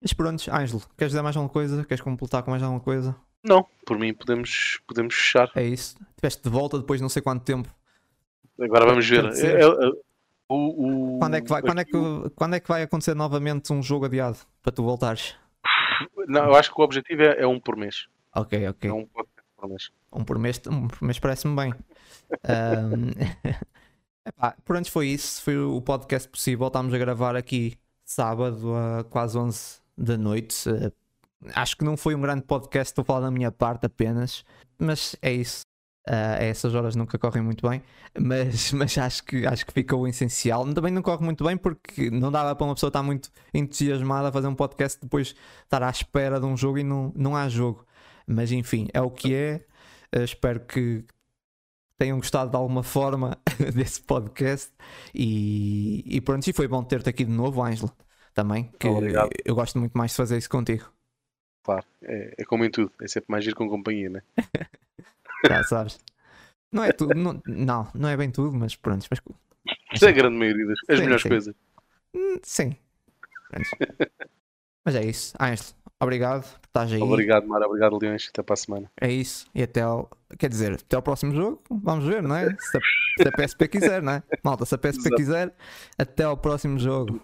Mas 0.01 0.13
pronto, 0.13 0.43
Ângelo, 0.51 0.81
queres 0.97 1.11
dizer 1.11 1.21
mais 1.21 1.35
alguma 1.35 1.51
coisa? 1.51 1.83
Queres 1.85 2.01
completar 2.01 2.43
com 2.43 2.51
mais 2.51 2.61
alguma 2.61 2.79
coisa? 2.81 3.15
Não, 3.43 3.65
por 3.85 3.97
mim 3.99 4.13
podemos, 4.13 4.79
podemos 4.87 5.15
fechar. 5.15 5.51
É 5.55 5.63
isso. 5.63 5.95
Estiveste 6.11 6.43
de 6.43 6.49
volta 6.49 6.77
depois 6.79 6.99
de 6.99 7.03
não 7.03 7.09
sei 7.09 7.21
quanto 7.21 7.43
tempo. 7.43 7.69
Agora 8.59 8.85
vamos 8.85 9.07
ver. 9.07 9.25
É- 9.25 9.61
é- 9.61 9.67
o, 10.47 11.15
o- 11.15 11.19
Quando 11.19 11.35
é 11.35 11.41
que 11.41 11.49
vai, 11.49 11.61
quando 11.61 11.79
é 11.81 11.85
que, 11.85 11.91
quando 12.35 12.53
é 12.55 12.59
que 12.59 12.67
vai 12.67 12.83
acontecer 12.83 13.15
novamente 13.15 13.73
um 13.73 13.81
jogo 13.81 14.05
adiado 14.05 14.37
para 14.61 14.71
tu 14.71 14.83
voltares? 14.83 15.35
Não, 16.27 16.45
eu 16.45 16.55
acho 16.55 16.71
que 16.73 16.79
o 16.79 16.83
objetivo 16.83 17.23
é, 17.23 17.47
um 17.47 17.59
por 17.59 17.75
mês. 17.75 18.07
Ok, 18.35 18.67
ok. 18.67 18.89
É 18.89 18.93
um 18.93 19.07
por 19.07 19.27
mês. 19.67 19.89
Um 20.15 20.23
por 20.23 20.39
mês, 20.39 20.61
um 20.67 20.87
por 20.87 21.03
mês 21.03 21.19
parece-me 21.19 21.55
bem. 21.55 21.73
Ahm, 22.47 23.11
epá, 24.25 24.55
pronto, 24.63 24.89
foi 24.89 25.07
isso. 25.09 25.41
Foi 25.41 25.57
o 25.57 25.81
podcast 25.81 26.29
possível. 26.29 26.67
Estamos 26.67 26.93
a 26.93 26.97
gravar 26.97 27.35
aqui 27.35 27.77
sábado 28.05 28.73
a 28.73 29.03
quase 29.03 29.37
11 29.37 29.81
da 29.97 30.17
noite. 30.17 30.69
eh, 30.69 30.91
acho 31.53 31.75
que 31.75 31.83
não 31.83 31.97
foi 31.97 32.15
um 32.15 32.21
grande 32.21 32.43
podcast, 32.43 32.91
estou 32.91 33.01
a 33.01 33.05
falar 33.05 33.21
da 33.21 33.31
minha 33.31 33.51
parte 33.51 33.85
apenas, 33.85 34.45
mas 34.79 35.15
é 35.21 35.33
isso. 35.33 35.63
Uh, 36.07 36.37
essas 36.39 36.75
horas 36.75 36.95
nunca 36.95 37.17
correm 37.17 37.41
muito 37.41 37.67
bem, 37.67 37.81
mas, 38.15 38.71
mas 38.73 38.95
acho, 38.95 39.23
que, 39.23 39.45
acho 39.47 39.65
que 39.65 39.73
ficou 39.73 40.07
essencial. 40.07 40.71
Também 40.71 40.91
não 40.91 41.01
corre 41.01 41.25
muito 41.25 41.43
bem 41.43 41.57
porque 41.57 42.11
não 42.11 42.31
dava 42.31 42.55
para 42.55 42.65
uma 42.65 42.75
pessoa 42.75 42.89
estar 42.89 43.01
muito 43.01 43.31
entusiasmada 43.51 44.29
a 44.29 44.31
fazer 44.31 44.47
um 44.47 44.53
podcast 44.55 45.01
depois 45.01 45.35
estar 45.63 45.81
à 45.81 45.89
espera 45.89 46.39
de 46.39 46.45
um 46.45 46.55
jogo 46.55 46.77
e 46.77 46.83
não, 46.83 47.11
não 47.15 47.35
há 47.35 47.49
jogo. 47.49 47.85
Mas 48.27 48.51
enfim, 48.51 48.87
é 48.93 49.01
o 49.01 49.09
que 49.09 49.33
é. 49.33 49.65
Uh, 50.13 50.23
espero 50.23 50.59
que 50.61 51.05
tenham 51.97 52.17
gostado 52.17 52.49
de 52.49 52.57
alguma 52.57 52.83
forma 52.83 53.37
desse 53.73 54.01
podcast 54.01 54.71
e, 55.13 56.03
e 56.05 56.21
pronto, 56.21 56.47
e 56.47 56.53
foi 56.53 56.67
bom 56.67 56.83
ter-te 56.83 57.09
aqui 57.09 57.23
de 57.23 57.31
novo, 57.31 57.63
Ângelo, 57.63 57.91
também, 58.33 58.69
que 58.79 58.87
Obrigado. 58.87 59.29
eu 59.45 59.55
gosto 59.55 59.79
muito 59.79 59.97
mais 59.97 60.11
de 60.11 60.17
fazer 60.17 60.37
isso 60.37 60.49
contigo. 60.49 60.91
Claro, 61.63 61.85
é, 62.03 62.35
é 62.37 62.45
como 62.45 62.65
em 62.65 62.69
tudo, 62.69 62.91
é 63.01 63.07
sempre 63.07 63.31
mais 63.31 63.43
giro 63.43 63.55
com 63.55 63.69
companhia, 63.69 64.09
né? 64.09 64.21
Já 65.47 65.63
sabes. 65.63 65.99
Não 66.71 66.83
é 66.83 66.91
tudo, 66.91 67.13
não, 67.15 67.41
não, 67.45 67.91
não 67.95 68.09
é 68.09 68.17
bem 68.17 68.29
tudo, 68.29 68.55
mas 68.55 68.75
pronto. 68.75 69.05
Mas, 69.09 69.21
Isso 69.93 70.05
é 70.05 70.09
a 70.09 70.11
grande 70.11 70.35
maioria 70.37 70.67
das 70.67 70.79
as 70.89 70.97
Sim, 70.97 71.03
melhores 71.03 71.21
sim. 71.21 71.29
coisas. 71.29 71.55
Hum, 72.13 72.39
sim. 72.43 72.75
Mas 74.83 74.95
é 74.95 75.05
isso. 75.05 75.33
Ângelo, 75.39 75.69
obrigado 76.01 76.43
por 76.43 76.65
estás 76.67 76.91
aí. 76.91 77.01
Obrigado, 77.01 77.47
Mara. 77.47 77.65
Obrigado, 77.65 77.97
Leões. 78.01 78.27
Até 78.29 78.43
para 78.43 78.53
a 78.53 78.57
semana. 78.57 78.91
É 78.99 79.11
isso. 79.11 79.47
E 79.55 79.63
até 79.63 79.81
ao. 79.81 80.09
Quer 80.37 80.49
dizer, 80.49 80.73
até 80.73 80.95
ao 80.95 81.01
próximo 81.01 81.33
jogo. 81.33 81.61
Vamos 81.69 82.05
ver, 82.05 82.21
não 82.21 82.35
é? 82.35 82.49
Se 82.59 82.77
a, 82.77 82.81
se 83.23 83.27
a 83.27 83.31
PSP 83.31 83.67
quiser, 83.67 84.01
não 84.01 84.13
é? 84.13 84.23
Malta, 84.43 84.65
se 84.65 84.75
a 84.75 84.77
PSP 84.77 84.99
Exato. 84.99 85.15
quiser, 85.15 85.55
até 85.97 86.23
ao 86.23 86.35
próximo 86.37 86.77
jogo. 86.77 87.21